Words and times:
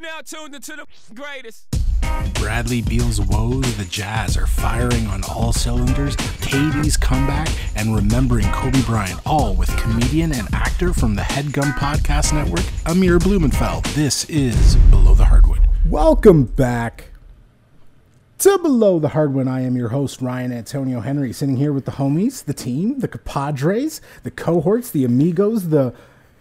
Now 0.00 0.20
tuned 0.24 0.54
into 0.54 0.76
the 0.76 0.86
greatest. 1.12 1.66
Bradley 2.34 2.82
Beal's 2.82 3.20
woes, 3.20 3.76
the 3.76 3.84
Jazz 3.90 4.36
are 4.36 4.46
firing 4.46 5.08
on 5.08 5.22
all 5.28 5.52
cylinders, 5.52 6.14
KD's 6.14 6.96
comeback, 6.96 7.48
and 7.74 7.92
remembering 7.92 8.46
Kobe 8.52 8.80
Bryant, 8.82 9.20
all 9.26 9.54
with 9.54 9.76
comedian 9.76 10.32
and 10.32 10.46
actor 10.54 10.92
from 10.94 11.16
the 11.16 11.22
Headgum 11.22 11.72
Podcast 11.74 12.32
Network, 12.32 12.64
Amir 12.86 13.18
Blumenfeld. 13.18 13.86
This 13.86 14.24
is 14.26 14.76
Below 14.90 15.14
the 15.14 15.24
Hardwood. 15.24 15.62
Welcome 15.86 16.44
back 16.44 17.10
to 18.38 18.56
Below 18.58 19.00
the 19.00 19.08
Hardwood. 19.08 19.48
I 19.48 19.62
am 19.62 19.74
your 19.74 19.88
host, 19.88 20.22
Ryan 20.22 20.52
Antonio 20.52 21.00
Henry, 21.00 21.32
sitting 21.32 21.56
here 21.56 21.72
with 21.72 21.86
the 21.86 21.92
homies, 21.92 22.44
the 22.44 22.54
team, 22.54 23.00
the 23.00 23.08
compadres, 23.08 24.00
the 24.22 24.30
cohorts, 24.30 24.92
the 24.92 25.04
amigos, 25.04 25.70
the 25.70 25.92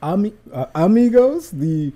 ami- 0.04 0.36
uh, 0.54 0.68
amigos, 0.76 1.50
the 1.50 1.92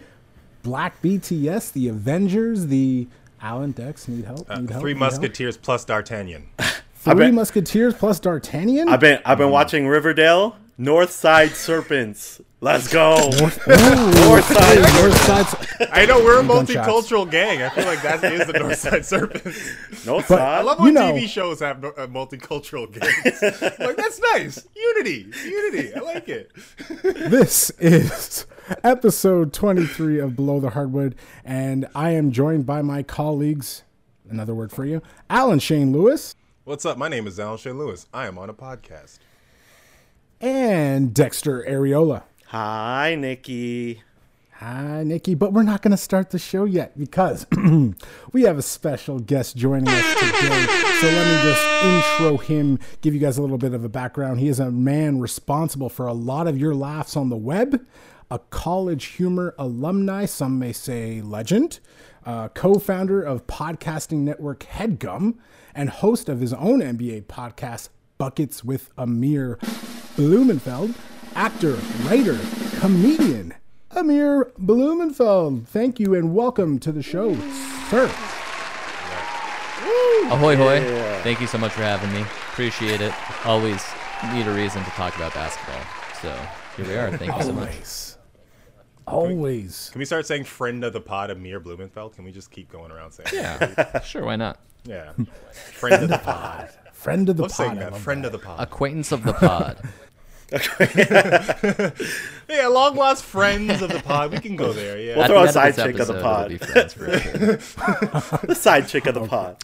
Black 0.64 1.02
BTS, 1.02 1.74
the 1.74 1.88
Avengers, 1.88 2.68
the 2.68 3.08
Alan 3.42 3.72
Dex. 3.72 4.08
Need 4.08 4.26
help? 4.26 4.48
Need 4.50 4.70
help? 4.70 4.82
Three 4.82 4.94
Need 4.94 5.00
help? 5.00 5.12
Musketeers 5.14 5.58
plus 5.58 5.86
D'Artagnan. 5.86 6.48
Three 6.96 7.16
bet- 7.16 7.34
Musketeers 7.34 7.94
plus 7.96 8.20
D'Artagnan. 8.20 8.88
I've 8.90 9.00
been 9.00 9.20
I've 9.26 9.38
been 9.40 9.52
watching 9.52 9.88
Riverdale. 9.88 10.56
North 10.78 11.12
Side 11.12 11.52
Serpents. 11.52 12.42
Let's 12.60 12.92
go. 12.92 13.16
North 13.16 13.64
Side. 13.66 14.80
North 15.02 15.18
Side. 15.22 15.90
I 15.92 16.06
know 16.06 16.20
we're 16.24 16.40
a 16.40 16.44
multicultural 16.44 17.30
gang. 17.30 17.62
I 17.62 17.70
feel 17.70 17.86
like 17.86 18.02
that 18.04 18.24
is 18.24 18.48
the 18.48 18.54
Northside 18.54 19.04
Serpents. 19.04 19.60
North 20.08 20.28
But- 20.28 20.42
I 20.42 20.58
Side. 20.58 20.66
love 20.66 20.78
You 20.80 20.86
when 20.86 20.94
know- 20.96 21.12
TV 21.14 21.28
shows 21.28 21.60
have 21.60 21.84
uh, 21.84 21.92
multicultural 22.08 22.92
gangs. 22.92 23.42
like 23.80 23.96
that's 23.98 24.20
nice. 24.34 24.68
Unity, 24.76 25.28
unity. 25.46 25.94
I 25.96 26.00
like 26.00 26.30
it. 26.30 26.52
This 27.04 27.70
is 27.80 28.46
episode 28.84 29.54
23 29.54 30.20
of 30.20 30.36
Below 30.36 30.60
the 30.60 30.72
Hardwood, 30.72 31.16
and 31.44 31.88
I 31.96 32.12
am 32.12 32.32
joined 32.32 32.66
by 32.66 32.82
my 32.82 33.04
colleagues. 33.04 33.84
Another 34.30 34.56
word 34.56 34.72
for 34.72 34.86
you, 34.86 35.02
Alan 35.30 35.60
Shane 35.60 35.92
Lewis 35.92 36.36
What's 36.64 36.86
up? 36.86 36.96
My 36.98 37.08
name 37.10 37.26
is 37.26 37.40
Alan 37.40 37.58
Shane 37.58 37.78
Lewis. 37.80 38.06
I 38.14 38.28
am 38.28 38.38
on 38.38 38.48
a 38.50 38.54
podcast. 38.54 39.18
and 40.40 41.14
Dexter 41.14 41.66
Areola. 41.68 42.24
Hi, 42.48 43.16
Nikki. 43.16 44.04
Hi, 44.54 45.02
Nikki, 45.04 45.34
but 45.34 45.54
we're 45.54 45.64
not 45.64 45.82
going 45.82 45.92
to 45.92 45.98
start 45.98 46.30
the 46.30 46.38
show 46.38 46.66
yet 46.66 46.98
because 46.98 47.48
we 48.32 48.44
have 48.44 48.60
a 48.60 48.62
special 48.62 49.18
guest 49.20 49.58
joining 49.58 49.88
us 49.88 50.14
today. 50.20 50.66
So 51.02 51.08
let 51.08 51.26
me 51.28 51.50
just 51.50 51.66
intro 51.84 52.38
him, 52.38 52.78
give 53.02 53.16
you 53.16 53.20
guys 53.20 53.40
a 53.40 53.42
little 53.42 53.58
bit 53.58 53.74
of 53.74 53.84
a 53.84 53.90
background. 53.90 54.40
He 54.40 54.48
is 54.48 54.60
a 54.60 54.70
man 54.70 55.20
responsible 55.20 55.90
for 55.90 56.06
a 56.06 56.14
lot 56.14 56.46
of 56.48 56.60
your 56.60 56.76
laughs 56.76 57.18
on 57.18 57.30
the 57.30 57.36
web, 57.38 57.84
a 58.32 58.40
college 58.40 59.06
humor 59.06 59.54
alumni, 59.60 60.26
some 60.26 60.58
may 60.58 60.72
say 60.72 61.22
legend, 61.22 61.82
uh, 62.26 62.48
co 62.48 62.80
founder 62.80 63.22
of 63.22 63.46
podcasting 63.46 64.20
network 64.20 64.62
Headgum, 64.62 65.36
and 65.76 65.90
host 65.90 66.30
of 66.30 66.40
his 66.40 66.54
own 66.54 66.80
NBA 66.80 67.26
podcast, 67.26 67.90
Buckets 68.18 68.64
with 68.64 68.90
Amir 68.98 69.60
Blumenfeld, 70.16 70.96
actor, 71.36 71.74
writer, 72.04 72.40
comedian, 72.80 73.54
Amir 73.92 74.54
Blumenfeld. 74.58 75.68
Thank 75.68 76.00
you 76.00 76.16
and 76.16 76.34
welcome 76.34 76.80
to 76.80 76.94
the 76.94 77.04
show, 77.04 77.36
sir. 77.90 78.06
Ahoy, 80.32 80.56
hoy. 80.56 80.80
Thank 81.24 81.42
you 81.42 81.48
so 81.48 81.58
much 81.58 81.74
for 81.74 81.82
having 81.82 82.14
me. 82.14 82.22
Appreciate 82.22 83.02
it. 83.02 83.14
Always 83.46 83.84
need 84.34 84.48
a 84.48 84.54
reason 84.54 84.82
to 84.86 84.90
talk 84.92 85.18
about 85.18 85.34
basketball. 85.34 85.82
So 86.22 86.48
here 86.78 86.88
we 86.88 86.96
are. 86.96 87.18
Thank 87.18 87.36
you 87.36 87.44
so 87.44 87.52
much. 87.52 88.11
Always. 89.12 89.36
Always. 89.38 89.90
Can 89.92 90.00
we 90.00 90.06
start 90.06 90.26
saying 90.26 90.46
friend 90.46 90.84
of 90.84 90.94
the 90.94 91.02
pod, 91.02 91.30
Amir 91.30 91.60
Blumenfeld? 91.60 92.16
Can 92.16 92.24
we 92.26 92.32
just 92.32 92.52
keep 92.52 92.72
going 92.72 92.92
around 92.92 93.12
saying? 93.12 93.30
Yeah, 93.34 94.00
sure. 94.04 94.26
Why 94.26 94.36
not? 94.36 94.60
Yeah. 94.84 95.14
Friend 95.74 96.04
of 96.04 96.10
the 96.10 96.18
pod. 96.18 96.70
Friend 96.94 97.30
of 97.30 97.38
the 97.38 97.44
Love 97.44 97.52
pod. 97.52 97.78
that. 97.80 97.98
Friend 97.98 98.24
that. 98.24 98.28
of 98.28 98.32
the 98.34 98.40
pod. 98.40 98.60
Acquaintance 98.62 99.12
of 99.12 99.24
the 99.24 99.34
pod. 99.34 99.78
Yeah, 102.50 102.68
long 102.68 102.98
lost 102.98 103.24
friends 103.24 103.82
of 103.82 103.90
the 103.90 104.02
pod. 104.02 104.32
We 104.34 104.40
can 104.40 104.58
go 104.58 104.74
there. 104.74 105.00
Yeah. 105.00 105.16
We'll 105.16 105.24
At 105.24 105.30
throw 105.30 105.44
the 105.44 105.50
a 105.50 105.52
side 105.54 105.76
chick 105.76 105.98
of 106.00 106.08
the 106.08 106.22
pod. 106.22 106.50
we'll 106.50 106.60
be 106.60 106.66
friends 106.66 106.94
forever. 106.94 107.58
The 108.46 108.56
side 108.56 108.88
chick 108.90 109.06
of 109.06 109.14
the 109.16 109.26
pod. 109.28 109.64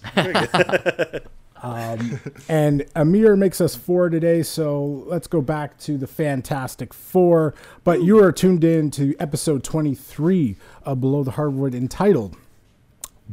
Good. 1.62 2.19
And 2.47 2.85
Amir 2.95 3.35
makes 3.35 3.59
us 3.62 3.75
four 3.75 4.09
today, 4.09 4.44
so 4.44 5.03
let's 5.07 5.28
go 5.28 5.41
back 5.41 5.78
to 5.79 5.97
the 5.97 6.07
Fantastic 6.07 6.94
Four. 6.94 7.53
But 7.84 8.03
you 8.03 8.22
are 8.23 8.31
tuned 8.31 8.63
in 8.63 8.91
to 8.91 9.16
episode 9.19 9.63
23 9.63 10.56
of 10.84 11.01
Below 11.01 11.23
the 11.23 11.31
Hardwood 11.31 11.73
entitled 11.73 12.38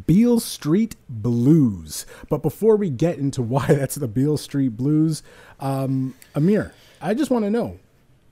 Beal 0.06 0.40
Street 0.40 0.96
Blues. 1.08 2.06
But 2.28 2.42
before 2.42 2.76
we 2.76 2.90
get 2.90 3.18
into 3.18 3.42
why 3.42 3.66
that's 3.68 3.94
the 3.96 4.08
Beale 4.08 4.38
Street 4.38 4.76
Blues, 4.76 5.22
um, 5.60 6.14
Amir, 6.34 6.72
I 7.00 7.14
just 7.14 7.30
want 7.30 7.44
to 7.44 7.50
know 7.50 7.78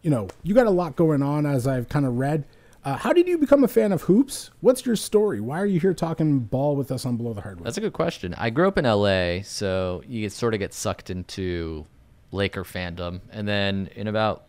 you 0.03 0.11
know, 0.11 0.29
you 0.43 0.55
got 0.55 0.67
a 0.67 0.71
lot 0.71 0.97
going 0.97 1.23
on 1.23 1.47
as 1.47 1.67
I've 1.67 1.89
kind 1.89 2.05
of 2.05 2.19
read. 2.19 2.45
Uh, 2.85 2.97
how 2.97 3.13
did 3.13 3.29
you 3.29 3.39
become 3.39 3.63
a 3.63 3.69
fan 3.69 3.93
of 3.93 4.03
hoops? 4.03 4.51
What's 4.61 4.85
your 4.85 4.97
story? 4.97 5.41
Why 5.41 5.61
are 5.61 5.67
you 5.67 5.79
here 5.79 5.95
talking 5.95 6.41
ball 6.41 6.75
with 6.75 6.91
us 6.91 7.07
on 7.07 7.17
Below 7.17 7.33
the 7.33 7.41
Hardwood? 7.41 7.65
That's 7.65 7.77
a 7.77 7.81
good 7.81 7.93
question. 7.93 8.35
I 8.37 8.51
grew 8.51 8.67
up 8.67 8.77
in 8.77 8.85
LA, 8.85 9.43
so 9.43 10.03
you 10.07 10.29
sort 10.29 10.53
of 10.53 10.61
get 10.61 10.75
sucked 10.75 11.09
into 11.09 11.87
Laker 12.33 12.65
fandom. 12.65 13.21
And 13.31 13.47
then 13.47 13.89
in 13.95 14.09
about, 14.09 14.47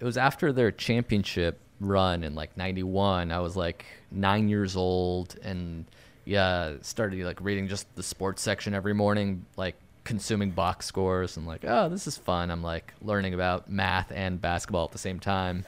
it 0.00 0.04
was 0.04 0.16
after 0.16 0.52
their 0.52 0.72
championship 0.72 1.60
run 1.78 2.24
in 2.24 2.34
like 2.34 2.56
91, 2.56 3.30
I 3.30 3.38
was 3.38 3.56
like 3.56 3.84
nine 4.10 4.48
years 4.48 4.74
old 4.74 5.36
and 5.42 5.84
yeah, 6.24 6.74
started 6.80 7.24
like 7.24 7.40
reading 7.40 7.68
just 7.68 7.94
the 7.94 8.02
sports 8.02 8.42
section 8.42 8.74
every 8.74 8.94
morning, 8.94 9.46
like 9.56 9.76
consuming 10.02 10.50
box 10.50 10.86
scores 10.86 11.36
and 11.36 11.46
like, 11.46 11.64
oh, 11.64 11.88
this 11.88 12.08
is 12.08 12.18
fun. 12.18 12.50
I'm 12.50 12.62
like 12.62 12.92
learning 13.02 13.34
about 13.34 13.70
math 13.70 14.10
and 14.10 14.40
basketball 14.40 14.84
at 14.86 14.92
the 14.92 14.98
same 14.98 15.20
time. 15.20 15.64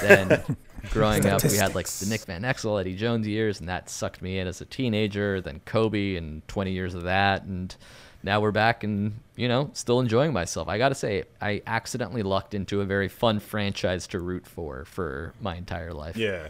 Then 0.00 0.56
growing 0.90 1.26
up, 1.26 1.42
we 1.42 1.56
had 1.56 1.74
like 1.74 1.88
the 1.88 2.06
Nick 2.06 2.22
Van 2.22 2.42
Exel, 2.42 2.80
Eddie 2.80 2.96
Jones 2.96 3.26
years, 3.26 3.60
and 3.60 3.68
that 3.68 3.88
sucked 3.88 4.22
me 4.22 4.38
in 4.38 4.46
as 4.46 4.60
a 4.60 4.64
teenager. 4.64 5.40
Then 5.40 5.60
Kobe 5.64 6.16
and 6.16 6.46
20 6.48 6.72
years 6.72 6.94
of 6.94 7.04
that, 7.04 7.44
and 7.44 7.74
now 8.22 8.40
we're 8.40 8.52
back 8.52 8.84
and 8.84 9.20
you 9.36 9.48
know 9.48 9.70
still 9.72 10.00
enjoying 10.00 10.32
myself. 10.32 10.68
I 10.68 10.78
gotta 10.78 10.94
say, 10.94 11.24
I 11.40 11.62
accidentally 11.66 12.22
lucked 12.22 12.54
into 12.54 12.80
a 12.80 12.84
very 12.84 13.08
fun 13.08 13.40
franchise 13.40 14.06
to 14.08 14.20
root 14.20 14.46
for 14.46 14.84
for 14.84 15.32
my 15.40 15.56
entire 15.56 15.92
life. 15.92 16.16
Yeah. 16.16 16.48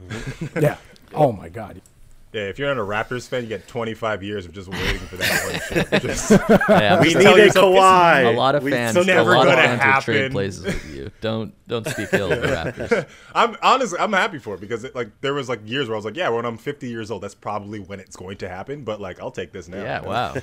yeah. 0.60 0.78
Oh 1.14 1.32
my 1.32 1.48
God. 1.48 1.82
Yeah, 2.30 2.42
if 2.42 2.58
you're 2.58 2.72
not 2.74 2.78
a 2.78 2.86
Raptors 2.86 3.26
fan, 3.26 3.42
you 3.42 3.48
get 3.48 3.66
25 3.68 4.22
years 4.22 4.44
of 4.44 4.52
just 4.52 4.68
waiting 4.68 4.98
for 4.98 5.16
that 5.16 5.88
one. 5.90 6.00
Just, 6.02 6.30
Yeah, 6.68 7.00
We 7.00 7.12
just- 7.14 7.22
tell 7.24 7.36
needed 7.36 7.52
Kawhi. 7.54 8.26
a 8.34 8.36
lot 8.36 8.54
of 8.54 8.62
We- 8.62 8.70
fans, 8.70 8.94
so 8.96 9.00
a 9.00 9.04
never 9.06 9.30
lot 9.34 9.48
of 9.48 9.54
gonna 9.54 9.78
fans 9.78 9.82
will 9.96 10.02
trade 10.02 10.16
happen. 10.20 10.32
places 10.32 10.64
with 10.66 10.94
you. 10.94 11.10
Don't 11.22 11.54
don't 11.68 11.86
speak 11.88 12.08
ill 12.12 12.30
of 12.30 12.42
the 12.42 12.46
Raptors. 12.48 13.08
I'm 13.34 13.56
honestly, 13.62 13.98
I'm 13.98 14.12
happy 14.12 14.36
for 14.38 14.54
it 14.56 14.60
because 14.60 14.84
it, 14.84 14.94
like 14.94 15.10
there 15.22 15.32
was 15.32 15.48
like 15.48 15.60
years 15.66 15.88
where 15.88 15.94
I 15.94 15.98
was 15.98 16.04
like, 16.04 16.16
yeah, 16.18 16.28
when 16.28 16.44
I'm 16.44 16.58
50 16.58 16.86
years 16.86 17.10
old, 17.10 17.22
that's 17.22 17.34
probably 17.34 17.78
when 17.80 17.98
it's 17.98 18.14
going 18.16 18.36
to 18.38 18.48
happen. 18.48 18.84
But 18.84 19.00
like, 19.00 19.18
I'll 19.20 19.30
take 19.30 19.52
this 19.52 19.66
now. 19.66 19.82
Yeah, 19.82 20.02
you 20.02 20.08
wow. 20.08 20.34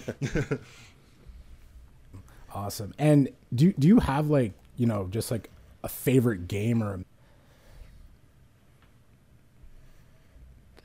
Awesome. 2.52 2.96
And 2.98 3.30
do 3.54 3.74
do 3.74 3.88
you 3.88 4.00
have 4.00 4.28
like 4.28 4.54
you 4.76 4.88
know 4.88 5.08
just 5.12 5.30
like 5.30 5.52
a 5.84 5.88
favorite 5.90 6.48
game 6.48 6.82
or 6.82 7.02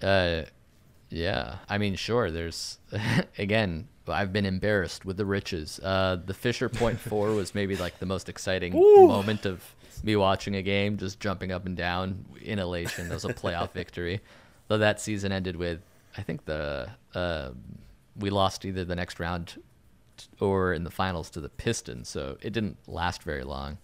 Uh, 0.02 0.42
yeah. 1.10 1.56
I 1.68 1.78
mean, 1.78 1.96
sure. 1.96 2.30
There's 2.30 2.78
again. 3.38 3.88
I've 4.08 4.32
been 4.32 4.46
embarrassed 4.46 5.04
with 5.04 5.18
the 5.18 5.24
riches. 5.24 5.78
Uh, 5.80 6.16
the 6.24 6.34
Fisher 6.34 6.68
Point 6.68 6.98
Four 7.08 7.30
was 7.30 7.54
maybe 7.54 7.76
like 7.76 8.00
the 8.00 8.06
most 8.06 8.28
exciting 8.28 8.72
moment 8.72 9.46
of 9.46 9.62
me 10.02 10.16
watching 10.16 10.56
a 10.56 10.62
game, 10.62 10.96
just 10.96 11.20
jumping 11.20 11.52
up 11.52 11.64
and 11.64 11.76
down 11.76 12.24
in 12.42 12.58
elation. 12.58 13.08
That 13.08 13.14
was 13.14 13.24
a 13.24 13.34
playoff 13.34 13.70
victory. 13.72 14.20
Though 14.68 14.78
that 14.78 15.00
season 15.00 15.30
ended 15.30 15.56
with, 15.56 15.80
I 16.16 16.22
think 16.22 16.44
the 16.44 16.90
uh, 17.14 17.50
we 18.16 18.30
lost 18.30 18.64
either 18.64 18.84
the 18.84 18.96
next 18.96 19.20
round 19.20 19.62
or 20.38 20.72
in 20.74 20.84
the 20.84 20.90
finals 20.90 21.30
to 21.30 21.40
the 21.40 21.48
Pistons, 21.48 22.08
so 22.08 22.36
it 22.42 22.52
didn't 22.52 22.76
last 22.86 23.22
very 23.22 23.44
long. 23.44 23.78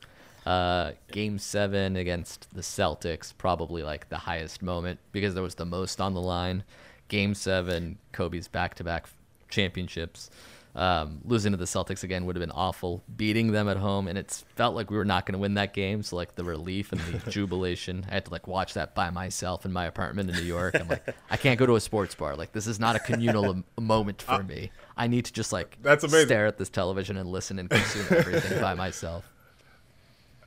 Uh, 0.44 0.92
game 1.10 1.38
seven 1.38 1.96
against 1.96 2.54
the 2.54 2.60
Celtics, 2.60 3.32
probably 3.36 3.82
like 3.82 4.08
the 4.08 4.18
highest 4.18 4.62
moment 4.62 5.00
because 5.10 5.34
there 5.34 5.42
was 5.42 5.56
the 5.56 5.64
most 5.64 6.00
on 6.00 6.14
the 6.14 6.20
line. 6.20 6.62
Game 7.08 7.34
seven, 7.34 7.98
Kobe's 8.12 8.48
back 8.48 8.74
to 8.76 8.84
back 8.84 9.08
championships. 9.48 10.30
Um, 10.74 11.22
losing 11.24 11.52
to 11.52 11.56
the 11.56 11.64
Celtics 11.64 12.04
again 12.04 12.26
would 12.26 12.36
have 12.36 12.40
been 12.42 12.50
awful. 12.50 13.02
Beating 13.16 13.52
them 13.52 13.66
at 13.66 13.78
home, 13.78 14.08
and 14.08 14.18
it 14.18 14.44
felt 14.56 14.74
like 14.74 14.90
we 14.90 14.98
were 14.98 15.06
not 15.06 15.24
going 15.24 15.32
to 15.32 15.38
win 15.38 15.54
that 15.54 15.72
game. 15.72 16.02
So 16.02 16.16
like 16.16 16.34
the 16.34 16.44
relief 16.44 16.92
and 16.92 17.00
the 17.00 17.30
jubilation, 17.30 18.04
I 18.10 18.14
had 18.14 18.26
to 18.26 18.30
like 18.30 18.46
watch 18.46 18.74
that 18.74 18.94
by 18.94 19.08
myself 19.08 19.64
in 19.64 19.72
my 19.72 19.86
apartment 19.86 20.28
in 20.28 20.36
New 20.36 20.42
York. 20.42 20.78
I'm 20.78 20.86
like, 20.88 21.14
I 21.30 21.38
can't 21.38 21.58
go 21.58 21.64
to 21.64 21.76
a 21.76 21.80
sports 21.80 22.14
bar. 22.14 22.36
Like 22.36 22.52
this 22.52 22.66
is 22.66 22.78
not 22.78 22.94
a 22.94 22.98
communal 22.98 23.62
moment 23.80 24.20
for 24.20 24.42
me. 24.42 24.70
I 24.98 25.06
need 25.06 25.24
to 25.24 25.32
just 25.32 25.50
like 25.50 25.78
That's 25.80 26.04
amazing. 26.04 26.26
stare 26.26 26.46
at 26.46 26.58
this 26.58 26.68
television 26.68 27.16
and 27.16 27.30
listen 27.30 27.58
and 27.58 27.70
consume 27.70 28.06
everything 28.10 28.60
by 28.60 28.74
myself. 28.74 29.24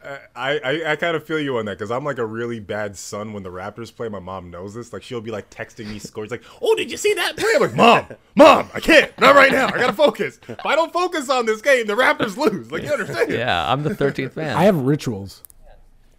I, 0.02 0.60
I, 0.60 0.92
I 0.92 0.96
kind 0.96 1.18
of 1.18 1.26
feel 1.26 1.40
you 1.40 1.58
on 1.58 1.66
that 1.66 1.78
because 1.78 1.92
I'm 1.92 2.06
like 2.06 2.20
a 2.20 2.26
really 2.26 2.60
bad 2.62 2.96
son 2.98 3.34
when 3.34 3.44
the 3.44 3.50
Raptors 3.52 3.94
play. 3.94 4.08
My 4.08 4.20
mom 4.20 4.50
knows 4.50 4.74
this. 4.74 4.94
Like 4.94 5.04
she'll 5.04 5.20
be 5.20 5.32
like 5.32 5.50
texting 5.50 5.88
me 5.88 6.00
scores, 6.00 6.32
like, 6.32 6.44
"Oh, 6.62 6.74
did 6.76 6.90
you 6.90 6.96
see 6.96 7.14
that 7.16 7.36
play?" 7.36 7.50
I'm 7.56 7.62
like, 7.62 7.76
"Mom, 7.76 8.06
mom, 8.36 8.70
I 8.74 8.80
can't, 8.80 9.12
not 9.20 9.36
right 9.36 9.52
now. 9.52 9.68
I 9.68 9.72
gotta 9.72 9.92
focus. 9.94 10.40
If 10.48 10.66
I 10.66 10.76
don't 10.76 10.94
focus 10.94 11.30
on 11.30 11.46
this 11.46 11.62
game, 11.62 11.86
the 11.86 11.96
Raptors 11.96 12.38
lose. 12.38 12.72
Like 12.72 12.84
you 12.84 12.92
understand? 12.94 13.30
Yeah, 13.32 13.70
I'm 13.72 13.84
the 13.84 13.90
13th 13.90 14.36
man. 14.38 14.56
I 14.56 14.64
have 14.64 14.78
rituals. 14.80 15.44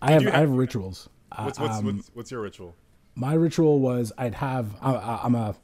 I 0.02 0.12
have 0.12 0.22
you 0.22 0.28
I 0.28 0.32
have- 0.32 0.40
have 0.40 0.50
rituals. 0.50 1.08
Uh, 1.32 1.44
What's 1.44 1.58
what's, 1.58 1.82
what's 1.82 2.10
what's 2.14 2.30
your 2.30 2.40
ritual? 2.42 2.74
my 3.14 3.34
ritual 3.34 3.80
was 3.80 4.12
I'd 4.18 4.34
have 4.34 4.74
I, 4.82 4.92
I- 4.94 5.20
I'm 5.24 5.34
a 5.34 5.54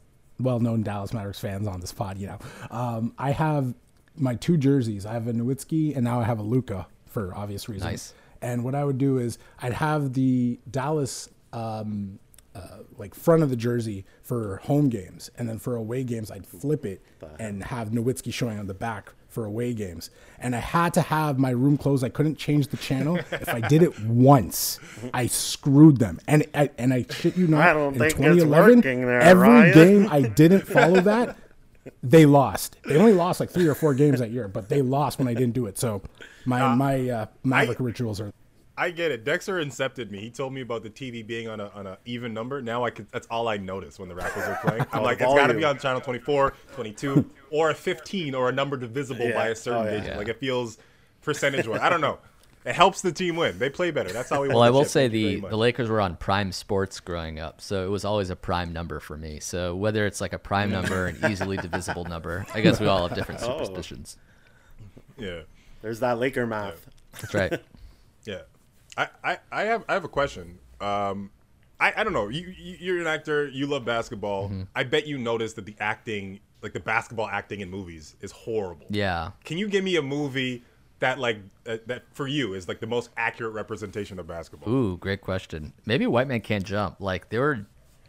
well-known 0.41 0.83
Dallas 0.83 1.13
Mavericks 1.13 1.41
fans 1.41 1.67
on 1.67 1.81
this 1.81 1.93
pod, 1.93 2.19
you 2.19 2.27
know. 2.29 2.39
Um, 2.71 3.15
I 3.19 3.31
have 3.33 3.75
my 4.17 4.35
two 4.37 4.57
jerseys. 4.57 5.05
I 5.07 5.13
have 5.13 5.27
a 5.29 5.33
Nowitzki 5.33 5.95
and 5.95 6.05
now 6.05 6.21
I 6.21 6.25
have 6.25 6.39
a 6.39 6.43
Luka 6.43 6.87
for 7.17 7.35
obvious 7.35 7.67
reasons. 7.67 7.91
Nice. 7.91 8.15
And 8.43 8.63
what 8.63 8.75
I 8.75 8.85
would 8.85 8.99
do 8.99 9.17
is 9.17 9.39
I'd 9.63 9.73
have 9.73 10.13
the 10.13 10.61
Dallas 10.71 11.31
um, 11.55 12.19
uh, 12.55 12.81
like 12.99 13.15
front 13.15 13.43
of 13.43 13.49
the 13.49 13.57
jersey 13.57 14.05
for 14.23 14.59
home 14.65 14.91
games, 14.91 15.31
and 15.39 15.49
then 15.49 15.59
for 15.59 15.77
away 15.77 16.05
games 16.05 16.31
I'd 16.31 16.47
flip 16.47 16.85
it 16.85 17.01
and 17.39 17.65
have 17.65 17.89
Nowitzki 17.89 18.35
showing 18.35 18.59
on 18.59 18.67
the 18.67 18.75
back 18.75 19.15
for 19.29 19.47
away 19.47 19.73
games. 19.73 20.11
And 20.39 20.55
I 20.55 20.59
had 20.59 20.93
to 20.95 21.01
have 21.01 21.39
my 21.39 21.51
room 21.51 21.79
closed. 21.79 22.05
I 22.05 22.11
couldn't 22.11 22.37
change 22.37 22.69
the 22.69 22.77
channel. 22.77 23.17
if 23.33 23.49
I 23.49 23.61
did 23.61 23.83
it 23.83 23.99
once, 24.01 24.79
I 25.15 25.27
screwed 25.27 25.97
them. 25.97 26.21
And 26.29 26.45
I, 26.55 26.69
and 26.77 26.93
I 26.93 27.07
shit 27.09 27.39
you 27.39 27.47
not, 27.47 27.63
I 27.63 27.73
don't 27.73 27.95
in 27.95 27.99
think 27.99 28.13
it's 28.13 28.19
2011, 28.19 28.77
working 28.77 29.07
there, 29.07 29.21
every 29.21 29.49
Ryan. 29.49 29.75
game 29.75 30.09
I 30.11 30.21
didn't 30.21 30.67
follow 30.67 31.01
that. 31.01 31.37
They 32.03 32.27
lost. 32.27 32.77
They 32.85 32.97
only 32.97 33.13
lost 33.13 33.41
like 33.41 33.51
three 33.51 33.67
or 33.67 33.75
four 33.75 33.95
games 33.95 34.21
that 34.21 34.31
year, 34.31 34.49
but 34.49 34.69
they 34.69 34.83
lost 34.83 35.19
when 35.19 35.29
I 35.29 35.35
didn't 35.35 35.55
do 35.55 35.67
it. 35.67 35.79
So 35.79 36.03
my 36.45 36.75
my 36.75 37.09
uh, 37.09 37.27
Maverick 37.45 37.81
rituals 37.81 38.21
are 38.21 38.33
I 38.79 38.91
get 38.91 39.11
it. 39.11 39.25
Dexter 39.25 39.55
incepted 39.55 40.11
me. 40.11 40.21
He 40.21 40.29
told 40.31 40.53
me 40.53 40.61
about 40.61 40.83
the 40.83 40.91
TV 40.91 41.27
being 41.27 41.49
on 41.49 41.61
a 41.61 41.69
on 41.69 41.87
a 41.87 41.99
even 42.05 42.35
number. 42.35 42.61
Now 42.61 42.85
I 42.85 42.91
could. 42.91 43.11
That's 43.11 43.27
all 43.29 43.49
I 43.49 43.57
notice 43.57 43.99
when 43.99 44.09
the 44.09 44.15
Raptors 44.15 44.47
are 44.49 44.59
playing. 44.69 44.85
I'm 44.93 45.03
like, 45.03 45.21
it's 45.21 45.33
got 45.35 45.47
to 45.47 45.55
be 45.55 45.65
on 45.65 45.79
channel 45.79 46.01
24, 46.01 46.53
22, 46.75 47.31
or 47.51 47.71
a 47.71 47.75
15, 47.75 48.35
or 48.35 48.51
a 48.51 48.53
number 48.53 48.77
divisible 48.77 49.31
by 49.33 49.49
a 49.49 49.57
certain 49.57 49.81
Oh, 49.81 49.85
yeah. 49.85 49.91
digit. 49.93 50.07
Yeah. 50.09 50.19
Like 50.19 50.29
it 50.29 50.39
feels 50.39 50.77
percentage 51.23 51.67
wise. 51.67 51.81
I 51.81 51.89
don't 51.89 52.03
know. 52.03 52.19
It 52.67 52.75
helps 52.75 53.01
the 53.01 53.13
team 53.13 53.37
win. 53.37 53.59
They 53.59 53.71
play 53.71 53.93
better. 53.93 54.13
That's 54.13 54.29
how 54.29 54.43
we. 54.43 54.49
well, 54.49 54.63
I 54.63 54.71
will 54.71 54.85
say 54.85 55.07
the 55.09 55.41
the 55.41 55.57
Lakers 55.57 55.89
were 55.89 56.01
on 56.01 56.17
prime 56.17 56.51
sports 56.51 56.99
growing 57.01 57.39
up, 57.39 57.61
so 57.61 57.87
it 57.87 57.91
was 57.91 58.05
always 58.05 58.29
a 58.29 58.37
prime 58.37 58.73
number 58.73 58.99
for 58.99 59.17
me. 59.17 59.39
So 59.39 59.77
whether 59.77 60.05
it's 60.05 60.21
like 60.21 60.33
a 60.33 60.39
prime 60.39 60.71
number, 60.71 61.07
an 61.07 61.31
easily 61.31 61.57
divisible 61.57 62.05
number, 62.05 62.45
I 62.53 62.61
guess 62.61 62.81
we 62.81 62.89
all 62.89 63.07
have 63.07 63.17
different 63.17 63.41
Oh. 63.45 63.59
superstitions. 63.59 64.17
Yeah. 65.17 65.43
There's 65.81 66.01
that 66.01 66.19
Laker 66.19 66.47
math. 66.47 66.89
That's 67.13 67.33
right. 67.35 67.61
Yeah, 68.25 68.41
I, 68.97 69.07
I, 69.23 69.39
I 69.53 69.63
have 69.63 69.85
I 69.89 69.95
have 69.95 70.05
a 70.05 70.09
question. 70.09 70.59
Um, 70.81 71.31
I, 71.79 71.93
I 71.99 72.03
don't 72.03 72.13
know. 72.13 72.27
You, 72.29 72.53
you 72.59 72.77
you're 72.81 73.01
an 73.01 73.07
actor. 73.07 73.47
You 73.47 73.69
love 73.69 73.85
basketball. 73.85 74.49
Mm-hmm. 74.49 74.63
I 74.75 74.83
bet 74.83 75.07
you 75.07 75.17
noticed 75.17 75.55
that 75.55 75.65
the 75.65 75.77
acting, 75.79 76.41
like 76.61 76.73
the 76.73 76.81
basketball 76.81 77.29
acting 77.29 77.61
in 77.61 77.71
movies, 77.71 78.17
is 78.21 78.33
horrible. 78.33 78.87
Yeah. 78.91 79.31
Can 79.45 79.59
you 79.59 79.69
give 79.69 79.85
me 79.85 79.95
a 79.95 80.03
movie 80.03 80.65
that 81.01 81.19
like 81.19 81.39
uh, 81.67 81.79
that 81.87 82.05
for 82.13 82.27
you 82.27 82.55
is 82.55 82.69
like 82.69 82.81
the 82.81 82.87
most 82.87 83.11
accurate 83.17 83.53
representation 83.53 84.19
of 84.19 84.27
basketball? 84.27 84.73
Ooh, 84.73 84.97
great 84.97 85.21
question. 85.21 85.73
Maybe 85.85 86.07
White 86.07 86.29
Man 86.29 86.41
Can't 86.41 86.65
Jump. 86.65 86.97
Like 87.01 87.29
they 87.29 87.39
were. 87.39 87.67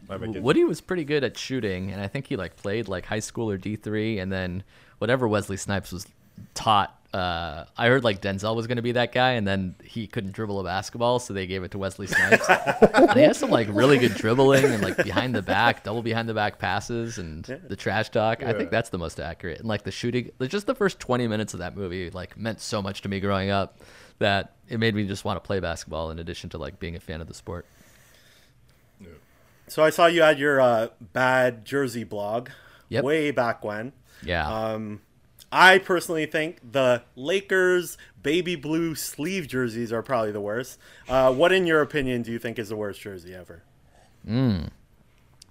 Woody 0.08 0.64
was 0.64 0.80
pretty 0.80 1.04
good 1.04 1.24
at 1.24 1.36
shooting, 1.36 1.90
and 1.90 2.00
I 2.00 2.06
think 2.06 2.28
he 2.28 2.36
like 2.36 2.56
played 2.56 2.88
like 2.88 3.04
high 3.04 3.18
school 3.18 3.50
or 3.50 3.58
D 3.58 3.76
three, 3.76 4.18
and 4.18 4.32
then 4.32 4.62
whatever 4.98 5.26
Wesley 5.26 5.56
Snipes 5.56 5.92
was 5.92 6.06
taught. 6.54 6.97
Uh, 7.12 7.64
I 7.76 7.86
heard 7.86 8.04
like 8.04 8.20
Denzel 8.20 8.54
was 8.54 8.66
going 8.66 8.76
to 8.76 8.82
be 8.82 8.92
that 8.92 9.12
guy, 9.12 9.32
and 9.32 9.46
then 9.48 9.74
he 9.82 10.06
couldn't 10.06 10.32
dribble 10.32 10.60
a 10.60 10.64
basketball, 10.64 11.18
so 11.18 11.32
they 11.32 11.46
gave 11.46 11.62
it 11.64 11.70
to 11.70 11.78
Wesley 11.78 12.06
Snipes. 12.06 12.46
and 12.48 13.12
he 13.14 13.22
has 13.22 13.38
some 13.38 13.48
like 13.50 13.66
really 13.70 13.96
good 13.98 14.14
dribbling 14.14 14.64
and 14.66 14.82
like 14.82 14.98
behind 14.98 15.34
the 15.34 15.40
back, 15.40 15.84
double 15.84 16.02
behind 16.02 16.28
the 16.28 16.34
back 16.34 16.58
passes, 16.58 17.16
and 17.16 17.44
the 17.68 17.76
trash 17.76 18.10
talk. 18.10 18.42
I 18.42 18.52
think 18.52 18.70
that's 18.70 18.90
the 18.90 18.98
most 18.98 19.20
accurate. 19.20 19.58
And 19.58 19.66
like 19.68 19.84
the 19.84 19.90
shooting, 19.90 20.30
just 20.48 20.66
the 20.66 20.74
first 20.74 21.00
twenty 21.00 21.26
minutes 21.26 21.54
of 21.54 21.60
that 21.60 21.74
movie 21.76 22.10
like 22.10 22.36
meant 22.36 22.60
so 22.60 22.82
much 22.82 23.00
to 23.02 23.08
me 23.08 23.20
growing 23.20 23.48
up 23.48 23.78
that 24.18 24.56
it 24.68 24.78
made 24.78 24.94
me 24.94 25.06
just 25.06 25.24
want 25.24 25.36
to 25.42 25.46
play 25.46 25.60
basketball 25.60 26.10
in 26.10 26.18
addition 26.18 26.50
to 26.50 26.58
like 26.58 26.78
being 26.78 26.94
a 26.94 27.00
fan 27.00 27.22
of 27.22 27.26
the 27.26 27.34
sport. 27.34 27.64
So 29.68 29.82
I 29.84 29.90
saw 29.90 30.06
you 30.06 30.22
had 30.22 30.38
your 30.38 30.60
uh, 30.60 30.88
bad 31.12 31.64
jersey 31.64 32.04
blog 32.04 32.48
Yep. 32.90 33.04
way 33.04 33.30
back 33.30 33.64
when. 33.64 33.92
Yeah. 34.22 34.46
Um, 34.48 35.00
I 35.50 35.78
personally 35.78 36.26
think 36.26 36.72
the 36.72 37.02
Lakers 37.16 37.96
baby 38.22 38.56
blue 38.56 38.94
sleeve 38.94 39.48
jerseys 39.48 39.92
are 39.92 40.02
probably 40.02 40.32
the 40.32 40.40
worst. 40.40 40.78
Uh, 41.08 41.32
what, 41.32 41.52
in 41.52 41.66
your 41.66 41.80
opinion, 41.80 42.22
do 42.22 42.32
you 42.32 42.38
think 42.38 42.58
is 42.58 42.68
the 42.68 42.76
worst 42.76 43.00
jersey 43.00 43.34
ever? 43.34 43.62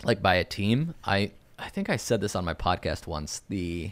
like 0.03 0.21
by 0.21 0.35
a 0.35 0.43
team. 0.43 0.93
I 1.03 1.31
I 1.57 1.69
think 1.69 1.89
I 1.89 1.97
said 1.97 2.21
this 2.21 2.35
on 2.35 2.45
my 2.45 2.53
podcast 2.53 3.07
once. 3.07 3.41
The 3.49 3.91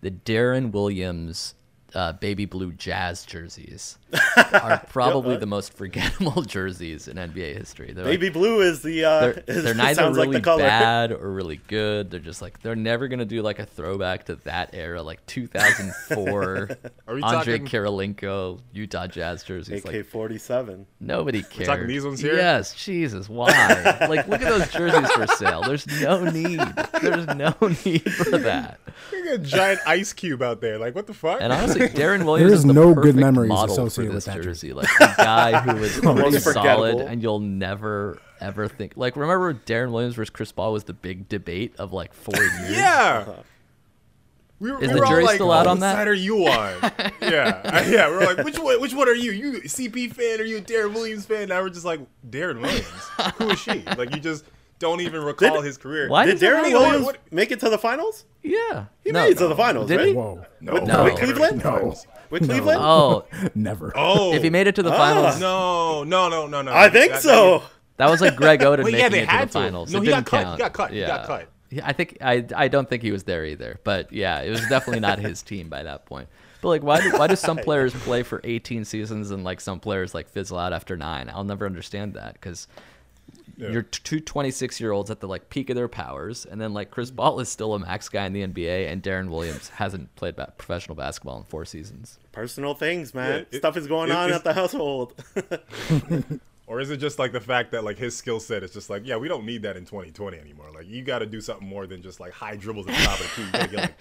the 0.00 0.10
Deron 0.10 0.70
Williams 0.72 1.54
uh, 1.94 2.12
baby 2.14 2.44
blue 2.44 2.72
Jazz 2.72 3.24
jerseys 3.24 3.96
are 4.52 4.82
probably 4.90 5.36
the 5.36 5.46
most 5.46 5.72
forgettable 5.72 6.42
jerseys 6.46 7.08
in 7.08 7.16
NBA 7.16 7.56
history. 7.56 7.92
They're 7.92 8.04
like- 8.04 8.20
Baby 8.20 8.28
blue 8.30 8.60
is 8.60 8.82
the. 8.82 9.04
Uh, 9.04 9.20
they're, 9.20 9.44
is- 9.46 9.64
they're 9.64 9.74
neither 9.74 9.94
sounds 10.02 10.16
really 10.16 10.28
like 10.28 10.36
the 10.36 10.40
color. 10.44 10.62
bad 10.62 11.12
or 11.12 11.30
really 11.32 11.60
good. 11.68 12.10
They're 12.10 12.20
just 12.20 12.42
like 12.42 12.60
they're 12.62 12.76
never 12.76 13.08
gonna 13.08 13.24
do 13.24 13.40
like 13.42 13.58
a 13.58 13.66
throwback 13.66 14.26
to 14.26 14.36
that 14.44 14.70
era, 14.74 15.02
like 15.02 15.24
2004 15.26 16.68
Are 17.06 17.14
we 17.14 17.22
Andre 17.22 17.58
talking- 17.58 17.66
Kirilenko 17.66 18.60
Utah 18.72 19.06
Jazz 19.06 19.42
jerseys. 19.42 19.84
AK 19.84 19.92
Like 19.92 20.06
forty 20.06 20.38
seven. 20.38 20.86
Nobody 21.00 21.42
cares. 21.42 21.68
talking 21.68 21.86
these 21.86 22.04
ones 22.04 22.20
here? 22.20 22.34
Yes, 22.36 22.74
Jesus, 22.74 23.28
why? 23.28 23.48
like, 24.08 24.28
look 24.28 24.42
at 24.42 24.48
those 24.48 24.70
jerseys 24.70 25.10
for 25.12 25.26
sale. 25.26 25.62
There's 25.62 25.86
no 26.00 26.24
need. 26.24 26.60
There's 27.00 27.26
no 27.28 27.54
need 27.84 28.10
for 28.12 28.38
that. 28.38 28.80
Look 29.12 29.26
at 29.26 29.34
a 29.34 29.38
giant 29.38 29.80
ice 29.86 30.12
cube 30.12 30.42
out 30.42 30.60
there. 30.60 30.78
Like 30.78 30.94
what 30.94 31.06
the 31.06 31.14
fuck? 31.14 31.40
And 31.40 31.52
honestly, 31.52 31.77
Deron 31.94 32.24
Williams 32.24 32.50
There's 32.50 32.60
is 32.60 32.66
the 32.66 32.72
no 32.72 32.88
good 32.94 32.96
perfect 32.96 33.16
memories 33.18 33.48
model 33.48 33.74
for 33.74 33.82
associated 33.86 34.16
this 34.16 34.26
with 34.26 34.34
that 34.36 34.42
jersey. 34.42 34.72
Like 34.72 34.88
the 34.98 35.14
guy 35.16 35.60
who 35.60 35.76
was 35.80 35.98
pretty 36.00 36.38
solid, 36.40 37.00
and 37.00 37.22
you'll 37.22 37.40
never 37.40 38.20
ever 38.40 38.68
think. 38.68 38.92
Like, 38.96 39.16
remember 39.16 39.52
Deron 39.54 39.92
Williams 39.92 40.14
versus 40.14 40.30
Chris 40.30 40.52
Paul 40.52 40.72
was 40.72 40.84
the 40.84 40.92
big 40.92 41.28
debate 41.28 41.74
of 41.78 41.92
like 41.92 42.12
four 42.14 42.36
years. 42.42 42.70
yeah. 42.70 43.24
We 44.60 44.72
were, 44.72 44.82
Is 44.82 44.88
we 44.88 44.94
the 44.94 44.98
were 45.00 45.04
all 45.06 45.10
jury 45.12 45.24
like, 45.24 45.34
still 45.36 45.52
out 45.52 45.68
on 45.68 45.76
"Whose 45.76 45.82
that?" 45.82 45.94
side 45.94 46.08
are 46.08 46.14
you 46.14 46.46
on? 46.48 46.92
yeah, 47.22 47.86
yeah. 47.88 48.10
We 48.10 48.16
were 48.16 48.24
like, 48.34 48.44
which 48.44 48.58
one? 48.58 48.80
Which 48.80 48.92
one 48.92 49.08
are 49.08 49.14
you? 49.14 49.30
You 49.30 49.56
a 49.58 49.60
CP 49.60 50.12
fan? 50.12 50.40
Are 50.40 50.44
you 50.44 50.56
a 50.58 50.60
Deron 50.60 50.94
Williams 50.94 51.26
fan? 51.26 51.48
Now 51.50 51.62
we're 51.62 51.68
just 51.70 51.84
like, 51.84 52.00
Deron 52.28 52.60
Williams. 52.60 52.88
Who 53.36 53.50
is 53.50 53.60
she? 53.60 53.82
Like 53.96 54.12
you 54.12 54.20
just 54.20 54.44
don't 54.78 55.00
even 55.00 55.22
recall 55.22 55.56
Did- 55.56 55.64
his 55.64 55.76
career. 55.78 56.08
Why 56.08 56.26
Did 56.26 56.38
does 56.38 56.48
Deron 56.48 56.72
Williams 56.72 57.04
what- 57.06 57.18
make 57.32 57.50
it 57.50 57.60
to 57.60 57.68
the 57.70 57.78
finals? 57.78 58.24
Yeah, 58.42 58.86
He 59.04 59.10
no, 59.12 59.22
made 59.24 59.32
it 59.32 59.38
to 59.38 59.48
the 59.48 59.56
finals, 59.56 59.88
Did 59.88 59.96
right? 59.98 60.06
he? 60.08 60.14
whoa 60.14 60.44
No, 60.60 60.72
With- 60.74 60.84
No. 60.84 61.04
with 61.04 61.16
Cleveland? 61.16 61.64
No. 61.64 61.94
With 62.30 62.44
Cleveland? 62.44 62.80
Oh, 62.82 63.24
never. 63.54 63.92
Oh, 63.96 64.32
if 64.34 64.42
he 64.42 64.50
made 64.50 64.66
it 64.66 64.74
to 64.76 64.82
the 64.82 64.92
Ah. 64.92 64.96
finals, 64.96 65.40
No, 65.40 66.04
no, 66.04 66.28
no, 66.28 66.46
no, 66.46 66.62
no. 66.62 66.72
I 66.72 66.88
think 66.88 67.12
That- 67.12 67.22
so. 67.22 67.62
That 67.96 68.08
was 68.10 68.20
like 68.20 68.36
Greg 68.36 68.60
Oden 68.60 68.64
Well, 68.84 68.92
making 68.92 69.00
yeah, 69.00 69.08
they 69.08 69.22
it 69.22 69.28
to 69.30 69.36
the 69.38 69.46
to. 69.46 69.48
finals. 69.48 69.92
No, 69.92 69.98
it 69.98 70.02
he 70.04 70.08
got 70.10 70.14
didn't 70.16 70.26
cut. 70.28 70.38
He 70.38 70.44
count. 70.44 70.58
got 70.60 70.72
cut. 70.72 70.90
He 70.92 71.00
Yeah. 71.00 71.06
got 71.08 71.26
cut. 71.26 71.48
I 71.84 71.92
think 71.92 72.16
I 72.22 72.44
I 72.56 72.68
don't 72.68 72.88
think 72.88 73.02
he 73.02 73.10
was 73.10 73.24
there 73.24 73.44
either. 73.44 73.80
But 73.84 74.12
yeah, 74.12 74.40
it 74.40 74.50
was 74.50 74.60
definitely 74.68 75.00
not 75.00 75.18
his 75.18 75.42
team 75.42 75.68
by 75.68 75.82
that 75.82 76.06
point. 76.06 76.28
But 76.62 76.68
like, 76.68 76.82
why 76.82 77.00
do 77.00 77.10
why 77.18 77.26
do 77.26 77.36
some 77.36 77.56
players 77.68 77.92
play 77.92 78.22
for 78.22 78.40
18 78.44 78.84
seasons 78.84 79.30
and 79.32 79.42
like 79.44 79.60
some 79.60 79.80
players 79.80 80.14
like 80.14 80.28
fizzle 80.28 80.58
out 80.58 80.72
after 80.72 80.96
nine? 80.96 81.28
I'll 81.34 81.44
never 81.44 81.66
understand 81.66 82.14
that 82.14 82.34
because 82.34 82.68
Yeah. 83.58 83.70
you're 83.70 83.82
two 83.82 84.20
26 84.20 84.80
year 84.80 84.92
olds 84.92 85.10
at 85.10 85.18
the 85.20 85.26
like 85.26 85.50
peak 85.50 85.68
of 85.68 85.74
their 85.76 85.88
powers, 85.88 86.46
and 86.46 86.60
then 86.60 86.72
like 86.72 86.90
Chris 86.92 87.10
Paul 87.10 87.40
is 87.40 87.48
still 87.48 87.74
a 87.74 87.78
max 87.80 88.08
guy 88.08 88.24
in 88.24 88.32
the 88.32 88.46
NBA, 88.46 88.88
and 88.90 89.02
Deron 89.02 89.28
Williams 89.30 89.68
hasn't 89.74 90.14
played 90.16 90.36
ba- 90.36 90.52
professional 90.56 90.94
basketball 90.94 91.38
in 91.38 91.44
four 91.44 91.64
seasons. 91.64 92.18
Personal 92.32 92.74
things, 92.74 93.12
man. 93.14 93.30
Yeah, 93.30 93.44
it- 93.50 93.58
Stuff 93.58 93.76
is 93.76 93.86
going 93.88 94.10
it- 94.10 94.14
on 94.16 94.30
it's- 94.30 94.38
at 94.38 94.44
the 94.44 94.52
household. 94.54 95.12
Or 96.68 96.80
is 96.80 96.90
it 96.90 96.98
just 96.98 97.18
like 97.18 97.32
the 97.32 97.40
fact 97.40 97.72
that 97.72 97.82
like 97.82 97.96
his 97.96 98.14
skill 98.14 98.38
set 98.40 98.62
is 98.62 98.72
just 98.72 98.90
like, 98.90 99.06
yeah, 99.06 99.16
we 99.16 99.26
don't 99.26 99.46
need 99.46 99.62
that 99.62 99.78
in 99.78 99.86
2020 99.86 100.36
anymore. 100.38 100.66
Like 100.74 100.86
you 100.86 101.02
got 101.02 101.20
to 101.20 101.26
do 101.26 101.40
something 101.40 101.66
more 101.66 101.86
than 101.86 102.02
just 102.02 102.20
like 102.20 102.30
high 102.32 102.56
dribbles 102.56 102.86
at 102.88 102.94
the 102.94 103.04
top 103.04 103.18
of 103.18 103.26
the 103.26 103.32
key. 103.34 103.42
You 103.42 103.52
got 103.52 103.62
to 103.62 103.68
get 103.68 103.80
like 103.80 103.94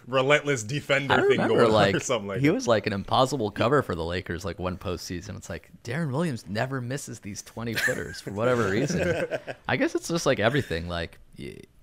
relentless 0.08 0.64
defender 0.64 1.14
I 1.14 1.20
thing 1.20 1.28
remember 1.30 1.54
going 1.54 1.72
like, 1.72 1.94
or 1.94 2.00
something 2.00 2.26
like 2.26 2.40
he 2.40 2.48
that. 2.48 2.54
was 2.54 2.66
like 2.66 2.88
an 2.88 2.92
impossible 2.92 3.52
cover 3.52 3.82
for 3.82 3.94
the 3.94 4.04
Lakers 4.04 4.44
like 4.44 4.58
one 4.58 4.76
postseason. 4.76 5.36
It's 5.36 5.48
like 5.48 5.70
Deron 5.84 6.10
Williams 6.10 6.44
never 6.48 6.80
misses 6.80 7.20
these 7.20 7.40
20 7.42 7.74
footers 7.74 8.20
for 8.20 8.32
whatever 8.32 8.68
reason. 8.68 9.26
I 9.68 9.76
guess 9.76 9.94
it's 9.94 10.08
just 10.08 10.26
like 10.26 10.40
everything. 10.40 10.88
Like 10.88 11.20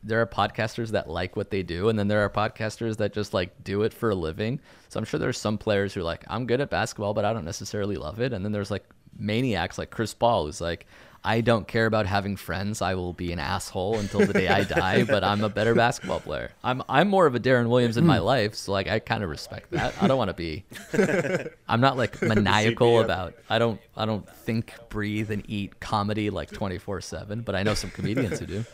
there 0.04 0.20
are 0.20 0.28
podcasters 0.28 0.90
that 0.90 1.10
like 1.10 1.38
what 1.38 1.50
they 1.50 1.64
do, 1.64 1.88
and 1.88 1.98
then 1.98 2.10
there 2.10 2.20
are 2.20 2.30
podcasters 2.30 2.98
that 2.98 3.14
just 3.14 3.34
like 3.34 3.64
do 3.64 3.84
it 3.84 3.94
for 3.94 4.10
a 4.10 4.16
living. 4.16 4.60
So 4.90 5.00
I'm 5.00 5.06
sure 5.06 5.18
there's 5.18 5.40
some 5.40 5.58
players 5.58 5.94
who 5.94 6.02
are 6.02 6.04
like, 6.04 6.26
I'm 6.28 6.46
good 6.46 6.60
at 6.60 6.70
basketball, 6.70 7.14
but 7.14 7.24
I 7.24 7.32
don't 7.32 7.46
necessarily 7.46 7.96
love 7.96 8.20
it. 8.20 8.34
And 8.34 8.44
then 8.44 8.52
there's 8.52 8.70
like 8.70 8.84
maniacs 9.18 9.78
like 9.78 9.90
Chris 9.90 10.14
Paul 10.14 10.46
who's 10.46 10.62
like, 10.62 10.86
I 11.28 11.42
don't 11.42 11.68
care 11.68 11.88
about 11.88 12.06
having 12.06 12.36
friends. 12.36 12.84
I 12.84 12.94
will 12.94 13.12
be 13.12 13.32
an 13.32 13.40
asshole 13.40 13.98
until 13.98 14.20
the 14.28 14.32
day 14.34 14.48
I 14.48 14.64
die, 14.82 15.04
but 15.06 15.24
I'm 15.24 15.44
a 15.44 15.50
better 15.50 15.74
basketball 15.74 16.20
player. 16.20 16.52
I'm 16.64 16.84
I'm 16.88 17.08
more 17.08 17.26
of 17.26 17.34
a 17.34 17.40
Deron 17.40 17.68
Williams 17.68 17.98
in 17.98 18.06
my 18.06 18.20
life, 18.20 18.54
so 18.54 18.72
like 18.72 18.88
I 18.88 19.00
kind 19.00 19.24
of 19.24 19.30
respect 19.32 19.72
that. 19.72 19.96
I 20.00 20.08
don't 20.08 20.20
want 20.20 20.30
to 20.30 20.36
be 20.36 20.66
I'm 21.68 21.82
not 21.82 21.98
like 21.98 22.22
maniacal 22.22 23.02
about 23.02 23.34
I 23.50 23.58
don't 23.58 23.82
I 23.98 24.06
don't 24.06 24.30
think, 24.30 24.74
breathe 24.90 25.32
and 25.32 25.44
eat 25.50 25.80
comedy 25.80 26.30
like 26.30 26.52
24/7, 26.52 27.44
but 27.44 27.56
I 27.56 27.64
know 27.64 27.74
some 27.74 27.90
comedians 27.90 28.40
who 28.40 28.46
do. 28.46 28.66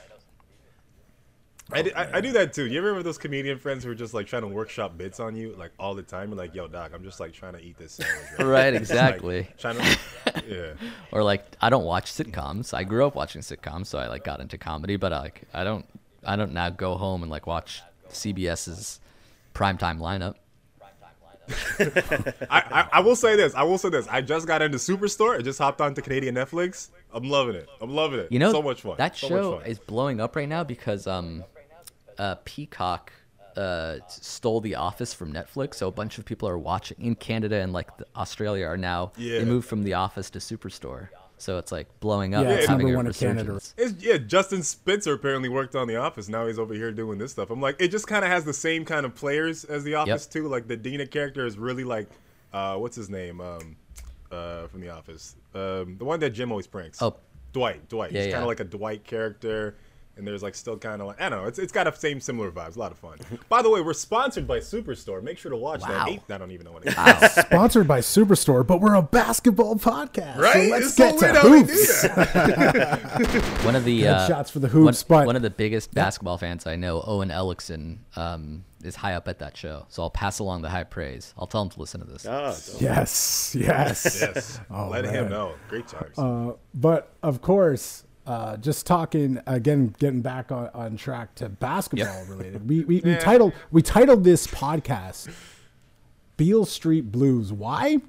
I, 1.71 1.81
do- 1.81 1.91
I, 1.95 2.17
I 2.17 2.21
do 2.21 2.31
that 2.33 2.53
too. 2.53 2.65
You 2.65 2.77
ever 2.79 2.95
have 2.95 3.03
those 3.03 3.17
comedian 3.17 3.57
friends 3.57 3.83
who 3.83 3.91
are 3.91 3.95
just 3.95 4.13
like 4.13 4.27
trying 4.27 4.41
to 4.43 4.47
workshop 4.47 4.97
bits 4.97 5.19
on 5.19 5.35
you 5.35 5.55
like 5.57 5.71
all 5.79 5.95
the 5.95 6.03
time? 6.03 6.29
You're 6.29 6.37
like, 6.37 6.53
yo, 6.53 6.67
doc, 6.67 6.91
I'm 6.93 7.03
just 7.03 7.19
like 7.19 7.33
trying 7.33 7.53
to 7.53 7.61
eat 7.61 7.77
this 7.77 7.93
sandwich. 7.93 8.39
Right, 8.39 8.73
like, 8.73 8.81
exactly. 8.81 9.47
trying 9.57 9.77
to, 9.77 9.97
yeah. 10.47 10.87
Or 11.11 11.23
like 11.23 11.45
I 11.61 11.69
don't 11.69 11.85
watch 11.85 12.11
sitcoms. 12.11 12.73
I 12.73 12.83
grew 12.83 13.05
up 13.05 13.15
watching 13.15 13.41
sitcoms, 13.41 13.87
so 13.87 13.99
I 13.99 14.07
like 14.07 14.23
got 14.23 14.39
into 14.39 14.57
comedy, 14.57 14.95
but 14.95 15.13
I, 15.13 15.19
like 15.19 15.41
I 15.53 15.63
don't 15.63 15.85
I 16.25 16.35
don't 16.35 16.53
now 16.53 16.69
go 16.69 16.97
home 16.97 17.23
and 17.23 17.31
like 17.31 17.47
watch 17.47 17.81
CBS's 18.09 18.99
primetime 19.53 19.99
lineup. 19.99 20.35
I, 22.49 22.63
I, 22.71 22.89
I 22.93 22.99
will 23.01 23.15
say 23.15 23.35
this. 23.35 23.53
I 23.55 23.63
will 23.63 23.77
say 23.77 23.89
this. 23.89 24.07
I 24.07 24.21
just 24.21 24.47
got 24.47 24.61
into 24.61 24.77
Superstore. 24.77 25.37
I 25.37 25.41
just 25.41 25.59
hopped 25.59 25.81
onto 25.81 26.01
Canadian 26.01 26.35
Netflix. 26.35 26.89
I'm 27.13 27.23
loving 27.29 27.55
it. 27.55 27.67
I'm 27.81 27.93
loving 27.93 28.19
it. 28.19 28.31
You 28.31 28.39
know, 28.39 28.51
so 28.51 28.61
much 28.61 28.81
fun. 28.81 28.95
That 28.97 29.17
so 29.17 29.27
show 29.27 29.57
fun. 29.57 29.65
is 29.65 29.79
blowing 29.79 30.21
up 30.21 30.35
right 30.35 30.47
now 30.47 30.63
because 30.63 31.07
um, 31.07 31.43
uh, 32.21 32.35
Peacock 32.45 33.11
uh 33.57 33.97
stole 34.07 34.61
The 34.61 34.75
Office 34.75 35.13
from 35.13 35.33
Netflix, 35.33 35.73
so 35.75 35.89
a 35.89 35.91
bunch 35.91 36.17
of 36.17 36.23
people 36.23 36.47
are 36.47 36.57
watching 36.57 36.97
in 37.01 37.15
Canada 37.15 37.57
and 37.57 37.73
like 37.73 37.89
the, 37.97 38.05
Australia 38.15 38.65
are 38.65 38.77
now 38.77 39.11
Yeah. 39.17 39.39
they 39.39 39.45
moved 39.45 39.67
from 39.67 39.83
The 39.83 39.95
Office 39.95 40.29
to 40.29 40.39
Superstore, 40.39 41.09
so 41.37 41.57
it's 41.57 41.69
like 41.69 41.87
blowing 41.99 42.33
up. 42.33 42.45
Yeah, 42.45 42.51
it's 42.51 42.59
it's 42.59 42.69
having 42.69 42.87
number 42.87 42.95
a 42.95 42.97
one 42.99 43.07
in 43.07 43.13
Canada. 43.13 43.59
It's, 43.77 43.93
yeah, 43.99 44.17
Justin 44.17 44.63
Spitzer 44.63 45.13
apparently 45.13 45.49
worked 45.49 45.75
on 45.75 45.87
The 45.89 45.97
Office. 45.97 46.29
Now 46.29 46.47
he's 46.47 46.59
over 46.59 46.73
here 46.73 46.93
doing 46.93 47.17
this 47.17 47.31
stuff. 47.33 47.49
I'm 47.49 47.59
like, 47.59 47.75
it 47.79 47.89
just 47.89 48.07
kind 48.07 48.23
of 48.23 48.31
has 48.31 48.45
the 48.45 48.53
same 48.53 48.85
kind 48.85 49.05
of 49.05 49.15
players 49.15 49.65
as 49.65 49.83
The 49.83 49.95
Office 49.95 50.27
too. 50.27 50.47
Like 50.47 50.67
the 50.69 50.77
Dina 50.77 51.05
character 51.05 51.45
is 51.45 51.57
really 51.57 51.83
like, 51.83 52.07
uh, 52.53 52.77
what's 52.77 52.95
his 52.95 53.09
name? 53.09 53.41
Um, 53.41 53.75
uh, 54.31 54.67
from 54.67 54.79
The 54.79 54.91
Office, 54.91 55.35
um, 55.55 55.97
the 55.97 56.05
one 56.05 56.21
that 56.21 56.29
Jim 56.29 56.51
always 56.53 56.67
pranks. 56.67 57.01
Oh. 57.01 57.17
Dwight. 57.51 57.89
Dwight. 57.89 58.13
Yeah, 58.13 58.23
he's 58.23 58.31
kind 58.31 58.43
of 58.43 58.47
like 58.47 58.61
a 58.61 58.69
Dwight 58.77 59.03
character. 59.03 59.75
And 60.17 60.27
there's 60.27 60.43
like 60.43 60.55
still 60.55 60.77
kind 60.77 61.01
of 61.01 61.07
like 61.07 61.21
I 61.21 61.29
don't 61.29 61.41
know. 61.41 61.47
It's 61.47 61.57
it's 61.57 61.71
got 61.71 61.87
a 61.87 61.95
same 61.95 62.19
similar 62.19 62.51
vibes. 62.51 62.75
A 62.75 62.79
lot 62.79 62.91
of 62.91 62.97
fun. 62.99 63.17
By 63.49 63.61
the 63.61 63.69
way, 63.69 63.79
we're 63.81 63.93
sponsored 63.93 64.45
by 64.45 64.59
Superstore. 64.59 65.23
Make 65.23 65.37
sure 65.37 65.51
to 65.51 65.55
watch 65.57 65.79
Wow. 65.81 65.87
that. 65.87 66.09
Eight, 66.09 66.21
I 66.29 66.37
don't 66.37 66.51
even 66.51 66.65
know 66.65 66.73
what 66.73 66.85
it 66.85 66.89
is. 66.89 67.31
Sponsored 67.45 67.87
by 67.87 68.01
Superstore, 68.01 68.67
but 68.67 68.81
we're 68.81 68.95
a 68.95 69.01
basketball 69.01 69.75
podcast. 69.77 70.35
Right? 70.37 70.65
So 70.65 70.71
let's 70.71 70.85
it's 70.87 70.95
get 70.95 71.15
weird 71.15 71.33
to 71.35 71.39
how 71.39 71.49
hoops. 71.49 72.03
One 73.65 73.75
of 73.75 73.85
the 73.85 74.07
uh, 74.07 74.27
shots 74.27 74.51
for 74.51 74.59
the 74.59 74.67
hoops, 74.67 75.07
one, 75.07 75.21
but- 75.21 75.25
one 75.27 75.35
of 75.35 75.41
the 75.41 75.49
biggest 75.49 75.93
basketball 75.93 76.37
fans 76.37 76.67
I 76.67 76.75
know, 76.75 77.01
Owen 77.05 77.29
Ellickson, 77.29 77.99
um, 78.15 78.65
is 78.83 78.95
high 78.97 79.13
up 79.13 79.27
at 79.27 79.39
that 79.39 79.55
show. 79.55 79.85
So 79.89 80.03
I'll 80.03 80.09
pass 80.09 80.39
along 80.39 80.63
the 80.63 80.69
high 80.69 80.83
praise. 80.83 81.33
I'll 81.37 81.47
tell 81.47 81.61
him 81.61 81.69
to 81.69 81.79
listen 81.79 82.01
to 82.01 82.07
this. 82.07 82.25
Ah, 82.27 82.53
Yes, 82.79 83.55
yes. 83.57 84.17
yes. 84.21 84.59
Oh, 84.69 84.89
Let 84.89 85.05
man. 85.05 85.13
him 85.13 85.29
know. 85.29 85.53
Great 85.69 85.87
times. 85.87 86.17
Uh, 86.17 86.53
but 86.73 87.13
of 87.23 87.41
course, 87.41 88.03
uh, 88.25 88.57
just 88.57 88.85
talking 88.85 89.39
again, 89.47 89.95
getting 89.99 90.21
back 90.21 90.51
on, 90.51 90.69
on 90.73 90.97
track 90.97 91.35
to 91.35 91.49
basketball 91.49 92.25
related. 92.25 92.67
We 92.69 92.83
we, 92.83 93.01
we 93.01 93.15
titled 93.15 93.53
we 93.71 93.81
titled 93.81 94.23
this 94.23 94.47
podcast 94.47 95.33
Beal 96.37 96.65
Street 96.65 97.11
Blues. 97.11 97.51
Why? 97.51 97.99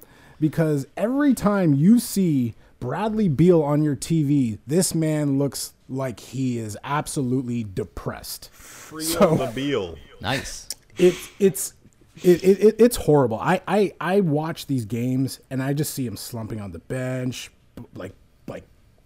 Because 0.40 0.86
every 0.96 1.34
time 1.34 1.74
you 1.74 1.98
see 1.98 2.54
Bradley 2.80 3.28
Beal 3.28 3.62
on 3.62 3.82
your 3.82 3.94
TV, 3.94 4.58
this 4.66 4.94
man 4.94 5.38
looks 5.38 5.72
like 5.88 6.18
he 6.20 6.58
is 6.58 6.76
absolutely 6.82 7.64
depressed. 7.64 8.50
Free 8.52 9.04
so- 9.04 9.36
the 9.36 9.46
Beal. 9.54 9.96
Nice. 10.20 10.68
it 10.98 11.14
it's 11.38 11.74
it, 12.22 12.44
it, 12.44 12.60
it 12.60 12.76
it's 12.78 12.96
horrible. 12.96 13.38
I, 13.38 13.60
I 13.66 13.92
I 14.00 14.20
watch 14.20 14.66
these 14.66 14.84
games 14.84 15.40
and 15.50 15.62
I 15.62 15.72
just 15.72 15.94
see 15.94 16.06
him 16.06 16.16
slumping 16.16 16.60
on 16.60 16.72
the 16.72 16.78
bench, 16.80 17.50
like 17.94 18.12
like 18.12 18.14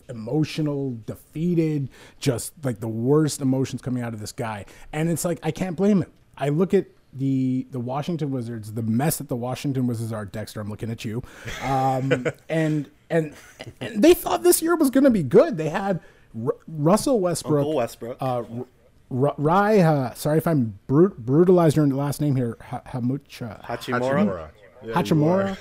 emotional, 0.08 0.98
defeated, 1.06 1.90
just 2.18 2.52
like 2.64 2.80
the 2.80 2.88
worst 2.88 3.40
emotions 3.40 3.82
coming 3.82 4.02
out 4.02 4.14
of 4.14 4.20
this 4.20 4.32
guy. 4.32 4.64
And 4.92 5.08
it's 5.10 5.24
like 5.24 5.38
I 5.42 5.50
can't 5.50 5.76
blame 5.76 6.02
him. 6.02 6.12
I 6.36 6.48
look 6.50 6.74
at 6.74 6.86
the 7.12 7.66
the 7.70 7.80
Washington 7.80 8.30
Wizards, 8.30 8.72
the 8.74 8.82
mess 8.82 9.16
that 9.18 9.28
the 9.28 9.36
Washington 9.36 9.86
Wizards 9.86 10.12
are. 10.12 10.24
Dexter, 10.26 10.60
I'm 10.60 10.68
looking 10.68 10.90
at 10.90 11.04
you, 11.04 11.22
um, 11.62 12.26
and 12.48 12.90
and 13.10 13.34
and 13.80 14.02
they 14.02 14.12
thought 14.14 14.42
this 14.42 14.60
year 14.60 14.76
was 14.76 14.90
going 14.90 15.04
to 15.04 15.10
be 15.10 15.22
good. 15.22 15.56
They 15.56 15.68
had 15.70 16.00
R- 16.44 16.54
Russell 16.68 17.20
Westbrook, 17.20 17.58
Uncle 17.60 17.74
Westbrook. 17.76 18.18
uh, 18.20 18.42
R- 19.08 19.34
Rai, 19.38 19.80
uh, 19.82 20.12
sorry 20.14 20.38
if 20.38 20.46
I'm 20.46 20.78
brut- 20.88 21.16
brutalized 21.18 21.76
your 21.76 21.86
last 21.86 22.20
name 22.20 22.34
here. 22.36 22.58
Ha- 22.60 22.82
Hamucha. 22.88 23.64
Hachimura. 23.64 24.50
Yeah, 24.84 24.92
Hachimura. 24.94 25.56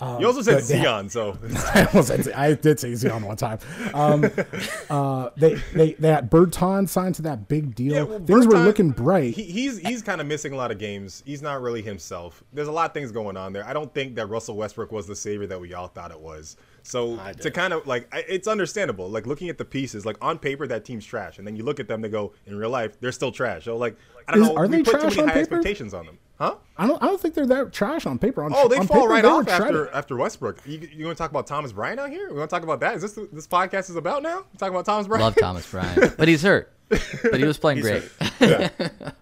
Are. 0.00 0.20
You 0.20 0.26
also 0.26 0.42
said 0.42 0.54
but 0.56 0.64
they- 0.68 0.82
Zion, 0.82 1.08
so 1.08 1.38
I, 1.74 1.86
almost 1.92 2.08
said- 2.08 2.32
I 2.32 2.54
did 2.54 2.80
say 2.80 2.94
Zion 2.94 3.24
one 3.24 3.36
time. 3.36 3.58
Um, 3.94 4.24
uh, 4.90 5.30
they 5.36 5.54
they 5.72 5.92
they 5.94 6.08
had 6.08 6.30
Bertans 6.30 6.88
signed 6.88 7.14
to 7.16 7.22
that 7.22 7.48
big 7.48 7.74
deal. 7.74 7.92
Yeah, 7.94 8.02
well, 8.02 8.18
Things 8.20 8.46
were 8.46 8.58
looking 8.58 8.90
bright. 8.90 9.34
He, 9.34 9.44
he's 9.44 9.78
he's 9.78 10.02
kind 10.02 10.20
of 10.20 10.26
missing 10.26 10.52
a 10.52 10.56
lot 10.56 10.70
of 10.70 10.78
games. 10.78 11.22
He's 11.24 11.42
not 11.42 11.60
really 11.62 11.82
himself. 11.82 12.42
There's 12.52 12.68
a 12.68 12.72
lot 12.72 12.90
of 12.90 12.94
things 12.94 13.12
going 13.12 13.36
on 13.36 13.52
there. 13.52 13.66
I 13.66 13.72
don't 13.72 13.92
think 13.94 14.16
that 14.16 14.26
Russell 14.26 14.56
Westbrook 14.56 14.90
was 14.92 15.06
the 15.06 15.16
savior 15.16 15.46
that 15.46 15.60
we 15.60 15.74
all 15.74 15.88
thought 15.88 16.10
it 16.10 16.20
was. 16.20 16.56
So 16.86 17.16
to 17.40 17.50
kind 17.50 17.72
of 17.72 17.86
like, 17.86 18.08
it's 18.12 18.46
understandable. 18.46 19.08
Like 19.08 19.26
looking 19.26 19.48
at 19.48 19.56
the 19.56 19.64
pieces, 19.64 20.04
like 20.04 20.16
on 20.22 20.38
paper 20.38 20.66
that 20.66 20.84
team's 20.84 21.06
trash, 21.06 21.38
and 21.38 21.46
then 21.46 21.56
you 21.56 21.64
look 21.64 21.80
at 21.80 21.88
them, 21.88 22.02
they 22.02 22.10
go 22.10 22.34
in 22.46 22.56
real 22.56 22.68
life, 22.68 23.00
they're 23.00 23.10
still 23.12 23.32
trash. 23.32 23.64
So 23.64 23.76
like, 23.78 23.96
I 24.28 24.32
don't 24.32 24.42
Is- 24.42 24.48
know. 24.50 24.56
are 24.56 24.66
we 24.66 24.76
they 24.78 24.82
put 24.82 25.00
trash 25.00 25.14
too 25.14 25.20
many 25.20 25.22
on 25.22 25.28
high 25.28 25.34
paper? 25.34 25.40
expectations 25.56 25.94
on 25.94 26.04
them, 26.04 26.18
huh? 26.38 26.56
I 26.76 26.86
don't 26.86 27.02
I 27.02 27.06
don't 27.06 27.20
think 27.20 27.34
they're 27.34 27.46
that 27.46 27.72
trash 27.72 28.06
on 28.06 28.18
paper. 28.18 28.42
On, 28.42 28.52
Oh, 28.54 28.68
they 28.68 28.76
on 28.76 28.86
fall 28.86 29.02
paper, 29.02 29.08
right 29.10 29.22
they 29.22 29.28
off 29.28 29.48
after 29.48 29.66
shredded. 29.72 29.88
after 29.94 30.16
Westbrook. 30.16 30.60
You, 30.66 30.88
you 30.92 31.04
want 31.06 31.16
to 31.16 31.22
talk 31.22 31.30
about 31.30 31.46
Thomas 31.46 31.72
Bryant 31.72 32.00
out 32.00 32.10
here? 32.10 32.28
We 32.30 32.38
want 32.38 32.50
to 32.50 32.54
talk 32.56 32.62
about 32.62 32.80
that? 32.80 32.96
Is 32.96 33.02
this 33.02 33.18
this 33.32 33.46
podcast 33.46 33.90
is 33.90 33.96
about 33.96 34.22
now? 34.22 34.38
We're 34.38 34.58
talking 34.58 34.74
about 34.74 34.84
Thomas 34.86 35.06
Bryant. 35.06 35.22
Love 35.24 35.36
Thomas 35.36 35.70
Bryant, 35.70 36.16
but 36.16 36.26
he's 36.28 36.42
hurt. 36.42 36.70
But 36.88 37.38
he 37.38 37.44
was 37.44 37.58
playing 37.58 37.80
great. 37.80 38.02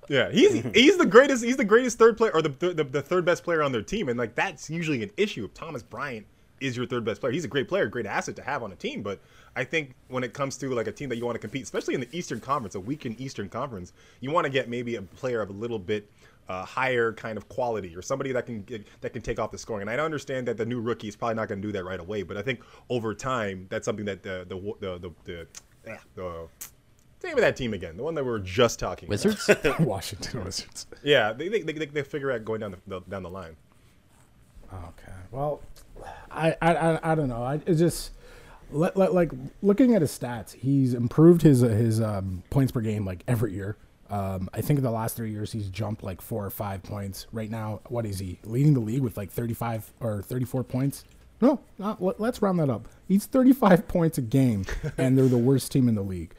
Yeah, 0.08 0.30
he's 0.30 0.52
he's 0.74 0.98
the 0.98 1.06
greatest. 1.06 1.42
He's 1.44 1.56
the 1.56 1.64
greatest 1.64 1.96
third 1.98 2.16
player, 2.18 2.32
or 2.34 2.42
the, 2.42 2.50
the 2.50 2.84
the 2.84 3.00
third 3.02 3.24
best 3.24 3.44
player 3.44 3.62
on 3.62 3.72
their 3.72 3.80
team, 3.82 4.08
and 4.10 4.18
like 4.18 4.34
that's 4.34 4.68
usually 4.68 5.02
an 5.02 5.10
issue. 5.16 5.44
If 5.44 5.54
Thomas 5.54 5.82
Bryant 5.82 6.26
is 6.62 6.76
your 6.76 6.86
third 6.86 7.04
best 7.04 7.20
player, 7.20 7.32
he's 7.32 7.44
a 7.44 7.48
great 7.48 7.68
player, 7.68 7.86
great 7.86 8.06
asset 8.06 8.36
to 8.36 8.42
have 8.42 8.62
on 8.62 8.72
a 8.72 8.76
team. 8.76 9.02
But 9.02 9.20
I 9.56 9.64
think 9.64 9.94
when 10.08 10.24
it 10.24 10.32
comes 10.32 10.56
to 10.58 10.74
like 10.74 10.86
a 10.86 10.92
team 10.92 11.08
that 11.08 11.16
you 11.16 11.24
want 11.24 11.34
to 11.34 11.40
compete, 11.40 11.62
especially 11.64 11.94
in 11.94 12.00
the 12.00 12.08
Eastern 12.16 12.40
Conference, 12.40 12.74
a 12.74 12.80
weakened 12.80 13.20
Eastern 13.20 13.48
Conference, 13.48 13.92
you 14.20 14.30
want 14.30 14.44
to 14.44 14.50
get 14.50 14.68
maybe 14.68 14.96
a 14.96 15.02
player 15.02 15.40
of 15.40 15.50
a 15.50 15.52
little 15.52 15.78
bit 15.78 16.10
uh, 16.48 16.64
higher 16.64 17.12
kind 17.12 17.38
of 17.38 17.48
quality, 17.48 17.94
or 17.94 18.02
somebody 18.02 18.32
that 18.32 18.46
can 18.46 18.62
get, 18.62 18.86
that 19.00 19.12
can 19.12 19.22
take 19.22 19.38
off 19.38 19.50
the 19.50 19.58
scoring. 19.58 19.88
And 19.88 20.00
I 20.00 20.04
understand 20.04 20.48
that 20.48 20.56
the 20.56 20.66
new 20.66 20.80
rookie 20.80 21.08
is 21.08 21.16
probably 21.16 21.36
not 21.36 21.48
going 21.48 21.62
to 21.62 21.68
do 21.68 21.72
that 21.72 21.84
right 21.84 22.00
away, 22.00 22.22
but 22.22 22.36
I 22.36 22.42
think 22.42 22.60
over 22.90 23.14
time 23.14 23.66
that's 23.70 23.84
something 23.84 24.04
that 24.06 24.22
the 24.22 24.44
the 24.48 24.56
the 24.80 24.98
the, 24.98 25.12
the, 25.24 25.46
the, 25.84 25.98
the 26.14 26.48
Name 27.24 27.34
of 27.34 27.40
that 27.42 27.56
team 27.56 27.72
again, 27.72 27.96
the 27.96 28.02
one 28.02 28.14
that 28.16 28.24
we 28.24 28.30
were 28.30 28.40
just 28.40 28.80
talking. 28.80 29.08
about. 29.08 29.24
Wizards. 29.24 29.48
Washington 29.78 30.44
Wizards. 30.44 30.86
Yeah, 31.04 31.32
they 31.32 31.48
they, 31.48 31.62
they, 31.62 31.72
they, 31.72 31.86
they 31.86 32.02
figure 32.02 32.32
out 32.32 32.44
going 32.44 32.60
down 32.60 32.72
the, 32.72 32.78
the 32.86 33.00
down 33.08 33.22
the 33.22 33.30
line. 33.30 33.56
Okay. 34.72 35.12
Well, 35.30 35.60
I 36.30 36.56
I, 36.60 36.74
I, 36.74 37.12
I 37.12 37.14
don't 37.14 37.28
know. 37.28 37.42
I 37.42 37.54
it 37.66 37.74
just 37.74 38.12
let, 38.70 38.96
let, 38.96 39.14
like 39.14 39.32
looking 39.62 39.94
at 39.94 40.00
his 40.00 40.16
stats, 40.16 40.54
he's 40.54 40.94
improved 40.94 41.42
his 41.42 41.60
his 41.60 42.00
um, 42.00 42.42
points 42.50 42.72
per 42.72 42.80
game 42.80 43.04
like 43.04 43.22
every 43.28 43.52
year. 43.52 43.76
Um, 44.10 44.50
I 44.52 44.60
think 44.60 44.78
in 44.78 44.84
the 44.84 44.90
last 44.90 45.16
three 45.16 45.30
years 45.30 45.52
he's 45.52 45.68
jumped 45.68 46.02
like 46.02 46.20
four 46.20 46.44
or 46.44 46.50
five 46.50 46.82
points. 46.82 47.26
Right 47.32 47.50
now, 47.50 47.80
what 47.88 48.04
is 48.04 48.18
he 48.18 48.38
leading 48.44 48.74
the 48.74 48.80
league 48.80 49.02
with 49.02 49.16
like 49.16 49.30
thirty 49.30 49.54
five 49.54 49.92
or 50.00 50.22
thirty 50.22 50.44
four 50.44 50.64
points? 50.64 51.04
No, 51.40 51.60
not, 51.78 52.00
let, 52.02 52.20
let's 52.20 52.40
round 52.40 52.60
that 52.60 52.70
up. 52.70 52.88
He's 53.08 53.26
thirty 53.26 53.52
five 53.52 53.88
points 53.88 54.18
a 54.18 54.22
game, 54.22 54.64
and 54.98 55.16
they're 55.16 55.28
the 55.28 55.38
worst 55.38 55.72
team 55.72 55.88
in 55.88 55.94
the 55.94 56.02
league. 56.02 56.34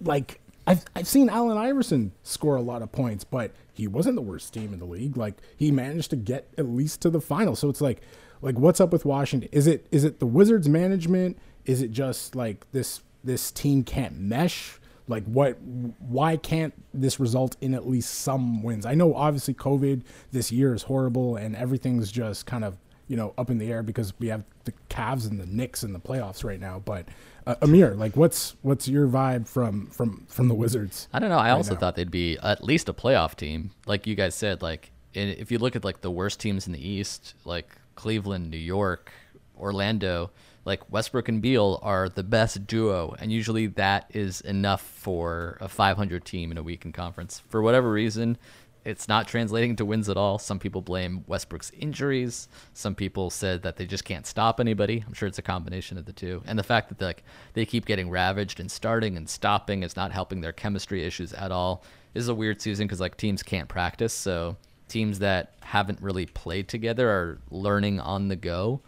Like 0.00 0.40
I've 0.66 0.84
I've 0.94 1.08
seen 1.08 1.28
Allen 1.28 1.58
Iverson 1.58 2.12
score 2.22 2.56
a 2.56 2.62
lot 2.62 2.82
of 2.82 2.92
points, 2.92 3.24
but 3.24 3.52
he 3.72 3.88
wasn't 3.88 4.16
the 4.16 4.22
worst 4.22 4.52
team 4.54 4.72
in 4.72 4.78
the 4.78 4.84
league. 4.84 5.16
Like 5.16 5.34
he 5.56 5.70
managed 5.70 6.10
to 6.10 6.16
get 6.16 6.48
at 6.56 6.66
least 6.66 7.00
to 7.02 7.10
the 7.10 7.20
final. 7.20 7.56
So 7.56 7.68
it's 7.68 7.80
like 7.80 8.00
like 8.40 8.58
what's 8.58 8.80
up 8.80 8.92
with 8.92 9.04
Washington? 9.04 9.48
Is 9.52 9.66
it 9.66 9.86
is 9.90 10.04
it 10.04 10.20
the 10.20 10.26
Wizards 10.26 10.68
management? 10.68 11.38
Is 11.64 11.82
it 11.82 11.90
just 11.90 12.36
like 12.36 12.66
this 12.72 13.00
this 13.24 13.50
team 13.50 13.82
can't 13.82 14.18
mesh? 14.18 14.78
Like 15.08 15.24
what 15.24 15.58
why 15.60 16.36
can't 16.36 16.74
this 16.94 17.18
result 17.18 17.56
in 17.60 17.74
at 17.74 17.88
least 17.88 18.10
some 18.14 18.62
wins? 18.62 18.86
I 18.86 18.94
know 18.94 19.14
obviously 19.14 19.54
COVID 19.54 20.02
this 20.30 20.52
year 20.52 20.74
is 20.74 20.84
horrible 20.84 21.36
and 21.36 21.56
everything's 21.56 22.12
just 22.12 22.46
kind 22.46 22.64
of 22.64 22.76
you 23.08 23.16
know 23.16 23.34
up 23.36 23.50
in 23.50 23.58
the 23.58 23.70
air 23.70 23.82
because 23.82 24.12
we 24.20 24.28
have 24.28 24.44
the 24.64 24.72
Cavs 24.88 25.28
and 25.28 25.40
the 25.40 25.46
Knicks 25.46 25.82
in 25.82 25.92
the 25.92 26.00
playoffs 26.00 26.44
right 26.44 26.60
now. 26.60 26.80
But 26.84 27.06
uh, 27.46 27.56
Amir, 27.62 27.94
like, 27.94 28.16
what's 28.16 28.56
what's 28.62 28.88
your 28.88 29.06
vibe 29.08 29.48
from 29.48 29.86
from 29.88 30.26
from 30.28 30.48
the 30.48 30.54
Wizards? 30.54 31.08
I 31.12 31.18
don't 31.18 31.30
know. 31.30 31.38
I 31.38 31.50
also 31.50 31.74
now. 31.74 31.80
thought 31.80 31.96
they'd 31.96 32.10
be 32.10 32.38
at 32.38 32.62
least 32.62 32.88
a 32.88 32.92
playoff 32.92 33.34
team, 33.34 33.72
like 33.86 34.06
you 34.06 34.14
guys 34.14 34.34
said. 34.34 34.62
Like, 34.62 34.90
if 35.14 35.50
you 35.50 35.58
look 35.58 35.76
at 35.76 35.84
like 35.84 36.00
the 36.00 36.10
worst 36.10 36.40
teams 36.40 36.66
in 36.66 36.72
the 36.72 36.86
East, 36.86 37.34
like 37.44 37.76
Cleveland, 37.94 38.50
New 38.50 38.56
York, 38.56 39.12
Orlando, 39.58 40.30
like 40.64 40.90
Westbrook 40.90 41.28
and 41.28 41.42
Beal 41.42 41.80
are 41.82 42.08
the 42.08 42.22
best 42.22 42.66
duo, 42.66 43.14
and 43.18 43.32
usually 43.32 43.66
that 43.68 44.10
is 44.14 44.40
enough 44.42 44.82
for 44.82 45.58
a 45.60 45.68
500 45.68 46.24
team 46.24 46.52
in 46.52 46.58
a 46.58 46.62
weak 46.62 46.84
in 46.84 46.92
conference. 46.92 47.42
For 47.48 47.60
whatever 47.60 47.90
reason, 47.90 48.38
it's 48.84 49.08
not 49.08 49.28
translating 49.28 49.76
to 49.76 49.84
wins 49.84 50.08
at 50.08 50.16
all. 50.16 50.38
Some 50.38 50.58
people 50.58 50.80
blame 50.80 51.24
Westbrook's 51.26 51.70
injuries. 51.70 52.48
Some 52.74 52.94
people 52.94 53.30
said 53.30 53.62
that 53.62 53.76
they 53.76 53.86
just 53.86 54.04
can't 54.04 54.26
stop 54.26 54.58
anybody. 54.58 55.04
I'm 55.06 55.12
sure 55.12 55.28
it's 55.28 55.38
a 55.38 55.42
combination 55.42 55.98
of 55.98 56.04
the 56.04 56.12
two. 56.12 56.42
And 56.46 56.58
the 56.58 56.64
fact 56.64 56.88
that 56.88 57.00
like 57.00 57.22
they 57.54 57.64
keep 57.64 57.86
getting 57.86 58.10
ravaged 58.10 58.58
and 58.58 58.70
starting 58.70 59.16
and 59.16 59.28
stopping 59.28 59.82
is 59.82 59.96
not 59.96 60.12
helping 60.12 60.40
their 60.40 60.52
chemistry 60.52 61.04
issues 61.04 61.32
at 61.32 61.52
all. 61.52 61.84
This 62.12 62.22
is 62.22 62.28
a 62.28 62.34
weird 62.34 62.60
season 62.60 62.86
because 62.86 63.00
like 63.00 63.16
teams 63.16 63.42
can't 63.42 63.68
practice, 63.68 64.12
so 64.12 64.56
teams 64.88 65.20
that 65.20 65.54
haven't 65.60 66.00
really 66.02 66.26
played 66.26 66.68
together 66.68 67.08
are 67.08 67.38
learning 67.50 68.00
on 68.00 68.28
the 68.28 68.36
go, 68.36 68.80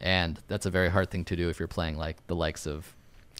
and 0.00 0.38
that's 0.48 0.66
a 0.66 0.70
very 0.70 0.90
hard 0.90 1.10
thing 1.10 1.24
to 1.24 1.36
do 1.36 1.48
if 1.48 1.58
you're 1.58 1.68
playing 1.68 1.96
like 1.96 2.26
the 2.26 2.34
likes 2.34 2.66
of 2.66 2.94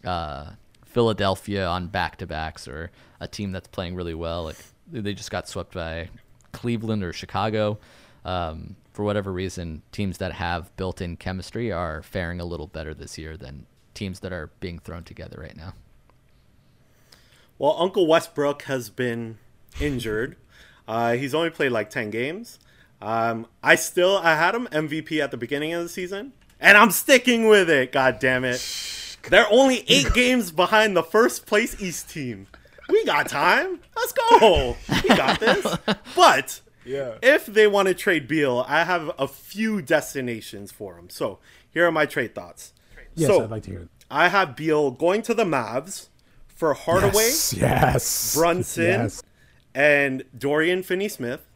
uh, 0.05 0.53
Philadelphia 0.87 1.67
on 1.67 1.89
back 1.89 2.17
to 2.17 2.27
backs 2.27 2.67
or 2.67 2.91
a 3.21 3.29
team 3.29 3.53
that's 3.53 3.69
playing 3.69 3.95
really 3.95 4.15
well. 4.15 4.45
Like 4.45 4.57
they 4.91 5.15
just 5.15 5.31
got 5.31 5.49
swept 5.49 5.75
by 5.75 6.09
Cleveland 6.53 7.03
or 7.03 7.13
Chicago. 7.13 7.79
Um, 8.25 8.77
for 8.93 9.05
whatever 9.05 9.31
reason, 9.33 9.83
teams 9.93 10.19
that 10.19 10.33
have 10.33 10.75
built-in 10.77 11.17
chemistry 11.17 11.71
are 11.71 12.03
faring 12.03 12.41
a 12.41 12.45
little 12.45 12.67
better 12.67 12.95
this 12.95 13.19
year 13.19 13.37
than 13.37 13.67
teams 13.95 14.21
that 14.21 14.33
are 14.33 14.51
being 14.59 14.79
thrown 14.79 15.05
together 15.05 15.39
right 15.41 15.57
now. 15.57 15.75
Well, 17.59 17.77
Uncle 17.79 18.07
Westbrook 18.07 18.63
has 18.63 18.91
been 18.91 19.39
injured. 19.81 20.37
Uh, 20.89 21.15
he's 21.15 21.35
only 21.35 21.51
played 21.51 21.73
like 21.73 21.91
ten 21.91 22.11
games. 22.11 22.61
Um, 23.03 23.49
I 23.61 23.75
still 23.75 24.19
I 24.19 24.37
had 24.37 24.55
him 24.55 24.69
MVP 24.69 25.21
at 25.21 25.33
the 25.33 25.37
beginning 25.37 25.73
of 25.73 25.83
the 25.83 25.89
season, 25.89 26.33
and 26.61 26.79
I'm 26.79 26.93
sticking 26.93 27.49
with 27.49 27.69
it. 27.69 27.91
God 27.91 28.21
damn 28.21 28.45
it! 28.45 28.65
They're 29.29 29.51
only 29.51 29.85
eight 29.89 30.15
games 30.15 30.53
behind 30.53 30.97
the 30.97 31.03
first 31.03 31.45
place 31.45 31.75
East 31.83 32.09
team. 32.09 32.47
We 32.89 33.05
got 33.05 33.29
time. 33.29 33.81
Let's 33.97 34.13
go. 34.13 34.77
We 35.03 35.09
got 35.09 35.41
this. 35.41 35.77
But 36.15 36.61
Yeah. 36.85 37.15
if 37.23 37.47
they 37.47 37.67
want 37.67 37.89
to 37.89 37.95
trade 37.95 38.29
Beal, 38.29 38.65
I 38.69 38.85
have 38.85 39.11
a 39.19 39.27
few 39.27 39.83
destinations 39.83 40.71
for 40.73 40.97
him. 40.97 41.11
So 41.11 41.39
here 41.73 41.87
are 41.87 41.93
my 41.93 42.07
trade 42.07 42.35
thoughts. 42.35 42.73
Yes, 43.15 43.29
so 43.29 43.43
I'd 43.43 43.51
like 43.51 43.63
to 43.65 43.71
hear 43.71 43.81
it. 43.81 43.89
I 44.11 44.29
have 44.29 44.55
Beal 44.57 44.91
going 44.93 45.23
to 45.23 45.35
the 45.35 45.45
Mavs 45.45 46.07
for 46.47 46.75
Hardaway, 46.75 47.13
Yes, 47.25 47.53
yes. 47.55 48.35
Brunson, 48.35 48.85
Yes. 48.85 49.23
and 49.75 50.23
Dorian 50.37 50.83
Finney-Smith. 50.83 51.41
Oh. 51.43 51.56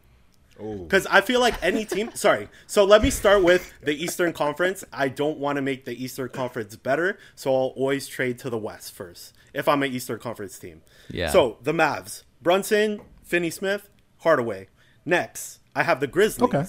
Because 0.61 1.05
I 1.07 1.21
feel 1.21 1.39
like 1.39 1.55
any 1.61 1.85
team. 1.85 2.11
sorry. 2.15 2.49
So 2.67 2.83
let 2.83 3.01
me 3.01 3.09
start 3.09 3.43
with 3.43 3.73
the 3.81 3.93
Eastern 3.93 4.33
Conference. 4.33 4.83
I 4.91 5.07
don't 5.07 5.37
want 5.37 5.57
to 5.57 5.61
make 5.61 5.85
the 5.85 6.03
Eastern 6.03 6.29
Conference 6.29 6.75
better, 6.75 7.17
so 7.35 7.53
I'll 7.53 7.73
always 7.75 8.07
trade 8.07 8.39
to 8.39 8.49
the 8.49 8.57
West 8.57 8.93
first 8.93 9.33
if 9.53 9.67
I'm 9.67 9.83
an 9.83 9.91
Eastern 9.91 10.19
Conference 10.19 10.57
team. 10.57 10.81
Yeah. 11.09 11.29
So 11.29 11.57
the 11.61 11.73
Mavs: 11.73 12.23
Brunson, 12.41 13.01
Finney-Smith, 13.23 13.89
Hardaway. 14.19 14.67
Next, 15.05 15.59
I 15.75 15.83
have 15.83 15.99
the 15.99 16.07
Grizzlies. 16.07 16.43
Okay. 16.43 16.65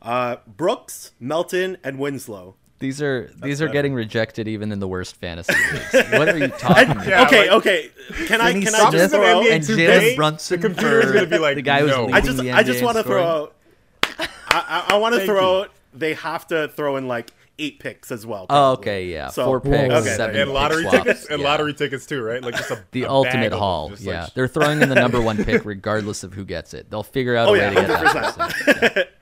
Uh, 0.00 0.36
Brooks, 0.46 1.12
Melton, 1.18 1.78
and 1.82 1.98
Winslow. 1.98 2.56
These 2.84 3.00
are 3.00 3.30
these 3.42 3.62
are 3.62 3.68
getting 3.68 3.94
rejected 3.94 4.46
even 4.46 4.70
in 4.70 4.78
the 4.78 4.86
worst 4.86 5.16
fantasy 5.16 5.54
leagues. 5.72 6.10
what 6.12 6.28
are 6.28 6.36
you 6.36 6.48
talking 6.58 6.90
about? 6.90 7.06
Yeah, 7.06 7.22
okay, 7.24 7.40
like- 7.48 7.50
okay. 7.52 7.90
Can 8.26 8.42
I 8.42 8.52
can 8.52 8.66
I 8.66 8.70
Stop 8.78 8.92
just 8.92 9.10
this 9.10 9.12
throw 9.12 9.38
out? 9.40 9.46
And 9.46 9.64
Jalen 9.64 10.16
Brunson 10.16 10.60
the 10.60 10.68
computer's 10.68 11.04
for 11.06 11.12
gonna 11.14 11.26
be 11.26 11.38
like, 11.38 11.54
the 11.54 11.62
guy 11.62 11.80
who's 11.80 11.92
no. 11.92 12.00
leading 12.02 12.14
I 12.14 12.20
just 12.20 12.36
the 12.38 12.52
I 12.52 12.62
just 12.62 12.82
want 12.84 12.98
to 12.98 13.02
throw 13.02 13.24
out. 13.24 13.54
I 14.02 14.28
I, 14.50 14.84
I 14.90 14.96
want 14.98 15.14
to 15.14 15.24
throw 15.24 15.40
you. 15.60 15.62
out. 15.62 15.70
They 15.94 16.12
have 16.12 16.46
to 16.48 16.68
throw 16.68 16.96
in 16.96 17.08
like 17.08 17.30
eight 17.58 17.78
picks 17.78 18.10
as 18.10 18.26
well. 18.26 18.46
Oh, 18.50 18.72
okay, 18.72 19.06
yeah, 19.06 19.28
So- 19.28 19.44
four 19.44 19.60
picks, 19.60 19.94
Okay. 19.94 20.16
seven 20.16 20.34
and 20.36 20.48
pick 20.48 20.54
lottery 20.54 20.82
swaps. 20.82 20.96
tickets 20.98 21.26
and 21.26 21.40
yeah. 21.40 21.48
lottery 21.48 21.72
tickets 21.74 22.04
too, 22.06 22.20
right? 22.22 22.42
Like 22.42 22.56
just 22.56 22.70
a 22.70 22.84
the 22.90 23.04
a 23.04 23.08
ultimate 23.08 23.46
of 23.46 23.50
them, 23.52 23.58
haul. 23.60 23.92
Yeah, 23.98 24.22
like- 24.24 24.34
they're 24.34 24.48
throwing 24.48 24.82
in 24.82 24.88
the 24.88 24.94
number 24.96 25.20
one 25.20 25.42
pick 25.44 25.64
regardless 25.66 26.24
of 26.24 26.34
who 26.34 26.44
gets 26.44 26.74
it. 26.74 26.90
They'll 26.90 27.02
figure 27.04 27.36
out 27.36 27.46
Oh 27.48 27.50
a 27.50 27.52
way 27.52 27.58
yeah, 27.60 27.68
to 27.70 27.74
get 27.76 27.90
hundred 27.90 28.14
that 28.14 28.58
percent. 28.88 29.08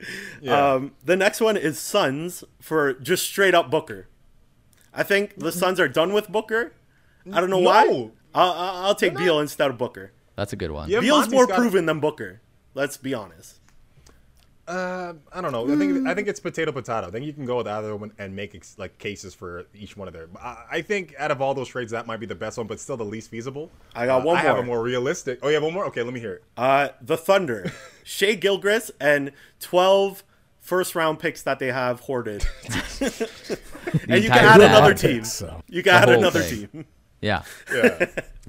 Um, 0.49 0.91
the 1.05 1.15
next 1.15 1.39
one 1.39 1.55
is 1.55 1.79
Suns 1.79 2.43
for 2.59 2.93
just 2.93 3.23
straight 3.25 3.55
up 3.55 3.69
Booker. 3.71 4.07
I 4.93 5.03
think 5.03 5.37
the 5.37 5.51
Suns 5.51 5.79
are 5.79 5.87
done 5.87 6.11
with 6.13 6.27
Booker. 6.29 6.73
I 7.31 7.39
don't 7.39 7.49
know 7.49 7.61
No. 7.61 7.69
why. 7.69 7.85
I'll, 8.35 8.51
I'll 8.51 8.83
I'll 8.87 8.95
take 8.95 9.15
Beal 9.15 9.39
instead 9.39 9.69
of 9.69 9.77
Booker. 9.77 10.11
That's 10.35 10.51
a 10.51 10.55
good 10.57 10.71
one. 10.71 10.89
Yeah, 10.89 10.99
Beal's 10.99 11.21
Monty's 11.21 11.33
more 11.33 11.47
got- 11.47 11.57
proven 11.59 11.85
than 11.85 11.99
Booker. 11.99 12.41
Let's 12.73 12.97
be 12.97 13.13
honest. 13.13 13.59
Uh, 14.65 15.13
I 15.33 15.41
don't 15.41 15.51
know. 15.51 15.65
I 15.71 15.75
think 15.77 16.07
I 16.07 16.13
think 16.13 16.29
it's 16.29 16.39
potato 16.39 16.71
potato. 16.71 17.07
I 17.07 17.11
think 17.11 17.25
you 17.25 17.33
can 17.33 17.45
go 17.45 17.57
with 17.57 17.67
either 17.67 17.93
one 17.97 18.13
and 18.17 18.33
make 18.33 18.55
ex- 18.55 18.77
like 18.79 18.97
cases 18.97 19.33
for 19.33 19.65
each 19.75 19.97
one 19.97 20.07
of 20.07 20.13
them. 20.13 20.29
I, 20.41 20.63
I 20.71 20.81
think 20.81 21.13
out 21.19 21.31
of 21.31 21.41
all 21.41 21.53
those 21.53 21.67
trades, 21.67 21.91
that 21.91 22.07
might 22.07 22.21
be 22.21 22.25
the 22.25 22.35
best 22.35 22.57
one, 22.57 22.65
but 22.67 22.79
still 22.79 22.95
the 22.95 23.03
least 23.03 23.29
feasible. 23.29 23.69
I 23.93 24.05
got 24.05 24.21
Uh, 24.21 24.25
one 24.25 24.37
I 24.37 24.39
have 24.41 24.55
more. 24.55 24.63
a 24.63 24.65
more 24.67 24.81
realistic. 24.81 25.39
Oh, 25.43 25.49
you 25.49 25.55
have 25.55 25.63
one 25.63 25.73
more? 25.73 25.85
Okay, 25.87 26.01
let 26.01 26.13
me 26.13 26.21
hear 26.21 26.35
it. 26.35 26.43
Uh, 26.55 26.89
the 27.01 27.17
Thunder, 27.17 27.73
Shai 28.05 28.35
Gilgeous, 28.35 28.89
and 29.01 29.33
12 29.59 30.23
first 30.61 30.95
round 30.95 31.19
picks 31.19 31.41
that 31.43 31.59
they 31.59 31.71
have 31.73 31.99
hoarded. 31.99 32.45
and 33.01 33.09
you 34.09 34.15
entire 34.15 34.27
can 34.29 34.31
add 34.31 34.61
another 34.61 34.91
I 34.91 34.93
think 34.93 34.97
team. 34.97 35.23
so. 35.25 35.61
You 35.67 35.83
can 35.83 35.93
add 35.93 36.07
another 36.09 36.39
thing. 36.39 36.67
team. 36.69 36.85
Yeah, 37.21 37.43
Yeah. 37.73 38.05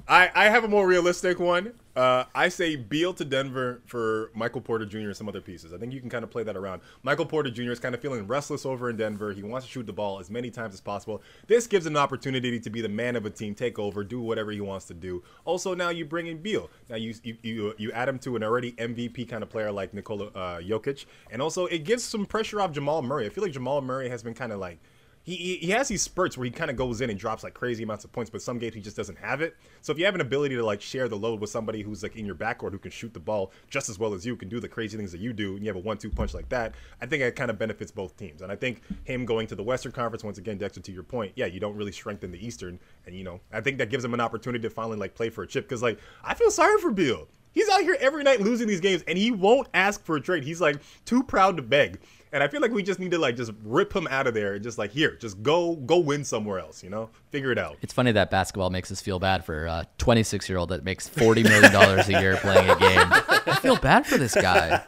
I, 0.07 0.29
I 0.35 0.45
have 0.49 0.63
a 0.63 0.67
more 0.67 0.87
realistic 0.87 1.39
one. 1.39 1.73
Uh, 1.95 2.25
I 2.35 2.49
say 2.49 2.75
Beal 2.75 3.13
to 3.13 3.23
Denver 3.23 3.81
for 3.85 4.29
Michael 4.33 4.59
Porter 4.59 4.85
Jr. 4.85 4.97
and 4.97 5.15
some 5.15 5.29
other 5.29 5.39
pieces. 5.39 5.73
I 5.73 5.77
think 5.77 5.93
you 5.93 6.01
can 6.01 6.09
kind 6.09 6.23
of 6.23 6.29
play 6.29 6.43
that 6.43 6.57
around. 6.57 6.81
Michael 7.03 7.25
Porter 7.25 7.49
Jr. 7.49 7.71
is 7.71 7.79
kind 7.79 7.95
of 7.95 8.01
feeling 8.01 8.27
restless 8.27 8.65
over 8.65 8.89
in 8.89 8.97
Denver. 8.97 9.31
He 9.31 9.43
wants 9.43 9.65
to 9.65 9.71
shoot 9.71 9.85
the 9.85 9.93
ball 9.93 10.19
as 10.19 10.29
many 10.29 10.51
times 10.51 10.73
as 10.73 10.81
possible. 10.81 11.21
This 11.47 11.67
gives 11.67 11.85
him 11.85 11.93
an 11.93 11.97
opportunity 11.97 12.59
to 12.59 12.69
be 12.69 12.81
the 12.81 12.89
man 12.89 13.15
of 13.15 13.25
a 13.25 13.29
team, 13.29 13.55
take 13.55 13.79
over, 13.79 14.03
do 14.03 14.19
whatever 14.19 14.51
he 14.51 14.59
wants 14.59 14.85
to 14.87 14.93
do. 14.93 15.23
Also, 15.45 15.73
now 15.73 15.89
you 15.89 16.03
bring 16.03 16.27
in 16.27 16.39
Beal. 16.39 16.69
Now 16.89 16.97
you 16.97 17.13
you 17.23 17.37
you, 17.41 17.73
you 17.77 17.91
add 17.93 18.09
him 18.09 18.19
to 18.19 18.35
an 18.35 18.43
already 18.43 18.73
MVP 18.73 19.29
kind 19.29 19.41
of 19.41 19.49
player 19.49 19.71
like 19.71 19.93
Nikola 19.93 20.25
uh, 20.27 20.59
Jokic, 20.59 21.05
and 21.31 21.41
also 21.41 21.65
it 21.67 21.85
gives 21.85 22.03
some 22.03 22.25
pressure 22.25 22.59
off 22.59 22.73
Jamal 22.73 23.01
Murray. 23.03 23.25
I 23.25 23.29
feel 23.29 23.43
like 23.43 23.53
Jamal 23.53 23.81
Murray 23.81 24.09
has 24.09 24.21
been 24.21 24.33
kind 24.33 24.51
of 24.51 24.59
like 24.59 24.79
he, 25.25 25.57
he, 25.57 25.71
has 25.71 25.87
these 25.87 26.03
spurts 26.03 26.37
where 26.37 26.45
he 26.45 26.51
kind 26.51 26.69
of 26.69 26.77
goes 26.77 27.01
in 27.01 27.09
and 27.09 27.17
drops 27.17 27.43
like 27.43 27.55
crazy 27.55 27.81
amounts 27.83 28.05
of 28.05 28.11
points, 28.11 28.29
but 28.29 28.43
some 28.43 28.59
games 28.59 28.75
he 28.75 28.81
just 28.81 28.95
doesn't 28.95 29.17
have 29.17 29.41
it. 29.41 29.57
So 29.81 29.91
if 29.91 29.97
you 29.97 30.05
have 30.05 30.13
an 30.13 30.21
ability 30.21 30.55
to 30.55 30.63
like 30.63 30.81
share 30.81 31.09
the 31.09 31.17
load 31.17 31.41
with 31.41 31.49
somebody 31.49 31.81
who's 31.81 32.03
like 32.03 32.15
in 32.15 32.27
your 32.27 32.35
backcourt 32.35 32.71
who 32.71 32.77
can 32.77 32.91
shoot 32.91 33.11
the 33.11 33.19
ball 33.19 33.51
just 33.67 33.89
as 33.89 33.97
well 33.97 34.13
as 34.13 34.23
you, 34.23 34.35
can 34.35 34.49
do 34.49 34.59
the 34.59 34.69
crazy 34.69 34.97
things 34.97 35.11
that 35.11 35.19
you 35.19 35.33
do, 35.33 35.55
and 35.55 35.65
you 35.65 35.67
have 35.67 35.75
a 35.75 35.79
one-two 35.79 36.11
punch 36.11 36.35
like 36.35 36.47
that, 36.49 36.75
I 37.01 37.07
think 37.07 37.23
it 37.23 37.35
kind 37.35 37.49
of 37.49 37.57
benefits 37.57 37.89
both 37.89 38.15
teams. 38.17 38.43
And 38.43 38.51
I 38.51 38.55
think 38.55 38.81
him 39.03 39.25
going 39.25 39.47
to 39.47 39.55
the 39.55 39.63
Western 39.63 39.91
Conference 39.91 40.23
once 40.23 40.37
again, 40.37 40.59
Dexter, 40.59 40.81
to 40.81 40.91
your 40.91 41.03
point, 41.03 41.31
yeah, 41.35 41.47
you 41.47 41.59
don't 41.59 41.75
really 41.75 41.91
strengthen 41.91 42.31
the 42.31 42.45
Eastern, 42.45 42.79
and 43.07 43.15
you 43.15 43.23
know 43.23 43.39
I 43.51 43.61
think 43.61 43.79
that 43.79 43.89
gives 43.89 44.05
him 44.05 44.13
an 44.13 44.21
opportunity 44.21 44.61
to 44.61 44.69
finally 44.69 44.97
like 44.97 45.15
play 45.15 45.31
for 45.31 45.43
a 45.43 45.47
chip 45.47 45.65
because 45.65 45.81
like 45.81 45.99
I 46.23 46.35
feel 46.35 46.51
sorry 46.51 46.79
for 46.79 46.91
Beal. 46.91 47.27
He's 47.55 47.69
out 47.69 47.81
here 47.81 47.95
every 48.01 48.21
night 48.23 48.41
losing 48.41 48.67
these 48.67 48.81
games, 48.81 49.01
and 49.07 49.17
he 49.17 49.31
won't 49.31 49.69
ask 49.73 50.03
for 50.03 50.17
a 50.17 50.21
trade. 50.21 50.43
He's 50.43 50.59
like 50.59 50.77
too 51.05 51.23
proud 51.23 51.55
to 51.55 51.63
beg. 51.63 51.99
And 52.35 52.43
I 52.43 52.49
feel 52.49 52.59
like 52.59 52.71
we 52.73 52.83
just 52.83 52.99
need 52.99 53.11
to 53.11 53.17
like 53.17 53.37
just 53.37 53.53
rip 53.63 53.95
him 53.95 54.09
out 54.11 54.27
of 54.27 54.33
there 54.33 54.55
and 54.55 54.61
just 54.61 54.77
like 54.77 54.91
here, 54.91 55.15
just 55.15 55.41
go 55.41 55.77
go 55.77 55.99
win 55.99 56.25
somewhere 56.25 56.59
else. 56.59 56.83
You 56.83 56.89
know, 56.89 57.09
figure 57.29 57.49
it 57.49 57.57
out. 57.57 57.77
it's 57.81 57.93
funny 57.93 58.11
that 58.11 58.29
basketball 58.29 58.69
makes 58.69 58.91
us 58.91 58.99
feel 58.99 59.19
bad 59.19 59.45
for 59.45 59.67
a 59.67 59.87
26 59.99 60.49
year 60.49 60.57
old 60.57 60.67
that 60.67 60.83
makes 60.83 61.07
40 61.07 61.43
million 61.43 61.71
dollars 61.71 62.09
a 62.09 62.19
year 62.19 62.35
playing 62.35 62.69
a 62.69 62.75
game. 62.75 63.07
I 63.47 63.57
feel 63.61 63.77
bad 63.77 64.05
for 64.05 64.17
this 64.17 64.35
guy. 64.35 64.83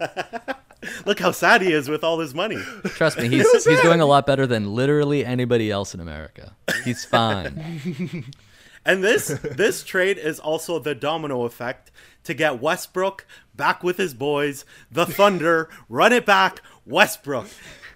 Look 1.06 1.20
how 1.22 1.32
sad 1.32 1.62
he 1.62 1.72
is 1.72 1.88
with 1.88 2.04
all 2.04 2.20
his 2.20 2.36
money. 2.36 2.62
Trust 2.84 3.18
me, 3.18 3.30
he's 3.30 3.50
he's 3.66 3.82
doing 3.82 4.02
a 4.02 4.06
lot 4.06 4.26
better 4.26 4.46
than 4.46 4.76
literally 4.76 5.24
anybody 5.24 5.72
else 5.72 5.94
in 5.94 6.02
America. 6.02 6.54
He's 6.84 7.06
fine. 7.06 8.26
And 8.88 9.04
this 9.04 9.28
this 9.44 9.84
trade 9.84 10.18
is 10.18 10.40
also 10.40 10.80
the 10.80 10.96
domino 10.96 11.44
effect 11.44 11.92
to 12.24 12.34
get 12.34 12.62
Westbrook 12.62 13.28
back 13.54 13.84
with 13.84 13.98
his 13.98 14.14
boys, 14.14 14.64
the 14.90 15.06
Thunder, 15.06 15.70
run 15.90 16.14
it 16.14 16.26
back, 16.26 16.62
Westbrook, 16.88 17.48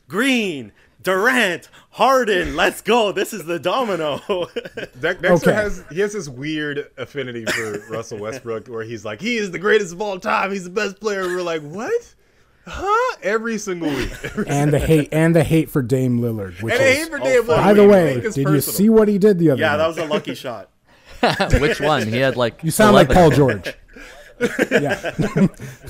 Green, 0.07 0.71
Durant, 1.01 1.69
Harden, 1.91 2.55
let's 2.55 2.81
go. 2.81 3.11
This 3.11 3.33
is 3.33 3.45
the 3.45 3.57
domino. 3.59 4.19
De- 4.99 5.15
Dexter 5.15 5.33
Okay. 5.33 5.53
has 5.53 5.83
he 5.91 5.99
has 6.01 6.13
this 6.13 6.29
weird 6.29 6.91
affinity 6.97 7.45
for 7.45 7.79
Russell 7.89 8.19
Westbrook 8.19 8.67
where 8.67 8.83
he's 8.83 9.03
like 9.03 9.19
he 9.21 9.37
is 9.37 9.51
the 9.51 9.59
greatest 9.59 9.93
of 9.93 10.01
all 10.01 10.19
time. 10.19 10.51
He's 10.51 10.63
the 10.65 10.69
best 10.69 10.99
player. 10.99 11.23
We're 11.23 11.41
like 11.41 11.61
what? 11.63 12.15
Huh? 12.67 13.17
Every 13.23 13.57
single 13.57 13.89
week. 13.89 14.11
Every 14.23 14.45
And 14.49 14.71
the 14.71 14.77
hate 14.79 15.09
and 15.11 15.35
the 15.35 15.43
hate 15.43 15.69
for 15.71 15.81
Dame 15.81 16.19
Lillard. 16.19 16.61
Which 16.61 16.73
and 16.75 16.83
I 16.83 16.85
is, 16.85 16.97
hate 16.99 17.09
for 17.09 17.17
Dave 17.17 17.43
Lillard. 17.45 17.63
by 17.63 17.73
the 17.73 17.87
way, 17.87 18.13
make 18.15 18.23
this 18.23 18.35
did 18.35 18.47
you 18.49 18.61
see 18.61 18.89
what 18.89 19.07
he 19.07 19.17
did 19.17 19.39
the 19.39 19.49
other 19.51 19.59
yeah, 19.61 19.69
night? 19.71 19.77
that 19.77 19.87
was 19.87 19.97
a 19.97 20.05
lucky 20.05 20.35
shot. 20.35 20.69
Which 21.59 21.79
one? 21.81 22.07
He 22.07 22.17
had 22.17 22.35
like 22.37 22.63
you 22.63 22.69
sound 22.69 22.93
like 22.93 23.09
Paul 23.09 23.31
George. 23.31 23.73
yeah, 24.71 25.11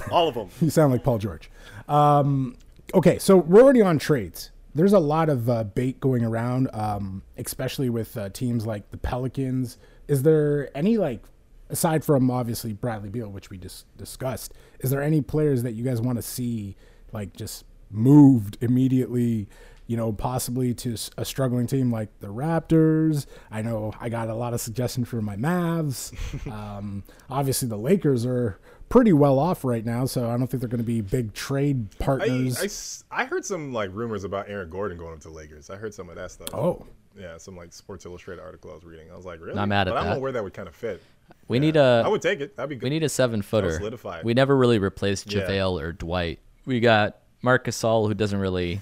All 0.09 0.27
of 0.27 0.35
them. 0.35 0.49
you 0.61 0.69
sound 0.69 0.91
like 0.93 1.03
Paul 1.03 1.17
George. 1.19 1.49
Um, 1.87 2.55
okay, 2.93 3.19
so 3.19 3.37
we're 3.37 3.61
already 3.61 3.81
on 3.81 3.99
trades. 3.99 4.51
There's 4.73 4.93
a 4.93 4.99
lot 4.99 5.29
of 5.29 5.49
uh, 5.49 5.63
bait 5.65 5.99
going 5.99 6.23
around, 6.23 6.69
um, 6.73 7.23
especially 7.37 7.89
with 7.89 8.15
uh, 8.17 8.29
teams 8.29 8.65
like 8.65 8.89
the 8.91 8.97
Pelicans. 8.97 9.77
Is 10.07 10.23
there 10.23 10.75
any 10.75 10.97
like, 10.97 11.23
aside 11.69 12.05
from 12.05 12.31
obviously 12.31 12.73
Bradley 12.73 13.09
Beal, 13.09 13.29
which 13.29 13.49
we 13.49 13.57
just 13.57 13.85
discussed, 13.97 14.53
is 14.79 14.89
there 14.89 15.01
any 15.01 15.21
players 15.21 15.63
that 15.63 15.73
you 15.73 15.83
guys 15.83 16.01
want 16.01 16.17
to 16.17 16.21
see 16.21 16.75
like 17.11 17.35
just 17.35 17.65
moved 17.89 18.57
immediately? 18.61 19.47
you 19.91 19.97
know, 19.97 20.13
possibly 20.13 20.73
to 20.73 20.95
a 21.17 21.25
struggling 21.25 21.67
team 21.67 21.91
like 21.91 22.07
the 22.21 22.27
Raptors. 22.27 23.25
I 23.51 23.61
know 23.61 23.91
I 23.99 24.07
got 24.07 24.29
a 24.29 24.33
lot 24.33 24.53
of 24.53 24.61
suggestions 24.61 25.09
for 25.09 25.21
my 25.21 25.35
Mavs. 25.35 26.13
um, 26.49 27.03
obviously, 27.29 27.67
the 27.67 27.75
Lakers 27.75 28.25
are 28.25 28.57
pretty 28.91 29.13
well 29.13 29.39
off 29.39 29.63
right 29.63 29.83
now, 29.83 30.05
so 30.05 30.29
I 30.29 30.37
don't 30.37 30.47
think 30.47 30.61
they're 30.61 30.69
going 30.69 30.79
to 30.79 30.83
be 30.83 31.01
big 31.01 31.33
trade 31.33 31.87
I, 31.99 32.03
partners. 32.03 33.03
I, 33.09 33.25
heard 33.25 33.45
some 33.45 33.73
like 33.73 33.89
rumors 33.93 34.23
about 34.23 34.49
Aaron 34.49 34.69
Gordon 34.69 34.97
going 34.97 35.13
up 35.13 35.21
to 35.21 35.29
Lakers. 35.29 35.69
I 35.69 35.77
heard 35.77 35.93
some 35.93 36.09
of 36.09 36.15
that 36.15 36.29
stuff. 36.29 36.49
oh, 36.53 36.85
Yeah, 37.17 37.37
some 37.37 37.55
like 37.55 37.73
Sports 37.73 38.05
Illustrated 38.05 38.41
article 38.41 38.71
I 38.71 38.75
was 38.75 38.83
reading. 38.83 39.09
I 39.11 39.15
was 39.15 39.25
like, 39.25 39.39
really? 39.41 39.55
Not 39.55 39.69
mad 39.69 39.87
at 39.87 39.93
but 39.93 39.97
I 39.97 40.03
don't 40.03 40.13
know 40.15 40.19
where 40.19 40.33
that 40.33 40.43
would 40.43 40.53
kind 40.53 40.67
of 40.67 40.75
fit. 40.75 41.01
We 41.47 41.59
need 41.59 41.77
a 41.77 42.03
I 42.05 42.09
would 42.09 42.21
take 42.21 42.41
it. 42.41 42.55
That'd 42.55 42.69
be 42.69 42.75
good. 42.75 42.83
we 42.83 42.89
need 42.89 43.03
a 43.03 43.09
seven 43.09 43.41
footer. 43.41 43.71
solidify. 43.71 44.21
We 44.23 44.33
never 44.33 44.55
really 44.55 44.79
replaced 44.79 45.31
Yeah. 45.31 45.41
JaVale 45.41 45.81
or 45.81 45.91
Dwight. 45.93 46.39
We 46.65 46.79
got 46.79 47.17
Marcus 47.41 47.81
Gasol 47.81 48.07
who 48.07 48.13
doesn't 48.13 48.39
really 48.39 48.81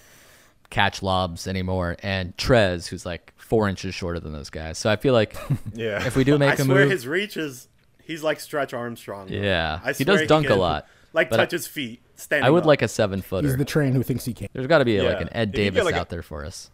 catch 0.69 1.01
lobs 1.01 1.47
anymore, 1.47 1.97
and 2.03 2.35
Trez 2.37 2.87
who's 2.87 3.05
like 3.05 3.33
four 3.37 3.69
inches 3.69 3.95
shorter 3.95 4.19
than 4.19 4.33
those 4.33 4.49
guys. 4.49 4.77
So 4.77 4.89
I 4.89 4.95
feel 4.95 5.13
like 5.13 5.35
yeah. 5.73 6.05
if 6.05 6.15
we 6.15 6.23
do 6.23 6.37
make 6.37 6.53
a 6.59 6.63
swear 6.63 6.81
move, 6.81 6.91
his 6.91 7.07
reach 7.07 7.37
is 7.37 7.67
he's 8.09 8.23
like 8.23 8.39
Stretch 8.39 8.73
Armstrong. 8.73 9.27
bro. 9.27 9.37
Yeah, 9.37 9.79
I 9.83 9.93
he 9.93 10.03
does 10.03 10.25
dunk 10.27 10.47
a 10.47 10.49
can, 10.49 10.59
lot, 10.59 10.87
Like 11.13 11.29
but 11.29 11.39
I- 11.39 11.43
touch 11.43 11.51
his 11.51 11.67
feet. 11.67 12.01
Standing 12.15 12.45
I 12.45 12.49
would 12.49 12.63
up. 12.63 12.67
like 12.67 12.81
a 12.81 12.87
seven 12.89 13.21
footer. 13.21 13.47
he's 13.47 13.55
the 13.55 13.63
train 13.63 13.93
who 13.93 14.03
thinks 14.03 14.25
he 14.25 14.33
can. 14.33 14.49
There's 14.51 14.67
got 14.67 14.79
to 14.79 14.85
be 14.85 14.99
like 15.01 15.21
an 15.21 15.29
Ed 15.31 15.51
If 15.53 15.59
you 15.59 15.63
get, 15.71 15.73
Davis 15.75 15.85
like, 15.85 15.95
a- 15.95 15.99
out 15.99 16.09
there 16.09 16.21
for 16.21 16.43
us. 16.43 16.69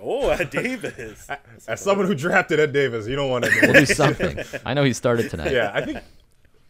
Oh, 0.00 0.28
Ed 0.30 0.48
Davis. 0.50 1.28
As 1.68 1.80
someone 1.80 2.06
who 2.06 2.14
drafted 2.14 2.60
Ed 2.60 2.72
Davis, 2.72 3.06
you 3.08 3.16
don't 3.16 3.28
want 3.30 3.44
to. 3.46 3.50
We'll 3.62 3.72
do 3.72 3.84
something. 3.86 4.38
I 4.64 4.72
know 4.74 4.84
he 4.84 4.92
started 4.92 5.28
tonight. 5.28 5.52
yeah, 5.52 5.72
I 5.74 5.84
think. 5.84 5.98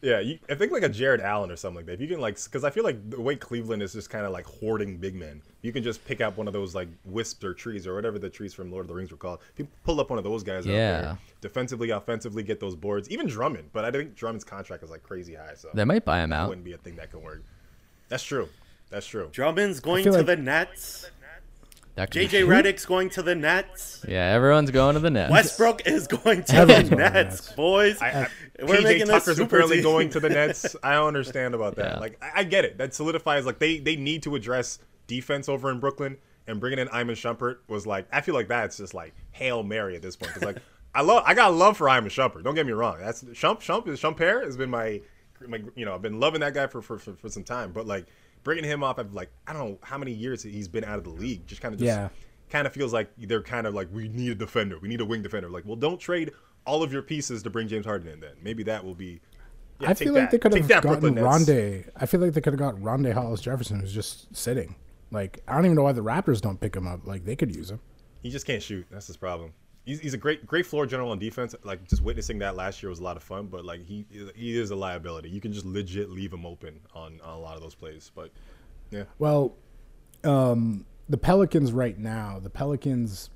Yeah, 0.02 0.20
you, 0.20 0.38
I 0.48 0.54
think 0.54 0.72
like 0.72 0.82
a 0.82 0.88
Jarrett 0.88 1.20
Allen 1.20 1.50
or 1.50 1.56
something 1.56 1.76
like 1.76 1.86
that. 1.86 1.92
If 1.92 2.00
you 2.00 2.08
can 2.08 2.20
like, 2.20 2.42
because 2.42 2.64
I 2.64 2.70
feel 2.70 2.84
like 2.84 3.10
the 3.10 3.20
way 3.20 3.36
Cleveland 3.36 3.82
is 3.82 3.92
just 3.92 4.08
kind 4.08 4.24
of 4.24 4.32
like 4.32 4.46
hoarding 4.46 4.96
big 4.96 5.14
men. 5.14 5.42
You 5.60 5.72
can 5.72 5.82
just 5.82 6.02
pick 6.06 6.22
up 6.22 6.38
one 6.38 6.46
of 6.46 6.54
those 6.54 6.74
like 6.74 6.88
wisps 7.04 7.44
or 7.44 7.52
trees 7.52 7.86
or 7.86 7.94
whatever 7.94 8.18
the 8.18 8.30
trees 8.30 8.54
from 8.54 8.70
Lord 8.72 8.84
of 8.84 8.88
the 8.88 8.94
Rings 8.94 9.10
were 9.10 9.18
called. 9.18 9.40
If 9.52 9.58
you 9.58 9.68
pull 9.84 10.00
up 10.00 10.08
one 10.08 10.18
of 10.18 10.24
those 10.24 10.42
guys 10.42 10.66
out 10.66 10.72
Yeah. 10.72 11.00
there, 11.02 11.18
defensively, 11.42 11.90
offensively, 11.90 12.42
get 12.42 12.60
those 12.60 12.74
boards. 12.76 13.10
Even 13.10 13.26
Drummond, 13.26 13.68
but 13.74 13.84
I 13.84 13.90
think 13.90 14.14
Drummond's 14.16 14.44
contract 14.44 14.82
is 14.82 14.90
like 14.90 15.02
crazy 15.02 15.34
high, 15.34 15.52
so 15.54 15.68
They 15.74 15.84
might 15.84 16.06
buy 16.06 16.20
him 16.24 16.32
out. 16.32 16.48
wouldn't 16.48 16.64
be 16.64 16.72
a 16.72 16.78
thing 16.78 16.96
that 16.96 17.10
could 17.12 17.22
work. 17.22 17.42
That's 18.08 18.24
true. 18.24 18.48
That's 18.88 19.06
true. 19.06 19.28
Drummond's 19.32 19.80
going 19.80 20.04
to 20.04 20.12
like- 20.12 20.26
the 20.26 20.36
Nets. 20.36 21.10
That 22.00 22.10
could 22.10 22.30
JJ 22.30 22.46
Redick's 22.46 22.86
going 22.86 23.10
to 23.10 23.22
the 23.22 23.34
Nets. 23.34 24.02
Yeah, 24.08 24.32
everyone's 24.32 24.70
going 24.70 24.94
to 24.94 25.00
the 25.00 25.10
Nets. 25.10 25.30
Westbrook 25.30 25.86
is 25.86 26.06
going 26.06 26.42
to 26.44 26.52
the 26.52 26.64
going 26.64 26.84
to 26.84 26.88
the 26.88 26.96
Nets, 26.96 27.12
Nets. 27.14 27.52
boys. 27.52 28.00
I, 28.00 28.06
I, 28.08 28.28
We're 28.62 28.76
PJ 28.78 28.82
making 28.84 29.06
this 29.06 29.24
Tucker's 29.24 29.36
super 29.36 29.42
apparently 29.44 29.76
team. 29.76 29.84
going 29.84 30.08
to 30.08 30.20
the 30.20 30.30
Nets. 30.30 30.74
I 30.82 30.94
don't 30.94 31.08
understand 31.08 31.54
about 31.54 31.76
that. 31.76 31.96
Yeah. 31.96 31.98
Like, 32.00 32.18
I, 32.22 32.40
I 32.40 32.44
get 32.44 32.64
it. 32.64 32.78
That 32.78 32.94
solidifies 32.94 33.44
like 33.44 33.58
they 33.58 33.80
they 33.80 33.96
need 33.96 34.22
to 34.22 34.34
address 34.34 34.78
defense 35.08 35.46
over 35.46 35.70
in 35.70 35.78
Brooklyn, 35.78 36.16
and 36.46 36.58
bringing 36.58 36.78
in 36.78 36.88
Iman 36.88 37.16
Shumpert 37.16 37.58
was 37.68 37.86
like 37.86 38.06
I 38.10 38.22
feel 38.22 38.34
like 38.34 38.48
that's 38.48 38.78
just 38.78 38.94
like 38.94 39.12
hail 39.32 39.62
mary 39.62 39.94
at 39.94 40.00
this 40.00 40.16
point. 40.16 40.32
'Cause, 40.32 40.42
like 40.42 40.56
I 40.94 41.02
love 41.02 41.22
I 41.26 41.34
got 41.34 41.52
love 41.52 41.76
for 41.76 41.86
Iman 41.90 42.08
Shumpert. 42.08 42.44
Don't 42.44 42.54
get 42.54 42.64
me 42.64 42.72
wrong. 42.72 42.96
That's 42.98 43.22
Shump 43.24 43.60
Shump 43.60 43.84
Shumpert 43.84 44.46
has 44.46 44.56
been 44.56 44.70
my, 44.70 45.02
my 45.46 45.60
you 45.76 45.84
know 45.84 45.94
I've 45.94 46.02
been 46.02 46.18
loving 46.18 46.40
that 46.40 46.54
guy 46.54 46.66
for 46.66 46.80
for, 46.80 46.98
for, 46.98 47.12
for 47.12 47.28
some 47.28 47.44
time. 47.44 47.72
But 47.72 47.86
like 47.86 48.06
bringing 48.44 48.64
him 48.64 48.83
off, 48.83 48.98
I've 48.98 49.12
like 49.12 49.31
I 49.46 49.53
don't 49.53 49.68
know 49.70 49.79
how 49.83 49.98
many 49.98 50.12
years 50.12 50.42
he's 50.42 50.68
been 50.68 50.85
out 50.85 50.98
of 50.98 51.05
the 51.05 51.11
league. 51.11 51.46
Just 51.46 51.61
kind 51.61 51.74
of 51.74 51.81
just 51.81 51.87
Yeah. 51.87 52.09
kind 52.50 52.66
of 52.66 52.72
feels 52.72 52.92
like 52.92 53.11
they're 53.18 53.42
kind 53.42 53.66
of 53.66 53.74
like 53.74 53.88
we 53.92 54.09
need 54.09 54.33
a 54.33 54.35
defender, 54.35 54.79
we 54.81 54.88
need 54.88 55.00
a 55.00 55.05
wing 55.05 55.22
defender. 55.22 55.48
Like, 55.48 55.64
well, 55.66 55.76
don't 55.76 55.98
trade 56.00 56.33
all 56.66 56.83
of 56.83 56.92
your 56.92 57.03
pieces 57.03 57.42
to 57.44 57.50
bring 57.50 57.68
James 57.68 57.87
Harden 57.87 58.09
in. 58.09 58.20
Then 58.20 58.33
maybe 58.42 58.62
that 58.64 58.85
will 58.85 58.94
be. 58.94 59.20
Yeah, 59.81 59.90
I 59.90 59.94
feel 59.94 60.12
like 60.12 60.24
that. 60.24 60.31
they 60.33 60.38
could 60.38 60.53
have 60.55 60.68
that, 60.68 60.83
gotten 60.83 61.14
Rondae. 61.14 61.88
I 61.96 62.05
feel 62.05 62.20
like 62.20 62.35
they 62.35 62.42
could 62.42 62.53
have 62.53 62.61
got 62.61 62.74
Rondae 62.76 63.14
Hollis 63.14 63.40
Jefferson, 63.40 63.81
who's 63.81 63.94
just 63.94 64.35
sitting. 64.37 64.74
Like 65.11 65.42
I 65.48 65.55
don't 65.55 65.64
even 65.64 65.76
know 65.76 65.83
why 65.85 65.92
the 65.92 66.03
Raptors 66.05 66.40
don't 66.40 66.61
pick 66.61 66.76
him 66.76 66.87
up. 66.87 67.07
Like 67.07 67.24
they 67.24 67.35
could 67.37 67.55
use 67.55 67.70
him. 67.70 67.81
He 68.22 68.29
just 68.31 68.46
can't 68.46 68.62
shoot. 68.62 68.87
That's 68.90 69.07
his 69.07 69.16
problem. 69.16 69.55
He's, 69.90 70.00
he's 70.00 70.14
a 70.14 70.18
great 70.18 70.46
great 70.46 70.66
floor 70.66 70.87
general 70.87 71.11
on 71.11 71.18
defense. 71.18 71.55
Like 71.64 71.87
just 71.88 72.00
witnessing 72.03 72.38
that 72.38 72.55
last 72.55 72.81
year 72.83 72.90
was 72.90 73.00
a 73.00 73.03
lot 73.03 73.16
of 73.16 73.24
fun. 73.24 73.46
But 73.46 73.64
like 73.64 73.85
he 73.85 74.07
he 74.37 74.57
is 74.57 74.70
a 74.70 74.76
liability. 74.76 75.31
You 75.31 75.40
can 75.40 75.53
just 75.53 75.66
legit 75.66 76.11
leave 76.11 76.33
him 76.33 76.46
open 76.46 76.79
on, 76.94 77.20
on 77.24 77.35
a 77.35 77.40
lot 77.40 77.57
of 77.57 77.62
those 77.62 77.74
plays. 77.74 78.12
But 78.14 78.31
yeah, 78.90 79.05
Well, 79.18 79.57
um, 80.22 80.87
the 81.09 81.16
Pelicans 81.18 81.72
right 81.72 81.98
now, 81.98 82.38
the 82.40 82.50
Pelicans, 82.50 83.31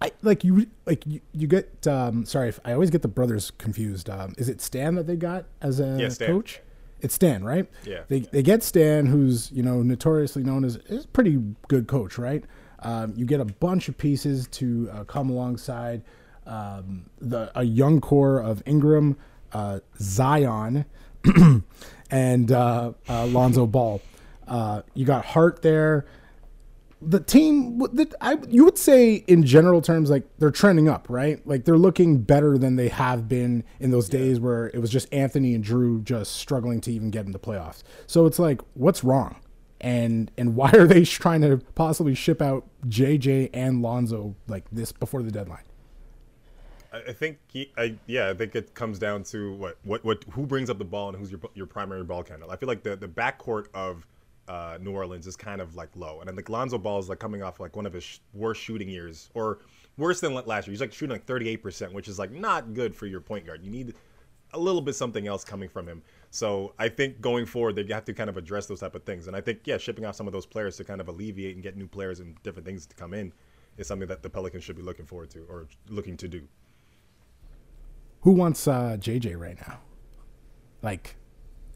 I 0.00 0.10
like 0.22 0.42
you 0.42 0.66
like 0.84 1.06
you, 1.06 1.20
you 1.32 1.46
get. 1.46 1.86
Um, 1.86 2.24
sorry, 2.24 2.48
if 2.48 2.58
I 2.64 2.72
always 2.72 2.90
get 2.90 3.02
the 3.02 3.08
brothers 3.08 3.52
confused. 3.58 4.10
Um, 4.10 4.34
is 4.36 4.48
it 4.48 4.60
Stan 4.60 4.96
that 4.96 5.06
they 5.06 5.16
got 5.16 5.44
as 5.60 5.78
a 5.78 5.96
Yeah, 5.98 6.26
coach? 6.26 6.60
It's 7.00 7.14
Stan, 7.14 7.44
right? 7.44 7.68
Yeah. 7.84 8.00
They 8.08 8.20
they 8.20 8.42
get 8.42 8.64
Stan, 8.64 9.06
who's 9.06 9.52
you 9.52 9.62
know 9.62 9.82
notoriously 9.82 10.42
known 10.42 10.64
as 10.64 10.76
is 10.88 11.04
a 11.04 11.08
pretty 11.08 11.40
good 11.68 11.86
coach, 11.86 12.18
right? 12.18 12.44
Um, 12.80 13.14
you 13.16 13.24
get 13.24 13.40
a 13.40 13.44
bunch 13.44 13.88
of 13.88 13.98
pieces 13.98 14.46
to 14.48 14.88
uh, 14.92 15.04
come 15.04 15.30
alongside 15.30 16.02
um, 16.46 17.06
the 17.20 17.50
a 17.54 17.62
young 17.62 18.00
core 18.00 18.40
of 18.40 18.62
Ingram, 18.66 19.16
uh, 19.52 19.80
Zion, 20.00 20.84
and 22.10 22.52
uh, 22.52 22.92
uh, 23.08 23.26
Lonzo 23.26 23.66
Ball. 23.66 24.00
Uh, 24.46 24.82
you 24.94 25.04
got 25.04 25.24
Hart 25.26 25.62
there. 25.62 26.06
The 27.00 27.20
team, 27.20 27.78
the, 27.78 28.12
I, 28.20 28.38
you 28.48 28.64
would 28.64 28.78
say 28.78 29.22
in 29.28 29.44
general 29.44 29.80
terms, 29.80 30.10
like 30.10 30.24
they're 30.38 30.50
trending 30.50 30.88
up, 30.88 31.06
right? 31.08 31.46
Like 31.46 31.64
they're 31.64 31.78
looking 31.78 32.22
better 32.22 32.58
than 32.58 32.74
they 32.74 32.88
have 32.88 33.28
been 33.28 33.62
in 33.78 33.92
those 33.92 34.08
days 34.08 34.40
where 34.40 34.66
it 34.68 34.78
was 34.78 34.90
just 34.90 35.12
Anthony 35.14 35.54
and 35.54 35.62
Jrue 35.62 36.02
just 36.02 36.34
struggling 36.34 36.80
to 36.80 36.92
even 36.92 37.10
get 37.12 37.24
in 37.24 37.30
the 37.30 37.38
playoffs. 37.38 37.84
So 38.08 38.26
it's 38.26 38.40
like, 38.40 38.62
what's 38.74 39.04
wrong? 39.04 39.36
And 39.80 40.30
and 40.36 40.54
why 40.56 40.70
are 40.72 40.86
they 40.86 41.04
trying 41.04 41.42
to 41.42 41.58
possibly 41.74 42.14
ship 42.14 42.42
out 42.42 42.66
JJ 42.86 43.50
and 43.52 43.82
Lonzo 43.82 44.34
like 44.46 44.64
this 44.72 44.92
before 44.92 45.22
the 45.22 45.30
deadline? 45.30 45.62
I, 46.92 47.12
think 47.12 47.38
he, 47.48 47.70
I 47.76 47.96
yeah, 48.06 48.30
I 48.30 48.34
think 48.34 48.56
it 48.56 48.74
comes 48.74 48.98
down 48.98 49.22
to 49.24 49.54
what 49.54 49.78
what 49.84 50.04
what 50.04 50.24
who 50.30 50.46
brings 50.46 50.70
up 50.70 50.78
the 50.78 50.84
ball 50.84 51.08
and 51.08 51.18
who's 51.18 51.30
your 51.30 51.40
your 51.54 51.66
primary 51.66 52.02
ball 52.02 52.24
handler. 52.26 52.50
I 52.50 52.56
feel 52.56 52.68
like 52.68 52.82
the 52.82 52.96
the 52.96 53.08
backcourt 53.08 53.66
of 53.74 54.06
uh, 54.48 54.78
New 54.80 54.92
Orleans 54.92 55.26
is 55.26 55.36
kind 55.36 55.60
of 55.60 55.76
like 55.76 55.90
low, 55.94 56.20
and 56.20 56.28
then 56.28 56.36
like 56.36 56.48
Lonzo 56.48 56.78
Ball 56.78 56.98
is 56.98 57.08
like 57.08 57.18
coming 57.18 57.42
off 57.42 57.60
like 57.60 57.76
one 57.76 57.84
of 57.84 57.92
his 57.92 58.04
sh- 58.04 58.18
worst 58.32 58.62
shooting 58.62 58.88
years, 58.88 59.30
or 59.34 59.58
worse 59.98 60.20
than 60.20 60.34
last 60.34 60.66
year. 60.66 60.72
He's 60.72 60.80
like 60.80 60.92
shooting 60.92 61.12
like 61.12 61.26
38 61.26 61.62
percent, 61.62 61.92
which 61.92 62.08
is 62.08 62.18
like 62.18 62.32
not 62.32 62.72
good 62.72 62.94
for 62.94 63.06
your 63.06 63.20
point 63.20 63.46
guard. 63.46 63.62
You 63.62 63.70
need 63.70 63.94
a 64.54 64.58
little 64.58 64.80
bit 64.80 64.94
something 64.94 65.26
else 65.28 65.44
coming 65.44 65.68
from 65.68 65.86
him. 65.86 66.02
So 66.30 66.74
I 66.78 66.88
think 66.88 67.20
going 67.20 67.46
forward 67.46 67.76
they 67.76 67.86
have 67.92 68.04
to 68.04 68.12
kind 68.12 68.28
of 68.28 68.36
address 68.36 68.66
those 68.66 68.80
type 68.80 68.94
of 68.94 69.04
things, 69.04 69.26
and 69.26 69.36
I 69.36 69.40
think 69.40 69.60
yeah, 69.64 69.78
shipping 69.78 70.04
off 70.04 70.14
some 70.14 70.26
of 70.26 70.32
those 70.32 70.46
players 70.46 70.76
to 70.76 70.84
kind 70.84 71.00
of 71.00 71.08
alleviate 71.08 71.54
and 71.54 71.62
get 71.62 71.76
new 71.76 71.86
players 71.86 72.20
and 72.20 72.40
different 72.42 72.66
things 72.66 72.86
to 72.86 72.94
come 72.94 73.14
in 73.14 73.32
is 73.78 73.86
something 73.86 74.08
that 74.08 74.22
the 74.22 74.30
Pelicans 74.30 74.64
should 74.64 74.76
be 74.76 74.82
looking 74.82 75.06
forward 75.06 75.30
to 75.30 75.46
or 75.48 75.68
looking 75.88 76.16
to 76.18 76.28
do. 76.28 76.46
Who 78.22 78.32
wants 78.32 78.66
uh, 78.66 78.96
JJ 78.98 79.38
right 79.38 79.56
now? 79.66 79.78
Like, 80.82 81.16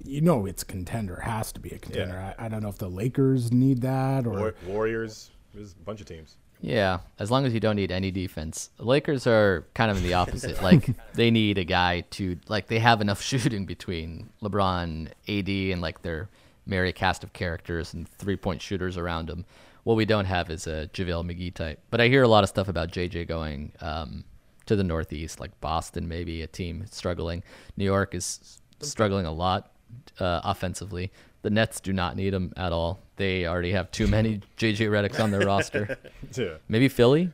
you 0.05 0.21
know, 0.21 0.45
it's 0.47 0.65
contender. 0.65 1.21
Has 1.21 1.53
to 1.53 1.61
be 1.61 1.71
a 1.71 1.79
contender. 1.79 2.35
I, 2.39 2.47
I 2.47 2.49
don't 2.49 2.63
know 2.63 2.69
if 2.69 2.79
the 2.79 2.91
Lakers 2.91 3.53
need 3.53 3.81
that 3.83 4.27
or 4.27 4.31
War- 4.31 4.55
Warriors, 4.67 5.31
there's 5.55 5.73
a 5.73 5.77
bunch 5.77 6.01
of 6.01 6.07
teams. 6.07 6.37
Yeah, 6.63 7.01
as 7.19 7.29
long 7.29 7.45
as 7.45 7.53
you 7.53 7.59
don't 7.59 7.75
need 7.75 7.91
any 7.91 8.13
defense. 8.13 8.71
The 8.77 8.85
Lakers 8.85 9.27
are 9.27 9.67
kind 9.75 9.91
of 9.91 9.97
in 9.97 10.05
the 10.05 10.15
opposite. 10.23 10.63
like 10.63 10.89
they 11.15 11.31
need 11.31 11.59
a 11.59 11.65
guy 11.65 12.03
to 12.13 12.39
like 12.49 12.69
they 12.69 12.79
have 12.79 13.01
enough 13.01 13.21
shooting 13.31 13.67
between 13.67 14.31
LeBron, 14.43 15.09
AD, 15.29 15.49
and 15.49 15.83
like 15.83 16.03
their 16.03 16.29
merry 16.65 16.93
cast 16.93 17.25
of 17.25 17.33
characters 17.33 17.93
and 17.93 18.09
three 18.09 18.37
point 18.37 18.63
shooters 18.63 18.97
around 18.97 19.29
them. 19.29 19.45
What 19.83 19.97
we 19.97 20.05
don't 20.05 20.27
have 20.27 20.49
is 20.51 20.69
a 20.69 20.89
JaVale 20.95 21.27
McGee 21.27 21.53
type. 21.53 21.81
But 21.91 22.01
I 22.01 22.07
hear 22.07 22.23
a 22.23 22.29
lot 22.29 22.45
of 22.45 22.49
stuff 22.49 22.69
about 22.69 22.93
JJ 22.93 23.27
going 23.27 23.73
um, 23.81 24.23
to 24.67 24.77
the 24.77 24.85
Northeast, 24.85 25.41
like 25.41 25.61
Boston, 25.61 26.07
maybe 26.07 26.43
a 26.43 26.47
team 26.47 26.85
struggling. 26.89 27.43
New 27.77 27.85
York 27.85 28.15
is 28.15 28.61
struggling 28.81 29.27
a 29.27 29.33
lot 29.33 29.73
uh, 30.21 30.41
offensively. 30.45 31.11
The 31.43 31.51
Nets 31.51 31.81
do 31.81 31.93
not 31.93 32.17
need 32.17 32.33
him 32.35 32.53
at 32.57 32.73
all. 32.73 33.01
They 33.17 33.47
already 33.47 33.73
have 33.73 33.91
too 33.91 34.07
many 34.07 34.41
JJ 34.57 34.89
Redicks 34.91 35.21
on 35.21 35.31
their 35.31 35.41
roster. 35.47 35.99
Yeah. 36.37 36.55
Maybe 36.69 36.89
Philly. 36.89 37.33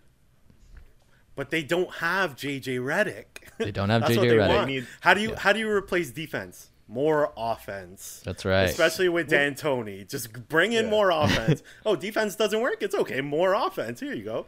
But 1.36 1.50
they 1.50 1.62
don't 1.62 1.92
have 1.96 2.34
JJ 2.34 2.80
Redick. 2.80 3.24
They 3.58 3.70
don't 3.70 3.90
have 3.90 4.00
That's 4.08 4.14
JJ 4.14 4.16
what 4.16 4.28
they 4.28 4.34
Redick. 4.36 4.48
want. 4.48 4.66
They 4.66 4.72
need- 4.74 4.86
how 5.00 5.14
do 5.14 5.20
you 5.20 5.34
how 5.36 5.52
do 5.52 5.58
you 5.60 5.70
replace 5.70 6.10
defense? 6.10 6.70
More 6.90 7.32
offense. 7.36 8.22
That's 8.24 8.46
right. 8.46 8.62
Especially 8.64 9.10
with 9.10 9.28
D'Antoni. 9.28 10.08
Just 10.08 10.32
bring 10.48 10.72
in 10.72 10.86
Yeah. 10.86 10.90
more 10.90 11.10
offense. 11.12 11.62
oh, 11.84 11.94
defense 11.96 12.34
doesn't 12.34 12.60
work? 12.60 12.78
It's 12.82 12.94
okay. 12.94 13.20
More 13.20 13.52
offense. 13.52 14.00
Here 14.00 14.14
you 14.14 14.24
go. 14.24 14.46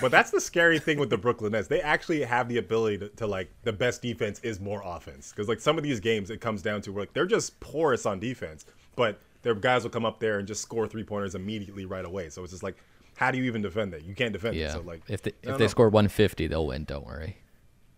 But 0.00 0.10
that's 0.10 0.30
the 0.30 0.40
scary 0.40 0.78
thing 0.78 0.98
with 0.98 1.10
the 1.10 1.18
Brooklyn 1.18 1.52
Nets. 1.52 1.68
They 1.68 1.80
actually 1.82 2.22
have 2.22 2.48
the 2.48 2.56
ability 2.56 2.98
to, 2.98 3.08
to 3.10 3.26
like 3.26 3.50
the 3.62 3.72
best 3.72 4.00
defense 4.02 4.40
is 4.40 4.58
more 4.58 4.82
offense. 4.84 5.30
Because 5.30 5.46
like 5.46 5.60
some 5.60 5.76
of 5.76 5.84
these 5.84 6.00
games, 6.00 6.30
it 6.30 6.40
comes 6.40 6.62
down 6.62 6.80
to 6.82 6.90
where 6.92 7.02
like 7.02 7.12
they're 7.12 7.26
just 7.26 7.60
porous 7.60 8.06
on 8.06 8.18
defense, 8.18 8.64
but 8.96 9.20
their 9.42 9.54
guys 9.54 9.82
will 9.82 9.90
come 9.90 10.04
up 10.04 10.20
there 10.20 10.38
and 10.38 10.48
just 10.48 10.62
score 10.62 10.86
three 10.86 11.04
pointers 11.04 11.34
immediately 11.34 11.84
right 11.84 12.04
away. 12.04 12.30
So 12.30 12.42
it's 12.42 12.52
just 12.52 12.62
like, 12.62 12.76
how 13.16 13.30
do 13.30 13.38
you 13.38 13.44
even 13.44 13.62
defend 13.62 13.92
that? 13.92 14.04
You 14.04 14.14
can't 14.14 14.32
defend 14.32 14.56
it. 14.56 14.60
Yeah. 14.60 14.72
So 14.72 14.80
like, 14.80 15.02
if 15.08 15.22
they 15.22 15.32
if 15.42 15.58
they 15.58 15.64
know. 15.64 15.68
score 15.68 15.88
150, 15.88 16.46
they'll 16.46 16.66
win. 16.66 16.84
Don't 16.84 17.06
worry. 17.06 17.36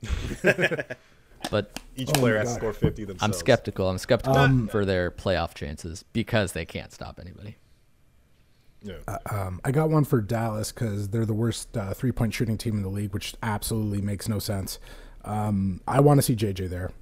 but 1.50 1.80
each 1.96 2.10
Oh 2.10 2.18
player 2.18 2.34
my 2.34 2.40
has 2.40 2.48
to 2.50 2.54
score 2.56 2.72
fifty 2.72 3.04
themselves. 3.04 3.22
I'm 3.22 3.38
skeptical. 3.38 3.88
I'm 3.88 3.98
skeptical 3.98 4.36
Um, 4.36 4.68
for 4.68 4.84
their 4.84 5.10
playoff 5.10 5.54
chances 5.54 6.04
because 6.12 6.52
they 6.52 6.64
can't 6.64 6.92
stop 6.92 7.18
anybody. 7.20 7.56
Yeah. 8.82 9.18
Um, 9.30 9.60
I 9.64 9.72
got 9.72 9.90
one 9.90 10.04
for 10.04 10.20
Dallas 10.20 10.70
because 10.70 11.08
they're 11.08 11.26
the 11.26 11.34
worst 11.34 11.76
uh, 11.76 11.94
three 11.94 12.12
point 12.12 12.34
shooting 12.34 12.58
team 12.58 12.76
in 12.76 12.82
the 12.82 12.88
league, 12.88 13.12
which 13.12 13.34
absolutely 13.42 14.00
makes 14.00 14.28
no 14.28 14.38
sense. 14.38 14.78
Um, 15.24 15.80
I 15.88 16.00
want 16.00 16.18
to 16.18 16.22
see 16.22 16.36
JJ 16.36 16.68
there. 16.68 16.92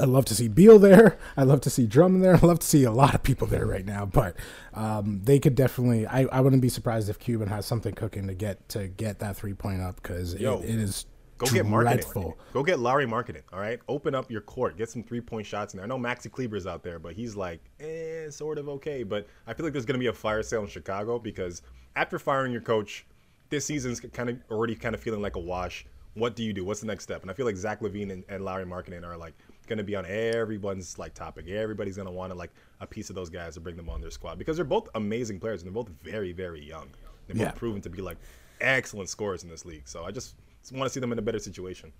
I 0.00 0.04
love 0.04 0.24
to 0.26 0.34
see 0.34 0.48
Beal 0.48 0.78
there. 0.78 1.18
I 1.36 1.42
love 1.44 1.60
to 1.62 1.70
see 1.70 1.86
Drummond 1.86 2.24
there. 2.24 2.36
I 2.36 2.46
love 2.46 2.60
to 2.60 2.66
see 2.66 2.84
a 2.84 2.92
lot 2.92 3.14
of 3.14 3.22
people 3.22 3.46
there 3.46 3.66
right 3.66 3.84
now. 3.84 4.06
But 4.06 4.36
um, 4.74 5.20
they 5.24 5.38
could 5.38 5.54
definitely. 5.54 6.06
I, 6.06 6.22
I 6.32 6.40
wouldn't 6.40 6.62
be 6.62 6.68
surprised 6.68 7.08
if 7.08 7.18
Cuban 7.18 7.48
has 7.48 7.66
something 7.66 7.94
cooking 7.94 8.26
to 8.26 8.34
get 8.34 8.68
to 8.70 8.88
get 8.88 9.18
that 9.20 9.36
three 9.36 9.54
point 9.54 9.80
up 9.80 9.96
because 9.96 10.34
it, 10.34 10.42
it 10.42 10.64
is 10.64 11.06
Go 11.40 11.46
get 11.46 11.64
Markkanen. 11.64 12.34
Go 12.52 12.62
get 12.62 12.78
Lauri 12.80 13.06
Markkanen. 13.06 13.42
All 13.50 13.60
right, 13.60 13.80
open 13.88 14.14
up 14.14 14.30
your 14.30 14.42
court. 14.42 14.76
Get 14.76 14.90
some 14.90 15.02
three 15.02 15.22
point 15.22 15.46
shots 15.46 15.72
in 15.72 15.78
there. 15.78 15.84
I 15.84 15.88
know 15.88 15.98
Maxi 15.98 16.30
Kleber's 16.30 16.66
out 16.66 16.82
there, 16.82 16.98
but 16.98 17.14
he's 17.14 17.34
like, 17.34 17.60
eh, 17.80 18.28
sort 18.28 18.58
of 18.58 18.68
okay. 18.68 19.02
But 19.02 19.26
I 19.46 19.54
feel 19.54 19.64
like 19.64 19.72
there's 19.72 19.86
gonna 19.86 19.98
be 19.98 20.08
a 20.08 20.12
fire 20.12 20.42
sale 20.42 20.60
in 20.60 20.68
Chicago 20.68 21.18
because 21.18 21.62
after 21.96 22.18
firing 22.18 22.52
your 22.52 22.60
coach, 22.60 23.06
this 23.48 23.64
season's 23.64 24.00
kind 24.00 24.28
of 24.28 24.38
already 24.50 24.74
kind 24.74 24.94
of 24.94 25.00
feeling 25.00 25.22
like 25.22 25.36
a 25.36 25.40
wash. 25.40 25.86
What 26.12 26.36
do 26.36 26.42
you 26.42 26.52
do? 26.52 26.62
What's 26.64 26.80
the 26.80 26.86
next 26.86 27.04
step? 27.04 27.22
And 27.22 27.30
I 27.30 27.34
feel 27.34 27.46
like 27.46 27.56
Zach 27.56 27.80
LaVine 27.80 28.12
and, 28.12 28.24
and 28.28 28.44
Lauri 28.44 28.66
Markkanen 28.66 29.06
are 29.06 29.16
like 29.16 29.32
gonna 29.70 29.82
be 29.82 29.96
on 29.96 30.04
everyone's 30.04 30.98
like 30.98 31.14
topic. 31.14 31.48
Everybody's 31.48 31.96
gonna 31.96 32.12
want 32.12 32.30
to 32.32 32.38
like 32.38 32.50
a 32.80 32.86
piece 32.86 33.08
of 33.08 33.14
those 33.16 33.30
guys 33.30 33.54
to 33.54 33.60
bring 33.60 33.76
them 33.76 33.88
on 33.88 34.02
their 34.02 34.10
squad 34.10 34.38
because 34.38 34.56
they're 34.56 34.64
both 34.66 34.88
amazing 34.94 35.40
players 35.40 35.62
and 35.62 35.66
they're 35.68 35.82
both 35.82 35.88
very 36.02 36.32
very 36.32 36.62
young. 36.62 36.88
They're 37.26 37.36
both 37.36 37.42
Yeah. 37.46 37.50
proven 37.52 37.80
to 37.82 37.88
be 37.88 38.02
like 38.02 38.18
excellent 38.60 39.08
scorers 39.08 39.42
in 39.44 39.48
this 39.48 39.64
league. 39.64 39.84
So 39.86 40.04
I 40.04 40.10
just 40.10 40.34
want 40.72 40.84
to 40.84 40.90
see 40.90 41.00
them 41.00 41.12
in 41.12 41.18
a 41.18 41.22
better 41.22 41.38
situation. 41.38 41.92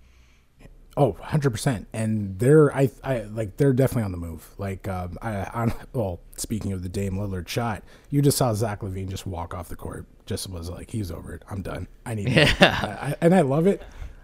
Oh, 0.97 1.13
100%. 1.13 1.85
And 1.93 2.37
they're 2.37 2.75
I 2.75 2.91
I 3.01 3.21
like 3.21 3.55
they're 3.55 3.71
definitely 3.71 4.03
on 4.03 4.11
the 4.11 4.17
move. 4.17 4.53
Like 4.57 4.89
um 4.89 5.17
I 5.21 5.45
on 5.45 5.73
well, 5.93 6.19
speaking 6.35 6.73
of 6.73 6.83
the 6.83 6.89
Dame 6.89 7.13
Lillard 7.13 7.47
shot, 7.47 7.81
you 8.09 8.21
just 8.21 8.37
saw 8.37 8.53
Zach 8.53 8.81
LaVine 8.81 9.07
just 9.09 9.25
walk 9.25 9.53
off 9.53 9.69
the 9.69 9.77
court. 9.77 10.05
Just 10.25 10.49
was 10.49 10.69
like 10.69 10.91
he's 10.91 11.09
over 11.09 11.33
it. 11.33 11.43
I'm 11.49 11.61
done. 11.61 11.87
I 12.05 12.15
need 12.15 12.27
yeah. 12.31 12.53
I, 12.59 13.07
I, 13.11 13.15
and 13.21 13.33
I 13.33 13.39
love 13.41 13.67
it. 13.67 13.81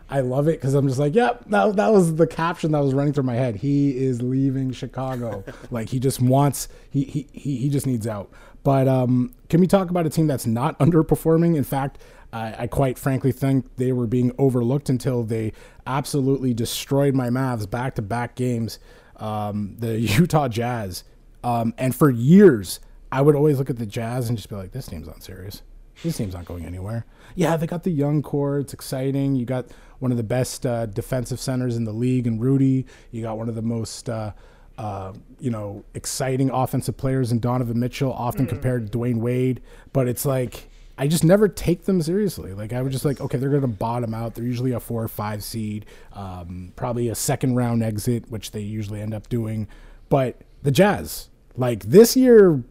I 0.10 0.22
love 0.22 0.48
it 0.48 0.62
cuz 0.62 0.74
I'm 0.74 0.88
just 0.88 1.00
like, 1.00 1.16
yep, 1.16 1.44
that 1.50 1.76
that 1.76 1.92
was 1.92 2.16
the 2.16 2.28
caption 2.28 2.72
that 2.72 2.80
was 2.80 2.94
running 2.94 3.14
through 3.14 3.24
my 3.24 3.36
head. 3.36 3.58
He 3.58 3.98
is 3.98 4.22
leaving 4.22 4.72
Chicago. 4.72 5.44
like 5.72 5.90
he 5.90 6.00
just 6.00 6.22
wants 6.22 6.68
he 6.90 7.04
he 7.04 7.28
he, 7.32 7.58
he 7.58 7.70
just 7.70 7.86
needs 7.86 8.08
out. 8.08 8.30
But 8.64 8.88
um 8.88 9.34
can 9.50 9.60
we 9.60 9.68
talk 9.68 9.90
about 9.90 10.06
a 10.06 10.10
team 10.10 10.28
that's 10.28 10.48
not 10.48 10.78
underperforming? 10.80 11.56
In 11.56 11.64
fact, 11.64 11.98
I, 12.34 12.56
I 12.60 12.68
quite 12.68 12.98
frankly 12.98 13.32
think 13.32 13.76
they 13.78 13.92
were 13.92 14.08
being 14.08 14.32
overlooked 14.38 14.90
until 14.90 15.24
they 15.24 15.54
absolutely 15.86 16.54
destroyed 16.54 17.16
my 17.16 17.30
Mavs 17.30 17.70
back 17.70 17.96
to 17.96 18.02
back 18.02 18.36
games. 18.36 18.80
Um, 19.18 19.76
the 19.80 20.00
Utah 20.00 20.48
Jazz. 20.48 21.04
Um, 21.44 21.74
and 21.78 21.96
for 21.96 22.10
years, 22.10 22.80
I 23.12 23.22
would 23.22 23.36
always 23.36 23.58
look 23.58 23.70
at 23.70 23.78
the 23.78 23.86
Jazz 23.86 24.28
and 24.30 24.38
just 24.38 24.50
be 24.50 24.56
like, 24.56 24.72
this 24.72 24.88
team's 24.88 25.08
not 25.08 25.24
serious. 25.24 25.62
This 26.04 26.18
team's 26.18 26.34
not 26.34 26.46
going 26.46 26.66
anywhere. 26.66 27.06
Yeah, 27.36 27.58
they 27.58 27.68
got 27.68 27.84
the 27.84 27.92
young 27.92 28.22
core. 28.22 28.60
It's 28.60 28.74
exciting. 28.74 29.36
You 29.36 29.46
got 29.46 29.68
one 30.00 30.12
of 30.12 30.18
the 30.18 30.24
best 30.24 30.66
uh, 30.66 30.86
defensive 30.86 31.40
centers 31.40 31.76
in 31.76 31.86
the 31.86 31.92
league 31.92 32.28
in 32.28 32.40
Rudy. 32.40 32.86
You 33.12 33.24
got 33.24 33.38
one 33.38 33.50
of 33.50 33.56
the 33.56 33.62
most. 33.62 34.10
Uh, 34.10 34.32
uh, 34.78 35.12
you 35.40 35.50
know, 35.50 35.84
exciting 35.96 36.52
offensive 36.52 36.96
players 36.96 37.32
in 37.32 37.40
Donovan 37.40 37.80
Mitchell, 37.80 38.14
often 38.14 38.46
compared 38.46 38.92
to 38.92 38.96
Dwyane 38.96 39.18
Wade. 39.18 39.60
But 39.92 40.08
it's 40.08 40.24
like 40.24 40.70
I 40.98 41.08
just 41.08 41.24
never 41.24 41.48
take 41.48 41.86
them 41.86 42.02
seriously. 42.02 42.54
Like 42.54 42.74
I 42.74 42.82
was 42.82 42.92
just 42.92 43.06
like, 43.06 43.22
okay, 43.22 43.38
they're 43.38 43.50
going 43.50 43.62
to 43.62 43.68
bottom 43.68 44.14
out. 44.14 44.36
They're 44.36 44.44
usually 44.44 44.72
a 44.72 44.80
four 44.80 45.04
or 45.04 45.08
five 45.08 45.44
seed, 45.44 45.86
um, 46.14 46.74
probably 46.76 47.10
a 47.10 47.16
second 47.16 47.56
round 47.56 47.84
exit, 47.84 48.30
which 48.32 48.52
they 48.52 48.62
usually 48.62 49.02
end 49.02 49.14
up 49.14 49.30
doing. 49.30 49.68
But 50.10 50.42
the 50.64 50.72
Jazz, 50.72 51.30
like 51.56 51.84
this 51.84 52.16
year, 52.16 52.64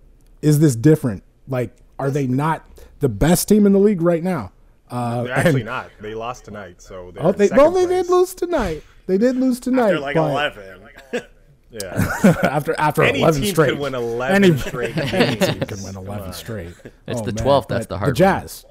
is 0.42 0.58
this 0.58 0.74
different? 0.74 1.22
Like, 1.46 1.76
are 1.98 2.10
they 2.10 2.26
not 2.26 2.64
the 3.00 3.08
best 3.08 3.48
team 3.48 3.66
in 3.66 3.72
the 3.72 3.78
league 3.78 4.02
right 4.02 4.22
now? 4.22 4.52
Uh, 4.90 5.24
They're 5.24 5.32
actually 5.36 5.60
and- 5.62 5.66
not. 5.66 5.90
They 6.00 6.14
lost 6.14 6.44
tonight, 6.44 6.80
so 6.80 7.10
they're 7.10 7.24
Oh, 7.26 7.32
they, 7.32 7.48
well, 7.48 7.70
they 7.70 7.86
place. 7.86 8.06
did 8.06 8.10
lose 8.12 8.34
tonight. 8.34 8.82
They 9.06 9.18
did 9.18 9.36
lose 9.36 9.58
tonight. 9.60 9.88
They're 9.88 10.00
like 10.00 10.16
but 10.16 10.30
11. 10.30 10.80
Yeah, 11.68 12.10
after 12.44 12.74
after 12.78 13.02
any 13.02 13.20
eleven 13.20 13.42
team 13.42 13.50
straight. 13.50 13.70
can 13.72 13.80
win 13.80 13.94
eleven 13.96 14.44
Any- 14.44 14.56
straight 14.56 14.96
Any 15.12 15.36
team 15.36 15.60
can 15.60 15.82
win 15.82 15.96
eleven 15.96 16.32
straight. 16.32 16.72
It's 17.08 17.20
Oh, 17.20 17.24
the 17.24 17.32
12th, 17.32 17.66
that's 17.68 17.86
the 17.86 17.98
hard. 17.98 18.12
The 18.14 18.18
Jazz. 18.18 18.64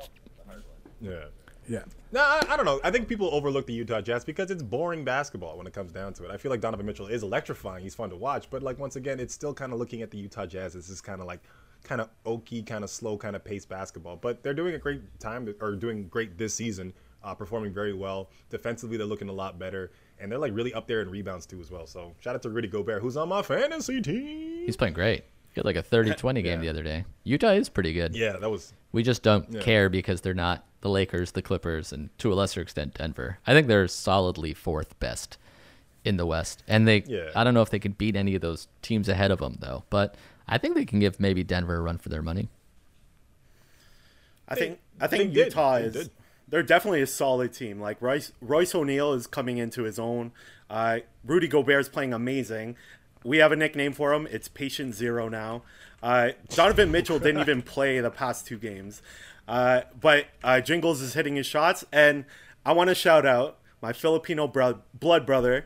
Yeah. 1.02 1.26
Yeah. 1.68 1.84
No, 2.14 2.22
I, 2.22 2.42
I 2.50 2.56
don't 2.56 2.66
know. 2.66 2.80
I 2.84 2.92
think 2.92 3.08
people 3.10 3.30
overlook 3.34 3.68
the 3.68 3.74
Utah 3.74 4.00
Jazz 4.00 4.24
because 4.24 4.50
it's 4.50 4.64
boring 4.64 5.04
basketball 5.04 5.58
when 5.58 5.68
it 5.68 5.74
comes 5.74 5.92
down 5.92 6.14
to 6.14 6.24
it. 6.24 6.32
I 6.32 6.38
feel 6.38 6.50
like 6.50 6.62
Donovan 6.62 6.86
Mitchell 6.86 7.08
is 7.08 7.22
electrifying. 7.22 7.84
He's 7.84 7.96
fun 7.96 8.10
to 8.12 8.16
watch, 8.16 8.50
but 8.50 8.64
like 8.64 8.80
once 8.80 8.96
again, 8.96 9.20
it's 9.20 9.34
still 9.34 9.54
kind 9.54 9.74
of 9.74 9.78
looking 9.80 10.02
at 10.02 10.10
the 10.10 10.18
Utah 10.18 10.46
Jazz 10.46 10.76
as 10.76 10.88
this 10.88 11.02
kind 11.02 11.20
of 11.20 11.28
like 11.28 11.42
kind 11.86 12.02
of 12.02 12.10
oaky, 12.26 12.66
kind 12.66 12.84
of 12.84 12.90
slow, 12.90 13.18
kind 13.18 13.36
of 13.36 13.44
pace 13.46 13.66
basketball. 13.66 14.18
But 14.18 14.44
they're 14.44 14.54
doing 14.54 14.76
a 14.76 14.80
great 14.80 15.02
time 15.20 15.54
or 15.62 15.72
doing 15.76 16.08
great 16.08 16.38
this 16.38 16.54
season, 16.54 16.94
uh, 17.24 17.34
performing 17.34 17.74
very 17.74 17.94
well 17.94 18.30
defensively. 18.50 18.98
They're 18.98 19.06
looking 19.08 19.30
a 19.30 19.34
lot 19.34 19.58
better, 19.58 19.92
and 20.20 20.32
they're 20.32 20.40
like 20.40 20.54
really 20.54 20.74
up 20.74 20.88
there 20.88 21.02
in 21.02 21.10
rebounds 21.10 21.46
too 21.46 21.62
as 21.62 21.72
well. 21.72 21.88
So 21.88 22.14
shout 22.20 22.36
out 22.36 22.42
to 22.44 22.50
Rudy 22.50 22.68
Gobert, 22.68 23.02
who's 23.02 23.16
on 23.18 23.30
my 23.30 23.42
fantasy 23.42 24.02
team. 24.02 24.66
He's 24.66 24.76
playing 24.76 24.94
great. 24.96 25.24
He 25.54 25.60
had 25.60 25.66
like 25.66 25.78
a 25.78 25.84
30-20 25.84 26.44
game 26.44 26.60
the 26.60 26.68
other 26.70 26.84
day. 26.84 27.06
Utah 27.24 27.52
is 27.52 27.70
pretty 27.70 27.94
good. 27.94 28.14
Yeah, 28.16 28.34
that 28.38 28.50
was 28.50 28.74
We 28.92 29.04
just 29.04 29.24
don't 29.24 29.50
Yeah. 29.52 29.62
care 29.62 29.90
because 29.90 30.20
they're 30.22 30.34
not 30.34 30.66
the 30.82 30.90
Lakers, 30.90 31.32
the 31.32 31.42
Clippers, 31.42 31.94
and 31.94 32.10
to 32.20 32.32
a 32.32 32.36
lesser 32.36 32.62
extent 32.62 32.96
Denver. 32.96 33.40
I 33.48 33.54
think 33.54 33.68
they're 33.68 33.88
solidly 33.88 34.54
fourth 34.54 35.00
best 35.00 35.38
in 36.04 36.18
the 36.18 36.26
West, 36.26 36.62
and 36.68 36.88
they. 36.88 37.04
Yeah. 37.08 37.32
I 37.36 37.44
don't 37.44 37.54
know 37.56 37.62
if 37.64 37.70
they 37.72 37.80
can 37.80 37.94
beat 37.94 38.16
any 38.16 38.36
of 38.36 38.42
those 38.42 38.68
teams 38.84 39.10
ahead 39.10 39.32
of 39.32 39.40
them 39.40 39.58
though, 39.60 39.84
but 39.90 40.16
I 40.48 40.58
think 40.58 40.76
they 40.76 40.86
can 40.86 41.00
give 41.00 41.20
maybe 41.20 41.44
Denver 41.44 41.76
a 41.78 41.82
run 41.82 41.98
for 41.98 42.10
their 42.10 42.22
money. 42.22 42.50
I 44.48 44.56
think 44.56 44.80
I 45.02 45.08
think 45.08 45.34
they 45.34 45.44
did. 45.44 45.46
Utah 45.48 45.80
They 45.80 45.84
is 45.86 45.94
did. 45.94 46.12
they're 46.48 46.64
definitely 46.64 47.02
a 47.02 47.08
solid 47.08 47.54
team. 47.54 47.80
Like 47.80 48.02
Royce 48.02 48.32
Royce 48.42 48.76
O'Neale 48.76 49.14
is 49.14 49.28
coming 49.28 49.58
into 49.58 49.84
his 49.84 49.98
own. 49.98 50.32
Uh, 50.70 51.00
Rudy 51.26 51.48
Gobert 51.48 51.82
is 51.82 51.90
playing 51.90 52.14
amazing. 52.14 52.76
We 53.24 53.38
have 53.40 53.52
a 53.52 53.56
nickname 53.56 53.94
for 53.94 54.14
him. 54.14 54.28
It's 54.30 54.48
Patient 54.48 54.94
Zero 54.94 55.30
now. 55.30 55.64
Uh, 56.04 56.32
Donovan 56.50 56.92
Mitchell 56.92 57.18
didn't 57.18 57.42
even 57.42 57.62
play 57.64 58.00
the 58.00 58.12
past 58.12 58.46
two 58.46 58.60
games, 58.60 59.02
uh, 59.48 59.82
but 60.00 60.28
uh, 60.44 60.62
Jingles 60.62 61.02
is 61.02 61.16
hitting 61.16 61.36
his 61.36 61.48
shots, 61.48 61.84
and 61.92 62.26
I 62.64 62.74
want 62.74 62.90
to 62.90 62.96
shout 62.96 63.26
out 63.26 63.58
my 63.82 63.92
Filipino 63.94 64.48
bro- 64.48 64.82
blood 64.94 65.26
brother, 65.26 65.66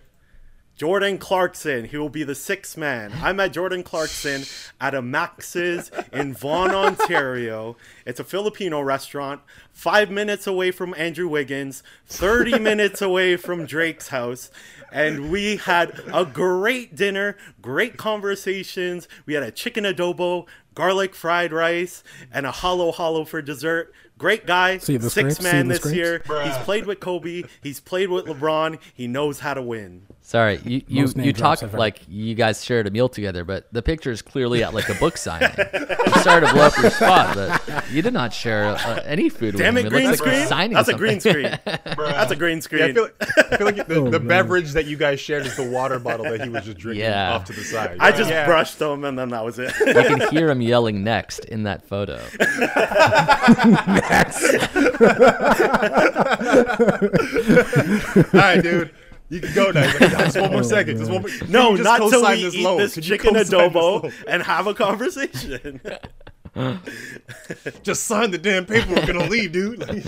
Jordan 0.79 1.17
Clarkson. 1.17 1.83
He 1.83 1.97
will 1.97 2.07
be 2.07 2.23
the 2.23 2.33
sixth 2.33 2.77
man. 2.77 3.11
I 3.21 3.33
met 3.33 3.51
Jordan 3.51 3.83
Clarkson 3.83 4.43
at 4.79 4.95
a 4.95 5.01
Max's 5.01 5.91
in 6.13 6.33
Vaughan, 6.33 6.73
Ontario. 6.73 7.75
It's 8.05 8.21
a 8.21 8.23
Filipino 8.23 8.79
restaurant, 8.79 9.41
five 9.73 10.09
minutes 10.09 10.47
away 10.47 10.71
from 10.71 10.95
Andrew 10.97 11.27
Wiggins, 11.27 11.83
30 12.07 12.59
minutes 12.59 13.01
away 13.01 13.35
from 13.35 13.65
Drake's 13.65 14.07
house. 14.07 14.51
And 14.89 15.29
we 15.29 15.57
had 15.57 16.01
a 16.13 16.23
great 16.23 16.95
dinner, 16.95 17.35
great 17.61 17.97
conversations. 17.97 19.09
We 19.25 19.33
had 19.33 19.43
a 19.43 19.51
chicken 19.51 19.83
adobo, 19.83 20.47
garlic 20.75 21.13
fried 21.13 21.51
rice, 21.51 22.05
and 22.31 22.45
a 22.45 22.53
halo-halo 22.53 23.25
for 23.25 23.41
dessert. 23.41 23.93
Great 24.19 24.45
guy, 24.45 24.77
See 24.77 24.97
the 24.97 25.09
six 25.09 25.35
scrapes? 25.35 25.37
See 25.37 25.43
man 25.43 25.67
the 25.67 25.73
this 25.75 25.79
scrapes? 25.79 25.95
year. 25.95 26.21
He's 26.43 26.57
played 26.57 26.85
with 26.85 26.99
Kobe. 26.99 27.43
He's 27.63 27.79
played 27.79 28.09
with 28.09 28.25
LeBron. 28.25 28.77
He 28.93 29.07
knows 29.07 29.39
how 29.39 29.53
to 29.55 29.61
win. 29.61 30.05
Sorry, 30.21 30.59
you 30.63 30.83
you, 30.87 31.01
Most 31.03 31.17
you 31.17 31.33
drops 31.33 31.61
talk 31.61 31.69
I've 31.69 31.73
like 31.79 32.01
you 32.07 32.35
guys 32.35 32.63
shared 32.63 32.85
a 32.85 32.91
meal 32.91 33.09
together, 33.09 33.43
but 33.43 33.67
the 33.71 33.81
picture 33.81 34.11
is 34.11 34.21
clearly 34.21 34.63
at 34.63 34.75
like 34.75 34.87
a 34.89 34.93
book 34.95 35.17
signing. 35.17 35.49
I'm 35.57 36.21
sorry 36.21 36.45
to 36.45 36.53
blow 36.53 36.63
up 36.67 36.77
your 36.77 36.91
spot, 36.91 37.33
but 37.35 37.89
you 37.91 38.03
did 38.03 38.13
not 38.13 38.31
share 38.31 38.65
uh, 38.65 39.01
any 39.05 39.29
food 39.29 39.55
Damn 39.55 39.73
with 39.73 39.85
it, 39.85 39.87
him. 39.87 39.93
green 39.93 40.07
looks 40.09 40.19
like 40.21 40.29
screen. 40.33 40.47
signing 40.47 40.73
That's 40.75 40.89
a 40.89 40.93
green 40.93 41.19
screen. 41.19 41.57
That's 41.65 42.31
a 42.31 42.35
green 42.35 42.61
screen. 42.61 42.81
Yeah, 42.81 42.87
I 42.89 42.93
feel 42.93 43.03
like, 43.03 43.15
I 43.53 43.57
feel 43.57 43.65
like 43.67 43.87
the, 43.87 43.95
Oh, 44.01 44.09
the 44.11 44.19
beverage 44.19 44.73
that 44.73 44.85
you 44.85 44.97
guys 44.97 45.19
shared 45.19 45.47
is 45.47 45.55
the 45.55 45.67
water 45.67 45.97
bottle 45.97 46.25
that 46.29 46.41
he 46.41 46.49
was 46.49 46.65
just 46.65 46.77
drinking 46.77 47.05
Yeah. 47.05 47.33
off 47.33 47.45
to 47.45 47.53
the 47.53 47.63
side. 47.63 47.97
I 47.99 48.11
just 48.11 48.29
Yeah. 48.29 48.45
brushed 48.45 48.77
them 48.77 49.05
and 49.05 49.17
then 49.17 49.29
that 49.29 49.43
was 49.43 49.57
it. 49.57 49.73
You 49.79 49.93
can 49.93 50.29
hear 50.29 50.49
him 50.51 50.61
yelling 50.61 51.03
next 51.03 51.45
in 51.45 51.63
that 51.63 51.87
photo. 51.87 52.19
All 54.09 54.15
right, 58.33 58.61
dude. 58.61 58.91
You 59.29 59.39
can 59.41 59.53
go 59.53 59.69
now. 59.71 59.85
Like, 59.85 59.99
just 60.09 60.39
one 60.39 60.51
more 60.51 60.63
second. 60.63 60.97
Just 60.97 61.11
one 61.11 61.21
more. 61.21 61.29
no, 61.47 61.77
just 61.77 61.83
not 61.83 61.97
till 61.97 62.09
co-sign 62.09 62.37
we 62.37 62.43
this 62.43 62.55
eat 62.55 62.63
loan? 62.63 62.79
this 62.79 62.95
Could 62.95 63.03
chicken 63.03 63.35
co-sign 63.35 63.45
this 63.45 63.51
adobo 63.51 64.11
and 64.27 64.41
have 64.41 64.65
a 64.65 64.73
conversation. 64.73 65.79
Just 67.83 68.05
sign 68.05 68.31
the 68.31 68.39
damn 68.39 68.65
paper. 68.65 68.89
We're 68.89 69.05
gonna 69.05 69.29
leave, 69.29 69.51
dude. 69.51 69.87
Like, 69.87 70.03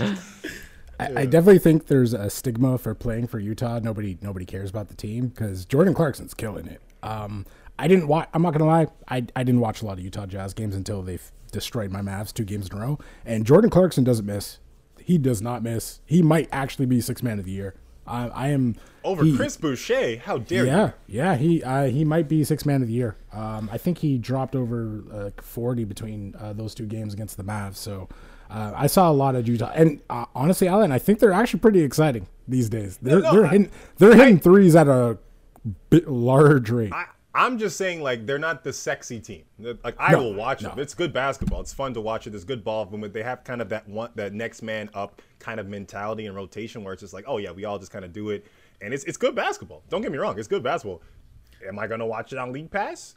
I, 0.98 1.20
I 1.22 1.26
definitely 1.26 1.60
think 1.60 1.86
there's 1.86 2.12
a 2.12 2.28
stigma 2.28 2.76
for 2.78 2.92
playing 2.94 3.28
for 3.28 3.38
Utah. 3.38 3.78
Nobody 3.78 4.18
nobody 4.20 4.44
cares 4.44 4.68
about 4.68 4.88
the 4.88 4.96
team 4.96 5.28
because 5.28 5.64
Jordan 5.64 5.94
Clarkson's 5.94 6.34
killing 6.34 6.66
it. 6.66 6.82
Um, 7.02 7.46
I 7.78 7.88
didn't 7.88 8.08
watch. 8.08 8.28
I'm 8.34 8.42
not 8.42 8.52
gonna 8.52 8.66
lie. 8.66 8.88
I, 9.08 9.24
I 9.36 9.44
didn't 9.44 9.60
watch 9.60 9.82
a 9.82 9.86
lot 9.86 9.98
of 9.98 10.00
Utah 10.00 10.26
Jazz 10.26 10.52
games 10.52 10.74
until 10.74 11.02
they've 11.02 11.30
destroyed 11.52 11.90
my 11.92 12.00
Mavs 12.00 12.32
two 12.32 12.44
games 12.44 12.68
in 12.68 12.76
a 12.76 12.80
row. 12.80 12.98
And 13.24 13.46
Jordan 13.46 13.70
Clarkson 13.70 14.02
doesn't 14.02 14.26
miss. 14.26 14.58
He 14.98 15.18
does 15.18 15.40
not 15.40 15.62
miss. 15.62 16.00
He 16.06 16.22
might 16.22 16.48
actually 16.50 16.86
be 16.86 17.00
six 17.00 17.22
man 17.22 17.38
of 17.38 17.44
the 17.44 17.52
year. 17.52 17.74
I, 18.06 18.26
I 18.28 18.48
am 18.48 18.74
Over 19.04 19.24
he- 19.24 19.36
Chris 19.36 19.56
Boucher? 19.56 20.16
How 20.18 20.38
dare 20.38 20.66
Yeah, 20.66 20.86
you? 21.06 21.18
yeah. 21.18 21.36
He 21.36 21.62
uh, 21.62 21.84
he 21.84 22.04
might 22.04 22.28
be 22.28 22.42
six 22.42 22.66
man 22.66 22.82
of 22.82 22.88
the 22.88 22.94
year. 22.94 23.16
Um, 23.32 23.68
I 23.72 23.78
think 23.78 23.98
he 23.98 24.18
dropped 24.18 24.56
over 24.56 25.04
uh, 25.12 25.30
forty 25.40 25.84
between 25.84 26.34
uh, 26.38 26.52
those 26.52 26.74
two 26.74 26.86
games 26.86 27.14
against 27.14 27.36
the 27.36 27.44
Mavs. 27.44 27.76
So 27.76 28.08
uh, 28.50 28.72
I 28.74 28.88
saw 28.88 29.08
a 29.08 29.12
lot 29.14 29.36
of 29.36 29.46
Utah, 29.46 29.70
and 29.74 30.00
uh, 30.10 30.24
honestly, 30.34 30.66
Alan, 30.66 30.90
I 30.90 30.98
think 30.98 31.20
they're 31.20 31.32
actually 31.32 31.60
pretty 31.60 31.82
exciting 31.82 32.26
these 32.48 32.68
days. 32.68 32.98
They're 33.00 33.20
no, 33.20 33.32
they're 33.34 33.46
I- 33.46 33.50
hitting 33.50 33.70
they're 33.98 34.16
hitting 34.16 34.38
threes 34.40 34.74
at 34.74 34.88
a 34.88 35.18
bit 35.90 36.08
large 36.08 36.70
rate. 36.70 36.92
I, 36.92 37.06
I'm 37.34 37.58
just 37.58 37.76
saying, 37.78 38.02
like, 38.02 38.26
they're 38.26 38.38
not 38.38 38.62
the 38.62 38.72
sexy 38.72 39.18
team. 39.18 39.44
Like, 39.58 39.94
I 39.98 40.12
No, 40.12 40.18
will 40.18 40.34
watch 40.34 40.60
them. 40.60 40.78
It's 40.78 40.92
good 40.92 41.12
basketball. 41.14 41.62
It's 41.62 41.72
fun 41.72 41.94
to 41.94 42.00
watch 42.00 42.26
it. 42.26 42.30
There's 42.30 42.44
good 42.44 42.62
ball 42.62 42.84
movement. 42.90 43.14
They 43.14 43.22
have 43.22 43.42
kind 43.42 43.62
of 43.62 43.70
that 43.70 43.88
one, 43.88 44.10
that 44.16 44.34
next 44.34 44.60
man 44.60 44.90
up 44.92 45.22
kind 45.38 45.58
of 45.58 45.66
mentality 45.66 46.26
and 46.26 46.36
rotation 46.36 46.84
where 46.84 46.92
it's 46.92 47.00
just 47.00 47.14
like, 47.14 47.24
oh 47.26 47.38
yeah, 47.38 47.50
we 47.50 47.64
all 47.64 47.78
just 47.78 47.90
kind 47.90 48.04
of 48.04 48.12
do 48.12 48.30
it, 48.30 48.46
and 48.82 48.92
it's 48.92 49.04
it's 49.04 49.16
good 49.16 49.34
basketball. 49.34 49.82
Don't 49.88 50.02
get 50.02 50.12
me 50.12 50.18
wrong, 50.18 50.38
it's 50.38 50.48
good 50.48 50.62
basketball. 50.62 51.00
Am 51.66 51.78
I 51.78 51.86
gonna 51.86 52.06
watch 52.06 52.32
it 52.32 52.38
on 52.38 52.52
League 52.52 52.70
Pass? 52.70 53.14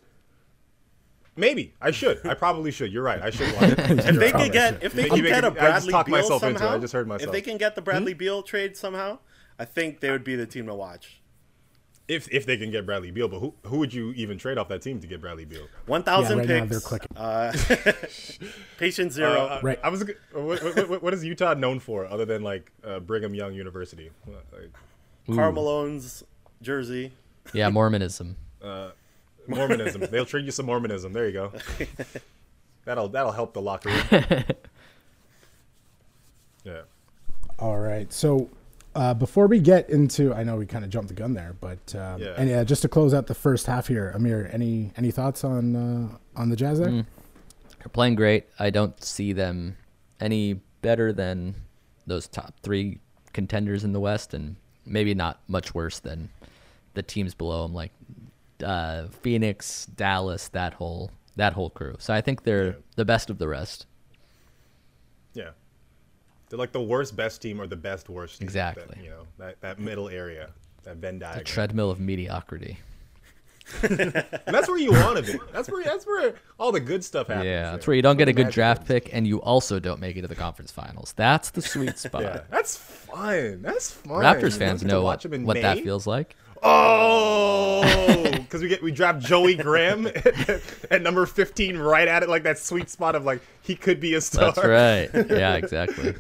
Maybe 1.36 1.74
I 1.82 1.92
should. 1.92 2.26
I 2.26 2.34
probably 2.36 2.72
should. 2.72 2.94
You're 2.94 3.04
right. 3.04 3.22
I 3.22 3.30
should 3.30 3.54
watch 3.56 3.72
it. 3.72 3.80
If 4.08 4.16
they 4.16 4.30
probably 4.32 4.50
can 4.50 4.52
get 4.54 4.84
if 4.84 4.94
they 4.94 5.04
You 5.04 5.10
can 5.10 5.24
get 5.24 5.44
it- 5.44 5.58
a 5.58 5.62
I 5.62 5.72
just 5.80 5.90
Bradley 5.90 6.04
Beal 6.04 6.22
myself 6.22 6.44
into 6.44 6.56
it. 6.56 6.60
somehow, 6.60 6.76
I 6.76 6.80
just 6.80 6.94
heard 6.94 7.08
myself. 7.08 7.28
if 7.28 7.32
they 7.34 7.42
can 7.42 7.58
get 7.58 7.76
the 7.76 7.82
Bradley 7.82 8.14
hmm? 8.14 8.18
Beal 8.20 8.44
trade 8.44 8.78
somehow, 8.78 9.20
I 9.60 9.66
think 9.66 10.00
they 10.00 10.12
would 10.12 10.24
be 10.24 10.36
the 10.38 10.46
team 10.46 10.68
to 10.68 10.74
watch. 10.76 11.22
If 12.08 12.28
if 12.32 12.46
they 12.46 12.58
can 12.58 12.72
get 12.72 12.86
Bradley 12.86 13.12
Beal, 13.12 13.28
but 13.28 13.40
who 13.40 13.54
who 13.66 13.80
would 13.80 13.94
you 13.94 14.12
even 14.14 14.38
trade 14.38 14.58
off 14.58 14.68
that 14.70 14.82
team 14.82 15.00
to 15.00 15.08
get 15.08 15.22
Bradley 15.22 15.46
Beal? 15.46 15.68
One 15.88 16.02
yeah, 16.02 16.06
thousand 16.06 16.38
right 16.40 16.48
picks. 16.48 16.70
they're 16.70 16.80
clicking. 16.80 17.18
Uh, 17.18 17.54
patient 18.78 19.12
zero. 19.14 19.32
Uh, 19.48 19.60
Right. 19.64 19.80
I 19.84 19.90
was. 19.90 20.04
What, 20.32 20.64
what, 20.64 20.90
what- 20.90 21.04
what 21.04 21.14
is 21.14 21.24
Utah 21.26 21.54
known 21.56 21.80
for 21.80 22.06
other 22.06 22.26
than 22.26 22.44
like 22.44 22.72
uh, 22.84 23.00
Brigham 23.00 23.34
Young 23.34 23.54
University? 23.54 24.12
Like, 24.28 24.72
Karl 25.36 25.52
Malone's 25.52 26.24
jersey. 26.62 27.12
Yeah, 27.54 27.70
Mormonism. 27.70 28.36
Mormonism. 29.48 30.02
They'll 30.12 30.26
trade 30.26 30.46
you 30.46 30.52
some 30.52 30.66
Mormonism. 30.66 31.14
There 31.14 31.26
you 31.28 31.34
go. 31.34 31.52
That'll 32.86 33.08
that'll 33.10 33.32
help 33.32 33.54
the 33.54 33.62
locker 33.62 33.90
room. 33.90 34.44
Yeah. 36.64 36.82
All 37.60 37.78
right. 37.80 38.12
So 38.12 38.50
uh, 38.96 39.14
before 39.14 39.48
we 39.48 39.60
get 39.60 39.90
into, 39.90 40.34
I 40.34 40.44
know 40.44 40.56
we 40.56 40.66
kind 40.66 40.84
of 40.84 40.90
jumped 40.90 41.10
the 41.10 41.14
gun 41.14 41.34
there, 41.34 41.56
but 41.60 41.94
um, 41.96 42.22
Yeah. 42.22 42.34
and 42.38 42.50
yeah, 42.50 42.64
just 42.64 42.82
to 42.84 42.88
close 42.88 43.14
out 43.14 43.28
the 43.28 43.36
first 43.36 43.68
half 43.68 43.88
here, 43.88 44.12
Amir, 44.16 44.50
any 44.54 44.92
any 44.98 45.12
thoughts 45.12 45.44
on 45.44 45.76
uh, 45.76 46.18
on 46.36 46.50
the 46.50 46.56
Jazz 46.56 46.80
there? 46.80 46.92
They're 46.92 47.90
playing 47.94 48.16
great. 48.16 48.46
I 48.58 48.70
don't 48.72 49.02
see 49.04 49.34
them 49.34 49.78
any 50.20 50.62
better 50.82 51.12
than 51.14 51.56
those 52.08 52.28
top 52.28 52.54
three 52.64 53.00
contenders 53.34 53.84
in 53.84 53.92
the 53.94 54.00
West, 54.00 54.34
and 54.34 54.56
maybe 54.86 55.14
not 55.14 55.40
much 55.48 55.74
worse 55.76 56.00
than 56.00 56.30
the 56.94 57.04
teams 57.04 57.34
below 57.34 57.64
them, 57.64 57.74
like 57.74 57.92
uh, 58.64 59.08
Phoenix, 59.22 59.86
Dallas, 59.88 60.48
that 60.50 60.74
whole 60.76 61.12
that 61.36 61.54
whole 61.54 61.70
crew. 61.70 61.96
So 62.00 62.14
I 62.14 62.22
think 62.22 62.44
they're 62.44 62.66
Yeah. 62.68 62.74
the 62.96 63.06
best 63.06 63.30
of 63.30 63.38
the 63.40 63.48
rest. 63.48 63.86
Yeah. 65.34 65.50
They're 66.50 66.60
like 66.60 66.72
the 66.72 66.82
worst 66.82 67.16
best 67.16 67.42
team 67.42 67.60
or 67.60 67.68
the 67.68 67.76
best 67.76 68.10
worst 68.10 68.40
team. 68.40 68.46
Exactly. 68.46 68.84
That, 68.88 69.04
you 69.04 69.10
know, 69.10 69.24
that, 69.38 69.62
that 69.62 69.80
middle 69.80 70.10
area, 70.10 70.52
that 70.84 70.98
Venn 70.98 71.16
A 71.16 71.20
diagram. 71.20 71.46
treadmill 71.46 71.90
of 71.90 72.00
mediocrity. 72.00 72.78
and 73.82 74.12
that's 74.46 74.68
where 74.68 74.78
you 74.78 74.92
want 74.92 75.18
to 75.18 75.32
be. 75.34 75.40
That's 75.52 75.70
where 75.70 75.84
that's 75.84 76.06
where 76.06 76.36
all 76.60 76.72
the 76.72 76.80
good 76.80 77.04
stuff 77.04 77.28
happens. 77.28 77.46
Yeah, 77.48 77.72
that's 77.72 77.88
where 77.88 77.96
you 77.96 78.04
don't 78.04 78.18
get 78.18 78.28
a 78.28 78.34
good 78.34 78.52
draft 78.52 78.86
pick, 78.88 79.10
and 79.12 79.26
you 79.26 79.42
also 79.42 79.80
don't 79.80 80.00
make 80.00 80.18
it 80.18 80.22
to 80.22 80.28
the 80.28 80.36
conference 80.36 80.72
finals. 80.72 81.14
That's 81.16 81.50
the 81.50 81.64
sweet 81.64 81.98
spot. 81.98 82.22
Yeah, 82.22 82.42
that's 82.52 82.78
fun. 82.78 83.64
That's 83.64 83.90
fun. 83.90 84.22
Raptors 84.22 84.56
fans 84.56 84.84
know 84.84 85.02
what, 85.02 85.26
what 85.26 85.60
that 85.62 85.80
feels 85.80 86.06
like. 86.06 86.36
Oh, 86.62 87.82
because 88.56 88.64
we 88.64 88.70
get 88.70 88.82
we 88.82 88.92
draft 88.92 89.20
Joey 89.20 89.56
Graham 89.56 90.08
at 90.90 91.02
number 91.02 91.26
fifteen, 91.26 91.78
right 91.78 92.08
at 92.08 92.24
it, 92.24 92.30
like 92.30 92.44
that 92.44 92.58
sweet 92.58 92.90
spot 92.90 93.14
of 93.14 93.26
like 93.26 93.42
he 93.62 93.76
could 93.76 94.00
be 94.00 94.14
a 94.14 94.22
star. 94.22 94.54
That's 94.54 94.66
right. 94.66 95.10
Yeah, 95.36 95.56
exactly. 95.56 96.16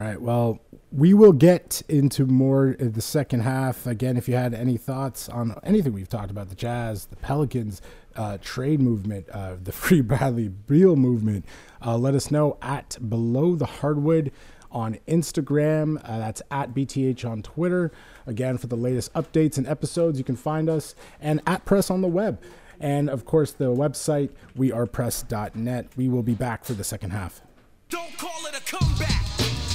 All 0.00 0.08
right. 0.08 0.20
Well, 0.20 0.60
we 0.90 1.14
will 1.14 1.32
get 1.32 1.82
into 1.88 2.26
more 2.26 2.72
in 2.72 2.92
the 2.92 3.00
second 3.00 3.40
half. 3.40 3.86
Again, 3.86 4.16
if 4.16 4.28
you 4.28 4.34
had 4.34 4.52
any 4.52 4.76
thoughts 4.76 5.28
on 5.28 5.58
anything 5.62 5.92
we've 5.92 6.08
talked 6.08 6.30
about, 6.30 6.50
the 6.50 6.54
Jazz, 6.54 7.06
the 7.06 7.16
Pelicans, 7.16 7.80
uh, 8.16 8.36
trade 8.42 8.80
movement, 8.80 9.28
uh, 9.30 9.54
the 9.62 9.72
Free 9.72 10.02
Bradley 10.02 10.48
Beal 10.48 10.96
movement, 10.96 11.46
uh, 11.84 11.96
let 11.96 12.14
us 12.14 12.30
know 12.30 12.58
at 12.60 12.98
Below 13.08 13.54
the 13.54 13.66
Hardwood 13.66 14.32
on 14.72 14.98
Instagram. 15.06 16.00
Uh, 16.04 16.18
that's 16.18 16.42
at 16.50 16.74
BTH 16.74 17.24
on 17.28 17.42
Twitter. 17.42 17.92
Again, 18.26 18.58
for 18.58 18.66
the 18.66 18.76
latest 18.76 19.12
updates 19.12 19.58
and 19.58 19.66
episodes, 19.66 20.18
you 20.18 20.24
can 20.24 20.36
find 20.36 20.68
us 20.68 20.94
and 21.20 21.40
at 21.46 21.64
Press 21.64 21.90
on 21.90 22.00
the 22.00 22.08
web. 22.08 22.42
And 22.80 23.08
of 23.08 23.24
course, 23.24 23.52
the 23.52 23.66
website, 23.66 24.30
wearepress.net. 24.58 25.88
We 25.96 26.08
will 26.08 26.24
be 26.24 26.34
back 26.34 26.64
for 26.64 26.72
the 26.72 26.82
second 26.82 27.10
half. 27.10 27.40
Don't 27.88 28.16
call 28.18 28.46
it 28.46 28.58
a 28.58 28.62
comeback. 28.64 29.22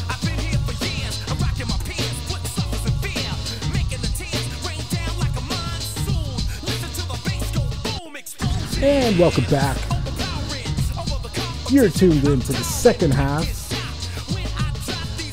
I've 0.10 0.22
been 0.22 0.38
here 0.40 0.60
for 0.60 0.84
years. 0.84 1.24
I'm 1.30 1.38
rocking 1.40 1.68
my 1.70 1.78
pants, 1.78 2.28
putting 2.28 2.48
suckers 2.48 2.86
in 2.86 2.94
fear. 3.00 3.72
Making 3.72 4.02
the 4.02 4.12
tears 4.18 4.68
rain 4.68 4.82
down 4.92 5.20
like 5.20 5.38
a 5.38 5.42
monsoon. 5.42 6.36
Listen 6.66 6.90
to 6.90 7.08
the 7.08 7.22
bass 7.24 7.52
go 7.56 8.04
boom, 8.04 8.16
explosion. 8.18 8.84
And 8.84 9.18
welcome 9.18 9.46
back. 9.46 9.78
Overpowering, 9.92 11.14
over 11.14 11.28
the 11.30 11.68
You're 11.70 11.90
tuned 11.90 12.26
in 12.26 12.42
to 12.42 12.52
the 12.52 12.64
second 12.64 13.14
half 13.14 13.67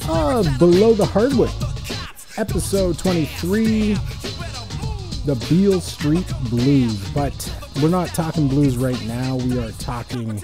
of 0.08 0.58
Below 0.58 0.92
the 0.92 1.06
Hardwood, 1.06 1.50
episode 2.36 2.98
23, 2.98 3.94
the 5.24 5.46
Beal 5.48 5.80
Street 5.80 6.30
Blues. 6.50 7.08
But 7.10 7.32
we're 7.82 7.88
not 7.88 8.08
talking 8.08 8.46
blues 8.48 8.76
right 8.76 9.00
now. 9.06 9.36
We 9.36 9.58
are 9.58 9.70
talking 9.72 10.42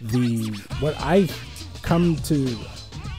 the 0.00 0.48
what 0.80 0.94
I 0.98 1.28
come 1.82 2.16
to. 2.16 2.56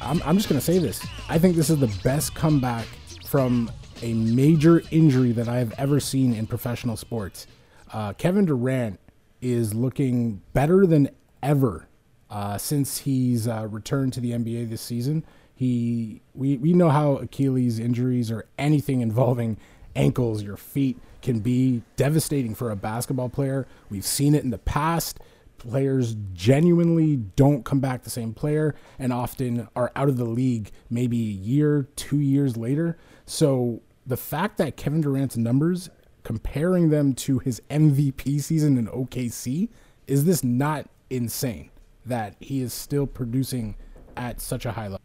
I'm, 0.01 0.21
I'm 0.23 0.37
just 0.37 0.49
gonna 0.49 0.61
say 0.61 0.79
this. 0.79 1.05
I 1.27 1.37
think 1.37 1.55
this 1.55 1.69
is 1.69 1.79
the 1.79 1.95
best 2.03 2.33
comeback 2.33 2.87
from 3.25 3.71
a 4.01 4.13
major 4.13 4.81
injury 4.91 5.33
that 5.33 5.47
I've 5.47 5.73
ever 5.73 5.99
seen 5.99 6.33
in 6.33 6.47
professional 6.47 6.97
sports. 6.97 7.45
Uh, 7.93 8.13
Kevin 8.13 8.45
Durant 8.45 8.99
is 9.41 9.73
looking 9.73 10.41
better 10.53 10.85
than 10.87 11.09
ever 11.43 11.87
uh, 12.29 12.57
since 12.57 12.99
he's 12.99 13.47
uh, 13.47 13.67
returned 13.69 14.13
to 14.13 14.19
the 14.19 14.31
NBA 14.31 14.69
this 14.69 14.81
season. 14.81 15.23
He 15.59 16.21
we, 16.33 16.55
we 16.55 16.71
know 16.71 16.87
how 16.87 17.17
Achilles 17.17 17.79
injuries 17.79 18.31
or 18.31 18.45
anything 18.57 19.01
involving 19.01 19.57
ankles, 19.93 20.41
your 20.41 20.55
feet 20.55 20.97
can 21.21 21.39
be 21.39 21.81
devastating 21.97 22.55
for 22.55 22.71
a 22.71 22.77
basketball 22.77 23.27
player. 23.27 23.67
We've 23.89 24.05
seen 24.05 24.35
it 24.35 24.45
in 24.45 24.51
the 24.51 24.57
past. 24.57 25.19
Players 25.57 26.15
genuinely 26.31 27.17
don't 27.17 27.65
come 27.65 27.81
back 27.81 28.03
the 28.03 28.09
same 28.09 28.33
player 28.33 28.73
and 28.97 29.11
often 29.11 29.67
are 29.75 29.91
out 29.97 30.07
of 30.07 30.15
the 30.15 30.23
league 30.23 30.71
maybe 30.89 31.17
a 31.17 31.33
year, 31.33 31.89
two 31.97 32.21
years 32.21 32.55
later. 32.55 32.97
So 33.25 33.81
the 34.07 34.15
fact 34.15 34.59
that 34.59 34.77
Kevin 34.77 35.01
Durant's 35.01 35.35
numbers, 35.35 35.89
comparing 36.23 36.89
them 36.89 37.13
to 37.15 37.39
his 37.39 37.61
MVP 37.69 38.41
season 38.41 38.77
in 38.77 38.87
OKC, 38.87 39.67
is 40.07 40.23
this 40.23 40.41
not 40.41 40.89
insane 41.09 41.69
that 42.05 42.37
he 42.39 42.61
is 42.61 42.71
still 42.71 43.05
producing 43.05 43.75
at 44.15 44.39
such 44.39 44.65
a 44.65 44.71
high 44.71 44.83
level? 44.83 44.98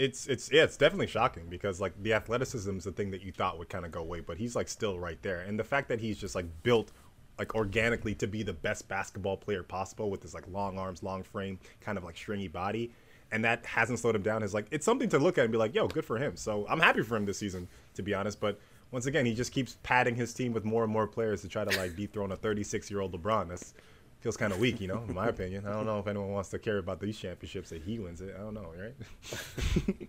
It, 0.00 0.04
it's 0.04 0.26
it's 0.26 0.50
yeah, 0.50 0.64
it's 0.64 0.76
definitely 0.76 1.06
shocking 1.06 1.46
because 1.48 1.80
like 1.80 1.92
the 2.02 2.14
athleticism 2.14 2.76
is 2.76 2.84
the 2.84 2.92
thing 2.92 3.10
that 3.10 3.22
you 3.22 3.32
thought 3.32 3.58
would 3.58 3.68
kind 3.68 3.84
of 3.84 3.92
go 3.92 4.00
away, 4.00 4.20
but 4.20 4.38
he's 4.38 4.56
like 4.56 4.68
still 4.68 4.98
right 4.98 5.20
there, 5.22 5.40
and 5.40 5.58
the 5.58 5.64
fact 5.64 5.88
that 5.88 6.00
he's 6.00 6.18
just 6.18 6.34
like 6.34 6.46
built 6.62 6.90
like 7.38 7.54
organically 7.54 8.14
to 8.14 8.26
be 8.26 8.42
the 8.42 8.52
best 8.52 8.88
basketball 8.88 9.36
player 9.36 9.62
possible 9.62 10.10
with 10.10 10.22
his 10.22 10.34
like 10.34 10.44
long 10.48 10.78
arms, 10.78 11.02
long 11.02 11.22
frame, 11.22 11.58
kind 11.80 11.98
of 11.98 12.04
like 12.04 12.16
stringy 12.16 12.48
body, 12.48 12.92
and 13.30 13.44
that 13.44 13.64
hasn't 13.66 13.98
slowed 13.98 14.16
him 14.16 14.22
down. 14.22 14.42
Is 14.42 14.54
like 14.54 14.66
it's 14.70 14.84
something 14.84 15.08
to 15.10 15.18
look 15.18 15.38
at 15.38 15.44
and 15.44 15.52
be 15.52 15.58
like, 15.58 15.74
yo, 15.74 15.86
good 15.86 16.04
for 16.04 16.18
him. 16.18 16.36
So 16.36 16.66
I'm 16.68 16.80
happy 16.80 17.02
for 17.02 17.16
him 17.16 17.26
this 17.26 17.38
season, 17.38 17.68
to 17.94 18.02
be 18.02 18.14
honest, 18.14 18.40
but. 18.40 18.58
Once 18.92 19.06
again, 19.06 19.24
he 19.24 19.32
just 19.32 19.52
keeps 19.52 19.76
padding 19.84 20.16
his 20.16 20.34
team 20.34 20.52
with 20.52 20.64
more 20.64 20.82
and 20.82 20.92
more 20.92 21.06
players 21.06 21.42
to 21.42 21.48
try 21.48 21.64
to 21.64 21.78
like 21.78 21.94
dethrone 21.94 22.32
a 22.32 22.36
36 22.36 22.90
year 22.90 22.98
old 22.98 23.12
LeBron. 23.12 23.48
That's 23.48 23.72
feels 24.20 24.36
kind 24.36 24.52
of 24.52 24.60
weak, 24.60 24.80
you 24.80 24.88
know, 24.88 25.02
in 25.08 25.14
my 25.14 25.28
opinion. 25.28 25.66
I 25.66 25.72
don't 25.72 25.86
know 25.86 25.98
if 25.98 26.06
anyone 26.06 26.30
wants 26.30 26.50
to 26.50 26.58
care 26.58 26.78
about 26.78 27.00
these 27.00 27.18
championships 27.18 27.70
that 27.70 27.82
he 27.82 27.98
wins 27.98 28.20
it. 28.20 28.34
I 28.36 28.40
don't 28.40 28.54
know, 28.54 28.70
right? 28.78 30.08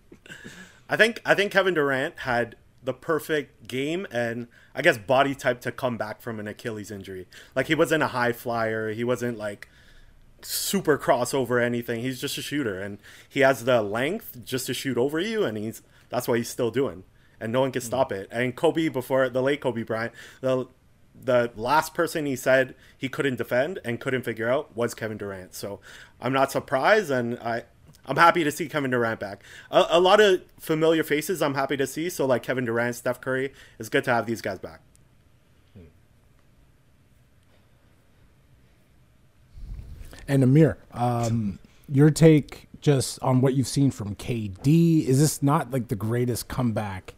I 0.88 0.96
think 0.96 1.20
I 1.24 1.34
think 1.34 1.52
Kevin 1.52 1.74
Durant 1.74 2.20
had 2.20 2.56
the 2.82 2.92
perfect 2.92 3.68
game 3.68 4.06
and 4.10 4.48
I 4.74 4.82
guess 4.82 4.98
body 4.98 5.34
type 5.34 5.60
to 5.62 5.72
come 5.72 5.96
back 5.96 6.20
from 6.20 6.40
an 6.40 6.46
Achilles 6.48 6.90
injury. 6.90 7.26
Like 7.54 7.68
he 7.68 7.74
wasn't 7.74 8.02
a 8.02 8.08
high 8.08 8.32
flyer, 8.32 8.90
he 8.90 9.04
wasn't 9.04 9.38
like 9.38 9.68
super 10.42 10.98
crossover 10.98 11.62
anything. 11.62 12.00
He's 12.00 12.20
just 12.20 12.36
a 12.36 12.42
shooter 12.42 12.80
and 12.80 12.98
he 13.28 13.40
has 13.40 13.64
the 13.64 13.82
length 13.82 14.44
just 14.44 14.66
to 14.66 14.74
shoot 14.74 14.98
over 14.98 15.20
you 15.20 15.44
and 15.44 15.56
he's 15.56 15.82
that's 16.08 16.28
what 16.28 16.38
he's 16.38 16.50
still 16.50 16.70
doing. 16.70 17.04
And 17.40 17.52
no 17.52 17.60
one 17.60 17.72
can 17.72 17.82
hmm. 17.82 17.86
stop 17.86 18.12
it. 18.12 18.28
And 18.30 18.54
Kobe 18.54 18.88
before 18.88 19.28
the 19.28 19.42
late 19.42 19.60
Kobe 19.60 19.82
Bryant, 19.84 20.12
the 20.40 20.66
the 21.14 21.52
last 21.56 21.94
person 21.94 22.26
he 22.26 22.36
said 22.36 22.74
he 22.96 23.08
couldn't 23.08 23.36
defend 23.36 23.78
and 23.84 24.00
couldn't 24.00 24.22
figure 24.22 24.48
out 24.48 24.74
was 24.76 24.94
Kevin 24.94 25.18
Durant. 25.18 25.54
So 25.54 25.80
I'm 26.20 26.32
not 26.32 26.50
surprised 26.50 27.10
and 27.10 27.38
I 27.38 27.64
I'm 28.04 28.16
happy 28.16 28.42
to 28.42 28.50
see 28.50 28.68
Kevin 28.68 28.90
Durant 28.90 29.20
back. 29.20 29.44
A, 29.70 29.86
a 29.90 30.00
lot 30.00 30.20
of 30.20 30.42
familiar 30.58 31.04
faces 31.04 31.40
I'm 31.40 31.54
happy 31.54 31.76
to 31.76 31.86
see. 31.86 32.10
So 32.10 32.26
like 32.26 32.42
Kevin 32.42 32.64
Durant, 32.64 32.96
Steph 32.96 33.20
Curry, 33.20 33.52
it's 33.78 33.88
good 33.88 34.04
to 34.04 34.12
have 34.12 34.26
these 34.26 34.42
guys 34.42 34.58
back. 34.58 34.80
And 40.28 40.42
Amir, 40.42 40.78
um, 40.92 41.58
your 41.88 42.10
take 42.10 42.68
just 42.80 43.20
on 43.22 43.40
what 43.40 43.54
you've 43.54 43.68
seen 43.68 43.90
from 43.90 44.14
KD. 44.14 45.06
Is 45.06 45.20
this 45.20 45.42
not 45.42 45.70
like 45.70 45.88
the 45.88 45.96
greatest 45.96 46.48
comeback 46.48 47.14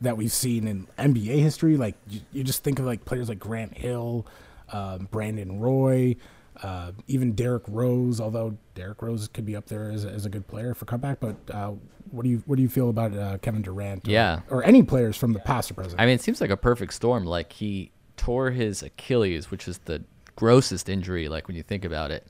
that 0.00 0.16
we've 0.16 0.32
seen 0.32 0.66
in 0.68 0.86
NBA 0.98 1.38
history? 1.40 1.76
Like 1.76 1.94
you, 2.08 2.20
you 2.32 2.44
just 2.44 2.62
think 2.64 2.78
of 2.78 2.84
like 2.86 3.04
players 3.04 3.28
like 3.28 3.38
Grant 3.38 3.76
Hill, 3.76 4.26
um, 4.72 5.08
Brandon 5.10 5.58
Roy, 5.60 6.16
uh, 6.62 6.92
even 7.06 7.32
Derrick 7.34 7.64
Rose. 7.68 8.20
Although 8.20 8.56
Derrick 8.74 9.00
Rose 9.02 9.28
could 9.28 9.44
be 9.46 9.56
up 9.56 9.66
there 9.66 9.90
as, 9.90 10.04
a- 10.04 10.10
as 10.10 10.24
a 10.26 10.28
good 10.28 10.46
player 10.46 10.74
for 10.74 10.84
comeback, 10.84 11.20
but 11.20 11.36
uh, 11.52 11.72
what 12.10 12.22
do 12.22 12.28
you 12.30 12.42
what 12.46 12.56
do 12.56 12.62
you 12.62 12.68
feel 12.68 12.90
about 12.90 13.16
uh, 13.16 13.38
Kevin 13.38 13.62
Durant? 13.62 14.06
Or, 14.08 14.10
Yeah. 14.10 14.40
or 14.50 14.64
any 14.64 14.82
players 14.82 15.16
from 15.16 15.32
the 15.32 15.40
past 15.40 15.70
or 15.70 15.74
present? 15.74 16.00
I 16.00 16.06
mean, 16.06 16.14
it 16.14 16.20
seems 16.22 16.40
like 16.40 16.50
a 16.50 16.56
perfect 16.56 16.94
storm. 16.94 17.24
Like 17.24 17.52
he 17.52 17.90
tore 18.16 18.50
his 18.50 18.82
Achilles, 18.82 19.50
which 19.50 19.68
is 19.68 19.78
the 19.78 20.02
grossest 20.36 20.88
injury. 20.88 21.28
Like 21.28 21.48
when 21.48 21.56
you 21.56 21.62
think 21.62 21.84
about 21.84 22.10
it, 22.10 22.26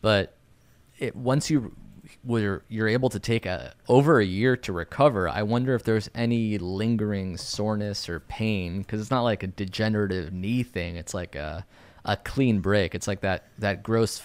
but 0.00 0.36
it 0.98 1.16
once 1.16 1.50
you 1.50 1.74
were 2.24 2.64
you're 2.68 2.88
able 2.88 3.08
to 3.10 3.18
take 3.18 3.46
a 3.46 3.74
over 3.88 4.20
a 4.20 4.24
year 4.24 4.56
to 4.58 4.72
recover. 4.72 5.28
I 5.28 5.42
wonder 5.42 5.74
if 5.74 5.82
there's 5.84 6.08
any 6.14 6.58
lingering 6.58 7.36
soreness 7.36 8.08
or 8.08 8.20
pain 8.20 8.78
because 8.78 9.00
it's 9.00 9.10
not 9.10 9.22
like 9.22 9.42
a 9.42 9.48
degenerative 9.48 10.32
knee 10.32 10.62
thing. 10.62 10.96
It's 10.96 11.14
like 11.14 11.34
a 11.34 11.66
a 12.04 12.16
clean 12.16 12.60
break. 12.60 12.94
It's 12.94 13.06
like 13.06 13.20
that 13.20 13.44
that 13.58 13.82
gross 13.82 14.22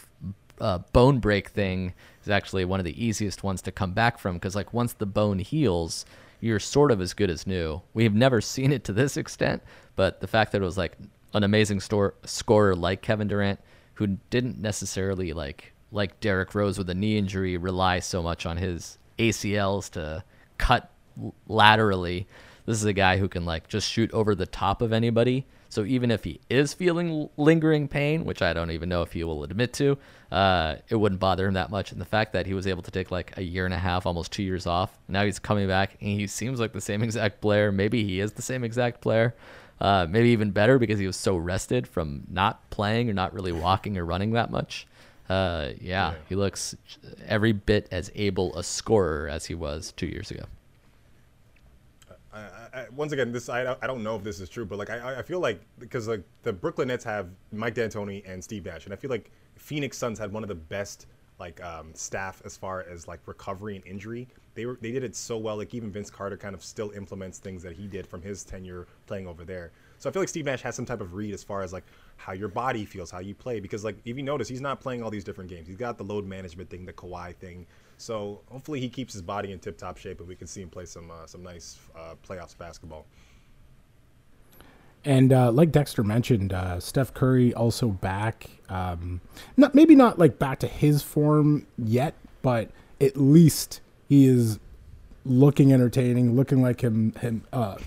uh, 0.60 0.80
bone 0.94 1.20
break 1.20 1.50
thing 1.50 1.94
is 2.24 2.30
actually 2.30 2.66
one 2.66 2.80
of 2.80 2.86
the 2.86 3.04
easiest 3.04 3.44
ones 3.44 3.62
to 3.62 3.72
come 3.72 3.92
back 3.92 4.18
from 4.18 4.36
because 4.36 4.56
like 4.56 4.74
once 4.74 4.94
the 4.94 5.06
bone 5.06 5.40
heals 5.40 6.06
you're 6.40 6.60
sort 6.60 6.92
of 6.92 7.02
as 7.02 7.14
good 7.14 7.30
as 7.30 7.48
new 7.48 7.82
we 7.94 8.04
have 8.04 8.14
never 8.14 8.42
seen 8.56 8.72
it 8.72 8.84
to 8.84 8.94
this 8.94 9.18
extent 9.18 9.62
but 9.96 10.20
the 10.22 10.28
fact 10.28 10.52
that 10.52 10.62
it 10.62 10.66
was 10.66 10.78
like 10.78 10.98
an 11.34 11.44
amazing 11.44 11.80
store, 11.80 12.16
scorer 12.26 12.76
like 12.76 13.02
kevin 13.02 13.28
durant 13.28 13.60
who 13.96 14.08
didn't 14.30 14.60
necessarily 14.60 15.34
like 15.34 15.74
like 15.92 16.20
derrick 16.20 16.54
rose 16.54 16.78
with 16.78 16.90
a 16.90 16.96
knee 16.96 17.18
injury 17.18 17.58
rely 17.58 18.00
so 18.00 18.22
much 18.22 18.46
on 18.46 18.58
his 18.58 18.98
acls 19.20 19.90
to 19.90 20.24
cut 20.58 20.92
laterally 21.48 22.28
this 22.66 22.78
is 22.78 22.86
a 22.86 22.94
guy 22.94 23.18
who 23.18 23.28
can 23.28 23.46
like 23.46 23.68
just 23.68 23.90
shoot 23.90 24.12
over 24.12 24.36
the 24.36 24.46
top 24.46 24.82
of 24.82 24.92
anybody 24.92 25.46
so 25.70 25.84
even 25.84 26.12
if 26.12 26.24
he 26.24 26.40
is 26.50 26.74
feeling 26.74 27.30
lingering 27.38 27.88
pain, 27.88 28.26
which 28.26 28.42
I 28.42 28.54
don't 28.54 28.72
even 28.72 28.90
know 28.90 29.02
if 29.02 29.12
he 29.12 29.24
will 29.24 29.44
admit 29.44 29.74
to, 29.74 29.98
uh, 30.32 30.76
it 30.90 30.96
wouldn't 30.96 31.20
bother 31.20 31.48
him 31.48 31.56
that 31.56 31.70
much. 31.70 31.92
And 31.92 32.00
the 32.00 32.06
fact 32.06 32.34
that 32.34 32.46
he 32.46 32.54
was 32.54 32.68
able 32.68 32.84
to 32.84 32.92
take 32.92 33.12
like 33.12 33.38
a 33.38 33.44
year 33.44 33.66
and 33.66 33.74
a 33.74 33.78
half, 33.78 34.06
almost 34.06 34.32
two 34.32 34.44
years 34.44 34.66
off, 34.66 34.98
now 35.08 35.24
he's 35.24 35.40
coming 35.40 35.68
back 35.68 35.98
and 36.00 36.10
he 36.10 36.28
seems 36.28 36.60
like 36.60 36.74
the 36.74 36.82
same 36.82 37.04
exact 37.04 37.42
player. 37.42 37.72
Maybe 37.72 38.04
he 38.04 38.20
is 38.20 38.34
the 38.34 38.42
same 38.42 38.64
exact 38.64 39.02
player. 39.02 39.36
Uh, 39.80 40.08
maybe 40.10 40.30
even 40.30 40.52
better 40.52 40.80
because 40.80 40.98
he 41.00 41.06
was 41.06 41.18
so 41.18 41.38
rested 41.38 41.88
from 41.88 42.24
not 42.30 42.68
playing 42.72 43.10
or 43.10 43.14
not 43.14 43.34
really 43.34 43.52
walking 43.52 43.98
or 43.98 44.06
running 44.06 44.32
that 44.32 44.50
much. 44.50 44.88
Uh, 45.30 45.72
yeah, 45.82 46.14
he 46.30 46.36
looks 46.36 46.76
every 47.28 47.52
bit 47.52 47.88
as 47.92 48.10
able 48.16 48.56
a 48.58 48.64
scorer 48.64 49.28
as 49.28 49.46
he 49.46 49.56
was 49.56 49.92
two 49.98 50.08
years 50.08 50.32
ago. 50.32 50.46
I, 52.34 52.40
I, 52.74 52.86
once 52.96 53.12
again, 53.14 53.32
this 53.32 53.50
I, 53.50 53.64
don't- 53.64 53.80
I 53.82 53.88
don't 53.88 54.04
know 54.04 54.16
if 54.16 54.24
this 54.24 54.40
is 54.40 54.50
true, 54.50 54.66
but 54.66 54.78
like 54.78 54.90
I, 54.90 55.20
I 55.20 55.22
feel 55.24 55.40
like 55.40 55.60
because 55.80 56.08
like 56.08 56.24
the 56.44 56.54
Brooklyn 56.54 56.90
Nets 56.90 57.04
have 57.04 57.28
Mike 57.52 57.74
D'Antoni 57.76 58.24
and 58.28 58.44
Steve 58.44 58.66
Nash, 58.66 58.86
and 58.86 58.94
I 58.94 58.98
feel 58.98 59.10
like 59.10 59.32
Phoenix 59.56 59.98
Suns 59.98 60.20
had 60.20 60.32
one 60.32 60.44
of 60.44 60.50
the 60.50 60.56
best 60.56 61.08
like 61.40 61.64
um, 61.64 61.94
staff 61.94 62.42
as 62.46 62.58
far 62.58 62.82
as 62.90 63.08
like 63.08 63.20
recovery 63.26 63.76
and 63.76 63.86
injury. 63.86 64.28
They 64.56 64.66
were 64.66 64.78
they 64.82 64.92
did 64.92 65.04
it 65.04 65.16
so 65.16 65.38
well. 65.38 65.58
Like 65.58 65.74
even 65.74 65.92
Vince 65.92 66.10
Carter 66.10 66.38
kind 66.38 66.54
of 66.56 66.64
still 66.64 66.92
implements 66.92 67.40
things 67.40 67.64
that 67.64 67.74
he 67.74 67.88
did 67.88 68.06
from 68.08 68.22
his 68.22 68.44
tenure 68.44 68.88
playing 69.08 69.28
over 69.28 69.44
there. 69.44 69.72
So 70.00 70.10
I 70.10 70.14
feel 70.14 70.22
like 70.22 70.30
Steve 70.30 70.46
Nash 70.46 70.62
has 70.62 70.76
some 70.76 70.86
type 70.86 71.02
of 71.02 71.14
read 71.16 71.34
as 71.34 71.44
far 71.44 71.64
as 71.64 71.74
like 71.74 71.84
how 72.18 72.34
your 72.34 72.50
body 72.50 72.84
feels, 72.86 73.10
how 73.10 73.20
you 73.20 73.34
play. 73.34 73.60
Because 73.60 73.84
like 73.86 73.98
if 74.04 74.18
you 74.18 74.24
notice, 74.24 74.48
he's 74.48 74.62
not 74.62 74.82
playing 74.82 75.02
all 75.02 75.10
these 75.10 75.24
different 75.24 75.50
games. 75.50 75.68
He's 75.68 75.78
got 75.78 75.98
the 75.98 76.04
load 76.04 76.26
management 76.26 76.70
thing, 76.70 76.86
the 76.86 76.94
Kawhi 76.94 77.36
thing. 77.36 77.66
So 77.98 78.42
hopefully 78.52 78.80
he 78.80 78.90
keeps 78.90 79.14
his 79.14 79.22
body 79.22 79.52
in 79.52 79.60
tip 79.60 79.78
top 79.78 79.98
shape, 79.98 80.20
and 80.20 80.28
we 80.28 80.36
can 80.36 80.48
see 80.48 80.62
him 80.62 80.70
play 80.70 80.86
some 80.86 81.10
uh, 81.10 81.26
some 81.26 81.44
nice 81.44 81.80
uh, 81.96 82.16
playoffs 82.28 82.58
basketball. 82.58 83.06
And 85.06 85.32
uh, 85.32 85.52
like 85.52 85.72
Dexter 85.72 86.04
mentioned, 86.04 86.52
uh, 86.52 86.80
Steph 86.80 87.14
Curry 87.14 87.54
also 87.54 87.88
back. 87.88 88.50
Um, 88.68 89.22
not 89.56 89.74
maybe 89.74 89.96
not 89.96 90.20
like 90.20 90.38
back 90.38 90.60
to 90.60 90.68
his 90.68 91.02
form 91.02 91.66
yet, 91.78 92.16
but 92.42 92.72
at 93.00 93.16
least 93.16 93.80
he 94.10 94.26
is 94.26 94.60
looking 95.28 95.74
entertaining, 95.74 96.36
looking 96.36 96.62
like 96.62 96.82
him, 96.82 97.14
him 97.20 97.44
uh, 97.54 97.78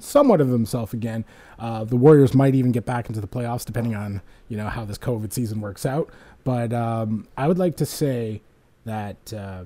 somewhat 0.00 0.40
of 0.40 0.48
himself 0.48 0.92
again. 0.92 1.24
Uh, 1.58 1.84
the 1.84 1.96
Warriors 1.96 2.34
might 2.34 2.54
even 2.54 2.72
get 2.72 2.84
back 2.84 3.08
into 3.08 3.20
the 3.20 3.26
playoffs, 3.26 3.64
depending 3.64 3.94
on 3.94 4.20
you 4.48 4.56
know 4.56 4.68
how 4.68 4.84
this 4.84 4.98
COVID 4.98 5.32
season 5.32 5.60
works 5.60 5.86
out. 5.86 6.10
But 6.44 6.72
um, 6.72 7.28
I 7.36 7.48
would 7.48 7.58
like 7.58 7.76
to 7.76 7.86
say 7.86 8.42
that, 8.84 9.32
uh, 9.32 9.64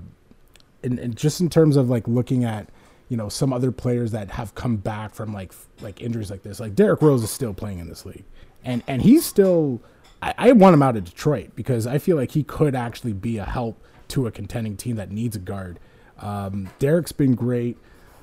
and, 0.83 0.99
and 0.99 1.17
just 1.17 1.41
in 1.41 1.49
terms 1.49 1.77
of 1.77 1.89
like 1.89 2.07
looking 2.09 2.45
at 2.45 2.69
you 3.09 3.17
know 3.17 3.29
some 3.29 3.53
other 3.53 3.73
players 3.73 4.13
that 4.13 4.31
have 4.31 4.55
come 4.55 4.77
back 4.77 5.15
from 5.15 5.33
like 5.33 5.53
like 5.81 6.01
injuries 6.01 6.31
like 6.31 6.43
this, 6.43 6.61
like 6.61 6.75
Derrick 6.75 7.03
Rose 7.03 7.23
is 7.23 7.31
still 7.31 7.55
playing 7.55 7.79
in 7.79 7.89
this 7.89 8.05
league, 8.07 8.25
and 8.65 8.83
and 8.87 9.03
he's 9.03 9.25
still. 9.25 9.81
I, 10.21 10.35
I 10.39 10.53
want 10.53 10.75
him 10.75 10.83
out 10.83 10.97
of 10.97 11.05
Detroit 11.05 11.51
because 11.57 11.85
I 11.85 11.99
feel 11.99 12.17
like 12.17 12.31
he 12.31 12.45
could 12.45 12.77
actually 12.77 13.13
be 13.13 13.39
a 13.39 13.45
help 13.45 13.83
to 14.09 14.27
a 14.27 14.31
contending 14.31 14.77
team 14.77 14.97
that 14.97 15.11
needs 15.11 15.35
a 15.35 15.41
guard. 15.41 15.81
Um, 16.23 16.71
Derek's 16.79 17.13
been 17.13 17.35
great. 17.35 17.77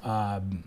Um, 0.04 0.64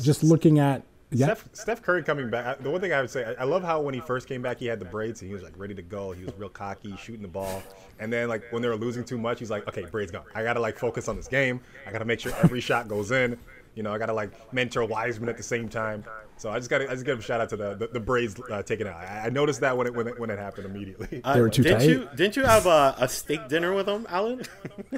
just 0.00 0.22
looking 0.22 0.58
at 0.58 0.84
yeah, 1.10 1.26
Steph, 1.26 1.48
Steph 1.52 1.82
Curry 1.82 2.02
coming 2.02 2.28
back. 2.28 2.60
The 2.60 2.70
one 2.70 2.80
thing 2.80 2.92
I 2.92 3.00
would 3.00 3.10
say, 3.10 3.24
I, 3.24 3.42
I 3.42 3.44
love 3.44 3.62
how 3.62 3.80
when 3.80 3.94
he 3.94 4.00
first 4.00 4.26
came 4.26 4.42
back, 4.42 4.58
he 4.58 4.66
had 4.66 4.80
the 4.80 4.84
braids 4.84 5.20
and 5.20 5.28
he 5.28 5.34
was 5.34 5.42
like 5.42 5.56
ready 5.56 5.74
to 5.74 5.82
go. 5.82 6.12
He 6.12 6.24
was 6.24 6.34
real 6.36 6.48
cocky, 6.48 6.96
shooting 6.96 7.22
the 7.22 7.28
ball. 7.28 7.62
And 8.00 8.12
then 8.12 8.28
like 8.28 8.42
when 8.52 8.62
they 8.62 8.68
were 8.68 8.76
losing 8.76 9.04
too 9.04 9.18
much, 9.18 9.38
he's 9.38 9.50
like, 9.50 9.66
okay, 9.68 9.84
braids 9.84 10.10
gone. 10.10 10.24
I 10.34 10.42
gotta 10.42 10.60
like 10.60 10.78
focus 10.78 11.08
on 11.08 11.16
this 11.16 11.28
game. 11.28 11.60
I 11.86 11.92
gotta 11.92 12.04
make 12.04 12.20
sure 12.20 12.32
every 12.42 12.60
shot 12.60 12.88
goes 12.88 13.12
in. 13.12 13.38
You 13.74 13.82
know, 13.82 13.92
I 13.92 13.98
gotta 13.98 14.12
like 14.12 14.30
mentor 14.52 14.84
Wiseman 14.84 15.28
at 15.28 15.36
the 15.36 15.42
same 15.42 15.68
time. 15.68 16.04
So 16.36 16.50
I 16.50 16.58
just 16.58 16.68
gotta, 16.70 16.88
I 16.88 16.92
just 16.94 17.04
give 17.04 17.18
a 17.18 17.22
shout 17.22 17.40
out 17.40 17.48
to 17.50 17.56
the 17.56 17.74
the, 17.74 17.86
the 17.88 18.00
braids 18.00 18.40
uh, 18.50 18.62
taken 18.62 18.86
out. 18.86 18.96
I, 18.96 19.24
I 19.26 19.28
noticed 19.30 19.60
that 19.60 19.76
when 19.76 19.86
it 19.86 19.94
when 19.94 20.06
it, 20.08 20.18
when 20.18 20.30
it 20.30 20.38
happened 20.38 20.66
immediately. 20.66 21.20
They 21.34 21.40
were 21.40 21.48
too 21.50 21.62
didn't 21.62 21.78
tight. 21.80 21.88
you 21.88 22.08
didn't 22.14 22.36
you 22.36 22.44
have 22.44 22.66
a, 22.66 22.94
a 22.98 23.08
steak 23.08 23.48
dinner 23.48 23.72
with 23.74 23.88
him, 23.88 24.06
Alan? 24.08 24.42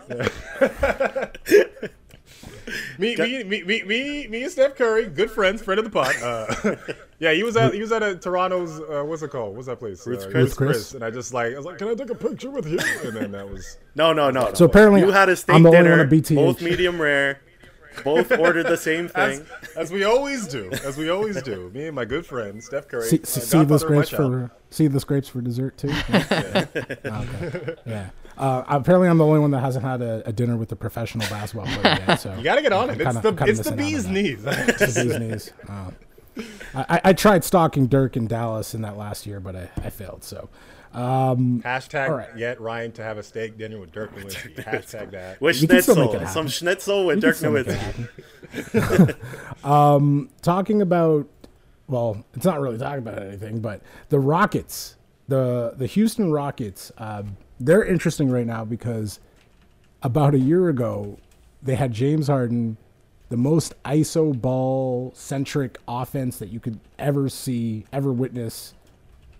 me, 2.98 3.14
me, 3.16 3.44
me, 3.44 3.62
me, 3.62 3.82
me, 3.82 4.26
me 4.28 4.42
and 4.42 4.50
Steph 4.50 4.74
Curry, 4.76 5.06
good 5.06 5.30
friends, 5.30 5.62
friend 5.62 5.78
of 5.78 5.84
the 5.84 5.90
pod. 5.90 6.14
Uh, 6.22 6.76
yeah, 7.18 7.32
he 7.32 7.42
was 7.42 7.56
at 7.56 7.72
he 7.74 7.80
was 7.80 7.92
at 7.92 8.02
a 8.02 8.16
Toronto's 8.16 8.80
uh, 8.80 9.04
what's 9.04 9.22
it 9.22 9.30
called? 9.30 9.54
What's 9.54 9.68
that 9.68 9.78
place? 9.78 10.06
Ruth's 10.06 10.24
uh, 10.24 10.30
Chris. 10.30 10.42
Ruth's 10.42 10.54
Chris. 10.54 10.94
And 10.94 11.04
I 11.04 11.10
just 11.10 11.32
like 11.32 11.52
I 11.54 11.56
was 11.56 11.66
like, 11.66 11.78
can 11.78 11.88
I 11.88 11.94
take 11.94 12.10
a 12.10 12.14
picture 12.14 12.50
with 12.50 12.66
you? 12.66 12.78
And 13.04 13.16
then 13.16 13.32
that 13.32 13.48
was 13.48 13.78
No, 13.94 14.12
no, 14.12 14.30
no. 14.30 14.52
So 14.54 14.64
no. 14.64 14.70
apparently 14.70 15.00
you 15.00 15.10
had 15.10 15.28
a 15.28 15.36
steak 15.36 15.54
I'm 15.54 15.62
the 15.62 15.68
only 15.68 15.78
dinner, 15.82 15.90
one 15.90 16.00
at 16.00 16.08
BTH. 16.10 16.34
both 16.34 16.62
medium 16.62 17.00
rare, 17.00 17.40
both 18.04 18.30
ordered 18.32 18.66
the 18.66 18.76
same 18.76 19.08
thing. 19.08 19.44
as 19.76 19.90
we 19.90 20.04
always 20.04 20.46
do, 20.46 20.70
as 20.84 20.96
we 20.96 21.08
always 21.10 21.40
do. 21.42 21.70
Me 21.74 21.86
and 21.86 21.94
my 21.96 22.04
good 22.04 22.24
friend 22.26 22.62
Steph 22.62 22.88
Curry. 22.88 23.04
see, 23.08 23.20
uh, 23.22 23.26
see, 23.26 23.40
see 23.40 23.58
the 23.58 23.64
godfather 23.64 23.86
of 23.86 23.90
my 23.98 24.04
scrapes 24.04 24.10
for 24.10 24.50
see 24.70 24.86
the 24.88 25.00
scrapes 25.00 25.28
for 25.28 25.40
dessert 25.40 25.76
too. 25.78 25.88
Yeah. 26.08 26.66
okay. 27.04 27.74
Yeah. 27.86 28.10
Uh, 28.38 28.64
apparently, 28.68 29.08
I'm 29.08 29.16
the 29.18 29.24
only 29.24 29.40
one 29.40 29.50
that 29.52 29.60
hasn't 29.60 29.84
had 29.84 30.02
a, 30.02 30.22
a 30.28 30.32
dinner 30.32 30.56
with 30.56 30.70
a 30.72 30.76
professional 30.76 31.26
basketball 31.28 31.66
player 31.66 31.98
yet. 32.06 32.16
So 32.20 32.34
You 32.34 32.44
gotta 32.44 32.60
get 32.62 32.72
on 32.72 32.90
it. 32.90 33.00
It's 33.00 33.04
kinda- 33.04 33.20
the 33.22 33.32
kinda 33.32 33.50
it's 33.52 33.60
the 33.68 33.74
missing 33.76 34.06
out 34.06 34.10
on 34.10 34.14
bee's 34.14 34.44
knees. 34.44 34.44
It's 34.78 34.94
the 34.94 35.04
bee's 35.04 35.18
knees. 35.18 35.52
Uh, 35.68 35.90
I, 36.74 37.00
I 37.04 37.12
tried 37.14 37.44
stalking 37.44 37.86
Dirk 37.86 38.16
in 38.16 38.26
Dallas 38.26 38.74
in 38.74 38.82
that 38.82 38.98
last 38.98 39.26
year, 39.26 39.40
but 39.40 39.56
I, 39.56 39.70
I 39.82 39.88
failed. 39.90 40.22
So 40.22 40.50
Hashtag 40.96 42.08
All 42.08 42.16
right. 42.16 42.36
get 42.36 42.60
Ryan 42.60 42.92
to 42.92 43.02
have 43.02 43.18
a 43.18 43.22
steak 43.22 43.58
dinner 43.58 43.78
with 43.78 43.92
Dirk 43.92 44.14
Nowitzki. 44.14 44.54
Hashtag 44.64 45.10
that. 45.10 45.40
With 45.40 45.60
You 45.60 45.68
can 45.68 45.82
still 45.82 45.96
make 45.96 46.10
schnitzel, 46.10 46.28
some 46.28 46.48
schnitzel 46.48 47.06
with 47.06 47.16
You 47.16 47.20
Dirk 47.22 47.36
can 47.36 47.38
still 47.38 47.52
make 47.52 47.66
it 47.66 49.16
Nowitzki. 49.62 50.32
talking 50.42 50.80
about 50.82 51.28
well, 51.88 52.24
it's 52.34 52.44
not 52.44 52.60
really 52.60 52.78
talking 52.78 52.98
about 52.98 53.22
anything, 53.22 53.60
but 53.60 53.80
the 54.08 54.18
Rockets, 54.18 54.96
the 55.28 55.74
the 55.76 55.86
Houston 55.86 56.32
Rockets, 56.32 56.90
uh, 56.98 57.22
they're 57.60 57.84
interesting 57.84 58.30
right 58.30 58.46
now 58.46 58.64
because 58.64 59.20
about 60.02 60.34
a 60.34 60.38
year 60.38 60.68
ago 60.68 61.18
they 61.62 61.74
had 61.74 61.92
James 61.92 62.28
Harden, 62.28 62.76
the 63.28 63.36
most 63.36 63.74
ISO 63.84 64.38
ball 64.40 65.12
centric 65.14 65.78
offense 65.86 66.38
that 66.38 66.48
you 66.48 66.60
could 66.60 66.78
ever 66.98 67.28
see, 67.28 67.84
ever 67.92 68.12
witness, 68.12 68.74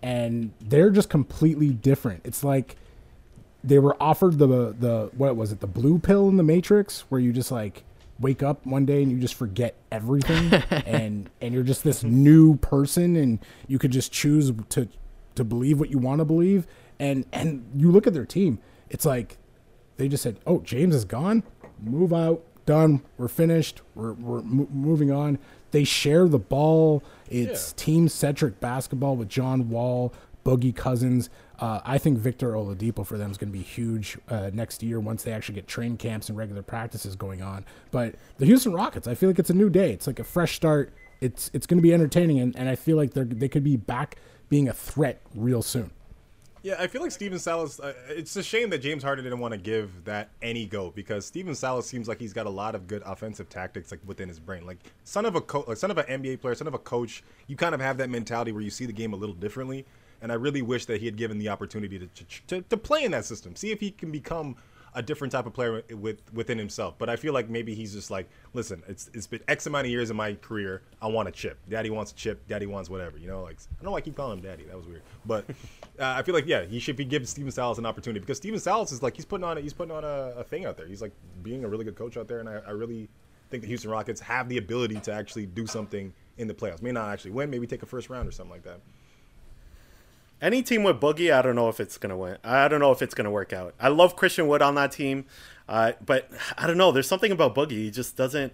and 0.07 0.51
they're 0.61 0.89
just 0.89 1.09
completely 1.09 1.69
different. 1.69 2.21
It's 2.23 2.43
like 2.43 2.77
they 3.63 3.79
were 3.79 4.01
offered 4.01 4.37
the 4.37 4.47
the 4.47 5.11
what 5.17 5.35
was 5.35 5.51
it 5.51 5.59
the 5.59 5.67
blue 5.67 5.99
pill 5.99 6.29
in 6.29 6.37
the 6.37 6.43
matrix 6.43 7.01
where 7.09 7.19
you 7.19 7.33
just 7.33 7.51
like 7.51 7.83
wake 8.19 8.41
up 8.41 8.65
one 8.65 8.85
day 8.85 9.03
and 9.03 9.11
you 9.11 9.19
just 9.19 9.35
forget 9.35 9.75
everything 9.91 10.53
and 10.85 11.29
and 11.41 11.53
you're 11.53 11.63
just 11.63 11.83
this 11.83 12.03
new 12.03 12.55
person 12.57 13.15
and 13.15 13.39
you 13.67 13.77
could 13.77 13.91
just 13.91 14.11
choose 14.11 14.51
to 14.69 14.87
to 15.35 15.43
believe 15.43 15.79
what 15.79 15.89
you 15.89 15.97
want 15.97 16.19
to 16.19 16.25
believe 16.25 16.65
and 16.99 17.25
and 17.33 17.69
you 17.75 17.91
look 17.91 18.07
at 18.07 18.13
their 18.13 18.25
team 18.25 18.59
it's 18.89 19.05
like 19.05 19.37
they 19.97 20.07
just 20.07 20.23
said, 20.23 20.39
"Oh, 20.45 20.59
James 20.61 20.95
is 20.95 21.05
gone. 21.05 21.43
Move 21.83 22.13
out. 22.13 22.43
Done. 22.65 23.01
We're 23.17 23.27
finished. 23.27 23.81
We're 23.95 24.13
we're 24.13 24.41
mo- 24.41 24.69
moving 24.71 25.11
on." 25.11 25.39
They 25.71 25.83
share 25.83 26.27
the 26.27 26.39
ball. 26.39 27.03
It's 27.29 27.73
team 27.73 28.09
centric 28.09 28.59
basketball 28.59 29.15
with 29.15 29.29
John 29.29 29.69
Wall, 29.69 30.13
Boogie 30.45 30.75
Cousins. 30.75 31.29
Uh, 31.59 31.81
I 31.83 31.97
think 31.97 32.19
Victor 32.19 32.53
Oladipo 32.53 33.05
for 33.05 33.17
them 33.17 33.31
is 33.31 33.37
going 33.37 33.51
to 33.51 33.57
be 33.57 33.63
huge 33.63 34.17
uh, 34.29 34.49
next 34.53 34.81
year 34.81 34.99
once 34.99 35.23
they 35.23 35.31
actually 35.31 35.55
get 35.55 35.67
train 35.67 35.97
camps 35.97 36.29
and 36.29 36.37
regular 36.37 36.61
practices 36.61 37.15
going 37.15 37.41
on. 37.41 37.65
But 37.91 38.15
the 38.37 38.45
Houston 38.45 38.73
Rockets, 38.73 39.07
I 39.07 39.15
feel 39.15 39.29
like 39.29 39.39
it's 39.39 39.49
a 39.49 39.55
new 39.55 39.69
day. 39.69 39.91
It's 39.91 40.07
like 40.07 40.19
a 40.19 40.23
fresh 40.23 40.55
start. 40.55 40.93
It's 41.19 41.49
it's 41.53 41.65
going 41.65 41.79
to 41.79 41.81
be 41.81 41.93
entertaining, 41.93 42.39
and, 42.39 42.55
and 42.55 42.69
I 42.69 42.75
feel 42.75 42.95
like 42.95 43.13
they 43.13 43.23
they 43.23 43.49
could 43.49 43.63
be 43.63 43.75
back 43.75 44.17
being 44.49 44.69
a 44.69 44.73
threat 44.73 45.21
real 45.35 45.61
soon. 45.61 45.91
Yeah, 46.63 46.75
I 46.79 46.87
feel 46.87 47.01
like 47.01 47.11
Stephen 47.11 47.39
Silas. 47.39 47.79
Uh, 47.79 47.93
it's 48.09 48.35
a 48.35 48.43
shame 48.43 48.69
that 48.71 48.79
James 48.79 49.03
Harden 49.03 49.23
didn't 49.23 49.39
want 49.39 49.53
to 49.53 49.59
give 49.59 50.03
that 50.05 50.29
any 50.41 50.65
go 50.65 50.91
because 50.91 51.25
Stephen 51.25 51.55
Silas 51.55 51.85
seems 51.85 52.07
like 52.07 52.19
he's 52.19 52.33
got 52.33 52.45
a 52.45 52.49
lot 52.49 52.75
of 52.75 52.87
good 52.87 53.03
offensive 53.05 53.47
tactics 53.49 53.91
like 53.91 53.99
within 54.05 54.27
his 54.27 54.39
brain. 54.39 54.65
Like 54.65 54.79
son 55.03 55.25
of 55.25 55.35
a 55.35 55.41
co- 55.41 55.65
like 55.67 55.77
son 55.77 55.91
of 55.91 55.97
an 55.97 56.05
NBA 56.05 56.41
player, 56.41 56.55
son 56.55 56.67
of 56.67 56.73
a 56.73 56.79
coach, 56.79 57.23
you 57.47 57.55
kind 57.55 57.75
of 57.75 57.81
have 57.81 57.97
that 57.97 58.09
mentality 58.09 58.51
where 58.51 58.63
you 58.63 58.69
see 58.69 58.85
the 58.85 58.93
game 58.93 59.13
a 59.13 59.15
little 59.15 59.35
differently. 59.35 59.85
And 60.21 60.31
I 60.31 60.35
really 60.35 60.63
wish 60.63 60.85
that 60.85 60.99
he 60.99 61.05
had 61.05 61.15
given 61.15 61.37
the 61.37 61.49
opportunity 61.49 61.99
to 61.99 62.07
to, 62.47 62.61
to 62.61 62.77
play 62.77 63.03
in 63.03 63.11
that 63.11 63.25
system, 63.25 63.55
see 63.55 63.71
if 63.71 63.79
he 63.79 63.91
can 63.91 64.11
become 64.11 64.55
a 64.93 65.01
different 65.01 65.31
type 65.31 65.45
of 65.45 65.53
player 65.53 65.83
with 65.91 66.21
within 66.33 66.57
himself. 66.57 66.95
But 66.97 67.09
I 67.09 67.15
feel 67.15 67.33
like 67.33 67.49
maybe 67.49 67.73
he's 67.75 67.93
just 67.93 68.09
like, 68.09 68.29
listen, 68.53 68.83
it's 68.87 69.09
it's 69.13 69.27
been 69.27 69.41
X 69.47 69.67
amount 69.67 69.85
of 69.85 69.91
years 69.91 70.09
in 70.09 70.17
my 70.17 70.33
career. 70.35 70.81
I 71.01 71.07
want 71.07 71.27
a 71.27 71.31
chip. 71.31 71.57
Daddy 71.69 71.89
wants 71.89 72.11
a 72.11 72.15
chip. 72.15 72.47
Daddy 72.47 72.65
wants 72.65 72.89
whatever. 72.89 73.17
You 73.17 73.27
know, 73.27 73.43
like 73.43 73.57
I 73.59 73.75
don't 73.75 73.85
know 73.85 73.91
why 73.91 73.97
I 73.97 74.01
keep 74.01 74.15
calling 74.15 74.39
him 74.39 74.43
daddy. 74.43 74.63
That 74.63 74.77
was 74.77 74.87
weird. 74.87 75.03
But 75.25 75.45
uh, 75.99 76.15
I 76.17 76.23
feel 76.23 76.35
like 76.35 76.47
yeah, 76.47 76.65
he 76.65 76.79
should 76.79 76.95
be 76.95 77.05
giving 77.05 77.27
Stephen 77.27 77.51
Silas 77.51 77.77
an 77.77 77.85
opportunity 77.85 78.19
because 78.19 78.37
Stephen 78.37 78.59
Silas 78.59 78.91
is 78.91 79.03
like 79.03 79.15
he's 79.15 79.25
putting 79.25 79.43
on 79.43 79.57
he's 79.57 79.73
putting 79.73 79.95
on 79.95 80.03
a, 80.03 80.33
a 80.37 80.43
thing 80.43 80.65
out 80.65 80.77
there. 80.77 80.87
He's 80.87 81.01
like 81.01 81.13
being 81.43 81.63
a 81.63 81.67
really 81.67 81.85
good 81.85 81.95
coach 81.95 82.17
out 82.17 82.27
there, 82.27 82.39
and 82.39 82.49
I, 82.49 82.61
I 82.67 82.71
really 82.71 83.09
think 83.49 83.61
the 83.61 83.67
Houston 83.67 83.91
Rockets 83.91 84.19
have 84.21 84.49
the 84.49 84.57
ability 84.57 84.99
to 85.01 85.13
actually 85.13 85.45
do 85.45 85.65
something 85.65 86.13
in 86.37 86.47
the 86.47 86.53
playoffs. 86.53 86.81
May 86.81 86.91
not 86.91 87.09
actually 87.09 87.31
win, 87.31 87.49
maybe 87.49 87.67
take 87.67 87.83
a 87.83 87.85
first 87.85 88.09
round 88.09 88.27
or 88.27 88.31
something 88.31 88.51
like 88.51 88.63
that. 88.63 88.79
Any 90.41 90.61
team 90.61 90.83
with 90.83 90.99
Boogie, 90.99 91.33
I 91.33 91.41
don't 91.41 91.55
know 91.55 91.69
if 91.69 91.79
it's 91.79 91.97
gonna 91.97 92.17
win. 92.17 92.37
I 92.43 92.67
don't 92.67 92.79
know 92.79 92.91
if 92.91 93.01
it's 93.01 93.13
gonna 93.15 93.31
work 93.31 93.53
out. 93.53 93.73
I 93.79 93.87
love 93.89 94.15
Christian 94.15 94.47
Wood 94.47 94.61
on 94.61 94.75
that 94.75 94.91
team, 94.91 95.25
uh, 95.67 95.93
but 96.05 96.29
I 96.57 96.67
don't 96.67 96.77
know. 96.77 96.91
There's 96.91 97.07
something 97.07 97.31
about 97.31 97.55
Boogie. 97.55 97.71
He 97.71 97.91
just 97.91 98.15
doesn't 98.15 98.53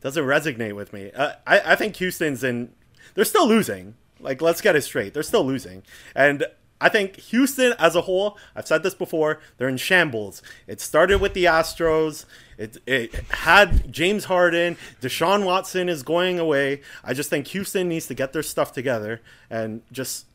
doesn't 0.00 0.24
resonate 0.24 0.74
with 0.74 0.92
me. 0.92 1.12
Uh, 1.12 1.34
I 1.46 1.72
I 1.72 1.76
think 1.76 1.96
Houston's 1.96 2.42
in. 2.42 2.72
They're 3.14 3.24
still 3.24 3.46
losing. 3.48 3.94
Like 4.20 4.42
let's 4.42 4.60
get 4.60 4.76
it 4.76 4.82
straight. 4.82 5.14
They're 5.14 5.22
still 5.22 5.44
losing, 5.44 5.82
and 6.14 6.46
I 6.82 6.88
think 6.88 7.16
Houston 7.16 7.74
as 7.78 7.94
a 7.94 8.02
whole. 8.02 8.36
I've 8.56 8.66
said 8.66 8.82
this 8.82 8.94
before. 8.94 9.38
They're 9.56 9.68
in 9.68 9.76
shambles. 9.76 10.42
It 10.66 10.80
started 10.80 11.20
with 11.20 11.32
the 11.32 11.44
Astros. 11.44 12.24
It, 12.58 12.78
it 12.86 13.14
had 13.30 13.92
James 13.92 14.24
Harden. 14.24 14.76
Deshaun 15.00 15.44
Watson 15.44 15.88
is 15.88 16.02
going 16.02 16.40
away. 16.40 16.80
I 17.04 17.14
just 17.14 17.30
think 17.30 17.46
Houston 17.48 17.88
needs 17.88 18.08
to 18.08 18.14
get 18.14 18.32
their 18.32 18.42
stuff 18.42 18.72
together 18.72 19.20
and 19.48 19.82
just 19.92 20.26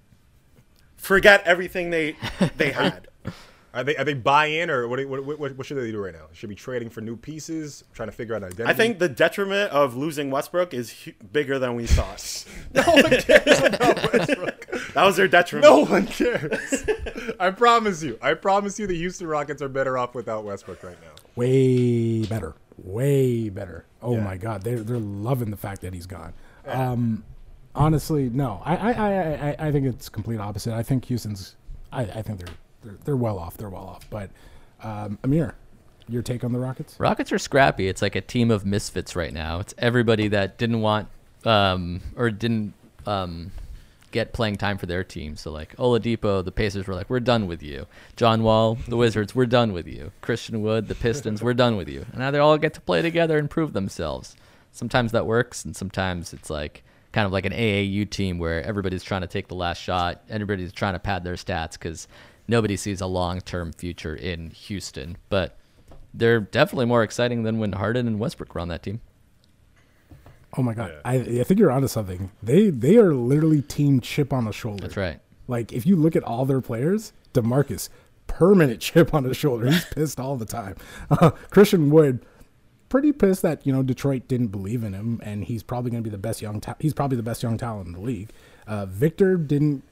forget 0.98 1.44
everything 1.46 1.90
they 1.92 2.16
they 2.58 2.72
had. 2.74 3.08
Are 3.74 3.84
they 3.84 3.96
are 3.98 4.04
they 4.06 4.16
buy 4.16 4.48
in 4.48 4.72
or 4.72 4.88
what, 4.88 5.06
what 5.08 5.24
what 5.40 5.56
what 5.58 5.66
should 5.68 5.78
they 5.78 5.92
do 5.92 6.00
right 6.04 6.14
now? 6.14 6.26
Should 6.34 6.50
be 6.50 6.56
trading 6.56 6.90
for 6.90 7.02
new 7.02 7.16
pieces, 7.16 7.84
trying 7.94 8.08
to 8.08 8.12
figure 8.12 8.34
out 8.34 8.38
an 8.42 8.46
identity. 8.48 8.70
I 8.70 8.74
think 8.74 8.98
the 8.98 9.10
detriment 9.10 9.72
of 9.72 9.96
losing 9.96 10.32
Westbrook 10.32 10.74
is 10.74 11.04
hu- 11.04 11.12
bigger 11.32 11.60
than 11.60 11.76
we 11.76 11.86
thought. 11.88 12.46
no 12.74 12.82
one 12.84 13.04
cares 13.12 13.60
about 13.62 14.14
Westbrook. 14.14 14.68
That 14.94 15.04
was 15.04 15.16
their 15.18 15.28
detriment. 15.28 15.70
No 15.72 15.86
one 15.86 16.08
cares. 16.08 16.86
I 17.40 17.52
promise 17.52 18.02
you. 18.02 18.18
I 18.20 18.34
promise 18.34 18.80
you, 18.80 18.88
the 18.88 18.98
Houston 18.98 19.28
Rockets 19.28 19.62
are 19.62 19.70
better 19.70 19.96
off 19.98 20.16
without 20.16 20.44
Westbrook 20.44 20.82
right 20.82 20.98
now. 21.02 21.12
way 21.36 22.24
better, 22.26 22.56
way 22.78 23.50
better. 23.50 23.86
Oh 24.02 24.16
Yeah. 24.16 24.24
my 24.24 24.38
God, 24.38 24.64
they're 24.64 24.80
they're 24.80 24.98
loving 24.98 25.52
the 25.52 25.58
fact 25.58 25.82
that 25.82 25.94
he's 25.94 26.08
gone. 26.08 26.34
Um, 26.66 27.24
honestly, 27.78 28.30
no, 28.30 28.62
I 28.66 28.76
I, 28.76 28.92
I, 29.50 29.56
I 29.68 29.72
think 29.72 29.86
it's 29.86 30.10
complete 30.10 30.40
opposite. 30.40 30.74
I 30.74 30.84
think 30.84 31.06
Houston's, 31.06 31.56
I, 31.92 32.02
I 32.02 32.22
think 32.22 32.40
they're, 32.40 32.56
they're 32.84 32.98
they're 33.06 33.18
well 33.18 33.40
off. 33.40 33.58
They're 33.58 33.70
well 33.70 33.86
off. 33.86 34.10
But 34.10 34.32
um, 34.84 35.20
Amir, 35.24 35.56
your 36.10 36.22
take 36.22 36.44
on 36.44 36.52
the 36.52 36.60
Rockets? 36.60 37.00
Rockets 37.00 37.32
are 37.32 37.40
scrappy. 37.40 37.88
It's 37.88 38.02
like 38.02 38.16
a 38.16 38.22
team 38.22 38.52
of 38.52 38.66
misfits 38.66 39.16
right 39.16 39.34
now. 39.34 39.60
It's 39.60 39.74
everybody 39.78 40.28
that 40.30 40.58
didn't 40.58 40.82
want 40.82 41.08
um, 41.46 42.02
or 42.16 42.30
didn't 42.30 42.74
um, 43.06 43.52
get 44.12 44.34
playing 44.34 44.58
time 44.58 44.78
for 44.78 44.86
their 44.86 45.04
team. 45.04 45.36
So 45.36 45.52
like 45.52 45.76
Oladipo, 45.78 46.44
the 46.44 46.52
Pacers 46.52 46.88
were 46.88 46.96
like, 46.96 47.10
"We're 47.10 47.20
done 47.20 47.48
with 47.48 47.62
you." 47.62 47.88
John 48.16 48.44
Wall, 48.44 48.78
the 48.88 48.98
Wizards, 48.98 49.36
"We're 49.36 49.46
done 49.46 49.74
with 49.74 49.88
you." 49.88 50.12
Christian 50.22 50.62
Wood, 50.62 50.88
the 50.88 50.96
Pistons, 50.96 51.42
"We're 51.42 51.54
done 51.54 51.78
with 51.78 51.90
you." 51.90 52.06
And 52.12 52.20
now 52.20 52.32
they 52.32 52.40
all 52.40 52.58
get 52.58 52.74
to 52.76 52.82
play 52.82 53.02
together 53.02 53.38
and 53.38 53.50
prove 53.50 53.74
themselves. 53.74 54.36
Sometimes 54.72 55.12
that 55.12 55.26
works, 55.26 55.66
and 55.66 55.76
sometimes 55.76 56.34
it's 56.34 56.50
like 56.50 56.84
kind 57.18 57.26
of 57.26 57.32
like 57.32 57.48
an 57.48 57.52
AAU 57.52 58.08
team 58.08 58.38
where 58.38 58.62
everybody's 58.62 59.02
trying 59.02 59.22
to 59.22 59.28
take 59.28 59.48
the 59.48 59.56
last 59.56 59.82
shot. 59.82 60.22
Everybody's 60.30 60.72
trying 60.72 60.94
to 60.94 61.00
pad 61.00 61.24
their 61.24 61.34
stats 61.34 61.72
because 61.72 62.08
nobody 62.48 62.78
sees 62.78 63.02
a 63.02 63.08
long-term 63.08 63.74
future 63.74 64.14
in 64.14 64.52
Houston. 64.52 65.18
But 65.28 65.58
they're 66.14 66.40
definitely 66.40 66.86
more 66.86 67.02
exciting 67.02 67.42
than 67.42 67.58
when 67.58 67.72
Harden 67.72 68.06
and 68.06 68.20
Westbrook 68.20 68.54
were 68.54 68.62
on 68.62 68.68
that 68.68 68.84
team. 68.84 69.02
Oh 70.56 70.62
my 70.62 70.76
God, 70.76 70.94
I 71.04 71.16
I 71.16 71.44
think 71.44 71.60
you're 71.60 71.72
onto 71.72 71.88
something. 71.88 72.30
They 72.44 72.70
they 72.70 72.98
are 72.98 73.16
literally 73.16 73.64
team 73.64 74.00
chip 74.00 74.32
on 74.32 74.46
the 74.46 74.54
shoulder. 74.54 74.84
That's 74.84 74.96
right. 74.96 75.20
Like 75.48 75.74
if 75.74 75.88
you 75.88 75.96
look 75.96 76.16
at 76.16 76.22
all 76.22 76.46
their 76.46 76.62
players, 76.62 77.14
Demarcus, 77.34 77.90
permanent 78.28 78.80
chip 78.88 79.16
on 79.16 79.24
his 79.24 79.38
shoulder. 79.38 79.72
He's 79.72 79.86
pissed 79.96 80.20
all 80.20 80.36
the 80.36 80.46
time. 80.46 80.76
Uh, 81.10 81.32
Christian 81.50 81.90
Wood, 81.90 82.24
pretty 82.90 83.12
pissed 83.12 83.42
that 83.42 83.66
you 83.66 83.74
know 83.74 83.84
Detroit 83.84 84.28
didn't 84.28 84.48
believe 84.48 84.84
in 84.84 84.94
him, 84.94 85.20
and 85.24 85.44
he's 85.44 85.64
probably 85.64 85.92
going 85.92 86.04
to 86.04 86.08
be 86.10 86.12
the 86.12 86.18
best 86.18 86.42
young. 86.42 86.60
Ta- 86.62 86.76
he's 86.80 86.94
probably 86.94 87.18
the 87.18 87.24
best 87.24 87.44
young 87.44 87.58
talent 87.58 87.88
in 87.88 87.94
the 87.94 88.00
league. 88.02 88.30
Uh, 88.68 88.86
Victor 88.86 89.38
didn't, 89.38 89.84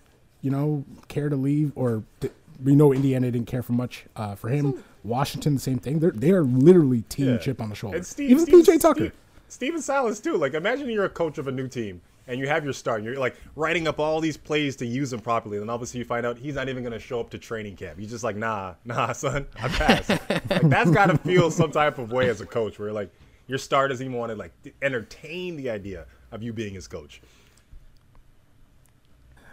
you 0.42 0.52
know, 0.52 0.84
care 1.08 1.30
to 1.30 1.36
leave, 1.36 1.72
or 1.76 2.04
di- 2.20 2.30
we 2.64 2.76
know 2.76 2.94
Indiana 2.94 3.30
didn't 3.32 3.48
care 3.48 3.64
for 3.64 3.74
much 3.74 4.06
uh, 4.16 4.36
for 4.36 4.50
him. 4.50 4.84
Washington, 5.04 5.54
the 5.56 5.62
same 5.62 5.78
thing. 5.80 6.00
They're 6.00 6.12
they 6.12 6.32
are 6.32 6.44
literally 6.44 7.02
team 7.04 7.28
Yeah. 7.30 7.38
chip 7.38 7.62
on 7.62 7.70
the 7.70 7.76
shoulder. 7.76 7.98
And 7.98 8.06
Steve, 8.06 8.32
Even 8.32 8.46
Steve- 8.46 8.66
PJ 8.66 8.82
Tucker. 8.82 9.00
Steve- 9.06 9.14
Stephen 9.48 9.82
Silas 9.82 10.20
too. 10.20 10.36
Like 10.38 10.54
imagine 10.54 10.90
you're 10.90 11.06
a 11.06 11.10
coach 11.10 11.38
of 11.38 11.48
a 11.48 11.52
new 11.52 11.68
team 11.68 12.02
and 12.28 12.40
you 12.40 12.48
have 12.48 12.64
your 12.64 12.74
start. 12.74 13.00
And 13.00 13.06
you're 13.06 13.20
like 13.20 13.36
writing 13.56 13.88
up 13.88 14.00
all 14.00 14.20
these 14.20 14.38
plays 14.38 14.76
to 14.78 14.86
use 14.86 15.12
them 15.12 15.20
properly. 15.20 15.58
And 15.58 15.70
obviously 15.70 16.00
you 16.00 16.06
find 16.06 16.26
out 16.26 16.38
he's 16.38 16.56
not 16.56 16.70
even 16.70 16.84
going 16.84 16.94
to 16.94 17.00
show 17.00 17.20
up 17.20 17.30
to 17.32 17.38
training 17.38 17.76
camp. 17.76 18.00
He's 18.00 18.10
just 18.10 18.24
like, 18.24 18.36
nah, 18.36 18.76
nah, 18.86 19.12
son, 19.14 19.48
I 19.62 19.68
pass. 19.68 20.10
like 20.10 20.62
that's 20.62 20.92
got 20.92 21.08
to 21.08 21.18
feel 21.26 21.52
some 21.52 21.72
type 21.72 21.98
of 21.98 22.12
way 22.12 22.30
as 22.30 22.42
a 22.42 22.46
coach 22.46 22.80
where 22.80 22.92
like 22.92 23.12
your 23.48 23.58
star 23.58 23.88
doesn't 23.88 24.06
even 24.06 24.18
want 24.18 24.32
to 24.32 24.36
like 24.36 24.52
entertain 24.82 25.56
the 25.56 25.70
idea 25.70 26.06
of 26.32 26.42
you 26.42 26.54
being 26.54 26.74
his 26.74 26.88
coach. 26.88 27.22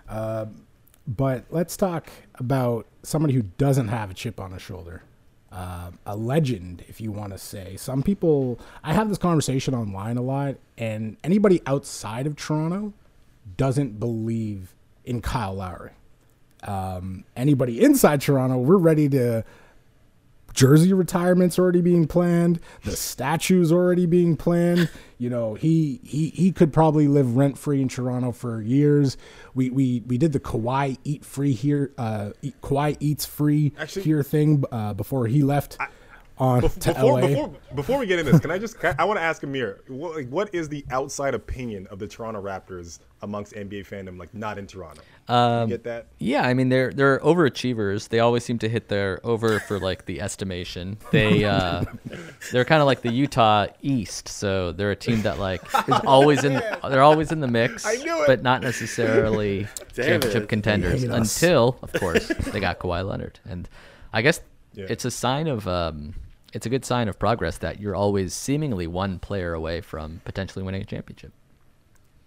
Uh, 0.08 0.46
but 1.06 1.44
let's 1.50 1.76
talk 1.76 2.10
about 2.36 2.86
somebody 3.02 3.34
who 3.34 3.42
doesn't 3.58 3.88
have 3.88 4.10
a 4.10 4.14
chip 4.14 4.38
on 4.40 4.52
his 4.52 4.62
shoulder. 4.62 5.02
Uh, 5.52 5.90
a 6.06 6.16
legend, 6.16 6.82
if 6.88 6.98
you 6.98 7.12
want 7.12 7.30
to 7.30 7.36
say. 7.38 7.76
Some 7.76 8.02
people, 8.02 8.58
I 8.82 8.94
have 8.94 9.10
this 9.10 9.18
conversation 9.18 9.74
online 9.74 10.16
a 10.16 10.22
lot, 10.22 10.54
and 10.78 11.18
anybody 11.22 11.60
outside 11.66 12.26
of 12.26 12.36
Toronto 12.36 12.94
doesn't 13.58 14.00
believe 14.00 14.74
in 15.04 15.20
Kyle 15.20 15.54
Lowry. 15.54 15.90
Um, 16.62 17.24
anybody 17.36 17.82
inside 17.84 18.22
Toronto, 18.22 18.56
we're 18.56 18.78
ready 18.78 19.08
to. 19.10 19.44
Jersey 20.52 20.92
retirement's 20.92 21.58
already 21.58 21.80
being 21.80 22.06
planned. 22.06 22.60
The 22.84 22.96
statue's 22.96 23.72
already 23.72 24.06
being 24.06 24.36
planned. 24.36 24.90
You 25.18 25.30
know, 25.30 25.54
he 25.54 26.00
he 26.04 26.28
he 26.30 26.52
could 26.52 26.72
probably 26.72 27.08
live 27.08 27.36
rent 27.36 27.56
free 27.56 27.80
in 27.80 27.88
Toronto 27.88 28.32
for 28.32 28.60
years. 28.60 29.16
We 29.54 29.70
we 29.70 30.02
we 30.06 30.18
did 30.18 30.32
the 30.32 30.40
Kawhi 30.40 30.98
eat 31.04 31.24
free 31.24 31.52
here. 31.52 31.92
Uh, 31.96 32.30
eat, 32.42 32.60
Kawhi 32.60 32.96
eats 33.00 33.24
free 33.24 33.72
Actually- 33.78 34.02
here 34.02 34.22
thing 34.22 34.64
uh, 34.72 34.94
before 34.94 35.26
he 35.26 35.42
left 35.42 35.78
on 36.38 36.62
Bef- 36.62 36.78
to 36.80 36.94
Before, 36.94 37.20
LA. 37.20 37.26
before, 37.28 37.54
before 37.74 37.98
we 37.98 38.06
get 38.06 38.18
into 38.18 38.32
this, 38.32 38.40
can 38.40 38.50
I 38.50 38.58
just? 38.58 38.78
Can 38.80 38.94
I, 38.98 39.02
I 39.02 39.04
want 39.04 39.18
to 39.18 39.22
ask 39.22 39.42
Amir, 39.42 39.80
what, 39.88 40.16
like, 40.16 40.28
what 40.28 40.54
is 40.54 40.68
the 40.68 40.84
outside 40.90 41.34
opinion 41.34 41.86
of 41.88 41.98
the 41.98 42.06
Toronto 42.08 42.42
Raptors 42.42 42.98
amongst 43.20 43.52
NBA 43.54 43.86
fandom, 43.86 44.18
like 44.18 44.32
not 44.34 44.58
in 44.58 44.66
Toronto? 44.66 45.02
Um, 45.28 45.68
you 45.70 45.74
get 45.76 45.84
that? 45.84 46.06
Yeah, 46.18 46.42
I 46.46 46.54
mean 46.54 46.68
they're 46.68 46.92
they're 46.92 47.20
overachievers. 47.20 48.08
They 48.08 48.18
always 48.18 48.44
seem 48.44 48.58
to 48.60 48.68
hit 48.68 48.88
their 48.88 49.20
over 49.24 49.60
for 49.60 49.78
like 49.78 50.06
the 50.06 50.20
estimation. 50.20 50.96
They 51.12 51.44
uh, 51.44 51.84
they're 52.50 52.64
kind 52.64 52.80
of 52.80 52.86
like 52.86 53.02
the 53.02 53.12
Utah 53.12 53.66
East, 53.82 54.26
so 54.28 54.72
they're 54.72 54.90
a 54.90 54.96
team 54.96 55.22
that 55.22 55.38
like 55.38 55.62
is 55.86 56.00
always 56.06 56.42
in. 56.44 56.54
They're 56.88 57.02
always 57.02 57.30
in 57.30 57.40
the 57.40 57.46
mix, 57.48 57.86
I 57.86 57.94
knew 57.96 58.22
it. 58.22 58.26
but 58.26 58.42
not 58.42 58.62
necessarily 58.62 59.68
Damn 59.94 60.06
championship 60.06 60.42
it. 60.44 60.48
contenders 60.48 61.02
until, 61.04 61.78
of 61.82 61.92
course, 61.92 62.26
they 62.28 62.58
got 62.60 62.78
Kawhi 62.80 63.06
Leonard. 63.06 63.38
And 63.48 63.68
I 64.12 64.22
guess 64.22 64.40
Yeah. 64.74 64.86
it's 64.88 65.04
a 65.04 65.10
sign 65.10 65.48
of 65.48 65.68
um, 65.68 66.14
it's 66.52 66.66
a 66.66 66.68
good 66.68 66.84
sign 66.84 67.08
of 67.08 67.18
progress 67.18 67.58
that 67.58 67.80
you're 67.80 67.94
always 67.94 68.34
seemingly 68.34 68.86
one 68.86 69.18
player 69.18 69.54
away 69.54 69.80
from 69.80 70.20
potentially 70.24 70.64
winning 70.64 70.82
a 70.82 70.84
championship. 70.84 71.32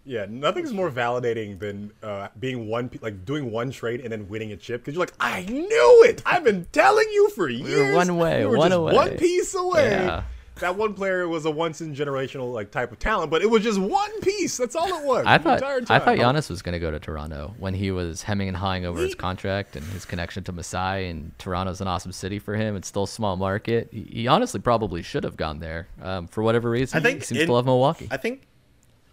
Yeah, 0.07 0.27
nothing's 0.29 0.71
more 0.71 0.91
validating 0.91 1.57
than 1.57 1.91
uh, 2.03 2.27
being 2.39 2.67
one, 2.67 2.91
like 3.01 3.25
doing 3.25 3.51
one 3.51 3.71
trade 3.71 4.01
and 4.01 4.11
then 4.11 4.27
winning 4.29 4.51
a 4.51 4.57
chip 4.57 4.81
because 4.81 4.93
you're 4.93 5.01
like, 5.03 5.13
I 5.19 5.45
knew 5.45 6.03
it. 6.05 6.21
I've 6.27 6.43
been 6.43 6.67
telling 6.71 7.07
you 7.11 7.29
for 7.31 7.49
years. 7.49 7.67
We 7.67 7.91
were 7.91 7.95
one 7.95 8.17
way, 8.17 8.41
We 8.41 8.51
were 8.51 8.57
one 8.57 8.69
just 8.69 8.77
away." 8.79 8.93
one 8.93 9.17
piece 9.17 9.55
away. 9.55 9.89
Yeah. 9.89 10.23
That 10.61 10.77
one 10.77 10.93
player 10.93 11.27
was 11.27 11.43
a 11.45 11.51
once 11.51 11.81
in 11.81 11.93
generational 11.93 12.53
like 12.53 12.71
type 12.71 12.91
of 12.93 12.99
talent, 12.99 13.29
but 13.29 13.41
it 13.41 13.49
was 13.49 13.61
just 13.61 13.77
one 13.77 14.21
piece. 14.21 14.55
That's 14.55 14.73
all 14.75 14.87
it 14.87 15.05
was. 15.05 15.25
I 15.27 15.37
the 15.37 15.43
thought 15.43 15.77
entire 15.79 15.97
I 15.97 15.99
thought. 15.99 16.17
Giannis 16.17 16.49
was 16.49 16.61
going 16.61 16.73
to 16.73 16.79
go 16.79 16.91
to 16.91 16.99
Toronto 16.99 17.53
when 17.59 17.73
he 17.73 17.91
was 17.91 18.21
hemming 18.23 18.47
and 18.47 18.55
hawing 18.55 18.85
over 18.85 19.01
his 19.01 19.15
contract 19.15 19.75
and 19.75 19.85
his 19.87 20.05
connection 20.05 20.45
to 20.45 20.53
Masai 20.53 21.07
and 21.07 21.37
Toronto's 21.39 21.81
an 21.81 21.87
awesome 21.89 22.13
city 22.13 22.39
for 22.39 22.55
him. 22.55 22.77
It's 22.77 22.87
still 22.87 23.03
a 23.03 23.07
small 23.07 23.35
market. 23.35 23.89
He, 23.91 24.03
he 24.03 24.27
honestly 24.27 24.61
probably 24.61 25.01
should 25.01 25.25
have 25.25 25.35
gone 25.35 25.59
there. 25.59 25.87
Um, 26.01 26.27
for 26.27 26.41
whatever 26.41 26.69
reason, 26.69 26.97
I 26.97 27.01
think 27.01 27.19
he 27.19 27.25
seems 27.25 27.41
in- 27.41 27.47
to 27.47 27.53
love 27.53 27.65
Milwaukee. 27.65 28.07
I 28.09 28.15
think 28.17 28.43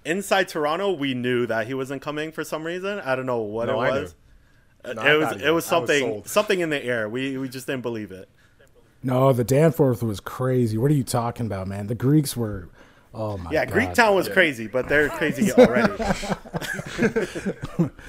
inside 0.04 0.46
Toronto, 0.48 0.92
we 0.92 1.12
knew 1.14 1.46
that 1.46 1.66
he 1.66 1.74
wasn't 1.74 2.02
coming 2.02 2.30
for 2.30 2.44
some 2.44 2.62
reason. 2.64 3.00
I 3.00 3.16
don't 3.16 3.26
know 3.26 3.40
what 3.40 3.66
No, 3.66 3.80
it 3.82 3.84
I 3.88 4.00
was. 4.02 4.14
knew. 4.84 4.94
No, 4.94 5.02
it 5.02 5.18
was 5.18 5.32
it 5.42 5.44
was 5.46 5.52
was 5.54 5.64
something 5.64 6.00
sold. 6.00 6.28
something 6.28 6.60
in 6.60 6.70
the 6.70 6.84
air. 6.84 7.08
We 7.08 7.36
we 7.38 7.48
just 7.48 7.66
didn't 7.68 7.82
believe 7.82 8.10
it. 8.12 8.28
No, 9.02 9.32
the 9.32 9.44
Danforth 9.44 10.02
was 10.02 10.20
crazy. 10.20 10.78
What 10.78 10.90
are 10.90 10.94
you 10.94 11.04
talking 11.04 11.46
about, 11.46 11.66
man? 11.66 11.88
The 11.88 11.94
Greeks 11.94 12.36
were. 12.36 12.68
Oh 13.14 13.36
my 13.36 13.44
god. 13.44 13.52
Yeah, 13.52 13.64
god. 13.66 13.74
Greek 13.74 13.94
Town 13.94 14.14
was 14.14 14.28
crazy, 14.28 14.68
but 14.68 14.88
they're 14.88 15.10
crazy 15.10 15.52
already. 15.58 15.92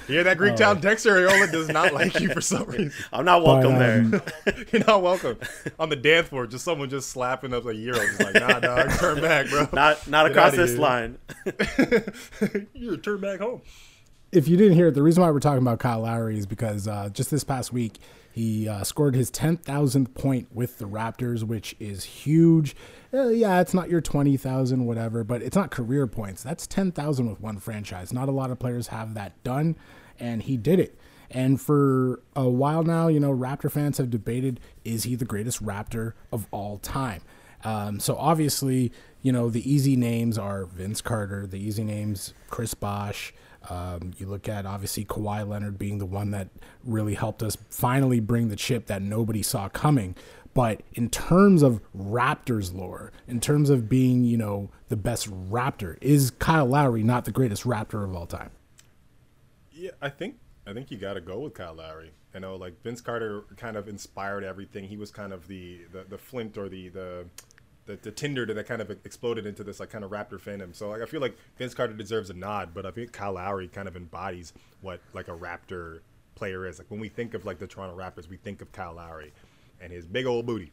yeah, 0.08 0.24
that 0.24 0.36
Greek 0.38 0.56
town 0.56 0.80
Dexter 0.80 1.12
Areola 1.12 1.52
does 1.52 1.68
not 1.68 1.94
like 1.94 2.18
you 2.22 2.30
for 2.30 2.39
some 2.39 2.64
reason. 2.66 2.94
I'm 3.12 3.26
not 3.26 3.44
welcome 3.44 3.74
um, 3.74 3.80
there. 3.80 4.24
You're 4.72 4.86
not 4.86 5.02
welcome. 5.02 5.38
On 5.78 5.89
the 5.89 5.98
dance 5.98 6.30
floor, 6.30 6.48
just 6.48 6.64
someone 6.64 6.89
just 6.89 7.10
slapping 7.10 7.54
up 7.54 7.66
a 7.66 7.76
euro, 7.76 8.00
just 8.00 8.22
like, 8.22 8.36
nah, 8.36 8.60
dog, 8.62 8.91
turn 8.91 9.20
back, 9.20 9.50
bro. 9.50 9.68
Not 9.74 10.08
not 10.08 10.24
Get 10.28 10.32
across 10.32 10.56
this 10.56 10.72
here. 10.72 10.80
line. 10.80 11.18
you 12.74 12.96
turn 12.96 13.20
back 13.20 13.39
home. 13.41 13.62
if 14.32 14.48
you 14.48 14.56
didn't 14.56 14.76
hear 14.76 14.88
it, 14.88 14.94
the 14.94 15.04
reason 15.04 15.22
why 15.22 15.32
we're 15.32 15.41
talking 15.41 15.62
about 15.62 15.80
Kyle 15.80 16.00
Lowry 16.02 16.38
is 16.38 16.46
because 16.46 16.88
uh, 16.88 17.10
just 17.12 17.30
this 17.30 17.44
past 17.44 17.74
week 17.74 18.00
he 18.34 18.67
uh, 18.67 18.84
scored 18.84 19.13
his 19.13 19.29
10,000th 19.29 20.15
point 20.15 20.47
with 20.51 20.79
the 20.79 20.86
Raptors, 20.86 21.43
which 21.43 21.75
is 21.79 22.03
huge. 22.03 22.75
Uh, 23.13 23.27
yeah, 23.27 23.61
it's 23.61 23.75
not 23.75 23.91
your 23.91 24.01
20,000, 24.01 24.86
whatever, 24.88 25.23
but 25.23 25.43
it's 25.43 25.55
not 25.55 25.69
career 25.69 26.07
points. 26.07 26.41
That's 26.41 26.65
10,000 26.65 27.29
with 27.29 27.39
one 27.39 27.59
franchise. 27.59 28.11
Not 28.11 28.29
a 28.29 28.31
lot 28.31 28.49
of 28.49 28.57
players 28.57 28.88
have 28.88 29.13
that 29.13 29.41
done, 29.43 29.75
and 30.19 30.41
he 30.41 30.57
did 30.57 30.79
it. 30.79 30.97
And 31.29 31.61
for 31.61 32.21
a 32.36 32.49
while 32.49 32.81
now, 32.81 33.07
you 33.07 33.19
know, 33.19 33.31
Raptor 33.31 33.71
fans 33.71 33.99
have 33.99 34.09
debated 34.09 34.59
is 34.84 35.03
he 35.03 35.13
the 35.13 35.25
greatest 35.25 35.63
Raptor 35.63 36.13
of 36.31 36.47
all 36.49 36.79
time? 36.79 37.21
Um, 37.63 37.99
so 37.99 38.15
obviously, 38.15 38.91
you 39.21 39.31
know, 39.31 39.51
the 39.51 39.71
easy 39.71 39.95
names 39.95 40.39
are 40.39 40.65
Vince 40.65 41.01
Carter, 41.01 41.45
the 41.45 41.59
easy 41.59 41.84
names, 41.84 42.34
Chris 42.49 42.73
Bosh. 42.73 43.31
Um, 43.70 44.11
you 44.18 44.28
look 44.28 44.49
at 44.49 44.66
obviously 44.66 45.05
Kawhi 45.05 45.47
Leonard 45.47 45.78
being 45.78 45.97
the 45.97 46.05
one 46.05 46.32
that 46.32 46.49
really 46.84 47.16
helped 47.16 47.41
us 47.41 47.57
finally 47.70 48.20
bring 48.20 48.49
the 48.49 48.55
chip 48.55 48.88
that 48.88 49.01
nobody 49.01 49.41
saw 49.41 49.70
coming. 49.70 50.16
But 50.53 50.82
in 50.93 51.09
terms 51.09 51.64
of 51.64 51.82
Raptors 51.97 52.76
lore, 52.76 53.11
in 53.28 53.39
terms 53.39 53.70
of 53.70 53.89
being, 53.89 54.24
you 54.24 54.38
know, 54.38 54.70
the 54.89 54.97
best 54.97 55.30
Raptor, 55.32 55.97
is 56.01 56.32
Kyle 56.32 56.66
Lowry 56.66 57.03
not 57.03 57.26
the 57.26 57.32
greatest 57.32 57.64
Raptor 57.64 58.03
of 58.03 58.16
all 58.16 58.28
time? 58.28 58.51
Yeah, 59.72 59.91
I 60.01 60.09
think 60.09 60.36
I 60.68 60.74
think 60.74 60.91
you 60.91 60.97
got 60.97 61.14
to 61.14 61.22
go 61.22 61.39
with 61.39 61.55
Kyle 61.55 61.74
Lowry. 61.74 62.11
I 62.36 62.39
know, 62.39 62.55
like 62.55 62.82
Vince 62.84 63.01
Carter 63.01 63.43
kind 63.57 63.78
of 63.78 63.88
inspired 63.88 64.43
everything. 64.43 64.86
He 64.86 64.97
was 64.97 65.11
kind 65.11 65.34
of 65.34 65.47
the 65.47 65.82
the, 65.91 66.03
the 66.03 66.18
flint 66.18 66.57
or 66.57 66.70
the 66.70 66.89
the 66.89 67.26
the, 67.86 67.97
the 68.01 68.11
tinder 68.11 68.45
that 68.45 68.65
kind 68.67 68.81
of 68.81 68.89
exploded 68.91 69.45
into 69.45 69.63
this 69.63 69.79
like 69.79 69.89
kind 69.89 70.03
of 70.03 70.11
Raptor 70.11 70.39
fandom. 70.39 70.75
So 70.75 70.89
like 70.89 71.01
I 71.01 71.05
feel 71.05 71.21
like 71.21 71.36
Vince 71.57 71.73
Carter 71.73 71.93
deserves 71.93 72.29
a 72.29 72.34
nod, 72.34 72.69
but 72.73 72.86
I 72.86 72.91
think 72.91 73.11
Kyle 73.11 73.34
Lowry 73.34 73.67
kind 73.67 73.88
of 73.88 73.95
embodies 73.95 74.53
what 74.81 75.01
like 75.13 75.27
a 75.27 75.31
Raptor 75.38 75.99
player 76.36 76.65
is. 76.67 76.79
Like 76.79 76.89
when 76.89 76.99
we 76.99 77.09
think 77.09 77.34
of 77.34 77.45
like 77.45 77.59
the 77.59 77.67
Toronto 77.67 77.97
Raptors, 77.97 78.29
we 78.29 78.38
think 78.38 78.61
of 78.61 78.71
Kyle 78.71 78.93
Lowry 78.93 79.34
and 79.81 79.91
his 79.91 80.05
big 80.05 80.25
old 80.25 80.45
booty. 80.45 80.71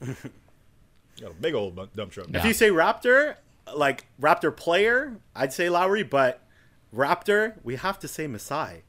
Got 1.20 1.30
a 1.32 1.34
big 1.34 1.54
old 1.54 1.74
bu- 1.74 1.88
dump 1.96 2.12
truck. 2.12 2.28
If 2.32 2.44
you 2.44 2.52
say 2.52 2.70
Raptor, 2.70 3.36
like 3.74 4.06
Raptor 4.20 4.54
player, 4.56 5.16
I'd 5.34 5.52
say 5.52 5.68
Lowry, 5.68 6.02
but 6.04 6.42
Raptor, 6.94 7.54
we 7.64 7.76
have 7.76 7.98
to 8.00 8.08
say 8.08 8.26
Masai. 8.26 8.82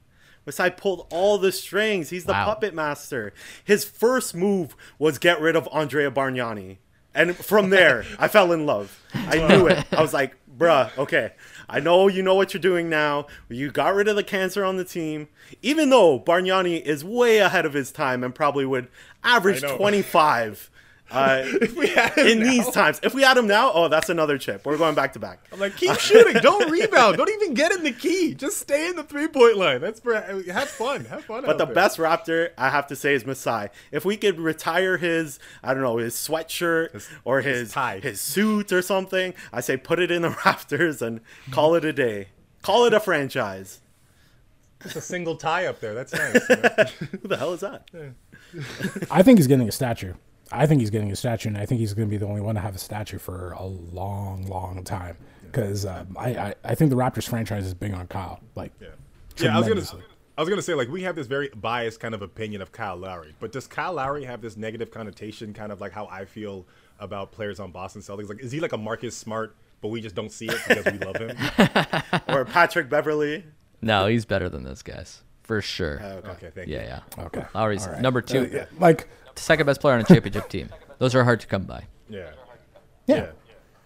Masai 0.46 0.70
pulled 0.70 1.08
all 1.12 1.38
the 1.38 1.52
strings. 1.52 2.10
He's 2.12 2.26
the 2.26 2.32
Wow. 2.34 2.46
puppet 2.46 2.74
master. 2.74 3.34
His 3.64 3.84
first 3.84 4.34
move 4.36 4.76
was 4.98 5.18
get 5.18 5.40
rid 5.42 5.56
of 5.56 5.68
Andrea 5.72 6.10
Bargnani. 6.12 6.78
And 7.20 7.36
from 7.36 7.70
there, 7.70 8.06
I 8.18 8.30
fell 8.30 8.54
in 8.54 8.66
love. 8.66 9.04
I 9.14 9.46
knew 9.46 9.68
it. 9.68 9.86
I 9.92 10.02
was 10.02 10.14
like, 10.14 10.38
bruh, 10.58 10.98
okay. 10.98 11.34
I 11.68 11.82
know 11.82 12.08
you 12.08 12.24
know 12.24 12.34
what 12.34 12.54
you're 12.54 12.62
doing 12.62 12.88
now. 12.90 13.28
You 13.50 13.72
got 13.72 13.94
rid 13.94 14.08
of 14.08 14.16
the 14.16 14.24
cancer 14.24 14.64
on 14.64 14.78
the 14.78 14.86
team. 14.86 15.28
Even 15.62 15.90
though 15.90 16.18
Bargnani 16.18 16.82
is 16.82 17.04
way 17.04 17.40
ahead 17.40 17.66
of 17.66 17.74
his 17.74 17.92
time 17.92 18.24
and 18.24 18.34
probably 18.34 18.66
would 18.66 18.88
average 19.22 19.62
25 19.62 20.72
uh, 21.12 21.44
we 21.78 21.88
had 21.88 22.14
him 22.14 22.28
in 22.28 22.40
now- 22.40 22.46
these 22.52 22.70
times. 22.70 23.00
If 23.04 23.14
we 23.14 23.22
had 23.24 23.38
him 23.38 23.48
now, 23.48 23.72
oh, 23.74 23.88
that's 23.88 24.10
another 24.10 24.38
chip. 24.38 24.66
We're 24.66 24.78
going 24.78 24.96
back 24.96 25.14
to 25.14 25.20
back. 25.20 25.40
I'm 25.52 25.60
like, 25.60 25.76
keep 25.76 25.98
shooting. 26.00 26.42
Don't 26.42 26.70
rebound. 26.72 27.18
Don't 27.18 27.30
even 27.30 27.54
get 27.54 27.72
in 27.72 27.84
the 27.84 27.92
key. 27.92 28.34
Just 28.34 28.58
stay 28.58 28.90
in 28.90 28.96
the 28.96 29.04
three 29.04 29.28
point 29.28 29.58
line. 29.58 29.82
That's 29.82 30.00
for 30.00 30.14
have 30.16 30.70
fun. 30.70 31.06
Have 31.06 31.26
fun. 31.26 31.42
But 31.42 31.52
out 31.52 31.58
the 31.58 31.66
there. 31.66 31.76
best 31.76 31.98
Raptor, 31.98 32.50
I 32.58 32.70
have 32.70 32.88
to 32.88 32.96
say, 32.96 33.14
is 33.14 33.26
Masai. 33.26 33.70
If 33.92 34.06
we 34.06 34.18
could 34.18 34.40
retire 34.40 34.98
his, 34.98 35.40
I 35.64 35.74
don't 35.74 35.84
know, 35.84 35.98
his 35.98 36.16
sweatshirt 36.16 37.08
or 37.24 37.42
his 37.42 37.60
his 37.60 37.72
tie. 37.74 38.00
his 38.00 38.22
suit 38.22 38.72
or 38.72 38.82
something, 38.82 39.34
I 39.52 39.62
say 39.62 39.78
put 39.78 40.00
it 40.00 40.12
in 40.12 40.22
the 40.22 40.30
Raptors 40.44 41.02
and 41.02 41.22
call 41.52 41.76
it 41.76 41.84
a 41.86 41.94
day. 41.94 42.30
Call 42.62 42.86
it 42.86 42.94
a 42.94 43.00
franchise. 43.00 43.82
Just 44.84 44.96
a 44.96 45.02
single 45.02 45.36
tie 45.36 45.66
up 45.66 45.80
there. 45.82 45.94
That's 45.94 46.14
nice. 46.14 46.92
Who 46.94 47.28
the 47.28 47.36
hell 47.38 47.54
is 47.54 47.60
that? 47.62 47.90
I 49.12 49.24
think 49.24 49.40
he's 49.40 49.48
getting 49.48 49.68
a 49.68 49.72
statue. 49.72 50.14
I 50.52 50.66
think 50.66 50.82
he's 50.82 50.90
getting 50.90 51.12
a 51.12 51.16
statue, 51.16 51.50
and 51.50 51.58
I 51.58 51.66
think 51.66 51.80
he's 51.80 51.94
going 51.94 52.08
to 52.08 52.10
be 52.10 52.18
the 52.18 52.26
only 52.26 52.42
one 52.42 52.56
to 52.56 52.62
have 52.62 52.76
a 52.76 52.80
statue 52.80 53.18
for 53.20 53.52
a 53.52 53.66
long, 53.66 54.48
long 54.48 54.84
time. 54.84 55.18
Because 55.46 55.86
um, 55.86 56.16
I, 56.18 56.30
I, 56.30 56.56
I 56.64 56.76
think 56.76 56.92
the 56.92 56.96
Raptors 56.96 57.28
franchise 57.28 57.66
is 57.66 57.74
big 57.74 57.94
on 57.94 58.08
Kyle. 58.08 58.40
Like, 58.56 58.72
Yeah. 58.80 58.90
Yeah, 59.38 59.56
I 59.56 59.60
was 59.60 59.68
gonna. 59.68 60.04
I 60.38 60.42
was 60.42 60.50
gonna 60.50 60.62
say 60.62 60.74
like 60.74 60.88
we 60.90 61.02
have 61.04 61.16
this 61.16 61.28
very 61.28 61.50
biased 61.50 62.00
kind 62.00 62.14
of 62.14 62.22
opinion 62.22 62.62
of 62.62 62.72
Kyle 62.72 62.96
Lowry, 62.96 63.36
but 63.40 63.52
does 63.52 63.68
Kyle 63.68 63.94
Lowry 63.94 64.24
have 64.24 64.42
this 64.42 64.56
negative 64.58 64.92
connotation, 64.92 65.54
kind 65.54 65.72
of 65.72 65.82
like 65.82 65.92
how 65.92 66.08
I 66.08 66.26
feel 66.26 66.66
about 67.00 67.32
players 67.32 67.60
on 67.60 67.72
Boston 67.72 68.02
Celtics? 68.02 68.30
Like, 68.30 68.40
is 68.42 68.52
he 68.52 68.60
like 68.60 68.74
a 68.74 68.78
Marcus 68.78 69.16
Smart, 69.16 69.56
but 69.82 69.90
we 69.90 70.02
just 70.02 70.16
don't 70.16 70.32
see 70.32 70.48
it 70.48 70.58
because 70.68 70.86
we 70.86 71.00
love 71.00 71.16
him? 71.18 71.38
Or 72.28 72.46
Patrick 72.46 72.90
Beverley? 72.90 73.44
No, 73.82 74.08
he's 74.08 74.26
better 74.26 74.50
than 74.50 74.64
those 74.64 74.82
guys 74.82 75.24
for 75.44 75.62
sure. 75.62 76.00
okay, 76.04 76.52
thank 76.54 76.68
you. 76.68 76.76
yeah, 76.76 77.02
yeah. 77.18 77.24
Okay. 77.26 77.44
Lowry's 77.56 77.88
All 77.88 77.94
right. 77.94 78.02
number 78.02 78.22
two, 78.22 78.60
Uh, 78.62 78.66
like, 78.80 79.10
second 79.40 79.66
best 79.66 79.82
player 79.82 79.96
on 79.96 80.02
a 80.02 80.04
championship 80.04 80.50
team. 80.50 80.70
Those 81.00 81.16
are 81.16 81.24
hard 81.24 81.40
to 81.42 81.48
come 81.48 81.64
by. 81.64 81.86
Yeah. 82.10 82.32
yeah. 83.08 83.32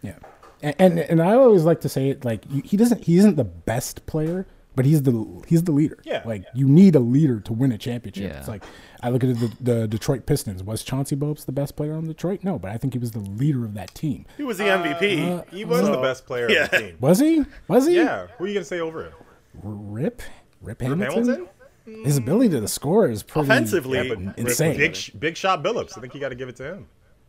Yeah. 0.02 0.16
And, 0.62 0.76
and 0.80 1.00
and 1.00 1.22
I 1.22 1.34
always 1.34 1.64
like 1.64 1.82
to 1.82 1.90
say 1.90 2.10
it 2.10 2.26
like 2.26 2.44
you- 2.50 2.62
he 2.64 2.78
doesn't 2.78 3.04
he 3.04 3.18
isn't 3.18 3.36
the 3.36 3.44
best 3.44 4.06
player, 4.06 4.46
but 4.76 4.86
he's 4.86 5.04
the 5.04 5.44
he's 5.48 5.64
the 5.64 5.72
leader. 5.72 6.00
Yeah. 6.04 6.24
Like 6.26 6.44
you 6.54 6.68
need 6.68 6.96
a 6.96 7.00
leader 7.00 7.40
to 7.42 7.54
win 7.54 7.72
a 7.72 7.78
championship. 7.78 8.32
Yeah. 8.32 8.40
It's 8.40 8.48
like 8.48 8.64
I 9.02 9.10
look 9.10 9.24
at 9.24 9.38
the, 9.40 9.52
the 9.60 9.88
Detroit 9.88 10.26
Pistons. 10.26 10.64
Was 10.64 10.84
Chauncey 10.84 11.16
Billups 11.16 11.46
the 11.46 11.52
best 11.52 11.76
player 11.76 11.94
on 11.94 12.08
Detroit? 12.08 12.44
No, 12.44 12.58
but 12.58 12.72
I 12.72 12.78
think 12.78 12.94
he 12.94 13.00
was 13.00 13.12
the 13.12 13.20
leader 13.20 13.66
of 13.66 13.74
that 13.74 13.94
team. 13.94 14.26
He 14.38 14.44
was 14.44 14.58
the 14.58 14.66
MVP. 14.66 15.40
Uh, 15.40 15.44
he 15.52 15.66
was 15.66 15.86
the 15.86 15.98
best 15.98 16.26
player 16.26 16.50
yeah. 16.50 16.64
of 16.64 16.72
the 16.72 16.78
team. 16.80 16.98
Was 17.00 17.20
he? 17.20 17.46
Was 17.68 17.88
he? 17.88 17.96
Yeah. 17.96 18.28
Who 18.38 18.46
are 18.46 18.48
you 18.48 18.54
gonna 18.54 18.66
say 18.66 18.80
over 18.80 19.06
him? 19.06 19.14
Rip. 19.62 20.22
Rip 20.62 20.82
Rip 20.82 20.82
Hamilton. 20.82 21.50
Hamilton? 21.86 22.06
His 22.06 22.18
ability 22.18 22.50
to 22.50 22.68
score 22.68 23.10
is 23.10 23.24
pretty 23.24 23.48
Offensively, 23.48 24.08
Yeah, 24.08 24.16
but 24.16 24.38
Insane. 24.38 24.78
Big, 24.78 24.98
big 25.20 25.38
shot 25.38 25.64
Billups. 25.64 25.98
I 25.98 26.02
think 26.02 26.14
you 26.14 26.20
got 26.20 26.30
to 26.30 26.36
give 26.36 26.50
it 26.50 26.56
to 26.58 26.74
him. 26.74 26.88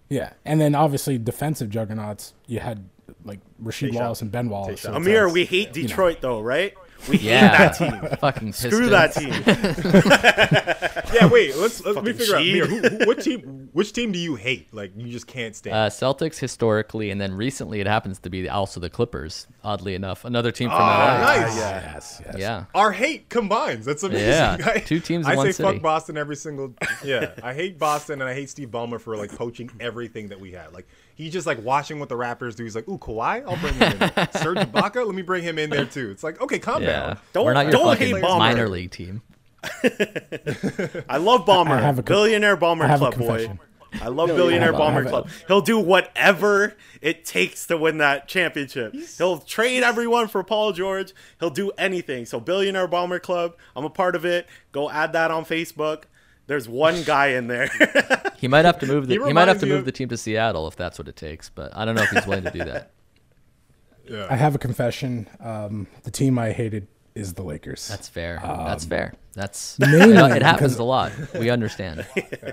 Yeah, 0.09 0.32
and 0.44 0.61
then 0.61 0.74
obviously 0.74 1.18
defensive 1.18 1.70
juggernauts. 1.70 2.34
You 2.46 2.61
had 2.61 2.88
like 3.24 3.40
Rasheed 3.62 3.94
Wallace 3.94 4.22
and 4.22 4.30
Ben 4.30 4.48
Wallace. 4.48 4.82
So 4.82 4.94
Amir, 4.94 5.28
we 5.28 5.44
hate 5.44 5.72
Detroit 5.72 6.20
though, 6.20 6.40
right? 6.40 6.74
We 7.09 7.18
hate 7.18 7.26
Yeah, 7.30 7.68
that 7.70 7.76
team. 7.76 8.16
fucking 8.20 8.52
Screw 8.52 8.88
that 8.90 9.12
team. 9.14 9.32
Yeah. 11.14 11.26
Wait. 11.28 11.55
Let's 11.57 11.84
let 11.84 11.94
me 12.05 12.12
Fucking 12.12 12.14
figure 12.18 12.34
out. 12.36 12.42
cheat. 12.42 12.62
Amir, 12.62 12.66
who, 12.66 12.88
who, 12.98 13.07
what 13.07 13.20
team? 13.20 13.68
Which 13.72 13.92
team 13.92 14.11
do 14.11 14.18
you 14.18 14.34
hate? 14.34 14.72
Like 14.74 14.92
you 14.96 15.12
just 15.12 15.26
can't 15.28 15.55
stand. 15.55 15.76
Uh, 15.76 15.88
Celtics 15.88 16.38
historically, 16.38 17.11
and 17.11 17.20
then 17.20 17.34
recently 17.34 17.80
it 17.80 17.86
happens 17.86 18.18
to 18.20 18.30
be 18.30 18.48
also 18.48 18.80
the 18.80 18.90
Clippers. 18.90 19.46
Oddly 19.62 19.94
enough, 19.94 20.24
another 20.24 20.50
team 20.50 20.70
from 20.70 20.78
Oh, 20.80 20.84
LA. 20.84 21.18
nice. 21.20 21.57
Yes, 21.57 22.22
yes. 22.26 22.34
Yeah, 22.38 22.64
Our 22.74 22.90
hate 22.90 23.28
combines. 23.28 23.84
That's 23.84 24.02
amazing. 24.02 24.28
Yeah, 24.28 24.57
I- 24.64 24.80
two 24.80 24.98
teams 25.00 25.26
in 25.26 25.32
I 25.32 25.36
one 25.36 25.46
say 25.46 25.52
city. 25.52 25.72
fuck 25.74 25.82
Boston 25.82 26.16
every 26.16 26.36
single. 26.36 26.74
Yeah, 27.05 27.32
I 27.42 27.55
hate 27.55 27.78
Boston 27.78 28.20
and 28.20 28.28
I 28.28 28.34
hate 28.34 28.50
Steve 28.50 28.70
Ballmer 28.70 29.00
for 29.00 29.16
like 29.16 29.30
poaching 29.36 29.70
everything 29.78 30.28
that 30.28 30.40
we 30.40 30.50
had. 30.52 30.72
Like 30.72 30.88
he's 31.14 31.32
just 31.32 31.46
like 31.46 31.62
watching 31.64 31.98
what 32.00 32.08
the 32.08 32.16
Raptors 32.16 32.56
do. 32.56 32.64
He's 32.64 32.74
like, 32.74 32.88
ooh, 32.88 32.98
Kawhi, 32.98 33.44
I'll 33.46 33.56
bring 33.56 33.74
him 33.74 33.92
in. 33.92 33.98
there. 33.98 34.28
Serge 34.36 34.58
Ibaka, 34.58 35.04
let 35.06 35.14
me 35.14 35.22
bring 35.22 35.42
him 35.42 35.58
in 35.58 35.70
there 35.70 35.84
too. 35.86 36.10
It's 36.10 36.22
like, 36.22 36.40
okay, 36.40 36.58
calm 36.58 36.82
yeah. 36.82 36.88
down. 37.06 37.18
Don't- 37.32 37.44
We're 37.46 37.54
not 37.54 37.64
your 37.66 37.72
don't 37.72 37.98
hate 37.98 38.14
Ballmer. 38.16 38.38
minor 38.38 38.68
league 38.68 38.90
team. 38.90 39.22
I 41.08 41.16
love 41.18 41.46
Ballmer. 41.46 41.70
I 41.72 41.80
have 41.80 41.98
a 41.98 42.02
con- 42.02 42.14
Billionaire 42.14 42.56
Ballmer 42.56 42.82
I 42.84 42.88
have 42.88 43.02
a 43.02 43.10
Club 43.10 43.18
boy. 43.18 43.58
I 44.02 44.08
love 44.08 44.28
Billionaire 44.28 44.72
have 44.72 44.74
a- 44.74 44.78
Ballmer 44.78 45.08
Club. 45.08 45.28
He'll 45.46 45.60
do 45.60 45.78
whatever 45.78 46.74
it 47.00 47.24
takes 47.24 47.66
to 47.68 47.76
win 47.76 47.98
that 47.98 48.28
championship. 48.28 48.94
He'll 49.18 49.38
trade 49.38 49.82
everyone 49.82 50.28
for 50.28 50.42
Paul 50.42 50.72
George. 50.72 51.12
He'll 51.40 51.50
do 51.50 51.70
anything. 51.78 52.26
So 52.26 52.40
Billionaire 52.40 52.88
Ballmer 52.88 53.22
Club, 53.22 53.56
I'm 53.76 53.84
a 53.84 53.90
part 53.90 54.16
of 54.16 54.24
it. 54.24 54.48
Go 54.72 54.90
add 54.90 55.12
that 55.12 55.30
on 55.30 55.44
Facebook. 55.44 56.04
There's 56.47 56.68
one 56.68 57.03
guy 57.05 57.28
in 57.28 57.47
there. 57.49 57.68
He 58.36 58.49
might 58.49 58.66
have 58.66 58.78
to 58.80 58.86
move 58.86 59.07
the 59.09 59.14
He 59.18 59.24
he, 59.28 59.32
might 59.32 59.49
have 59.49 59.61
to 59.61 59.66
move 59.66 59.78
of- 59.78 59.84
the 59.86 59.92
team 59.92 60.11
to 60.11 60.18
Seattle 60.18 60.68
if 60.68 60.76
that's 60.76 60.99
what 60.99 61.09
it 61.09 61.16
takes, 61.16 61.49
but 61.49 61.74
I 61.74 61.86
don't 61.86 61.95
know 61.95 62.03
if 62.03 62.11
he's 62.11 62.26
willing 62.26 62.45
to 62.45 62.51
do 62.51 62.59
that. 62.64 62.90
Yeah. 64.07 64.26
I 64.28 64.36
have 64.36 64.55
a 64.55 64.59
confession. 64.59 65.26
Um, 65.40 65.86
the 66.03 66.11
team 66.11 66.38
I 66.38 66.53
hated 66.53 66.88
is 67.14 67.32
the 67.32 67.42
Lakers. 67.42 67.88
That's 67.88 68.07
fair. 68.07 68.38
Um, 68.45 68.66
that's 68.66 68.84
fair. 68.84 69.14
That's 69.32 69.78
mainly 69.78 70.09
you 70.18 70.24
it 70.26 70.42
happens 70.42 70.74
because- 70.74 70.78
a 70.78 70.84
lot. 70.84 71.12
We 71.34 71.49
understand. 71.49 72.05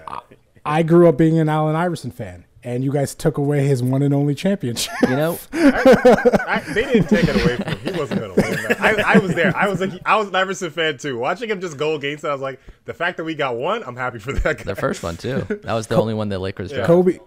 I 0.66 0.84
grew 0.84 1.10
up 1.10 1.18
being 1.18 1.39
an 1.39 1.50
Allen 1.50 1.76
Iverson 1.76 2.12
fan, 2.12 2.46
and 2.64 2.84
you 2.84 2.91
guys 2.91 3.16
took 3.16 3.38
away 3.38 3.66
his 3.66 3.82
one 3.82 4.01
and 4.01 4.14
only 4.14 4.36
championship. 4.36 4.93
You 5.03 5.16
know, 5.16 5.39
I, 5.53 6.64
they 6.74 6.84
didn't 6.84 7.07
take 7.07 7.26
it 7.28 7.36
away 7.43 7.55
from 7.57 7.66
him. 7.78 7.93
He 7.93 7.99
wasn't 7.99 8.22
gonna 8.22 8.34
win 8.34 8.51
that. 8.68 8.78
I, 8.82 9.16
I 9.16 9.18
was 9.18 9.34
there. 9.34 9.55
I 9.55 9.68
was 9.68 9.82
like, 9.82 9.91
I 10.05 10.18
was 10.18 10.28
an 10.28 10.36
Iverson 10.36 10.70
fan 10.72 10.97
too. 10.97 11.18
Watching 11.18 11.49
him 11.49 11.59
just 11.62 11.78
go 11.78 11.95
against 11.95 12.24
it, 12.24 12.28
I 12.28 12.34
was 12.34 12.41
like, 12.41 12.59
the 12.86 12.93
fact 12.93 13.18
that 13.18 13.24
we 13.24 13.36
got 13.36 13.55
one, 13.57 13.84
I'm 13.84 13.95
happy 13.95 14.20
for 14.20 14.34
that 14.34 14.57
guy. 14.57 14.64
their 14.64 14.76
first 14.76 15.01
one 15.03 15.18
too. 15.18 15.41
That 15.64 15.74
was 15.74 15.88
the 15.88 15.95
only 15.95 16.14
one 16.14 16.30
the 16.30 16.39
Lakers 16.39 16.72
dropped. 16.72 16.88
Kobe, 16.88 17.20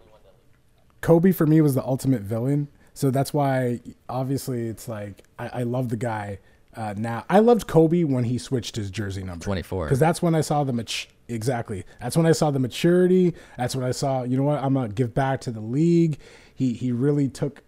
Kobe 1.01 1.33
for 1.33 1.47
me 1.47 1.61
was 1.61 1.75
the 1.75 1.85
ultimate 1.85 2.23
villain. 2.23 2.69
So 2.95 3.11
that's 3.11 3.35
why, 3.35 3.81
obviously, 4.09 4.69
it's 4.69 4.87
like 4.89 5.25
I, 5.39 5.49
I 5.49 5.63
love 5.65 5.89
the 5.89 5.97
guy. 5.97 6.39
Uh, 6.77 6.95
now 6.97 7.25
I 7.29 7.39
loved 7.41 7.67
Kobe 7.67 8.05
when 8.05 8.25
he 8.25 8.39
switched 8.39 8.77
his 8.77 8.91
jersey 8.91 9.23
number 9.23 9.45
24. 9.45 9.87
because 9.87 9.99
that's 10.01 10.21
when 10.23 10.35
I 10.35 10.41
saw 10.41 10.65
the 10.65 10.73
mat- 10.73 11.07
exactly. 11.29 11.85
That's 12.01 12.17
when 12.17 12.27
I 12.27 12.33
saw 12.33 12.51
the 12.51 12.59
maturity. 12.59 13.35
That's 13.57 13.75
when 13.75 13.85
I 13.85 13.91
saw 13.91 14.23
you 14.23 14.37
know 14.37 14.43
what 14.43 14.63
I'm 14.63 14.75
gonna 14.75 14.89
give 14.89 15.15
back 15.15 15.41
to 15.43 15.51
the 15.51 15.61
league. 15.61 16.19
He 16.55 16.73
he 16.73 16.93
really 16.93 17.29
took. 17.29 17.63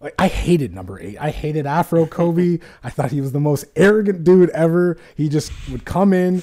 Like 0.00 0.14
I 0.18 0.26
hated 0.26 0.74
number 0.74 0.98
eight. 0.98 1.16
I 1.20 1.30
hated 1.30 1.64
Afro 1.64 2.06
Kobe. 2.08 2.58
I 2.82 2.90
thought 2.90 3.12
he 3.12 3.20
was 3.20 3.30
the 3.30 3.40
most 3.40 3.64
arrogant 3.76 4.24
dude 4.24 4.50
ever. 4.50 4.98
He 5.16 5.28
just 5.28 5.52
would 5.70 5.84
come 5.84 6.12
in, 6.12 6.42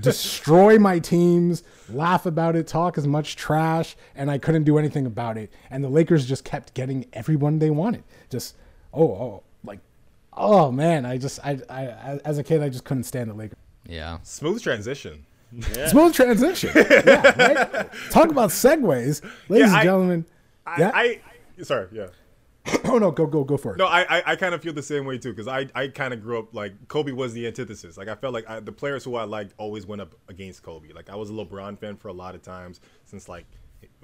destroy 0.00 0.76
my 0.78 0.98
teams, 0.98 1.62
laugh 1.88 2.26
about 2.26 2.56
it, 2.56 2.66
talk 2.66 2.98
as 2.98 3.06
much 3.06 3.36
trash, 3.36 3.96
and 4.16 4.28
I 4.28 4.38
couldn't 4.38 4.64
do 4.64 4.76
anything 4.76 5.06
about 5.06 5.38
it. 5.38 5.52
And 5.70 5.84
the 5.84 5.88
Lakers 5.88 6.26
just 6.26 6.44
kept 6.44 6.74
getting 6.74 7.06
everyone 7.12 7.60
they 7.60 7.70
wanted. 7.70 8.02
Just 8.28 8.56
oh 8.92 9.04
oh 9.04 9.42
like 9.62 9.78
oh 10.32 10.72
man, 10.72 11.06
I 11.06 11.16
just 11.18 11.38
I, 11.44 11.60
I 11.70 12.18
as 12.24 12.38
a 12.38 12.42
kid 12.42 12.60
I 12.60 12.68
just 12.68 12.84
couldn't 12.84 13.04
stand 13.04 13.30
the 13.30 13.34
Lakers. 13.34 13.58
Yeah. 13.88 14.18
Smooth 14.22 14.62
transition. 14.62 15.25
Smooth 15.88 16.14
transition. 16.14 16.70
yeah, 16.76 17.66
right? 17.76 17.92
Talk 18.10 18.30
about 18.30 18.50
segues, 18.50 19.22
ladies 19.48 19.68
and 19.68 19.76
I- 19.76 19.82
gentlemen. 19.84 20.26
I, 20.66 20.80
yeah. 20.80 20.90
I 20.94 21.20
sorry, 21.62 21.88
yeah. 21.92 22.06
oh 22.86 22.98
no, 22.98 23.12
go 23.12 23.26
go 23.26 23.44
go 23.44 23.56
for 23.56 23.74
it. 23.74 23.78
No, 23.78 23.86
I 23.86 24.18
I, 24.18 24.22
I 24.32 24.36
kind 24.36 24.54
of 24.54 24.60
feel 24.62 24.72
the 24.72 24.82
same 24.82 25.04
way 25.04 25.18
too 25.18 25.30
because 25.32 25.46
I, 25.46 25.68
I 25.74 25.86
kind 25.88 26.12
of 26.12 26.20
grew 26.20 26.40
up 26.40 26.52
like 26.52 26.88
Kobe 26.88 27.12
was 27.12 27.32
the 27.32 27.46
antithesis. 27.46 27.96
Like 27.96 28.08
I 28.08 28.16
felt 28.16 28.34
like 28.34 28.48
I, 28.50 28.58
the 28.58 28.72
players 28.72 29.04
who 29.04 29.14
I 29.14 29.24
liked 29.24 29.54
always 29.56 29.86
went 29.86 30.02
up 30.02 30.14
against 30.28 30.64
Kobe. 30.64 30.92
Like 30.92 31.08
I 31.08 31.14
was 31.14 31.30
a 31.30 31.32
LeBron 31.32 31.78
fan 31.78 31.96
for 31.96 32.08
a 32.08 32.12
lot 32.12 32.34
of 32.34 32.42
times 32.42 32.80
since 33.04 33.28
like 33.28 33.46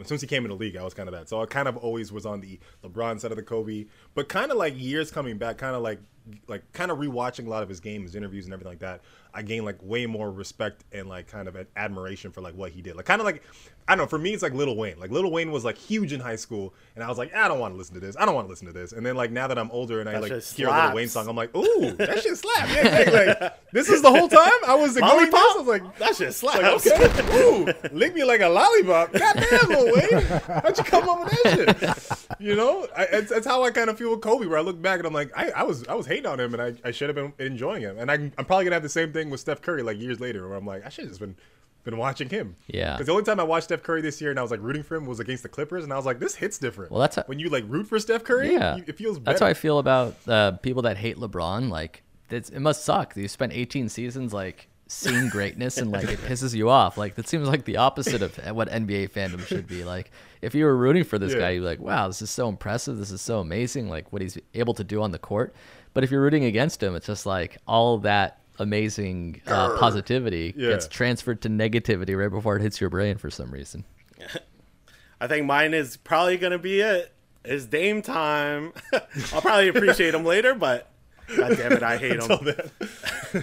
since 0.04 0.20
he 0.20 0.26
came 0.26 0.44
in 0.44 0.50
the 0.50 0.56
league, 0.56 0.76
I 0.76 0.84
was 0.84 0.94
kind 0.94 1.08
of 1.08 1.14
that. 1.14 1.28
So 1.28 1.42
I 1.42 1.46
kind 1.46 1.66
of 1.66 1.76
always 1.76 2.12
was 2.12 2.24
on 2.24 2.40
the 2.40 2.60
LeBron 2.84 3.20
side 3.20 3.32
of 3.32 3.36
the 3.36 3.42
Kobe. 3.42 3.86
But 4.14 4.28
kind 4.28 4.50
of 4.52 4.56
like 4.56 4.74
years 4.76 5.10
coming 5.10 5.38
back, 5.38 5.58
kind 5.58 5.74
of 5.74 5.82
like 5.82 5.98
like 6.46 6.70
kind 6.72 6.90
of 6.90 6.98
rewatching 6.98 7.46
a 7.46 7.50
lot 7.50 7.62
of 7.62 7.68
his 7.68 7.80
games, 7.80 8.10
his 8.10 8.14
interviews, 8.14 8.44
and 8.44 8.54
everything 8.54 8.72
like 8.72 8.80
that. 8.80 9.00
I 9.34 9.42
gained 9.42 9.64
like 9.64 9.78
way 9.82 10.06
more 10.06 10.30
respect 10.30 10.84
and 10.92 11.08
like 11.08 11.26
kind 11.26 11.48
of 11.48 11.56
admiration 11.76 12.32
for 12.32 12.40
like 12.40 12.54
what 12.54 12.72
he 12.72 12.82
did. 12.82 12.96
Like 12.96 13.06
kind 13.06 13.20
of 13.20 13.24
like 13.24 13.42
I 13.88 13.96
don't 13.96 14.04
know. 14.04 14.08
For 14.08 14.18
me, 14.18 14.32
it's 14.32 14.44
like 14.44 14.54
Little 14.54 14.76
Wayne. 14.76 14.98
Like 14.98 15.10
Little 15.10 15.32
Wayne 15.32 15.50
was 15.50 15.64
like 15.64 15.76
huge 15.76 16.12
in 16.12 16.20
high 16.20 16.36
school, 16.36 16.72
and 16.94 17.02
I 17.02 17.08
was 17.08 17.18
like, 17.18 17.34
I 17.34 17.48
don't 17.48 17.58
want 17.58 17.74
to 17.74 17.78
listen 17.78 17.94
to 17.94 18.00
this. 18.00 18.16
I 18.16 18.24
don't 18.24 18.34
want 18.34 18.46
to 18.46 18.50
listen 18.50 18.66
to 18.68 18.72
this. 18.72 18.92
And 18.92 19.04
then 19.04 19.16
like 19.16 19.32
now 19.32 19.48
that 19.48 19.58
I'm 19.58 19.70
older 19.72 20.00
and 20.00 20.08
I 20.08 20.18
like 20.18 20.42
hear 20.42 20.68
a 20.68 20.72
Little 20.72 20.94
Wayne 20.94 21.08
song, 21.08 21.28
I'm 21.28 21.34
like, 21.34 21.54
ooh, 21.56 21.90
that 21.96 22.22
shit 22.22 22.36
slap. 22.38 22.68
Yeah, 22.68 23.00
yeah, 23.00 23.10
like 23.10 23.72
this 23.72 23.88
is 23.88 24.00
the 24.00 24.10
whole 24.10 24.28
time 24.28 24.50
I 24.66 24.76
was 24.76 24.96
ignoring 24.96 25.30
this. 25.30 25.34
I 25.34 25.54
was 25.58 25.66
like, 25.66 25.98
that 25.98 26.14
shit 26.14 26.42
like, 26.44 26.82
slaps. 26.82 26.86
okay, 26.86 27.42
ooh, 27.42 27.66
lick 27.92 28.14
me 28.14 28.22
like 28.22 28.40
a 28.40 28.48
lollipop. 28.48 29.12
Goddamn, 29.12 29.68
Lil 29.68 29.94
Wayne, 29.94 30.22
how'd 30.46 30.78
you 30.78 30.84
come 30.84 31.08
up 31.08 31.24
with 31.24 31.42
that 31.42 32.26
shit? 32.28 32.38
You 32.38 32.54
know, 32.54 32.86
I, 32.96 33.04
it's, 33.04 33.32
it's 33.32 33.46
how 33.46 33.64
I 33.64 33.72
kind 33.72 33.90
of 33.90 33.98
feel 33.98 34.10
with 34.10 34.20
Kobe, 34.20 34.46
where 34.46 34.58
I 34.58 34.62
look 34.62 34.80
back 34.80 34.98
and 34.98 35.06
I'm 35.06 35.12
like, 35.12 35.32
I, 35.36 35.50
I 35.50 35.62
was 35.64 35.86
I 35.88 35.94
was 35.94 36.06
hating 36.12 36.26
on 36.26 36.38
him, 36.40 36.54
and 36.54 36.62
I, 36.62 36.88
I 36.88 36.90
should 36.92 37.08
have 37.08 37.16
been 37.16 37.32
enjoying 37.44 37.82
him, 37.82 37.98
and 37.98 38.10
I, 38.10 38.14
I'm 38.14 38.44
probably 38.44 38.64
gonna 38.64 38.76
have 38.76 38.82
the 38.82 38.88
same 38.88 39.12
thing 39.12 39.30
with 39.30 39.40
Steph 39.40 39.62
Curry 39.62 39.82
like 39.82 39.98
years 39.98 40.20
later, 40.20 40.48
where 40.48 40.56
I'm 40.56 40.66
like, 40.66 40.84
I 40.84 40.88
should 40.88 41.04
have 41.04 41.10
just 41.10 41.20
been 41.20 41.36
been 41.84 41.96
watching 41.98 42.28
him. 42.28 42.54
Yeah. 42.68 42.92
Because 42.92 43.06
the 43.06 43.12
only 43.12 43.24
time 43.24 43.40
I 43.40 43.42
watched 43.42 43.64
Steph 43.64 43.82
Curry 43.82 44.02
this 44.02 44.20
year 44.20 44.30
and 44.30 44.38
I 44.38 44.42
was 44.42 44.52
like 44.52 44.60
rooting 44.62 44.84
for 44.84 44.94
him 44.94 45.04
was 45.04 45.18
against 45.18 45.42
the 45.42 45.48
Clippers, 45.48 45.82
and 45.82 45.92
I 45.92 45.96
was 45.96 46.06
like, 46.06 46.20
this 46.20 46.36
hits 46.36 46.56
different. 46.58 46.92
Well, 46.92 47.00
that's 47.00 47.16
a- 47.18 47.24
when 47.26 47.40
you 47.40 47.48
like 47.48 47.64
root 47.66 47.88
for 47.88 47.98
Steph 47.98 48.22
Curry. 48.22 48.52
Yeah. 48.52 48.76
you- 48.76 48.84
it 48.86 48.96
feels 48.96 49.18
better. 49.18 49.32
That's 49.32 49.40
how 49.40 49.48
I 49.48 49.54
feel 49.54 49.78
about 49.80 50.14
uh, 50.28 50.52
people 50.52 50.82
that 50.82 50.96
hate 50.96 51.16
LeBron. 51.16 51.70
Like, 51.70 52.02
it's, 52.30 52.50
it 52.50 52.60
must 52.60 52.84
suck. 52.84 53.16
You 53.16 53.26
spent 53.26 53.52
18 53.52 53.88
seasons 53.88 54.32
like 54.32 54.68
seeing 54.86 55.28
greatness 55.30 55.78
and 55.78 55.90
like 55.90 56.08
it 56.08 56.18
pisses 56.28 56.54
you 56.54 56.68
off. 56.70 56.96
Like 56.98 57.14
that 57.16 57.26
seems 57.26 57.48
like 57.48 57.64
the 57.64 57.78
opposite 57.78 58.22
of 58.22 58.36
what 58.54 58.68
NBA 58.68 59.10
fandom 59.10 59.44
should 59.44 59.66
be. 59.66 59.82
Like, 59.84 60.12
if 60.40 60.54
you 60.54 60.64
were 60.66 60.76
rooting 60.76 61.02
for 61.02 61.18
this 61.18 61.32
Yeah. 61.32 61.38
guy, 61.40 61.50
you're 61.50 61.64
like, 61.64 61.80
wow, 61.80 62.06
this 62.06 62.22
is 62.22 62.30
so 62.30 62.48
impressive. 62.48 62.96
This 62.98 63.10
is 63.10 63.20
so 63.20 63.40
amazing. 63.40 63.88
Like 63.88 64.12
what 64.12 64.22
he's 64.22 64.38
able 64.54 64.74
to 64.74 64.84
do 64.84 65.02
on 65.02 65.10
the 65.10 65.18
court. 65.18 65.52
But 65.94 66.04
if 66.04 66.10
you're 66.10 66.22
rooting 66.22 66.44
against 66.44 66.82
him, 66.82 66.94
it's 66.94 67.06
just 67.06 67.26
like 67.26 67.58
all 67.66 67.98
that 67.98 68.38
amazing 68.58 69.40
uh, 69.46 69.76
positivity 69.78 70.54
Yeah. 70.56 70.70
gets 70.70 70.86
transferred 70.88 71.42
to 71.42 71.48
negativity 71.48 72.16
right 72.18 72.30
before 72.30 72.56
it 72.56 72.62
hits 72.62 72.80
your 72.80 72.90
brain 72.90 73.16
for 73.18 73.30
some 73.30 73.50
reason. 73.50 73.84
I 75.20 75.26
think 75.28 75.46
mine 75.46 75.74
is 75.74 75.96
probably 75.96 76.36
gonna 76.36 76.58
be 76.58 76.80
it. 76.80 77.12
It's 77.44 77.64
Dame 77.66 78.02
time. 78.02 78.72
I'll 79.32 79.40
probably 79.40 79.68
appreciate 79.68 80.14
him 80.14 80.24
later, 80.24 80.54
but 80.54 80.88
god 81.36 81.56
damn 81.56 81.72
it, 81.72 81.82
I 81.82 81.96
hate 81.96 82.22
him. 82.30 82.48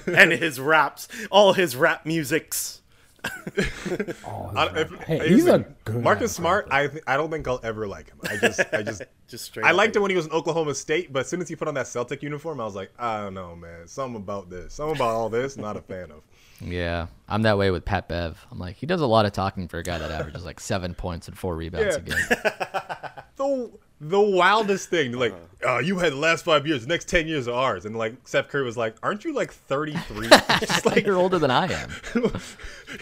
and 0.08 0.32
his 0.32 0.60
raps, 0.60 1.08
all 1.32 1.54
his 1.54 1.76
rap 1.76 2.06
musics. 2.06 2.79
Oh, 4.26 4.52
I, 4.56 4.80
if, 4.80 4.92
Hey, 5.02 5.18
here's 5.18 5.30
he's 5.30 5.48
a 5.48 5.66
good 5.86 6.04
Marcus 6.04 6.32
ass 6.32 6.38
Smart. 6.38 6.68
I 6.72 6.88
th- 6.88 7.04
I 7.08 7.18
don't 7.18 7.30
think 7.30 7.48
I'll 7.48 7.60
ever 7.64 7.88
like 7.88 8.10
him. 8.10 8.20
I 8.24 8.38
just 8.38 8.62
I 8.74 8.84
just 8.84 9.02
Just 9.28 9.46
straight. 9.46 9.66
I 9.66 9.72
liked 9.72 9.96
him 9.96 10.02
when 10.02 10.10
he 10.10 10.18
was 10.18 10.26
in 10.26 10.32
Oklahoma 10.32 10.74
State, 10.74 11.14
but 11.14 11.20
as 11.20 11.28
soon 11.28 11.40
as 11.40 11.48
he 11.48 11.56
put 11.56 11.68
on 11.68 11.76
that 11.76 11.88
Celtic 11.88 12.24
uniform, 12.24 12.60
I 12.60 12.66
was 12.66 12.74
like, 12.76 12.92
I 12.98 13.22
don't 13.22 13.36
know, 13.36 13.56
man. 13.56 13.88
Something 13.88 14.16
about 14.16 14.50
this, 14.50 14.74
something 14.74 14.96
about 14.96 15.10
all 15.10 15.30
this, 15.30 15.56
not 15.56 15.78
a 15.78 15.82
fan 15.82 16.10
of. 16.12 16.24
Yeah, 16.62 17.08
I'm 17.28 17.44
that 17.44 17.58
way 17.58 17.70
with 17.70 17.86
Pat 17.86 18.08
Bev. 18.08 18.44
I'm 18.52 18.58
like, 18.60 18.76
he 18.76 18.86
does 18.88 19.02
a 19.02 19.06
lot 19.06 19.26
of 19.26 19.32
talking 19.32 19.68
for 19.68 19.78
a 19.78 19.84
guy 19.84 19.98
that 20.00 20.10
averages 20.12 20.46
like 20.46 20.60
seven 20.60 20.96
points 20.96 21.28
and 21.28 21.38
four 21.38 21.56
rebounds 21.56 21.96
a 21.96 22.02
game. 22.02 22.18
The 23.40 23.72
the 24.02 24.20
wildest 24.22 24.90
thing, 24.90 25.12
like, 25.14 25.34
Uh-huh. 25.34 25.76
uh, 25.76 25.80
you 25.80 25.98
had 26.00 26.14
the 26.14 26.18
last 26.18 26.46
five 26.46 26.66
years, 26.66 26.82
the 26.84 26.88
next 26.88 27.10
ten 27.10 27.28
years 27.28 27.48
are 27.48 27.54
ours, 27.54 27.86
and 27.86 27.96
like 27.98 28.16
Steph 28.26 28.48
Curry 28.48 28.64
was 28.64 28.78
like, 28.78 28.96
aren't 29.04 29.26
you 29.26 29.34
like 29.34 29.52
33? 29.52 30.28
Just 30.60 30.86
like 30.86 30.96
like, 30.96 31.06
you're 31.06 31.18
older 31.18 31.38
than 31.40 31.52
I 31.52 31.72
am. 31.72 31.92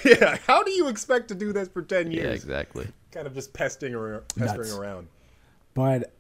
yeah, 0.06 0.38
how 0.48 0.64
do 0.64 0.72
you 0.72 0.88
expect 0.88 1.28
to 1.30 1.36
do 1.36 1.54
this 1.54 1.68
for 1.68 1.82
ten 1.82 2.12
years? 2.12 2.16
Yeah, 2.24 2.30
years? 2.30 2.44
exactly. 2.44 2.88
Kind 3.12 3.28
of 3.28 3.34
just 3.34 3.54
pestering 3.54 3.94
around, 3.96 4.24
pestering 4.36 4.68
Nuts. 4.70 4.78
around. 4.78 5.08
But 5.74 6.14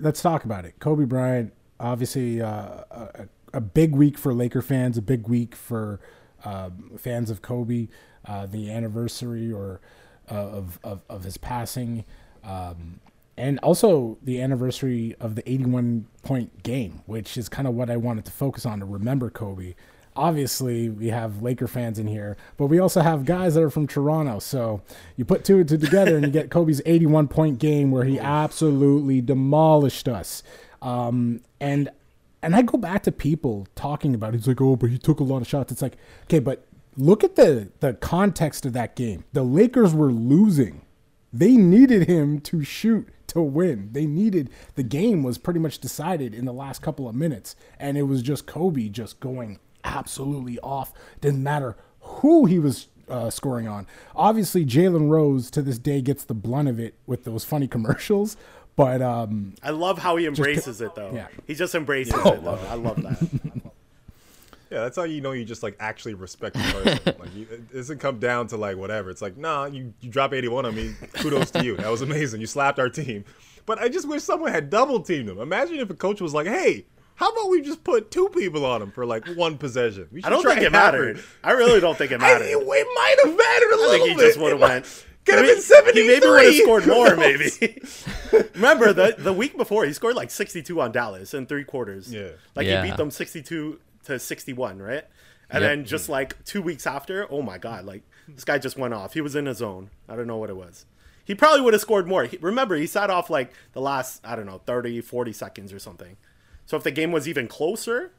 let's 0.00 0.20
talk 0.22 0.44
about 0.44 0.64
it. 0.64 0.74
Kobe 0.78 1.04
Bryant, 1.04 1.52
obviously 1.80 2.40
uh, 2.42 2.82
a, 2.90 3.28
a 3.54 3.60
big 3.60 3.94
week 3.94 4.18
for 4.18 4.34
Laker 4.34 4.62
fans, 4.62 4.98
a 4.98 5.02
big 5.02 5.26
week 5.28 5.54
for 5.56 6.00
um, 6.44 6.92
fans 6.98 7.30
of 7.30 7.40
Kobe. 7.42 7.88
Uh, 8.24 8.46
the 8.46 8.70
anniversary 8.70 9.50
or 9.50 9.80
uh, 10.30 10.34
of, 10.34 10.78
of 10.84 11.02
of 11.08 11.24
his 11.24 11.38
passing, 11.38 12.04
um, 12.44 13.00
and 13.38 13.60
also 13.60 14.18
the 14.20 14.42
anniversary 14.42 15.14
of 15.20 15.36
the 15.36 15.48
81 15.48 16.06
point 16.22 16.64
game, 16.64 17.02
which 17.06 17.36
is 17.36 17.48
kind 17.48 17.68
of 17.68 17.74
what 17.74 17.88
I 17.88 17.96
wanted 17.96 18.24
to 18.24 18.32
focus 18.32 18.66
on 18.66 18.80
to 18.80 18.84
remember 18.84 19.30
Kobe. 19.30 19.76
Obviously, 20.16 20.88
we 20.88 21.10
have 21.10 21.40
Laker 21.40 21.68
fans 21.68 22.00
in 22.00 22.08
here, 22.08 22.36
but 22.56 22.66
we 22.66 22.80
also 22.80 23.00
have 23.00 23.24
guys 23.24 23.54
that 23.54 23.62
are 23.62 23.70
from 23.70 23.86
Toronto. 23.86 24.40
So 24.40 24.82
you 25.16 25.24
put 25.24 25.44
two 25.44 25.58
and 25.58 25.68
two 25.68 25.78
together, 25.78 26.16
and 26.16 26.26
you 26.26 26.32
get 26.32 26.50
Kobe's 26.50 26.82
81 26.84 27.28
point 27.28 27.60
game 27.60 27.92
where 27.92 28.02
he 28.02 28.18
absolutely 28.18 29.20
demolished 29.20 30.08
us. 30.08 30.42
Um, 30.82 31.42
and 31.60 31.90
and 32.42 32.56
I 32.56 32.62
go 32.62 32.76
back 32.76 33.04
to 33.04 33.12
people 33.12 33.68
talking 33.76 34.16
about. 34.16 34.34
It. 34.34 34.38
He's 34.38 34.48
like, 34.48 34.60
oh, 34.60 34.74
but 34.74 34.90
he 34.90 34.98
took 34.98 35.20
a 35.20 35.24
lot 35.24 35.42
of 35.42 35.46
shots. 35.46 35.70
It's 35.70 35.82
like, 35.82 35.96
okay, 36.24 36.40
but 36.40 36.66
look 36.96 37.22
at 37.22 37.36
the 37.36 37.70
the 37.78 37.94
context 37.94 38.66
of 38.66 38.72
that 38.72 38.96
game. 38.96 39.22
The 39.32 39.44
Lakers 39.44 39.94
were 39.94 40.10
losing. 40.10 40.82
They 41.32 41.52
needed 41.52 42.08
him 42.08 42.40
to 42.40 42.64
shoot 42.64 43.08
to 43.28 43.40
win. 43.40 43.90
They 43.92 44.06
needed 44.06 44.50
the 44.74 44.82
game 44.82 45.22
was 45.22 45.38
pretty 45.38 45.60
much 45.60 45.78
decided 45.78 46.34
in 46.34 46.44
the 46.44 46.52
last 46.52 46.82
couple 46.82 47.08
of 47.08 47.14
minutes, 47.14 47.56
and 47.78 47.96
it 47.96 48.02
was 48.02 48.22
just 48.22 48.46
Kobe 48.46 48.88
just 48.88 49.20
going 49.20 49.58
absolutely 49.84 50.58
off. 50.60 50.92
Didn't 51.20 51.42
matter 51.42 51.76
who 52.00 52.46
he 52.46 52.58
was 52.58 52.88
uh, 53.08 53.30
scoring 53.30 53.66
on. 53.68 53.86
Obviously, 54.14 54.64
Jalen 54.66 55.08
Rose 55.08 55.50
to 55.52 55.62
this 55.62 55.78
day 55.78 56.00
gets 56.02 56.24
the 56.24 56.34
blunt 56.34 56.68
of 56.68 56.78
it 56.80 56.94
with 57.06 57.24
those 57.24 57.44
funny 57.44 57.66
commercials, 57.68 58.36
but 58.76 59.00
um, 59.00 59.54
I 59.62 59.70
love 59.70 59.98
how 59.98 60.16
he 60.16 60.26
embraces 60.26 60.80
it 60.80 60.94
though. 60.94 61.10
yeah. 61.14 61.28
He 61.46 61.54
just 61.54 61.74
embraces 61.74 62.14
Oh, 62.16 62.32
it 62.34 62.44
though. 62.44 62.58
I 62.68 62.74
love 62.74 63.02
that. 63.02 63.72
Yeah, 64.70 64.80
that's 64.80 64.96
how 64.96 65.04
you 65.04 65.20
know 65.20 65.32
you 65.32 65.44
just 65.44 65.62
like 65.62 65.76
actually 65.80 66.14
respect 66.14 66.54
the 66.56 66.60
person. 66.60 67.14
like 67.20 67.34
you, 67.34 67.46
it 67.50 67.72
doesn't 67.72 67.98
come 67.98 68.18
down 68.18 68.46
to 68.48 68.56
like 68.56 68.76
whatever. 68.76 69.10
It's 69.10 69.22
like, 69.22 69.36
nah, 69.36 69.64
you 69.66 69.94
you 70.00 70.10
drop 70.10 70.32
81 70.34 70.66
on 70.66 70.74
me. 70.74 70.94
Kudos 71.14 71.50
to 71.52 71.64
you. 71.64 71.76
That 71.76 71.90
was 71.90 72.02
amazing. 72.02 72.40
You 72.40 72.46
slapped 72.46 72.78
our 72.78 72.88
team. 72.90 73.24
But 73.66 73.78
I 73.80 73.88
just 73.88 74.08
wish 74.08 74.22
someone 74.22 74.52
had 74.52 74.70
double 74.70 75.00
teamed 75.00 75.28
him. 75.28 75.38
Imagine 75.38 75.76
if 75.78 75.90
a 75.90 75.94
coach 75.94 76.20
was 76.20 76.32
like, 76.34 76.46
hey, 76.46 76.86
how 77.16 77.30
about 77.30 77.50
we 77.50 77.60
just 77.62 77.82
put 77.84 78.10
two 78.10 78.28
people 78.30 78.64
on 78.64 78.80
him 78.82 78.90
for 78.90 79.04
like 79.06 79.26
one 79.36 79.58
possession? 79.58 80.08
We 80.12 80.22
I 80.22 80.26
should 80.28 80.30
don't 80.30 80.44
think 80.44 80.58
it 80.60 80.72
half 80.72 80.92
mattered. 80.92 81.22
I 81.42 81.52
really 81.52 81.80
don't 81.80 81.96
think 81.98 82.12
it 82.12 82.16
I, 82.22 82.32
mattered. 82.32 82.44
it, 82.46 82.56
it 82.58 82.66
might 82.66 83.16
have 83.24 83.36
mattered 83.36 83.72
a 83.72 83.76
little 83.76 83.90
think 83.92 84.08
he 84.10 84.14
bit. 84.16 84.26
just 84.26 84.38
would 84.38 84.52
have 84.52 84.60
went. 84.70 85.04
Could 85.24 85.34
have 85.34 85.46
been 85.46 85.60
73. 85.60 86.02
He 86.02 86.08
maybe 86.08 86.26
would 86.26 86.42
have 86.44 86.54
scored 86.54 86.86
more, 86.86 87.14
maybe. 87.16 87.50
Remember 88.54 88.92
the 88.94 89.14
the 89.18 89.32
week 89.32 89.56
before 89.58 89.84
he 89.84 89.92
scored 89.92 90.16
like 90.16 90.30
62 90.30 90.80
on 90.80 90.90
Dallas 90.92 91.34
in 91.34 91.44
three 91.46 91.64
quarters. 91.64 92.12
Yeah. 92.12 92.28
like 92.54 92.66
Yeah. 92.66 92.82
he 92.82 92.90
beat 92.90 92.96
them 92.96 93.10
62 93.10 93.78
to 94.08 94.18
61, 94.18 94.78
right? 94.80 95.04
And 95.50 95.62
Yep. 95.62 95.70
then 95.70 95.84
just 95.84 96.08
like 96.08 96.44
two 96.44 96.60
weeks 96.60 96.86
after, 96.86 97.26
oh 97.30 97.40
my 97.42 97.56
god, 97.58 97.84
like 97.86 98.02
this 98.28 98.44
guy 98.44 98.58
just 98.58 98.76
went 98.76 98.92
off. 98.92 99.14
He 99.14 99.20
was 99.22 99.34
in 99.34 99.46
his 99.46 99.58
zone. 99.58 99.90
I 100.08 100.16
don't 100.16 100.26
know 100.26 100.36
what 100.36 100.50
it 100.50 100.56
was. 100.56 100.84
He 101.24 101.34
probably 101.34 101.60
would 101.62 101.72
have 101.74 101.80
scored 101.80 102.06
more. 102.06 102.24
He, 102.24 102.36
remember, 102.38 102.74
he 102.76 102.86
sat 102.86 103.08
off 103.10 103.30
like 103.30 103.52
the 103.72 103.80
last 103.80 104.20
I 104.26 104.36
don't 104.36 104.46
know 104.46 104.60
30, 104.66 105.00
40 105.00 105.32
seconds 105.32 105.72
or 105.72 105.78
something. 105.78 106.16
So 106.66 106.76
if 106.76 106.82
the 106.82 106.90
game 106.90 107.12
was 107.12 107.26
even 107.28 107.48
closer, 107.48 108.12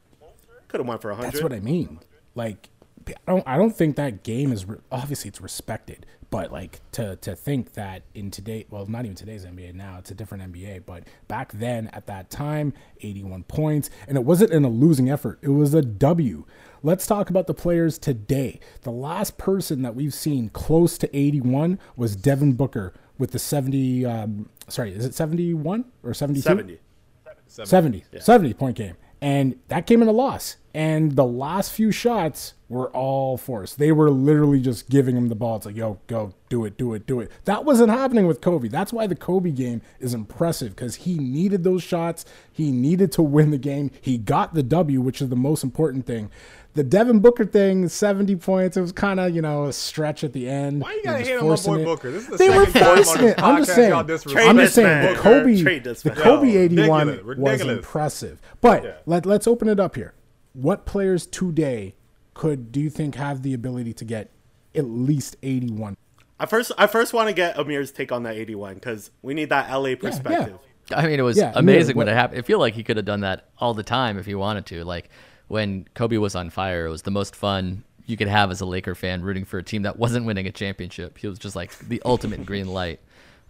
could 0.68 0.80
have 0.80 0.86
went 0.88 1.02
for 1.02 1.10
100. 1.10 1.30
That's 1.32 1.42
what 1.42 1.52
I 1.52 1.60
mean. 1.60 2.00
Like, 2.34 2.68
I 3.08 3.12
don't, 3.26 3.46
I 3.46 3.56
don't 3.56 3.76
think 3.76 3.94
that 3.96 4.22
game 4.24 4.52
is 4.52 4.64
re- 4.64 4.78
obviously 4.90 5.28
it's 5.28 5.40
respected, 5.40 6.06
but 6.30 6.52
like 6.52 6.80
to 6.92 7.16
to 7.16 7.34
think 7.34 7.74
that 7.74 8.02
in 8.14 8.30
today, 8.30 8.66
well, 8.70 8.86
not 8.86 9.04
even 9.04 9.16
today's 9.16 9.44
NBA 9.44 9.74
now, 9.74 9.98
it's 9.98 10.10
a 10.10 10.14
different 10.14 10.52
NBA, 10.52 10.84
but 10.86 11.04
back 11.28 11.52
then 11.52 11.88
at 11.88 12.06
that 12.06 12.30
time, 12.30 12.72
81 13.00 13.44
points, 13.44 13.90
and 14.06 14.16
it 14.16 14.24
wasn't 14.24 14.52
in 14.52 14.64
a 14.64 14.68
losing 14.68 15.10
effort; 15.10 15.38
it 15.42 15.48
was 15.48 15.74
a 15.74 15.82
W. 15.82 16.44
Let's 16.82 17.06
talk 17.06 17.28
about 17.28 17.46
the 17.46 17.54
players 17.54 17.98
today. 17.98 18.60
The 18.82 18.92
last 18.92 19.36
person 19.36 19.82
that 19.82 19.94
we've 19.94 20.14
seen 20.14 20.48
close 20.48 20.96
to 20.98 21.16
81 21.16 21.78
was 21.96 22.16
Devin 22.16 22.54
Booker 22.54 22.94
with 23.18 23.32
the 23.32 23.38
70. 23.38 24.06
Um, 24.06 24.48
sorry, 24.68 24.92
is 24.94 25.04
it 25.04 25.14
71 25.14 25.84
or 26.02 26.14
72? 26.14 26.42
70. 26.42 26.78
70, 27.46 28.04
70 28.20 28.54
point 28.54 28.76
game. 28.76 28.96
And 29.20 29.58
that 29.68 29.86
came 29.86 30.02
in 30.02 30.08
a 30.08 30.12
loss. 30.12 30.56
And 30.72 31.16
the 31.16 31.24
last 31.24 31.72
few 31.72 31.90
shots 31.90 32.54
were 32.68 32.88
all 32.90 33.36
forced. 33.36 33.78
They 33.78 33.90
were 33.90 34.10
literally 34.10 34.60
just 34.60 34.88
giving 34.88 35.16
him 35.16 35.28
the 35.28 35.34
ball. 35.34 35.56
It's 35.56 35.66
like, 35.66 35.76
yo, 35.76 35.98
go, 36.06 36.32
do 36.48 36.64
it, 36.64 36.78
do 36.78 36.94
it, 36.94 37.06
do 37.06 37.18
it. 37.18 37.30
That 37.44 37.64
wasn't 37.64 37.90
happening 37.90 38.28
with 38.28 38.40
Kobe. 38.40 38.68
That's 38.68 38.92
why 38.92 39.08
the 39.08 39.16
Kobe 39.16 39.50
game 39.50 39.82
is 39.98 40.14
impressive 40.14 40.76
because 40.76 40.94
he 40.94 41.18
needed 41.18 41.64
those 41.64 41.82
shots. 41.82 42.24
He 42.52 42.70
needed 42.70 43.10
to 43.12 43.22
win 43.22 43.50
the 43.50 43.58
game. 43.58 43.90
He 44.00 44.16
got 44.16 44.54
the 44.54 44.62
W, 44.62 45.00
which 45.00 45.20
is 45.20 45.28
the 45.28 45.36
most 45.36 45.64
important 45.64 46.06
thing. 46.06 46.30
The 46.74 46.84
Devin 46.84 47.18
Booker 47.18 47.44
thing, 47.44 47.88
70 47.88 48.36
points, 48.36 48.76
it 48.76 48.80
was 48.80 48.92
kind 48.92 49.18
of, 49.18 49.34
you 49.34 49.42
know, 49.42 49.64
a 49.64 49.72
stretch 49.72 50.22
at 50.22 50.32
the 50.32 50.48
end. 50.48 50.80
Why 50.82 50.92
you 50.92 51.02
gotta 51.02 51.18
just 51.18 51.30
hate 51.30 51.36
on 51.38 51.48
my 51.48 51.56
boy 51.56 51.80
it. 51.80 51.84
Booker? 51.84 52.10
This 52.12 52.22
is 52.22 52.28
the 52.28 52.36
they 52.36 52.48
were 52.48 52.64
second 52.66 52.80
time 52.80 52.88
on 52.90 53.04
forcing 53.04 53.24
it. 53.28 53.42
I'm 53.42 53.56
just 53.58 53.74
saying. 53.74 53.92
I'm 53.92 54.06
just 54.58 54.74
saying. 54.76 54.86
man. 54.86 55.14
The 55.14 55.20
Kobe, 55.20 55.54
the. 56.02 56.10
Kobe 56.22 56.48
Yo, 56.52 56.60
81 56.60 57.08
ridiculous, 57.08 57.38
was 57.38 57.60
impressive. 57.62 58.40
But 58.60 58.84
Yeah. 58.84 58.92
let, 59.06 59.26
let's 59.26 59.48
open 59.48 59.68
it 59.68 59.80
up 59.80 59.96
here. 59.96 60.14
What 60.52 60.86
players 60.86 61.26
today 61.26 61.96
could 62.34 62.70
do 62.70 62.80
you 62.80 62.88
think 62.90 63.16
have 63.16 63.42
the 63.42 63.52
ability 63.52 63.92
to 63.94 64.04
get 64.04 64.30
at 64.74 64.84
least 64.84 65.36
81? 65.42 65.96
I 66.38 66.46
first 66.46 66.70
I 66.78 66.86
first 66.86 67.12
want 67.12 67.28
to 67.28 67.34
get 67.34 67.58
Amir's 67.58 67.90
take 67.90 68.12
on 68.12 68.22
that 68.22 68.36
81 68.36 68.74
because 68.74 69.10
we 69.22 69.34
need 69.34 69.48
that 69.50 69.68
LA 69.70 69.96
perspective. 69.96 70.58
I 70.94 71.06
mean, 71.06 71.18
it 71.20 71.22
was 71.22 71.36
Yeah, 71.36 71.52
amazing 71.54 71.94
yeah, 71.94 71.98
when 71.98 72.06
what- 72.06 72.12
it 72.12 72.16
happened. 72.16 72.38
I 72.38 72.42
feel 72.42 72.58
like 72.60 72.74
he 72.74 72.82
could 72.84 72.96
have 72.96 73.06
done 73.06 73.20
that 73.20 73.48
all 73.58 73.74
the 73.74 73.82
time 73.82 74.18
if 74.18 74.26
he 74.26 74.34
wanted 74.34 74.66
to. 74.66 74.84
Like 74.84 75.10
when 75.50 75.84
Kobe 75.94 76.16
was 76.16 76.36
on 76.36 76.48
fire, 76.48 76.86
it 76.86 76.90
was 76.90 77.02
the 77.02 77.10
most 77.10 77.34
fun 77.34 77.82
you 78.06 78.16
could 78.16 78.28
have 78.28 78.52
as 78.52 78.60
a 78.60 78.64
Laker 78.64 78.94
fan 78.94 79.20
rooting 79.20 79.44
for 79.44 79.58
a 79.58 79.64
team 79.64 79.82
that 79.82 79.98
wasn't 79.98 80.24
winning 80.24 80.46
a 80.46 80.52
championship. 80.52 81.18
He 81.18 81.26
was 81.26 81.40
just 81.40 81.56
like 81.56 81.76
the 81.80 82.00
ultimate 82.04 82.46
green 82.46 82.68
light. 82.72 83.00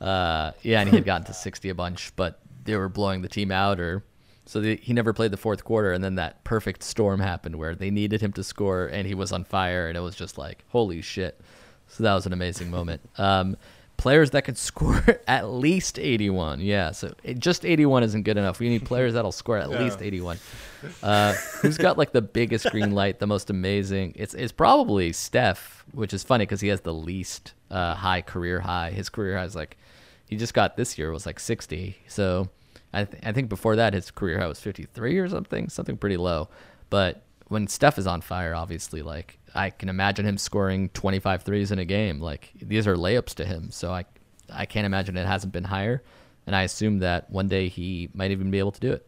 Uh, 0.00 0.52
yeah, 0.62 0.80
and 0.80 0.88
he 0.88 0.96
had 0.96 1.04
gotten 1.04 1.26
to 1.26 1.34
60 1.34 1.68
a 1.68 1.74
bunch, 1.74 2.16
but 2.16 2.40
they 2.64 2.74
were 2.74 2.88
blowing 2.88 3.20
the 3.20 3.28
team 3.28 3.52
out 3.52 3.78
or 3.80 4.02
so 4.46 4.62
they, 4.62 4.76
he 4.76 4.94
never 4.94 5.12
played 5.12 5.30
the 5.30 5.36
fourth 5.36 5.62
quarter 5.62 5.92
and 5.92 6.02
then 6.02 6.14
that 6.14 6.42
perfect 6.42 6.82
storm 6.82 7.20
happened 7.20 7.56
where 7.56 7.74
they 7.74 7.90
needed 7.90 8.22
him 8.22 8.32
to 8.32 8.42
score 8.42 8.86
and 8.86 9.06
he 9.06 9.14
was 9.14 9.30
on 9.30 9.44
fire 9.44 9.86
and 9.86 9.96
it 9.96 10.00
was 10.00 10.16
just 10.16 10.38
like 10.38 10.64
holy 10.68 11.02
shit 11.02 11.38
so 11.86 12.02
that 12.02 12.14
was 12.14 12.26
an 12.26 12.32
amazing 12.32 12.70
moment 12.70 13.00
um, 13.18 13.56
players 14.00 14.30
that 14.30 14.42
could 14.42 14.58
score 14.70 15.04
at 15.28 15.50
least 15.50 15.98
81 15.98 16.60
yeah 16.60 16.90
so 16.90 17.12
it, 17.22 17.38
just 17.38 17.64
81 17.64 18.02
isn't 18.04 18.22
good 18.22 18.36
enough. 18.36 18.58
We 18.58 18.68
need 18.68 18.84
players 18.84 19.14
that'll 19.14 19.32
score 19.32 19.58
at 19.58 19.70
least 19.70 20.02
81 20.02 20.38
uh, 21.02 21.34
who's 21.60 21.76
got 21.76 21.98
like 21.98 22.12
the 22.12 22.22
biggest 22.22 22.70
green 22.70 22.92
light 22.92 23.18
the 23.18 23.26
most 23.26 23.50
amazing? 23.50 24.14
It's, 24.16 24.34
it's 24.34 24.52
probably 24.52 25.12
steph 25.12 25.84
which 25.92 26.14
is 26.14 26.22
funny 26.22 26.46
because 26.46 26.60
he 26.60 26.68
has 26.68 26.80
the 26.80 26.94
least 26.94 27.54
uh, 27.70 27.94
high 27.94 28.22
career 28.22 28.60
high. 28.60 28.90
His 28.90 29.08
career 29.08 29.36
high 29.36 29.44
is 29.44 29.54
like 29.54 29.76
he 30.26 30.36
just 30.36 30.54
got 30.54 30.76
this 30.76 30.96
year 30.96 31.10
was 31.10 31.26
like 31.26 31.38
60 31.38 31.96
so 32.06 32.48
I, 32.92 33.04
th- 33.04 33.22
I 33.24 33.32
think 33.32 33.48
before 33.48 33.76
that 33.76 33.94
his 33.94 34.10
career 34.10 34.38
high 34.38 34.46
was 34.46 34.60
53 34.60 35.18
or 35.18 35.28
something, 35.28 35.68
something 35.68 35.96
pretty 35.96 36.16
low. 36.16 36.48
But 36.88 37.22
when 37.50 37.66
Steph 37.66 37.98
is 37.98 38.06
on 38.06 38.20
fire, 38.20 38.54
obviously, 38.54 39.02
like 39.02 39.38
I 39.54 39.70
can 39.70 39.88
imagine 39.88 40.24
him 40.24 40.38
scoring 40.38 40.88
25 40.90 41.42
threes 41.42 41.72
in 41.72 41.80
a 41.80 41.84
game. 41.84 42.20
Like 42.20 42.52
these 42.54 42.86
are 42.86 42.94
layups 42.94 43.34
to 43.34 43.44
him, 43.44 43.70
so 43.72 43.92
I 43.92 44.04
I 44.48 44.66
can't 44.66 44.86
imagine 44.86 45.16
it 45.16 45.26
hasn't 45.26 45.52
been 45.52 45.64
higher. 45.64 46.02
And 46.46 46.54
I 46.54 46.62
assume 46.62 47.00
that 47.00 47.28
one 47.28 47.48
day 47.48 47.68
he 47.68 48.08
might 48.14 48.30
even 48.30 48.52
be 48.52 48.60
able 48.60 48.70
to 48.70 48.80
do 48.80 48.92
it. 48.92 49.06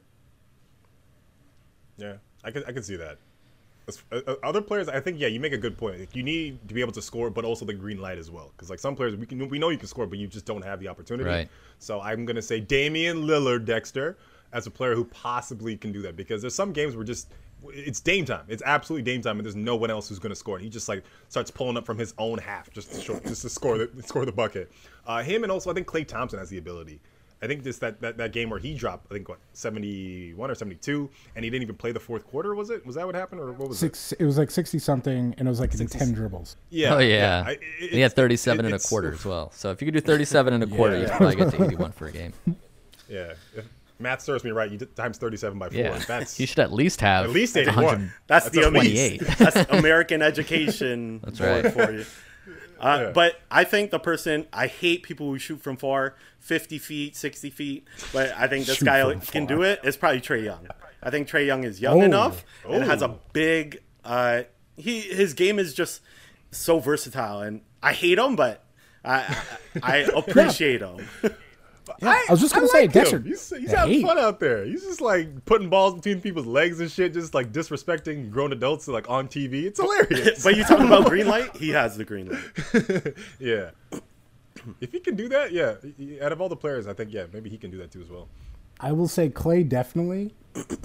Yeah, 1.97 2.15
I 2.43 2.51
could 2.51 2.69
I 2.69 2.73
could 2.73 2.85
see 2.85 2.97
that. 2.97 3.19
Uh, 4.11 4.21
uh, 4.27 4.35
Other 4.43 4.61
players, 4.61 4.89
I 4.89 5.01
think, 5.01 5.19
yeah, 5.19 5.27
you 5.27 5.41
make 5.41 5.53
a 5.53 5.59
good 5.59 5.77
point. 5.77 5.99
Like, 5.99 6.15
you 6.15 6.23
need 6.23 6.69
to 6.69 6.75
be 6.75 6.81
able 6.81 6.93
to 6.93 7.03
score, 7.03 7.31
but 7.31 7.45
also 7.45 7.65
the 7.65 7.75
green 7.75 8.01
light 8.01 8.17
as 8.17 8.31
well. 8.31 8.53
Because 8.57 8.71
like 8.71 8.79
some 8.79 8.95
players, 8.97 9.15
we 9.15 9.27
can 9.27 9.49
we 9.49 9.59
know 9.59 9.69
you 9.69 9.79
can 9.79 9.89
score, 9.89 10.07
but 10.07 10.19
you 10.19 10.27
just 10.27 10.47
don't 10.47 10.63
have 10.63 10.81
the 10.81 10.89
opportunity. 10.89 11.29
Right. 11.29 11.49
So 11.79 12.01
I'm 12.01 12.25
gonna 12.25 12.43
say 12.43 12.59
Damian 12.59 13.23
Lillard, 13.23 13.67
Dexter, 13.67 14.19
as 14.53 14.67
a 14.67 14.71
player 14.71 14.97
who 14.97 15.05
possibly 15.05 15.77
can 15.77 15.93
do 15.93 16.03
that. 16.03 16.17
Because 16.17 16.41
there's 16.41 16.57
some 16.57 16.73
games 16.73 16.97
where 16.97 17.05
just 17.05 17.29
it's 17.69 18.01
Dame 18.01 18.25
time. 18.25 18.45
It's 18.49 18.63
absolutely 18.65 19.11
Dame 19.11 19.23
time, 19.23 19.37
and 19.39 19.45
there's 19.47 19.57
no 19.57 19.77
one 19.77 19.91
else 19.91 20.09
who's 20.09 20.19
gonna 20.19 20.35
score. 20.35 20.57
And 20.57 20.65
he 20.65 20.71
just 20.71 20.89
like 20.89 21.05
starts 21.29 21.51
pulling 21.51 21.77
up 21.77 21.87
from 21.87 21.99
his 21.99 22.15
own 22.19 22.39
half 22.39 22.71
just 22.73 22.93
to 22.95 23.01
show, 23.01 23.19
just 23.21 23.43
to 23.43 23.49
score 23.49 23.79
the 23.79 24.03
score 24.03 24.25
the 24.25 24.33
bucket. 24.33 24.71
Uh, 25.07 25.23
him 25.23 25.43
and 25.43 25.53
also 25.53 25.71
I 25.71 25.75
think 25.75 25.87
Klay 25.87 26.07
Thompson 26.07 26.39
has 26.39 26.49
the 26.51 26.59
ability. 26.59 27.01
I 27.45 27.49
think 27.49 27.65
this 27.65 27.79
that, 27.79 28.01
that, 28.03 28.17
that 28.19 28.33
game 28.33 28.51
where 28.51 28.61
he 28.61 28.73
dropped, 28.73 29.11
I 29.11 29.15
think 29.15 29.29
what 29.29 29.39
seventy 29.53 30.33
one 30.35 30.49
or 30.49 30.55
seventy 30.55 30.77
two, 30.77 31.11
and 31.35 31.45
he 31.45 31.51
didn't 31.51 31.65
even 31.65 31.75
play 31.75 31.91
the 31.91 31.99
fourth 31.99 32.25
quarter. 32.25 32.55
Was 32.55 32.71
it? 32.71 32.87
Was 32.87 32.95
that 32.95 33.05
what 33.05 33.17
happened, 33.17 33.41
or 33.41 33.51
what 33.51 33.69
was 33.69 33.81
Six. 33.81 34.13
It 34.13 34.25
was 34.25 34.39
like 34.39 34.49
60 34.49 34.79
something, 34.79 35.35
and 35.37 35.49
it 35.49 35.51
was 35.51 35.59
like 35.59 35.73
in 35.73 35.79
60 35.79 35.99
10 35.99 36.13
dribbles. 36.13 36.57
Yeah. 36.71 36.95
oh 36.95 36.99
yeah, 37.01 37.43
I- 37.45 37.59
it- 37.81 37.91
he 37.91 37.99
had 38.01 38.13
37 38.13 38.65
it- 38.65 38.67
and 38.73 38.75
a 38.77 38.79
quarter 38.79 39.13
as 39.13 39.25
well. 39.25 39.51
So 39.53 39.73
if 39.73 39.83
you 39.83 39.87
could 39.87 39.95
do 39.95 40.01
37 40.01 40.53
and 40.55 40.63
a 40.63 40.67
quarter, 40.69 40.95
you 40.97 41.03
Yeah. 41.03 41.09
could 41.09 41.17
probably 41.17 41.37
get 41.37 41.51
to 41.51 41.65
81 41.65 41.91
for 41.93 42.07
a 42.07 42.13
game. 42.13 42.33
Yeah. 43.09 43.33
If 44.03 44.11
math 44.11 44.21
serves 44.23 44.43
me 44.45 44.51
right, 44.51 44.71
you 44.71 44.79
times 44.79 45.19
thirty 45.19 45.37
seven 45.37 45.59
by 45.59 45.69
four. 45.69 45.79
Yeah, 45.79 45.99
That's 46.07 46.37
he 46.39 46.47
should 46.47 46.59
at 46.59 46.73
least 46.73 47.01
have 47.01 47.25
at 47.27 47.31
least 47.31 47.57
eighty 47.57 47.69
100 47.69 47.87
one. 47.87 48.13
That's, 48.27 48.49
the 48.51 48.61
at 48.63 48.67
Amer- 48.69 48.81
least. 48.81 49.39
That's 49.39 49.71
American 49.71 50.23
education 50.23 51.21
That's 51.25 51.39
board 51.39 51.65
right. 51.65 51.73
for 51.73 51.93
you. 51.93 52.05
Uh, 52.81 52.99
Yeah. 53.01 53.13
But 53.13 53.41
I 53.49 53.63
think 53.63 53.93
the 53.93 54.01
person 54.01 54.49
I 54.53 54.67
hate 54.67 55.05
people 55.05 55.27
who 55.29 55.39
shoot 55.39 55.63
from 55.63 55.77
far, 55.77 56.17
fifty 56.41 56.79
feet, 56.79 57.15
sixty 57.15 57.49
feet. 57.49 57.87
But 58.13 58.33
I 58.37 58.49
think 58.49 58.67
this 58.67 58.79
Shoot 58.79 58.87
guy 58.87 59.03
can 59.15 59.47
far. 59.47 59.57
do 59.57 59.63
it. 59.63 59.79
It's 59.85 59.97
probably 59.97 60.21
Trae 60.21 60.43
Young. 60.43 60.67
I 61.01 61.11
think 61.11 61.29
Trae 61.29 61.47
Young 61.47 61.63
is 61.63 61.81
young 61.81 62.01
Oh. 62.03 62.05
enough 62.05 62.45
and 62.69 62.83
has 62.83 63.01
a 63.03 63.07
Oh. 63.11 63.21
big. 63.33 63.81
Uh, 64.05 64.43
he 64.77 65.01
his 65.01 65.33
game 65.33 65.61
is 65.61 65.75
just 65.75 66.01
so 66.51 66.81
versatile, 66.81 67.41
and 67.41 67.61
I 67.85 67.93
hate 67.93 68.19
him, 68.19 68.35
but 68.35 68.65
I 69.05 69.39
I, 69.81 69.99
I 69.99 69.99
appreciate 70.17 70.81
him. 70.81 71.07
I 72.03 72.25
was 72.31 72.41
just 72.41 72.55
gonna 72.55 72.69
say, 72.69 72.83
like 72.83 72.93
Dexter. 72.93 73.17
him. 73.17 73.25
He's, 73.25 73.51
he's 73.51 73.71
having 73.71 73.95
hate. 73.95 74.07
fun 74.07 74.19
out 74.19 74.41
there. 74.41 74.65
He's 74.65 74.83
just 74.83 75.01
like 75.01 75.45
putting 75.45 75.69
balls 75.69 75.95
between 75.95 76.21
people's 76.21 76.47
legs 76.47 76.81
and 76.81 76.91
shit, 76.91 77.13
just 77.13 77.35
like 77.35 77.53
disrespecting 77.53 78.31
grown 78.31 78.53
adults 78.53 78.89
like 78.89 79.09
on 79.11 79.29
TV. 79.29 79.65
It's 79.65 79.81
hilarious. 79.81 80.43
but 80.45 80.57
you 80.57 80.65
talking 80.65 80.87
about 80.87 81.07
green 81.09 81.27
light? 81.27 81.57
He 81.57 81.71
has 81.71 81.97
the 81.97 82.05
green 82.05 82.31
light. 82.31 83.15
yeah. 83.39 83.71
If 84.81 84.93
he 84.93 85.01
can 85.01 85.17
do 85.17 85.29
that, 85.31 85.53
yeah. 85.53 85.75
Out 86.25 86.33
of 86.33 86.41
all 86.41 86.49
the 86.49 86.57
players, 86.57 86.87
I 86.87 86.93
think 86.93 87.13
yeah, 87.13 87.27
maybe 87.33 87.51
he 87.51 87.59
can 87.59 87.71
do 87.71 87.79
that 87.79 87.91
too 87.91 88.03
as 88.03 88.11
well. 88.11 88.29
I 88.81 88.93
will 88.93 89.09
say 89.09 89.29
Klay 89.29 89.69
definitely, 89.69 90.35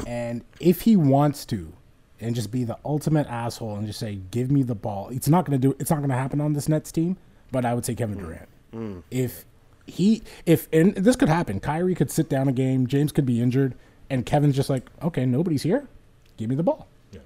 and 0.06 0.44
if 0.60 0.82
he 0.82 0.96
wants 0.96 1.46
to, 1.46 1.74
and 2.20 2.34
just 2.34 2.52
be 2.52 2.64
the 2.64 2.78
ultimate 2.84 3.28
asshole 3.28 3.76
and 3.76 3.86
just 3.86 4.00
say, 4.00 4.20
"Give 4.32 4.50
me 4.50 4.64
the 4.64 4.76
ball." 4.76 5.10
It's 5.10 5.28
not 5.28 5.46
gonna 5.46 5.58
do. 5.58 5.76
It's 5.80 5.92
not 5.92 6.02
gonna 6.02 6.16
happen 6.16 6.42
on 6.42 6.54
this 6.54 6.68
Nets 6.68 6.92
team. 6.92 7.18
But 7.52 7.66
I 7.66 7.74
would 7.74 7.86
say 7.86 7.96
Kevin 7.96 8.18
mm. 8.18 8.20
Durant. 8.20 8.50
Mm. 8.74 9.04
If 9.12 9.46
he, 9.88 10.22
if 10.46 10.68
and 10.72 10.94
this 10.96 11.16
could 11.16 11.30
happen, 11.30 11.60
Kyrie 11.60 11.96
could 11.96 12.12
sit 12.12 12.30
down 12.30 12.48
a 12.48 12.52
game. 12.52 12.88
James 12.88 13.12
could 13.12 13.26
be 13.26 13.42
injured, 13.42 13.74
and 14.10 14.26
Kevin's 14.26 14.56
just 14.56 14.70
like, 14.70 14.90
"Okay, 15.02 15.26
nobody's 15.26 15.64
here. 15.64 15.88
Give 16.36 16.50
me 16.50 16.56
the 16.56 16.64
ball." 16.64 16.88
Yeah. 17.12 17.22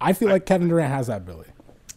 I 0.00 0.12
feel 0.12 0.28
like 0.28 0.46
Kevin 0.46 0.68
Durant 0.68 0.92
has 0.92 1.06
that 1.08 1.18
ability. 1.18 1.50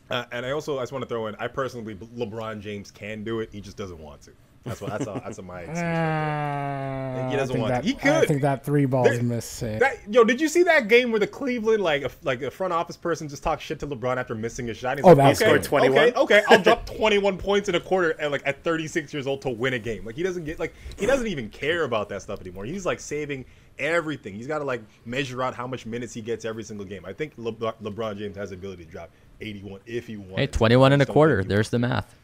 Uh, 0.09 0.25
and 0.31 0.45
I 0.45 0.51
also 0.51 0.77
I 0.79 0.83
just 0.83 0.91
want 0.91 1.03
to 1.03 1.09
throw 1.09 1.27
in. 1.27 1.35
I 1.35 1.47
personally 1.47 1.95
LeBron 1.95 2.61
James 2.61 2.91
can 2.91 3.23
do 3.23 3.41
it. 3.41 3.49
He 3.51 3.59
just 3.61 3.77
doesn't 3.77 3.99
want 3.99 4.21
to. 4.23 4.31
That's 4.65 4.81
what 4.81 4.89
that's 4.89 5.05
a, 5.07 5.21
that's 5.23 5.37
a 5.37 5.41
my 5.43 5.59
excuse. 5.61 5.77
Uh, 5.79 5.81
right 5.83 7.27
he 7.29 7.37
doesn't 7.37 7.53
think 7.53 7.61
want 7.61 7.73
that, 7.73 7.83
to. 7.83 7.87
He 7.87 8.09
I 8.09 8.25
think 8.25 8.41
that 8.41 8.65
three 8.65 8.85
balls 8.85 9.07
There- 9.09 9.21
miss. 9.23 9.59
That, 9.59 9.99
yo, 10.09 10.23
did 10.23 10.41
you 10.41 10.47
see 10.49 10.63
that 10.63 10.87
game 10.87 11.11
where 11.11 11.19
the 11.19 11.27
Cleveland 11.27 11.83
like 11.83 12.03
a, 12.03 12.09
like 12.23 12.41
a 12.41 12.49
front 12.49 12.73
office 12.73 12.97
person 12.97 13.29
just 13.29 13.43
talked 13.43 13.61
shit 13.61 13.79
to 13.81 13.87
LeBron 13.87 14.17
after 14.17 14.33
missing 14.33 14.69
a 14.69 14.73
shot? 14.73 14.97
He's 14.97 15.05
Oh, 15.05 15.09
like, 15.09 15.17
that's 15.17 15.41
okay, 15.41 15.51
good. 15.53 15.63
21? 15.63 15.97
Okay, 15.97 16.13
okay, 16.19 16.43
I'll 16.49 16.61
drop 16.61 16.85
21 16.97 17.37
points 17.37 17.69
in 17.69 17.75
a 17.75 17.79
quarter 17.79 18.19
at 18.19 18.31
like 18.31 18.41
at 18.45 18.63
36 18.63 19.13
years 19.13 19.27
old 19.27 19.41
to 19.43 19.49
win 19.49 19.73
a 19.75 19.79
game. 19.79 20.03
Like 20.03 20.15
he 20.15 20.23
doesn't 20.23 20.45
get 20.45 20.59
like 20.59 20.73
he 20.97 21.05
doesn't 21.05 21.27
even 21.27 21.49
care 21.49 21.83
about 21.83 22.09
that 22.09 22.23
stuff 22.23 22.41
anymore. 22.41 22.65
He's 22.65 22.85
like 22.87 22.99
saving 22.99 23.45
everything. 23.77 24.33
He's 24.33 24.47
got 24.47 24.59
to 24.59 24.65
like 24.65 24.81
measure 25.05 25.43
out 25.43 25.53
how 25.53 25.67
much 25.67 25.85
minutes 25.85 26.13
he 26.13 26.21
gets 26.21 26.43
every 26.43 26.63
single 26.63 26.85
game. 26.87 27.05
I 27.05 27.13
think 27.13 27.35
LeBron, 27.37 27.75
LeBron 27.83 28.17
James 28.17 28.35
has 28.37 28.49
the 28.49 28.55
ability 28.55 28.85
to 28.85 28.91
drop 28.91 29.09
81 29.41 29.81
if 29.85 30.07
he 30.07 30.17
wants. 30.17 30.37
Hey, 30.37 30.47
21 30.47 30.93
and 30.93 31.01
a 31.03 31.05
quarter. 31.05 31.43
There's 31.43 31.69
the 31.69 31.77
math. 31.77 32.15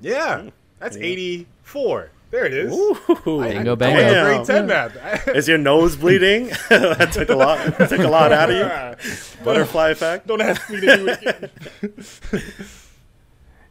Yeah, 0.00 0.50
that's 0.82 0.96
84. 0.96 2.10
There 2.30 2.46
it 2.46 2.54
is. 2.54 2.72
Ooh, 2.72 2.96
Bingo, 3.24 3.72
I 3.72 3.74
bango. 3.74 4.36
went 4.36 4.46
to 4.46 4.52
Damn. 4.52 4.66
grade 4.66 4.66
10 4.66 4.66
math. 4.66 5.28
Is 5.36 5.46
your 5.46 5.58
nose 5.58 5.96
bleeding? 5.96 6.46
that 6.70 7.10
took 7.12 7.28
a 7.28 7.36
lot. 7.36 7.58
Took 7.88 8.00
a 8.00 8.08
lot 8.08 8.32
out 8.32 8.50
of 8.50 8.56
you. 8.56 9.44
Butterfly 9.44 9.90
effect. 9.90 10.26
Don't 10.26 10.40
ask 10.40 10.68
me 10.70 10.80
to 10.80 10.96
do 10.96 11.08
it 11.08 11.22
again. 11.22 12.42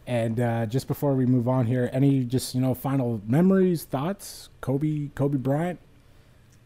And 0.05 0.39
uh, 0.39 0.66
just 0.68 0.88
before 0.88 1.16
we 1.16 1.26
move 1.26 1.47
on 1.47 1.66
here, 1.66 1.89
any 1.91 2.24
just 2.24 2.53
you 2.53 2.62
know 2.62 2.74
final 2.74 3.22
memories, 3.26 3.86
thoughts? 3.86 4.49
Kobe, 4.62 5.09
Kobe 5.16 5.38
Bryant. 5.38 5.80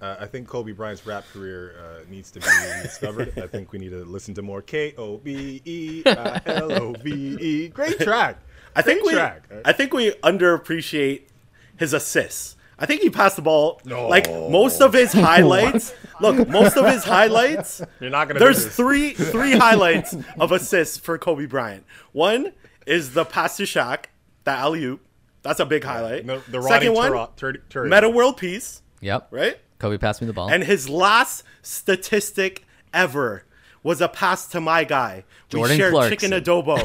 Uh, 0.01 0.17
I 0.19 0.25
think 0.25 0.47
Kobe 0.47 0.73
Bryant's 0.73 1.05
rap 1.05 1.23
career 1.31 1.75
uh, 1.79 2.03
needs 2.09 2.29
to 2.31 2.39
be 2.39 2.47
discovered. 2.83 3.37
I 3.37 3.47
think 3.47 3.71
we 3.71 3.79
need 3.79 3.91
to 3.91 4.03
listen 4.03 4.33
to 4.33 4.41
more 4.41 4.61
K 4.61 4.93
O 4.97 5.17
B 5.17 5.61
E 5.63 6.03
L 6.05 6.71
O 6.73 6.93
V 7.01 7.37
E. 7.39 7.67
Great 7.69 7.99
track. 7.99 8.39
I 8.75 8.81
think 8.81 9.05
we. 9.05 9.13
track. 9.13 9.43
I 9.63 9.71
think 9.71 9.93
we 9.93 10.11
underappreciate 10.23 11.23
his 11.77 11.93
assists. 11.93 12.55
I 12.77 12.85
think 12.85 13.01
he 13.01 13.09
passed 13.09 13.37
the 13.37 13.41
ball 13.41 13.79
No. 13.85 14.07
like 14.09 14.27
most 14.29 14.81
of 14.81 14.91
his 14.93 15.13
highlights. 15.13 15.93
look, 16.19 16.47
most 16.49 16.75
of 16.77 16.85
his 16.85 17.03
highlights. 17.15 17.81
You're 17.99 18.09
not 18.09 18.27
gonna. 18.27 18.39
do 18.39 18.45
There's 18.45 18.65
this. 18.65 18.75
three 18.75 19.13
three 19.13 19.51
highlights 19.57 20.15
of 20.39 20.51
assists 20.51 20.97
for 20.97 21.17
Kobe 21.17 21.45
Bryant. 21.45 21.85
One 22.11 22.51
is 22.85 23.13
the 23.13 23.23
pass 23.25 23.57
to 23.57 23.63
Shaq, 23.63 24.05
the 24.43 24.51
alley 24.51 24.83
oop. 24.83 25.01
That's 25.41 25.59
a 25.59 25.65
big 25.65 25.83
highlight. 25.83 26.25
No, 26.25 26.39
the 26.39 26.59
Rodney 26.59 26.87
Second 26.87 26.93
one, 26.95 27.11
Tur- 27.11 27.27
Tur- 27.53 27.61
Tur- 27.69 27.85
Metta 27.85 28.09
World 28.09 28.37
Peace, 28.37 28.81
Yep. 29.01 29.27
right? 29.31 29.57
Kobe 29.79 29.97
passed 29.97 30.19
me 30.21 30.27
the 30.27 30.33
ball. 30.33 30.49
And 30.49 30.63
his 30.63 30.89
last 30.89 31.43
statistic 31.61 32.65
ever 32.93 33.43
was 33.85 34.01
a 34.01 34.07
pass 34.09 34.47
to 34.47 34.59
my 34.59 34.83
guy. 34.83 35.23
Jordan 35.47 35.75
we 35.75 35.77
shared 35.77 35.91
Clarkson. 35.93 36.17
chicken 36.17 36.31
adobo 36.43 36.75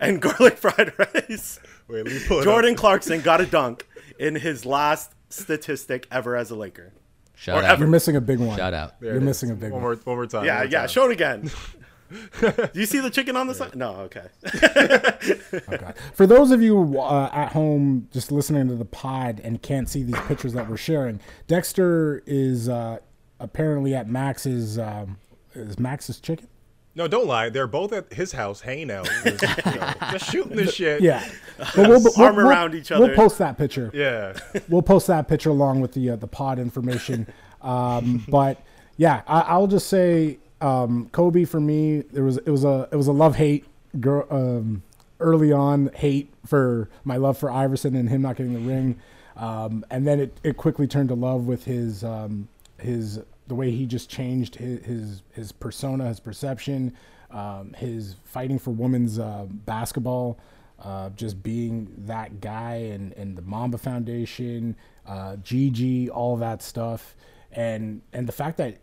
and 0.00 0.20
garlic 0.20 0.58
fried 0.58 0.92
rice. 0.98 1.58
Wait, 1.88 2.04
let 2.04 2.12
me 2.12 2.20
pull 2.28 2.40
it 2.40 2.44
Jordan 2.44 2.74
Clarkson 2.74 3.22
got 3.22 3.40
a 3.40 3.46
dunk 3.46 3.86
in 4.18 4.34
his 4.34 4.66
last 4.66 5.12
statistic 5.30 6.06
ever 6.10 6.36
as 6.36 6.50
a 6.50 6.54
Laker. 6.54 6.92
Shout 7.34 7.56
or 7.56 7.66
out. 7.66 7.72
ever. 7.72 7.80
You're 7.84 7.90
missing 7.90 8.16
a 8.16 8.20
big 8.20 8.38
one. 8.38 8.58
Shout 8.58 8.74
out. 8.74 9.00
There 9.00 9.08
You're 9.08 9.16
it 9.16 9.22
is. 9.22 9.24
missing 9.24 9.50
a 9.50 9.54
big 9.54 9.72
one 9.72 9.82
one. 9.82 9.94
more, 9.94 9.96
one 10.04 10.16
more 10.16 10.26
time. 10.26 10.44
Yeah, 10.44 10.56
more 10.56 10.64
yeah. 10.66 10.78
time. 10.80 10.88
Show 10.88 11.06
it 11.06 11.12
again. 11.12 11.50
Do 12.40 12.68
you 12.74 12.86
see 12.86 13.00
the 13.00 13.10
chicken 13.10 13.36
on 13.36 13.46
the 13.46 13.54
side? 13.54 13.74
No, 13.74 14.08
okay. 14.10 14.26
Okay. 14.44 15.92
For 16.14 16.26
those 16.26 16.50
of 16.50 16.62
you 16.62 17.00
uh, 17.00 17.30
at 17.32 17.52
home 17.52 18.08
just 18.12 18.30
listening 18.30 18.68
to 18.68 18.74
the 18.76 18.84
pod 18.84 19.40
and 19.42 19.60
can't 19.60 19.88
see 19.88 20.02
these 20.02 20.20
pictures 20.28 20.52
that 20.52 20.68
we're 20.68 20.76
sharing, 20.76 21.20
Dexter 21.48 22.22
is 22.26 22.68
uh, 22.68 22.98
apparently 23.40 23.94
at 23.94 24.08
Max's. 24.08 24.78
Um, 24.78 25.18
is 25.54 25.78
Max's 25.78 26.20
chicken? 26.20 26.48
No, 26.94 27.06
don't 27.06 27.26
lie. 27.26 27.50
They're 27.50 27.66
both 27.66 27.92
at 27.92 28.10
his 28.12 28.32
house 28.32 28.60
hanging 28.62 28.90
out, 28.90 29.06
just, 29.24 29.42
you 29.66 29.72
know, 29.74 29.92
just 30.12 30.30
shooting 30.30 30.56
the 30.56 30.70
shit. 30.70 31.02
Yeah. 31.02 31.26
But 31.58 31.88
we'll, 31.88 32.02
we'll- 32.02 32.22
Arm 32.22 32.36
we'll- 32.36 32.48
around 32.48 32.74
each 32.74 32.92
other. 32.92 33.06
We'll 33.06 33.16
post 33.16 33.38
that 33.38 33.56
picture. 33.56 33.90
Yeah. 33.94 34.38
we'll 34.68 34.82
post 34.82 35.06
that 35.06 35.26
picture 35.28 35.48
along 35.48 35.80
with 35.80 35.92
the 35.92 36.10
uh, 36.10 36.16
the 36.16 36.26
pod 36.26 36.58
information. 36.58 37.26
Um, 37.62 38.24
but 38.28 38.62
yeah, 38.98 39.22
I, 39.26 39.40
I'll 39.40 39.66
just 39.66 39.86
say 39.88 40.38
um, 40.60 41.08
Kobe 41.12 41.44
for 41.46 41.58
me. 41.60 42.00
There 42.00 42.24
was 42.24 42.36
it 42.36 42.50
was 42.50 42.64
a 42.64 42.88
it 42.92 42.96
was 42.96 43.06
a 43.06 43.12
love 43.12 43.36
hate 43.36 43.64
girl 44.00 44.26
um, 44.30 44.82
early 45.18 45.50
on 45.50 45.90
hate 45.94 46.30
for 46.44 46.90
my 47.04 47.16
love 47.16 47.38
for 47.38 47.50
Iverson 47.50 47.96
and 47.96 48.08
him 48.10 48.20
not 48.20 48.36
getting 48.36 48.52
the 48.52 48.60
ring, 48.60 48.98
um, 49.36 49.82
and 49.90 50.06
then 50.06 50.20
it, 50.20 50.38
it 50.42 50.56
quickly 50.58 50.86
turned 50.86 51.08
to 51.08 51.14
love 51.14 51.46
with 51.46 51.64
his 51.64 52.04
um, 52.04 52.48
his 52.86 53.20
the 53.46 53.54
way 53.54 53.70
he 53.70 53.86
just 53.86 54.08
changed 54.08 54.56
his 54.56 54.84
his, 54.84 55.22
his 55.32 55.52
persona, 55.52 56.08
his 56.08 56.20
perception, 56.20 56.94
um, 57.30 57.74
his 57.74 58.16
fighting 58.24 58.58
for 58.58 58.70
women's 58.70 59.18
uh, 59.18 59.46
basketball 59.50 60.38
uh, 60.82 61.10
just 61.10 61.42
being 61.42 61.92
that 61.98 62.40
guy 62.40 62.74
and, 62.74 63.12
and 63.14 63.36
the 63.36 63.42
Mamba 63.42 63.78
Foundation, 63.78 64.76
uh, 65.06 65.36
Gigi, 65.36 66.10
all 66.10 66.36
that 66.36 66.62
stuff, 66.62 67.16
and 67.52 68.02
and 68.12 68.28
the 68.28 68.32
fact 68.32 68.58
that 68.58 68.78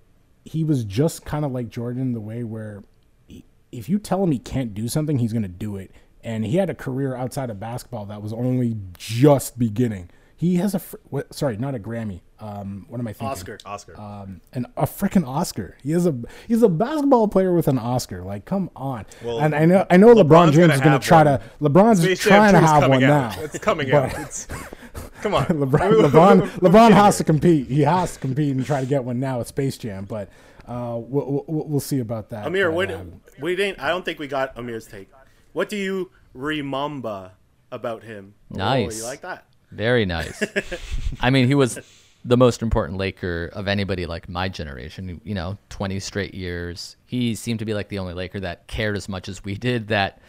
he 0.45 0.63
was 0.63 0.83
just 0.83 1.25
kind 1.25 1.45
of 1.45 1.51
like 1.51 1.69
Jordan, 1.69 2.13
the 2.13 2.19
way 2.19 2.43
where 2.43 2.83
he, 3.27 3.45
if 3.71 3.87
you 3.89 3.99
tell 3.99 4.23
him 4.23 4.31
he 4.31 4.39
can't 4.39 4.73
do 4.73 4.87
something, 4.87 5.19
he's 5.19 5.33
gonna 5.33 5.47
do 5.47 5.77
it. 5.77 5.91
And 6.23 6.45
he 6.45 6.57
had 6.57 6.69
a 6.69 6.75
career 6.75 7.15
outside 7.15 7.49
of 7.49 7.59
basketball 7.59 8.05
that 8.05 8.21
was 8.21 8.31
only 8.31 8.77
just 8.97 9.59
beginning. 9.59 10.09
He 10.43 10.55
has 10.55 10.75
a 10.75 10.79
fr- 10.79 10.97
what, 11.05 11.33
sorry, 11.33 11.55
not 11.55 11.73
a 11.73 11.79
Grammy. 11.79 12.19
Um, 12.39 12.85
what 12.89 12.99
am 12.99 13.07
I 13.07 13.13
thinking? 13.13 13.27
Oscar. 13.29 13.57
Oscar. 13.65 13.97
Um, 13.99 14.41
and 14.51 14.65
a 14.75 14.83
freaking 14.83 15.25
Oscar. 15.25 15.77
He 15.81 15.93
is 15.93 16.05
a 16.05 16.13
he's 16.49 16.61
a 16.63 16.67
basketball 16.67 17.29
player 17.29 17.53
with 17.53 17.69
an 17.69 17.79
Oscar. 17.79 18.21
Like, 18.23 18.43
come 18.43 18.69
on. 18.75 19.05
Well, 19.23 19.39
and 19.39 19.55
I 19.55 19.63
know 19.65 19.85
I 19.89 19.95
know 19.95 20.13
LeBron 20.13 20.51
James 20.51 20.57
gonna 20.57 20.73
is 20.73 20.81
going 20.81 20.99
to 20.99 21.07
try 21.07 21.23
one. 21.23 21.39
to. 21.39 21.41
LeBron's 21.61 22.01
Space 22.03 22.19
trying 22.19 22.53
to 22.53 22.59
have 22.59 22.89
one 22.89 23.01
out. 23.05 23.37
now. 23.37 23.41
It's 23.43 23.57
coming 23.59 23.89
But- 23.89 24.13
out. 24.15 24.19
It's, 24.19 24.47
come 25.21 25.33
on. 25.33 25.45
LeBron, 25.63 26.09
LeBron, 26.09 26.41
LeBron 26.59 26.91
has 26.91 27.17
to 27.19 27.23
compete. 27.23 27.67
He 27.67 27.81
has 27.81 28.15
to 28.15 28.19
compete 28.19 28.53
and 28.53 28.65
try 28.65 28.81
to 28.81 28.85
get 28.85 29.05
one 29.05 29.21
now 29.21 29.39
at 29.39 29.47
Space 29.47 29.77
Jam. 29.77 30.03
But 30.03 30.27
uh, 30.67 30.97
we'll, 30.99 31.45
we'll, 31.47 31.67
we'll 31.67 31.79
see 31.79 31.99
about 31.99 32.29
that. 32.31 32.45
Amir, 32.45 32.67
But, 32.69 32.75
what, 32.75 32.91
um, 32.91 33.21
we 33.39 33.55
didn't. 33.55 33.79
I 33.79 33.87
don't 33.87 34.03
think 34.03 34.19
we 34.19 34.27
got 34.27 34.57
Amir's 34.57 34.87
take. 34.87 35.09
What 35.53 35.69
do 35.69 35.77
you 35.77 36.11
remember 36.33 37.31
about 37.71 38.03
him? 38.03 38.33
Oh, 38.53 38.57
Nice. 38.57 38.97
you 38.97 39.03
like 39.05 39.21
that? 39.21 39.45
Very 39.73 40.05
nice. 40.05 40.43
I 41.19 41.29
mean, 41.29 41.47
he 41.47 41.55
was 41.55 41.79
the 42.25 42.37
most 42.37 42.61
important 42.61 42.97
Laker 42.97 43.49
of 43.53 43.67
anybody 43.67 44.05
like 44.05 44.29
my 44.29 44.49
generation. 44.49 45.19
You 45.23 45.35
know, 45.35 45.57
20 45.69 45.99
straight 45.99 46.33
years. 46.33 46.95
He 47.05 47.35
seemed 47.35 47.59
to 47.59 47.65
be 47.65 47.73
like 47.73 47.89
the 47.89 47.99
only 47.99 48.13
Laker 48.13 48.39
that 48.41 48.67
cared 48.67 48.95
as 48.95 49.09
much 49.09 49.27
as 49.27 49.43
we 49.43 49.55
did 49.55 49.87
that 49.89 50.21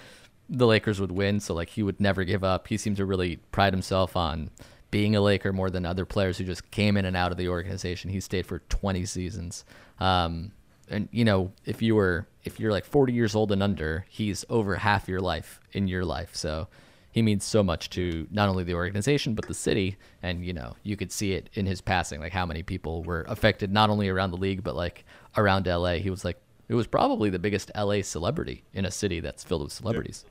the 0.49 0.67
Lakers 0.67 1.01
would 1.01 1.13
win. 1.13 1.41
So 1.41 1.55
like 1.55 1.71
he 1.71 1.83
would 1.83 2.01
never 2.01 2.25
give 2.25 2.45
up. 2.45 2.69
He 2.69 2.77
seemed 2.77 2.97
to 2.97 3.07
really 3.07 3.37
pride 3.53 3.73
himself 3.73 4.17
on 4.17 4.51
being 4.91 5.17
a 5.17 5.21
Laker 5.21 5.53
more 5.53 5.71
than 5.71 5.87
other 5.87 6.05
players 6.05 6.39
who 6.39 6.45
just 6.45 6.71
came 6.71 6.97
in 6.97 7.05
and 7.05 7.17
out 7.17 7.33
of 7.33 7.39
the 7.39 7.49
organization. 7.49 8.11
He 8.11 8.21
stayed 8.21 8.47
for 8.47 8.61
20 8.69 9.05
seasons. 9.07 9.65
Um, 9.99 10.53
and 10.89 11.09
you 11.11 11.25
know, 11.25 11.53
if 11.65 11.81
you 11.81 11.95
were 11.95 12.27
if 12.45 12.61
you're 12.61 12.73
like 12.73 12.85
40 12.85 13.13
years 13.13 13.35
old 13.35 13.53
and 13.53 13.63
under, 13.63 14.05
he's 14.09 14.45
over 14.51 14.77
half 14.77 15.09
your 15.09 15.21
life 15.21 15.61
in 15.73 15.89
your 15.89 16.05
life. 16.05 16.35
So 16.35 16.69
he 17.15 17.23
means 17.23 17.45
so 17.45 17.63
much 17.63 17.89
to 17.91 18.27
not 18.33 18.49
only 18.49 18.65
the 18.65 18.75
organization 18.75 19.35
but 19.35 19.47
the 19.47 19.55
city 19.55 19.97
and 20.21 20.45
you 20.45 20.53
know 20.53 20.75
you 20.83 20.97
could 20.97 21.13
see 21.13 21.33
it 21.33 21.49
in 21.55 21.65
his 21.65 21.81
passing 21.81 22.19
like 22.21 22.33
how 22.33 22.45
many 22.45 22.63
people 22.63 23.05
were 23.05 23.25
affected 23.29 23.71
not 23.73 23.89
only 23.89 24.09
around 24.09 24.33
the 24.33 24.37
league 24.37 24.65
but 24.65 24.75
like 24.75 25.05
around 25.37 25.67
la 25.67 25.93
he 25.93 26.11
was 26.11 26.25
like 26.25 26.39
it 26.69 26.75
was 26.75 26.87
probably 26.89 27.31
the 27.31 27.39
biggest 27.39 27.71
la 27.77 28.03
celebrity 28.03 28.65
in 28.73 28.85
a 28.85 28.91
city 28.91 29.21
that's 29.21 29.45
filled 29.45 29.63
with 29.63 29.73
celebrities 29.73 30.25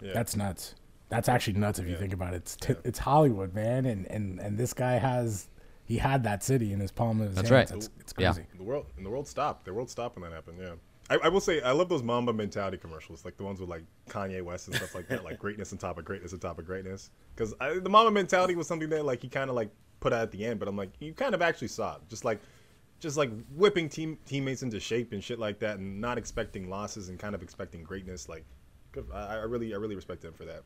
That's 0.00 0.36
nuts. 0.36 0.74
That's 1.08 1.28
actually 1.28 1.58
nuts 1.58 1.78
if 1.78 1.86
you 1.86 1.96
think 1.96 2.12
about 2.12 2.32
it. 2.34 2.38
It's 2.38 2.56
t- 2.56 2.74
it's 2.84 2.98
Hollywood, 2.98 3.54
man, 3.54 3.86
and, 3.86 4.06
and 4.10 4.40
and 4.40 4.58
this 4.58 4.72
guy 4.74 4.92
has 4.98 5.48
he 5.84 5.96
had 5.98 6.24
that 6.24 6.42
city 6.42 6.72
in 6.72 6.80
his 6.80 6.90
palm 6.90 7.20
of 7.20 7.28
his 7.28 7.36
That's 7.36 7.48
hands. 7.50 7.70
right. 7.70 7.76
It's, 7.78 7.90
it's 8.00 8.14
Yeah. 8.18 8.32
crazy. 8.32 8.48
The 8.56 8.64
world 8.64 8.86
and 8.96 9.04
the 9.06 9.10
world 9.10 9.28
stopped. 9.28 9.64
The 9.64 9.72
world 9.74 9.90
stopped 9.90 10.16
when 10.18 10.28
that 10.28 10.34
happened. 10.34 10.58
Yeah, 10.60 10.74
I, 11.12 11.26
I 11.26 11.28
will 11.28 11.40
say 11.40 11.60
I 11.60 11.72
love 11.72 11.88
those 11.88 12.02
Mamba 12.02 12.32
mentality 12.32 12.78
commercials, 12.78 13.24
like 13.24 13.36
the 13.36 13.44
ones 13.44 13.60
with 13.60 13.68
like 13.68 13.82
Kanye 14.08 14.42
West 14.42 14.68
and 14.68 14.76
stuff 14.76 14.94
like 14.94 15.08
that, 15.08 15.24
like 15.24 15.38
greatness 15.38 15.72
on 15.72 15.78
top 15.78 15.98
of 15.98 16.04
greatness 16.04 16.32
on 16.32 16.38
top 16.38 16.58
of 16.58 16.64
greatness. 16.64 17.10
Because 17.34 17.54
the 17.58 17.88
Mamba 17.88 18.10
mentality 18.10 18.56
was 18.56 18.66
something 18.66 18.88
that 18.88 19.04
like 19.04 19.20
he 19.20 19.28
kind 19.28 19.50
of 19.50 19.56
like 19.56 19.70
put 20.00 20.12
out 20.12 20.22
at 20.22 20.30
the 20.30 20.44
end, 20.44 20.58
but 20.58 20.68
I'm 20.68 20.76
like 20.76 20.90
you 21.00 21.12
kind 21.12 21.34
of 21.34 21.42
actually 21.42 21.68
saw 21.68 21.96
it, 21.96 22.02
just 22.08 22.24
like 22.24 22.40
just 22.98 23.16
like 23.16 23.30
whipping 23.54 23.88
team 23.88 24.16
teammates 24.26 24.62
into 24.62 24.80
shape 24.80 25.12
and 25.12 25.22
shit 25.22 25.38
like 25.38 25.58
that, 25.58 25.78
and 25.78 26.00
not 26.00 26.16
expecting 26.18 26.70
losses 26.70 27.08
and 27.08 27.18
kind 27.18 27.34
of 27.34 27.42
expecting 27.42 27.82
greatness. 27.82 28.28
Like, 28.28 28.44
I, 29.12 29.18
I 29.18 29.42
really 29.42 29.74
I 29.74 29.76
really 29.76 29.96
respect 29.96 30.24
him 30.24 30.32
for 30.32 30.44
that. 30.44 30.62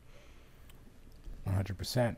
One 1.43 1.55
hundred 1.55 1.77
percent. 1.77 2.17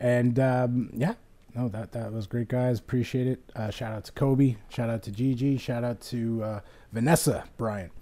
And 0.00 0.38
um, 0.38 0.90
yeah, 0.92 1.14
no, 1.54 1.68
that 1.68 1.92
that 1.92 2.12
was 2.12 2.26
great, 2.26 2.48
guys. 2.48 2.80
Appreciate 2.80 3.26
it. 3.26 3.40
Uh, 3.54 3.70
shout 3.70 3.92
out 3.92 4.04
to 4.04 4.12
Kobe. 4.12 4.56
Shout 4.68 4.90
out 4.90 5.02
to 5.04 5.10
Gigi. 5.10 5.58
Shout 5.58 5.84
out 5.84 6.00
to 6.02 6.42
uh, 6.42 6.60
Vanessa 6.92 7.44
Bryant. 7.56 7.92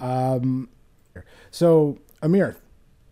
Um, 0.00 0.68
so 1.50 1.98
Amir, 2.22 2.56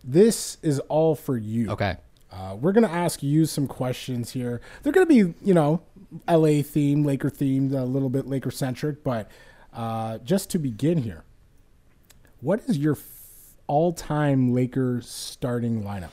this 0.03 0.57
is 0.61 0.79
all 0.81 1.15
for 1.15 1.37
you. 1.37 1.69
okay 1.71 1.97
Uh, 2.31 2.55
we're 2.59 2.71
gonna 2.73 2.87
ask 2.87 3.21
you 3.23 3.45
some 3.45 3.67
questions 3.67 4.31
here. 4.31 4.59
They're 4.81 4.91
gonna 4.93 5.05
be, 5.05 5.33
you 5.43 5.53
know, 5.53 5.81
LA 6.27 6.61
themed, 6.61 7.05
Laker 7.05 7.29
themed, 7.29 7.71
a 7.73 7.83
little 7.85 8.09
bit 8.09 8.27
Laker 8.27 8.51
centric. 8.51 9.03
But 9.03 9.29
uh, 9.71 10.17
just 10.19 10.49
to 10.51 10.59
begin 10.59 10.97
here, 10.99 11.23
what 12.41 12.61
is 12.67 12.77
your 12.77 12.93
f- 12.93 13.55
all-time 13.67 14.51
Laker 14.53 14.99
starting 15.01 15.83
lineup? 15.83 16.09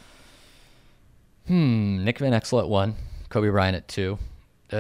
Hmm, 1.46 2.04
Nick 2.04 2.18
Van 2.18 2.32
Exel 2.32 2.60
at 2.60 2.68
one, 2.68 2.94
Kobe 3.30 3.48
Bryant 3.48 3.76
at 3.76 3.88
two, 3.88 4.18
uh, 4.72 4.76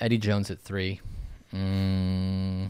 Eddie 0.00 0.18
Jones 0.18 0.50
at 0.50 0.60
three. 0.60 1.00
Mm, 1.56 2.68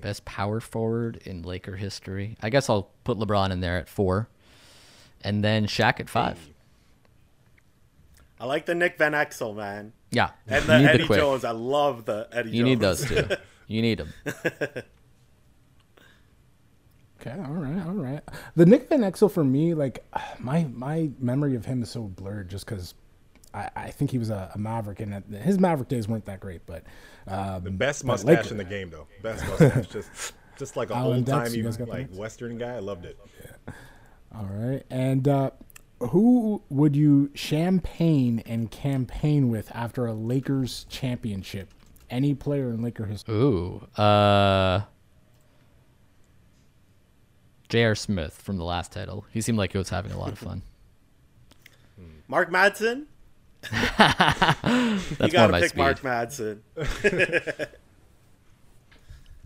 best 0.00 0.24
power 0.24 0.60
forward 0.60 1.16
in 1.24 1.42
Laker 1.42 1.76
history. 1.76 2.36
I 2.40 2.50
guess 2.50 2.70
I'll 2.70 2.90
put 3.04 3.18
LeBron 3.18 3.50
in 3.50 3.60
there 3.60 3.76
at 3.78 3.88
four, 3.88 4.28
and 5.22 5.42
then 5.42 5.66
Shaq 5.66 5.98
at 6.00 6.08
five. 6.08 6.38
I 8.40 8.46
like 8.46 8.66
the 8.66 8.74
Nick 8.74 8.98
Van 8.98 9.12
Exel 9.12 9.54
man, 9.56 9.92
Yeah, 10.10 10.30
and 10.46 10.64
the 10.66 10.74
Eddie 10.74 11.06
quick. 11.06 11.18
Jones. 11.18 11.44
I 11.44 11.52
love 11.52 12.04
the 12.04 12.28
Eddie. 12.32 12.50
You 12.50 12.64
Jones. 12.64 12.68
need 12.68 12.80
those 12.80 13.04
two. 13.28 13.36
You 13.66 13.80
need 13.80 13.96
them. 13.98 14.12
Okay, 17.20 17.30
all 17.40 17.54
right, 17.54 17.86
all 17.86 17.92
right. 17.94 18.20
The 18.54 18.66
Nick 18.66 18.90
Van 18.90 19.00
Exel 19.00 19.30
for 19.30 19.42
me, 19.42 19.72
like 19.72 20.04
my 20.38 20.64
my 20.74 21.10
memory 21.18 21.54
of 21.54 21.64
him 21.64 21.82
is 21.82 21.90
so 21.90 22.02
blurred, 22.02 22.50
just 22.50 22.66
because 22.66 22.92
I, 23.54 23.70
I 23.76 23.90
think 23.90 24.10
he 24.10 24.18
was 24.18 24.30
a, 24.30 24.50
a 24.54 24.58
Maverick, 24.58 25.00
and 25.00 25.24
his 25.36 25.58
Maverick 25.60 25.88
days 25.88 26.08
weren't 26.08 26.24
that 26.24 26.40
great. 26.40 26.66
But 26.66 26.82
um, 27.28 27.62
The 27.62 27.70
best 27.70 28.04
mustache 28.04 28.36
Laker- 28.44 28.50
in 28.50 28.56
the 28.58 28.64
game, 28.64 28.90
though. 28.90 29.06
Best 29.22 29.46
mustache, 29.46 29.86
just 29.86 30.34
just 30.58 30.76
like 30.76 30.90
a 30.90 30.94
Alan 30.96 31.16
old 31.18 31.24
Dex, 31.24 31.48
timey 31.50 31.58
you 31.58 31.64
guys 31.64 31.76
got 31.76 31.88
like 31.88 32.08
Dex? 32.08 32.18
Western 32.18 32.58
guy. 32.58 32.74
I 32.74 32.80
loved 32.80 33.04
it. 33.04 33.18
All 34.34 34.48
right, 34.50 34.82
and 34.90 35.28
uh, 35.28 35.50
who 36.00 36.62
would 36.68 36.96
you 36.96 37.30
champagne 37.34 38.42
and 38.44 38.70
campaign 38.70 39.48
with 39.48 39.70
after 39.74 40.06
a 40.06 40.12
Lakers 40.12 40.84
championship? 40.88 41.72
Any 42.10 42.34
player 42.34 42.70
in 42.70 42.82
Laker 42.82 43.06
history? 43.06 43.34
Ooh, 43.34 43.86
uh, 43.96 44.82
J.R. 47.68 47.94
Smith 47.94 48.34
from 48.34 48.56
the 48.56 48.64
last 48.64 48.92
title. 48.92 49.24
He 49.32 49.40
seemed 49.40 49.58
like 49.58 49.72
he 49.72 49.78
was 49.78 49.88
having 49.88 50.12
a 50.12 50.18
lot 50.18 50.32
of 50.32 50.38
fun. 50.38 50.62
Mark 52.28 52.50
Madsen. 52.50 53.06
That's 53.98 55.20
you 55.20 55.28
gotta 55.30 55.52
my 55.52 55.60
pick 55.60 55.70
speed. 55.70 55.78
Mark 55.78 56.00
Madsen. 56.00 56.60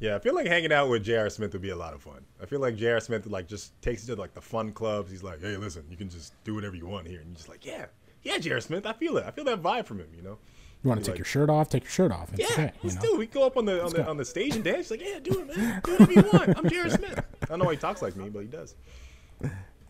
Yeah, 0.00 0.14
I 0.14 0.20
feel 0.20 0.32
like 0.32 0.46
hanging 0.46 0.70
out 0.72 0.88
with 0.88 1.02
J.R. 1.02 1.28
Smith 1.28 1.52
would 1.54 1.62
be 1.62 1.70
a 1.70 1.76
lot 1.76 1.92
of 1.92 2.00
fun. 2.02 2.24
I 2.40 2.46
feel 2.46 2.60
like 2.60 2.76
J.R. 2.76 3.00
Smith 3.00 3.26
like 3.26 3.48
just 3.48 3.72
takes 3.82 4.06
you 4.06 4.14
to 4.14 4.20
like 4.20 4.32
the 4.32 4.40
fun 4.40 4.70
clubs. 4.70 5.10
He's 5.10 5.24
like, 5.24 5.40
hey, 5.40 5.56
listen, 5.56 5.84
you 5.90 5.96
can 5.96 6.08
just 6.08 6.32
do 6.44 6.54
whatever 6.54 6.76
you 6.76 6.86
want 6.86 7.08
here, 7.08 7.18
and 7.18 7.26
you're 7.30 7.36
just 7.36 7.48
like, 7.48 7.66
yeah, 7.66 7.86
yeah, 8.22 8.38
J.R. 8.38 8.60
Smith, 8.60 8.86
I 8.86 8.92
feel 8.92 9.16
it. 9.16 9.24
I 9.26 9.32
feel 9.32 9.42
that 9.46 9.60
vibe 9.60 9.86
from 9.86 9.98
him. 9.98 10.06
You 10.16 10.22
know? 10.22 10.38
You 10.84 10.88
want 10.90 11.00
to 11.00 11.04
take 11.04 11.14
like- 11.14 11.18
your 11.18 11.24
shirt 11.24 11.50
off? 11.50 11.68
Take 11.68 11.82
your 11.82 11.90
shirt 11.90 12.12
off. 12.12 12.30
It's 12.32 12.38
Yeah, 12.48 12.64
okay, 12.66 12.72
let's 12.84 12.94
know? 12.94 13.02
do. 13.02 13.14
it. 13.14 13.18
We 13.18 13.26
go 13.26 13.44
up 13.44 13.56
on 13.56 13.64
the 13.64 13.82
on 13.82 13.90
the 13.90 14.04
go. 14.04 14.10
on 14.10 14.16
the 14.16 14.24
stage 14.24 14.54
and 14.54 14.62
dance. 14.62 14.88
Like, 14.92 15.00
yeah, 15.02 15.18
do 15.18 15.40
it, 15.40 15.56
man. 15.56 15.80
Do 15.82 15.90
whatever 15.96 16.12
you 16.12 16.22
want. 16.32 16.56
I'm 16.58 16.68
J.R. 16.70 16.90
Smith. 16.90 17.18
I 17.42 17.46
don't 17.46 17.58
know 17.58 17.64
why 17.64 17.72
he 17.72 17.78
talks 17.78 18.00
like 18.00 18.14
me, 18.14 18.28
but 18.28 18.42
he 18.42 18.46
does. 18.46 18.76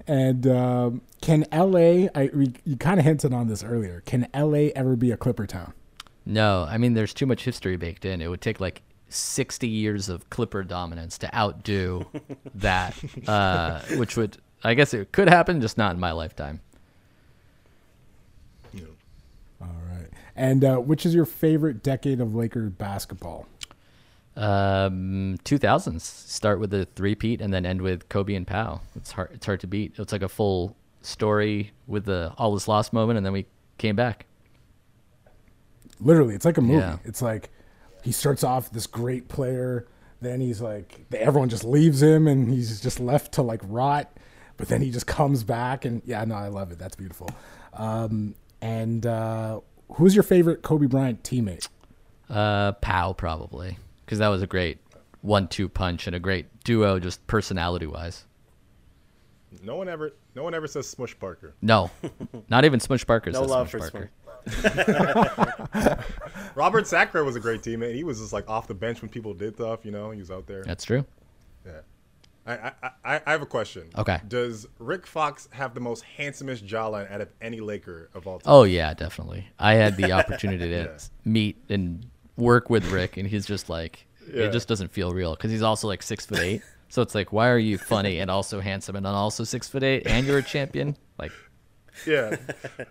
And 0.08 0.46
um, 0.46 1.02
can 1.20 1.44
LA? 1.52 2.08
I 2.14 2.30
we, 2.32 2.54
you 2.64 2.76
kind 2.78 2.98
of 2.98 3.04
hinted 3.04 3.34
on 3.34 3.46
this 3.46 3.62
earlier. 3.62 4.02
Can 4.06 4.26
LA 4.34 4.70
ever 4.74 4.96
be 4.96 5.10
a 5.10 5.18
Clipper 5.18 5.46
town? 5.46 5.74
No, 6.24 6.66
I 6.68 6.78
mean 6.78 6.94
there's 6.94 7.12
too 7.12 7.26
much 7.26 7.44
history 7.44 7.76
baked 7.76 8.06
in. 8.06 8.22
It 8.22 8.28
would 8.28 8.40
take 8.40 8.58
like 8.58 8.82
60 9.10 9.68
years 9.68 10.08
of 10.08 10.28
Clipper 10.30 10.62
dominance 10.62 11.18
to 11.18 11.34
outdo 11.36 12.06
that, 12.54 12.96
uh, 13.26 13.80
which 13.96 14.16
would 14.16 14.38
I 14.64 14.72
guess 14.72 14.94
it 14.94 15.12
could 15.12 15.28
happen, 15.28 15.60
just 15.60 15.76
not 15.76 15.94
in 15.94 16.00
my 16.00 16.12
lifetime. 16.12 16.60
You 18.72 18.80
know. 18.80 19.66
All 19.66 19.94
right. 19.94 20.08
And 20.34 20.64
uh, 20.64 20.76
which 20.78 21.04
is 21.04 21.14
your 21.14 21.26
favorite 21.26 21.82
decade 21.82 22.20
of 22.20 22.34
Laker 22.34 22.70
basketball? 22.70 23.46
Um, 24.38 25.36
2000s 25.44 26.00
start 26.00 26.60
with 26.60 26.70
the 26.70 26.84
three-peat 26.84 27.40
and 27.40 27.52
then 27.52 27.66
end 27.66 27.82
with 27.82 28.08
Kobe 28.08 28.34
and 28.34 28.46
Pau. 28.46 28.80
It's 28.94 29.10
hard. 29.10 29.30
It's 29.34 29.44
hard 29.44 29.58
to 29.60 29.66
beat. 29.66 29.94
It's 29.98 30.12
like 30.12 30.22
a 30.22 30.28
full 30.28 30.76
story 31.02 31.72
with 31.88 32.04
the 32.04 32.32
all 32.38 32.54
is 32.54 32.68
lost 32.68 32.92
moment, 32.92 33.16
and 33.16 33.26
then 33.26 33.32
we 33.32 33.46
came 33.78 33.96
back. 33.96 34.26
Literally, 35.98 36.36
it's 36.36 36.44
like 36.44 36.56
a 36.56 36.60
movie. 36.60 36.78
Yeah. 36.78 36.98
It's 37.04 37.20
like 37.20 37.50
he 38.04 38.12
starts 38.12 38.44
off 38.44 38.70
this 38.70 38.86
great 38.86 39.26
player, 39.26 39.88
then 40.20 40.40
he's 40.40 40.60
like 40.60 41.04
everyone 41.12 41.48
just 41.48 41.64
leaves 41.64 42.00
him, 42.00 42.28
and 42.28 42.48
he's 42.48 42.80
just 42.80 43.00
left 43.00 43.32
to 43.32 43.42
like 43.42 43.60
rot. 43.64 44.16
But 44.56 44.68
then 44.68 44.82
he 44.82 44.92
just 44.92 45.08
comes 45.08 45.42
back, 45.42 45.84
and 45.84 46.00
yeah, 46.04 46.24
no, 46.24 46.36
I 46.36 46.46
love 46.46 46.70
it. 46.70 46.78
That's 46.78 46.94
beautiful. 46.94 47.28
Um, 47.72 48.36
and 48.60 49.04
uh, 49.04 49.60
who's 49.94 50.14
your 50.14 50.22
favorite 50.22 50.62
Kobe 50.62 50.86
Bryant 50.86 51.24
teammate? 51.24 51.66
Uh, 52.30 52.72
Pau 52.72 53.14
probably 53.14 53.78
because 54.08 54.20
that 54.20 54.28
was 54.28 54.40
a 54.40 54.46
great 54.46 54.78
one-two 55.20 55.68
punch 55.68 56.06
and 56.06 56.16
a 56.16 56.18
great 56.18 56.46
duo, 56.64 56.98
just 56.98 57.26
personality-wise. 57.26 58.24
No 59.62 59.76
one 59.76 59.86
ever, 59.86 60.12
no 60.34 60.42
one 60.42 60.54
ever 60.54 60.66
says 60.66 60.88
Smush 60.88 61.18
Parker. 61.18 61.54
No, 61.60 61.90
not 62.48 62.64
even 62.64 62.80
Smush 62.80 63.06
Parker. 63.06 63.30
No 63.32 63.42
says 63.42 63.50
love 63.50 63.68
Smush 63.68 63.90
for 63.90 64.10
Parker. 64.46 66.04
Robert 66.54 66.86
Sacre 66.86 67.22
was 67.22 67.36
a 67.36 67.40
great 67.40 67.60
teammate. 67.60 67.94
He 67.94 68.02
was 68.04 68.18
just 68.18 68.32
like 68.32 68.48
off 68.48 68.66
the 68.66 68.74
bench 68.74 69.02
when 69.02 69.10
people 69.10 69.34
did 69.34 69.56
stuff. 69.56 69.84
You 69.84 69.90
know, 69.90 70.10
he 70.10 70.18
was 70.20 70.30
out 70.30 70.46
there. 70.46 70.64
That's 70.64 70.84
true. 70.84 71.04
Yeah. 71.66 71.80
I, 72.46 72.52
I, 72.54 72.72
I, 73.04 73.20
I 73.26 73.30
have 73.32 73.42
a 73.42 73.46
question. 73.46 73.90
Okay. 73.96 74.20
Does 74.26 74.66
Rick 74.78 75.06
Fox 75.06 75.50
have 75.52 75.74
the 75.74 75.80
most 75.80 76.02
handsomest 76.04 76.64
jawline 76.66 77.10
out 77.12 77.20
of 77.20 77.28
any 77.42 77.60
Laker 77.60 78.08
of 78.14 78.26
all 78.26 78.38
time? 78.38 78.50
Oh 78.54 78.62
yeah, 78.62 78.94
definitely. 78.94 79.46
I 79.58 79.74
had 79.74 79.96
the 79.98 80.12
opportunity 80.12 80.70
to 80.70 80.82
Yeah. 80.84 80.98
meet 81.26 81.58
and 81.68 82.06
work 82.38 82.70
with 82.70 82.90
Rick, 82.90 83.18
and 83.18 83.28
he's 83.28 83.44
just 83.44 83.68
like, 83.68 84.06
Yeah. 84.32 84.44
it 84.44 84.52
just 84.52 84.66
doesn't 84.68 84.90
feel 84.92 85.12
real 85.12 85.34
because 85.34 85.50
he's 85.50 85.60
also 85.62 85.86
like 85.88 86.02
six 86.02 86.24
foot 86.24 86.38
eight. 86.40 86.62
So 86.90 87.02
it's 87.02 87.14
like, 87.14 87.34
why 87.34 87.50
are 87.50 87.58
you 87.58 87.76
funny 87.76 88.18
and 88.18 88.30
also 88.30 88.60
handsome 88.60 88.96
and 88.96 89.06
also 89.06 89.44
six 89.44 89.68
foot 89.68 89.82
eight 89.82 90.06
and 90.06 90.26
you're 90.26 90.38
a 90.38 90.42
champion? 90.42 90.96
Like, 91.18 91.32
Yeah. 92.06 92.34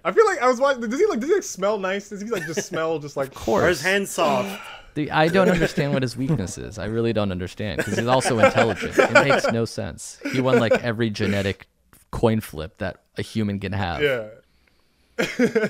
I 0.05 0.11
feel 0.11 0.23
like 0.27 0.39
I 0.39 0.47
was 0.47 0.59
watching. 0.59 0.87
Does 0.87 0.99
he 0.99 1.07
like? 1.07 1.19
Does 1.19 1.29
he 1.29 1.33
like 1.33 1.41
smell 1.43 1.79
nice? 1.79 2.09
Does 2.09 2.21
he 2.21 2.27
like 2.29 2.45
just 2.45 2.67
smell 2.67 2.99
just 2.99 3.17
like? 3.17 3.35
Of 3.35 3.47
Or 3.49 3.67
his 3.67 3.81
hands 3.81 4.11
soft. 4.11 4.61
the, 4.93 5.09
I 5.09 5.29
don't 5.29 5.49
understand 5.49 5.93
what 5.93 6.03
his 6.03 6.15
weakness 6.15 6.59
is. 6.59 6.77
I 6.77 6.85
really 6.85 7.11
don't 7.11 7.31
understand 7.31 7.77
because 7.77 7.97
he's 7.97 8.05
also 8.05 8.37
intelligent. 8.37 8.99
It 8.99 9.13
makes 9.13 9.47
no 9.51 9.65
sense. 9.65 10.19
He 10.31 10.41
won 10.41 10.59
like 10.59 10.73
every 10.83 11.09
genetic 11.09 11.65
coin 12.11 12.39
flip 12.39 12.77
that 12.77 13.01
a 13.17 13.23
human 13.23 13.59
can 13.59 13.73
have. 13.73 14.03
Yeah. 14.03 14.27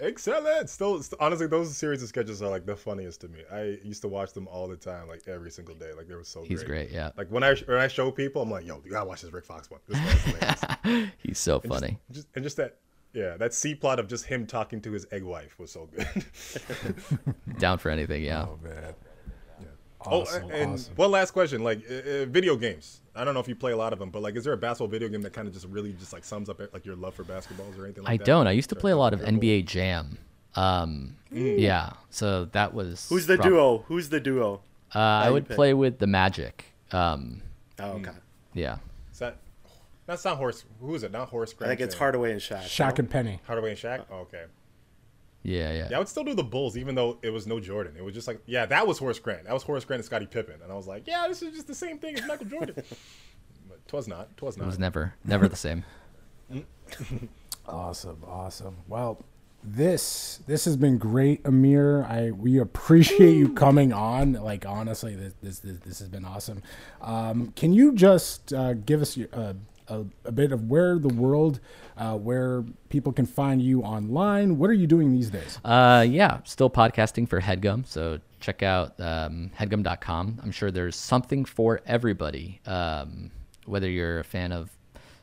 Excellent. 0.00 0.68
Still, 0.70 1.02
st- 1.02 1.20
honestly, 1.20 1.46
those 1.46 1.76
series 1.76 2.02
of 2.02 2.08
sketches 2.08 2.42
are 2.42 2.48
like 2.50 2.64
the 2.66 2.74
funniest 2.76 3.20
to 3.22 3.28
me. 3.28 3.40
I 3.52 3.78
used 3.84 4.02
to 4.02 4.08
watch 4.08 4.32
them 4.32 4.48
all 4.48 4.66
the 4.66 4.76
time, 4.76 5.06
like 5.08 5.22
every 5.28 5.50
single 5.50 5.74
day. 5.74 5.92
Like 5.96 6.08
they 6.08 6.14
were 6.14 6.24
so. 6.24 6.42
He's 6.42 6.62
great. 6.64 6.90
Yeah, 6.90 7.10
Like 7.16 7.28
when 7.28 7.42
I 7.44 7.54
when 7.66 7.78
I 7.78 7.88
show 7.88 8.10
people, 8.10 8.42
I'm 8.42 8.50
like, 8.50 8.66
yo, 8.66 8.80
you 8.84 8.90
gotta 8.90 9.06
watch 9.06 9.22
this 9.22 9.32
Rick 9.32 9.44
Fox 9.44 9.70
one. 9.70 9.80
This 9.86 11.08
he's 11.18 11.38
so 11.38 11.60
funny. 11.60 11.98
just 12.10 12.26
and 12.34 12.42
just 12.42 12.56
that, 12.56 12.76
yeah, 13.12 13.36
that 13.36 13.52
C 13.54 13.74
plot 13.74 13.98
of 14.00 14.08
just 14.08 14.24
him 14.24 14.46
talking 14.46 14.80
to 14.80 14.92
his 14.92 15.06
egg 15.12 15.22
wife 15.24 15.58
was 15.58 15.70
so 15.70 15.88
good. 15.94 16.06
Down 17.58 17.78
for 17.78 17.90
anything. 17.90 18.22
Yeah. 18.24 18.46
Oh, 18.48 18.58
man. 18.62 18.94
Oh, 20.06 20.24
and 20.52 20.72
awesome. 20.74 20.94
one 20.96 21.10
last 21.10 21.30
question, 21.32 21.62
like 21.62 21.82
uh, 21.90 21.94
uh, 21.94 22.24
video 22.26 22.56
games. 22.56 23.00
I 23.14 23.24
don't 23.24 23.34
know 23.34 23.40
if 23.40 23.48
you 23.48 23.54
play 23.54 23.72
a 23.72 23.76
lot 23.76 23.92
of 23.92 23.98
them, 23.98 24.10
but 24.10 24.22
like, 24.22 24.36
is 24.36 24.44
there 24.44 24.52
a 24.52 24.56
basketball 24.56 24.88
video 24.88 25.08
game 25.08 25.22
that 25.22 25.32
kind 25.32 25.46
of 25.46 25.54
just 25.54 25.66
really 25.66 25.92
just 25.92 26.12
like 26.12 26.24
sums 26.24 26.48
up 26.48 26.60
like 26.72 26.84
your 26.86 26.96
love 26.96 27.14
for 27.14 27.24
basketballs 27.24 27.78
or 27.78 27.84
anything 27.84 28.04
like 28.04 28.12
I 28.12 28.16
that? 28.16 28.24
don't. 28.26 28.46
I 28.46 28.52
used 28.52 28.70
to 28.70 28.76
play 28.76 28.90
a 28.92 28.96
lot 28.96 29.12
of 29.12 29.20
NBA 29.20 29.66
Jam. 29.66 30.18
Um, 30.54 31.16
yeah. 31.30 31.92
So 32.10 32.46
that 32.46 32.74
was. 32.74 33.08
Who's 33.08 33.26
the 33.26 33.36
prob- 33.36 33.48
duo? 33.48 33.78
Who's 33.88 34.08
the 34.08 34.20
duo? 34.20 34.60
Uh, 34.94 34.98
I 34.98 35.30
would 35.30 35.46
pick? 35.48 35.56
play 35.56 35.72
with 35.74 35.98
the 35.98 36.06
Magic. 36.06 36.64
Um, 36.90 37.42
Oh, 37.78 37.92
okay. 37.92 38.10
yeah. 38.54 38.76
Is 39.12 39.18
that 39.20 39.38
that's 40.06 40.24
not 40.24 40.36
Horace? 40.36 40.64
Who 40.80 40.94
is 40.94 41.02
it? 41.04 41.10
Not 41.12 41.28
Horace. 41.28 41.54
I 41.60 41.66
think 41.68 41.80
it's 41.80 41.94
Hardaway 41.94 42.32
and 42.32 42.40
Shaq. 42.40 42.62
Shaq 42.64 42.98
and 42.98 43.08
Penny. 43.08 43.40
Hardaway 43.46 43.70
and 43.70 43.78
Shaq. 43.78 44.04
Oh, 44.10 44.16
okay. 44.20 44.44
Yeah, 45.42 45.72
yeah. 45.72 45.88
Yeah, 45.90 45.96
I 45.96 45.98
would 45.98 46.08
still 46.08 46.24
do 46.24 46.34
the 46.34 46.44
Bulls, 46.44 46.76
even 46.76 46.94
though 46.94 47.18
it 47.22 47.30
was 47.30 47.46
no 47.46 47.58
Jordan. 47.58 47.94
It 47.96 48.04
was 48.04 48.14
just 48.14 48.28
like, 48.28 48.40
yeah, 48.46 48.64
that 48.66 48.86
was 48.86 48.98
Horace 48.98 49.18
Grant. 49.18 49.44
That 49.44 49.52
was 49.52 49.62
Horace 49.62 49.84
Grant 49.84 49.98
and 49.98 50.04
Scottie 50.04 50.26
Pippen, 50.26 50.60
and 50.62 50.70
I 50.70 50.74
was 50.76 50.86
like, 50.86 51.06
yeah, 51.06 51.26
this 51.28 51.42
is 51.42 51.52
just 51.52 51.66
the 51.66 51.74
same 51.74 51.98
thing 51.98 52.16
as 52.16 52.26
Michael 52.26 52.46
Jordan. 52.46 52.76
but 53.68 53.88
twas 53.88 54.06
not. 54.06 54.36
Twas 54.36 54.56
not. 54.56 54.64
It 54.64 54.66
was 54.66 54.78
never, 54.78 55.14
never 55.24 55.48
the 55.48 55.56
same. 55.56 55.84
Awesome, 57.66 58.18
awesome. 58.26 58.76
Well, 58.88 59.24
this 59.62 60.40
this 60.48 60.64
has 60.64 60.76
been 60.76 60.98
great, 60.98 61.40
Amir. 61.46 62.04
I 62.04 62.32
we 62.32 62.58
appreciate 62.58 63.34
you 63.36 63.54
coming 63.54 63.92
on. 63.92 64.32
Like 64.32 64.66
honestly, 64.66 65.14
this 65.14 65.34
this 65.40 65.58
this, 65.60 65.78
this 65.78 65.98
has 66.00 66.08
been 66.08 66.24
awesome. 66.24 66.62
Um, 67.00 67.52
can 67.54 67.72
you 67.72 67.94
just 67.94 68.52
uh, 68.52 68.74
give 68.74 69.00
us 69.00 69.16
your, 69.16 69.28
uh, 69.32 69.52
a, 69.88 70.04
a 70.24 70.32
bit 70.32 70.52
of 70.52 70.68
where 70.68 70.98
the 70.98 71.08
world, 71.08 71.60
uh, 71.96 72.16
where 72.16 72.64
people 72.88 73.12
can 73.12 73.26
find 73.26 73.62
you 73.62 73.82
online? 73.82 74.58
What 74.58 74.70
are 74.70 74.74
you 74.74 74.86
doing 74.86 75.12
these 75.12 75.30
days? 75.30 75.58
Uh, 75.64 76.04
yeah, 76.08 76.40
still 76.44 76.70
podcasting 76.70 77.28
for 77.28 77.40
Headgum. 77.40 77.86
So 77.86 78.18
check 78.40 78.62
out 78.62 78.98
um, 79.00 79.50
headgum.com. 79.58 80.40
I'm 80.42 80.50
sure 80.50 80.70
there's 80.70 80.96
something 80.96 81.44
for 81.44 81.80
everybody. 81.86 82.60
Um, 82.66 83.30
whether 83.66 83.88
you're 83.88 84.20
a 84.20 84.24
fan 84.24 84.52
of 84.52 84.70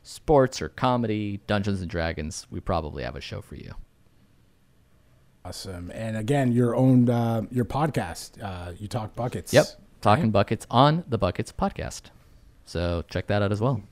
sports 0.02 0.62
or 0.62 0.68
comedy, 0.68 1.40
Dungeons 1.46 1.80
and 1.80 1.90
Dragons, 1.90 2.46
we 2.50 2.60
probably 2.60 3.02
have 3.02 3.16
a 3.16 3.20
show 3.20 3.40
for 3.40 3.56
you. 3.56 3.74
Awesome. 5.44 5.90
And 5.94 6.16
again, 6.16 6.52
your 6.52 6.76
own 6.76 7.08
uh, 7.08 7.42
your 7.50 7.64
podcast. 7.64 8.42
Uh, 8.42 8.72
you 8.78 8.88
talk 8.88 9.14
buckets. 9.14 9.52
Yep. 9.52 9.66
Talking 10.00 10.30
Buckets 10.30 10.66
on 10.70 11.04
the 11.08 11.18
Buckets 11.18 11.52
podcast. 11.52 12.02
So 12.64 13.04
check 13.08 13.26
that 13.26 13.42
out 13.42 13.52
as 13.52 13.60
well. 13.60 13.82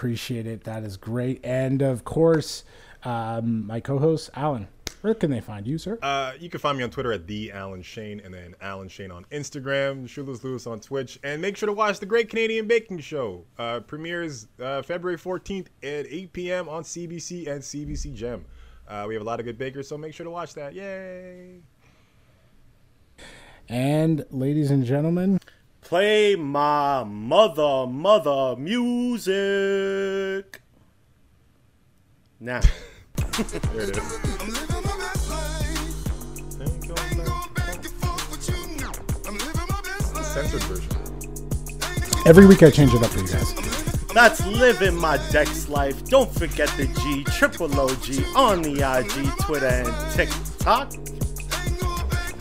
Appreciate 0.00 0.46
it. 0.46 0.64
That 0.64 0.82
is 0.82 0.96
great. 0.96 1.44
And 1.44 1.82
of 1.82 2.04
course, 2.04 2.64
um, 3.04 3.66
my 3.66 3.80
co-host 3.80 4.30
Alan. 4.34 4.66
Where 5.02 5.12
can 5.12 5.30
they 5.30 5.42
find 5.42 5.66
you, 5.66 5.76
sir? 5.76 5.98
Uh, 6.00 6.32
you 6.40 6.48
can 6.48 6.58
find 6.58 6.78
me 6.78 6.84
on 6.84 6.90
Twitter 6.90 7.12
at 7.12 7.26
the 7.26 7.52
Alan 7.52 7.82
Shane, 7.82 8.20
and 8.24 8.32
then 8.32 8.54
Alan 8.62 8.88
Shane 8.88 9.10
on 9.10 9.26
Instagram, 9.30 10.08
Shoeless 10.08 10.42
Lewis 10.42 10.66
on 10.66 10.80
Twitch, 10.80 11.18
and 11.22 11.42
make 11.42 11.56
sure 11.56 11.66
to 11.66 11.72
watch 11.74 12.00
the 12.00 12.06
Great 12.06 12.30
Canadian 12.30 12.66
Baking 12.66 12.98
Show. 13.00 13.44
Uh, 13.58 13.80
premieres 13.80 14.48
uh, 14.62 14.80
February 14.80 15.18
14th 15.18 15.66
at 15.82 16.06
8 16.06 16.32
p.m. 16.32 16.68
on 16.70 16.82
CBC 16.82 17.46
and 17.46 17.60
CBC 17.60 18.14
Gem. 18.14 18.46
Uh, 18.88 19.04
we 19.06 19.14
have 19.14 19.22
a 19.22 19.26
lot 19.26 19.38
of 19.38 19.44
good 19.44 19.58
bakers, 19.58 19.86
so 19.86 19.98
make 19.98 20.14
sure 20.14 20.24
to 20.24 20.30
watch 20.30 20.54
that. 20.54 20.74
Yay! 20.74 21.60
and 23.68 24.24
ladies 24.30 24.70
and 24.70 24.84
gentlemen, 24.84 25.38
Play 25.90 26.36
my 26.36 27.02
mother, 27.02 27.84
mother 27.84 28.54
music. 28.56 29.34
Now. 32.38 32.60
There 33.72 33.88
it 33.88 33.96
is. 33.96 34.20
I'm 34.38 34.50
living 34.50 34.84
my 34.84 34.96
best 34.98 35.30
life. 35.30 36.60
Ain't 36.60 36.86
going 36.86 37.54
back 37.54 37.74
and 37.74 37.86
forth 37.86 38.30
with 38.30 38.48
you 38.48 38.76
now. 38.76 38.92
I'm 39.26 39.36
living 39.36 39.66
my 39.68 39.80
best 39.82 40.14
life. 40.14 40.26
Censored 40.26 40.62
version. 40.62 40.92
every 42.24 42.46
week 42.46 42.62
I 42.62 42.70
change 42.70 42.94
it 42.94 43.02
up 43.02 43.10
for 43.10 43.18
you 43.18 43.26
guys. 43.26 43.52
That's 44.14 44.46
living 44.46 44.94
my 44.94 45.16
Dex 45.32 45.68
life. 45.68 46.04
Don't 46.04 46.32
forget 46.32 46.68
the 46.76 46.86
G, 46.86 47.24
triple 47.24 47.66
OG 47.66 48.36
on 48.36 48.62
the 48.62 48.74
IG, 48.74 49.44
Twitter, 49.44 49.66
and 49.66 50.14
TikTok. 50.14 50.92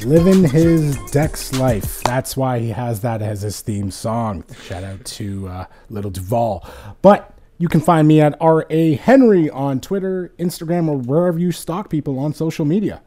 Living 0.06 0.44
his 0.46 0.98
Dex 1.12 1.54
life. 1.60 2.02
That's 2.04 2.38
why 2.38 2.60
he 2.60 2.70
has 2.70 3.02
that 3.02 3.22
as 3.22 3.42
his 3.42 3.62
theme 3.62 3.92
song. 3.92 4.44
Shout 4.64 4.84
out 4.84 5.04
to 5.06 5.48
uh, 5.48 5.66
Lil 5.90 6.10
Duval. 6.10 6.68
But 7.02 7.34
you 7.58 7.68
can 7.68 7.82
find 7.82 8.08
me 8.08 8.22
at 8.22 8.36
R.A. 8.40 8.96
Henry 8.96 9.50
on 9.50 9.82
Twitter, 9.82 10.32
Instagram, 10.40 10.88
or 10.88 10.98
wherever 10.98 11.38
you 11.38 11.52
stalk 11.52 11.90
people 11.90 12.18
on 12.18 12.34
social 12.34 12.66
media. 12.66 13.02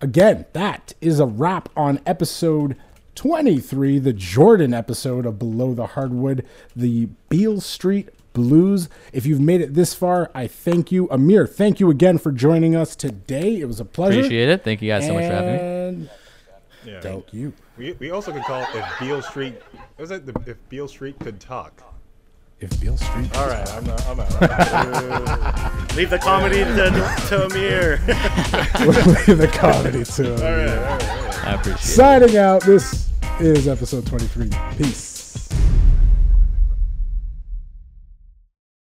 Again, 0.00 0.46
that 0.54 0.94
is 1.02 1.20
a 1.20 1.26
wrap 1.26 1.68
on 1.76 2.00
episode 2.06 2.74
23, 3.16 3.98
the 3.98 4.14
Jordan 4.14 4.72
episode 4.72 5.26
of 5.26 5.38
Below 5.38 5.74
the 5.74 5.88
Hardwood, 5.88 6.46
the 6.74 7.10
Beal 7.28 7.60
Street 7.60 8.08
Blues. 8.32 8.88
If 9.12 9.26
you've 9.26 9.40
made 9.40 9.60
it 9.60 9.74
this 9.74 9.92
far, 9.92 10.30
I 10.34 10.46
thank 10.46 10.90
you. 10.90 11.06
Amir, 11.10 11.46
thank 11.46 11.80
you 11.80 11.90
again 11.90 12.16
for 12.16 12.32
joining 12.32 12.74
us 12.74 12.96
today. 12.96 13.60
It 13.60 13.66
was 13.66 13.78
a 13.78 13.84
pleasure. 13.84 14.20
Appreciate 14.20 14.48
it. 14.48 14.64
Thank 14.64 14.80
you 14.80 14.88
guys 14.88 15.06
so 15.06 15.12
much 15.12 15.24
for 15.24 15.32
having 15.32 16.00
me. 16.00 16.08
And 16.82 16.90
Yeah. 16.90 17.00
Thank 17.00 17.32
you. 17.32 17.52
We, 17.76 17.92
we 17.92 18.10
also 18.10 18.32
could 18.32 18.42
call 18.42 18.62
it 18.62 18.68
if 18.74 18.84
Beale 19.00 19.22
Street. 19.22 19.60
Was 19.98 20.10
it 20.10 20.26
the, 20.26 20.34
if 20.46 20.56
Beale 20.68 20.88
Street 20.88 21.18
could 21.20 21.40
talk? 21.40 21.82
If 22.60 22.78
Beale 22.80 22.96
Street. 22.98 23.34
All 23.36 23.46
right, 23.48 23.66
I'm 23.72 23.84
not. 23.84 24.06
I'm 24.06 24.20
out. 24.20 24.30
Leave 25.96 26.10
the 26.10 26.18
comedy 26.18 26.58
to, 26.58 26.90
to 27.28 27.46
Amir. 27.46 27.96
Leave 29.26 29.38
the 29.38 29.50
comedy 29.52 30.04
too. 30.04 30.34
all 30.34 30.38
right, 30.38 30.68
all 30.68 30.76
right, 30.76 31.02
all 31.02 31.26
right. 31.26 31.46
I 31.46 31.54
appreciate 31.54 31.76
it. 31.76 31.80
Signing 31.80 32.36
out. 32.36 32.62
This 32.62 33.08
is 33.40 33.66
episode 33.66 34.06
23. 34.06 34.50
Peace. 34.76 35.09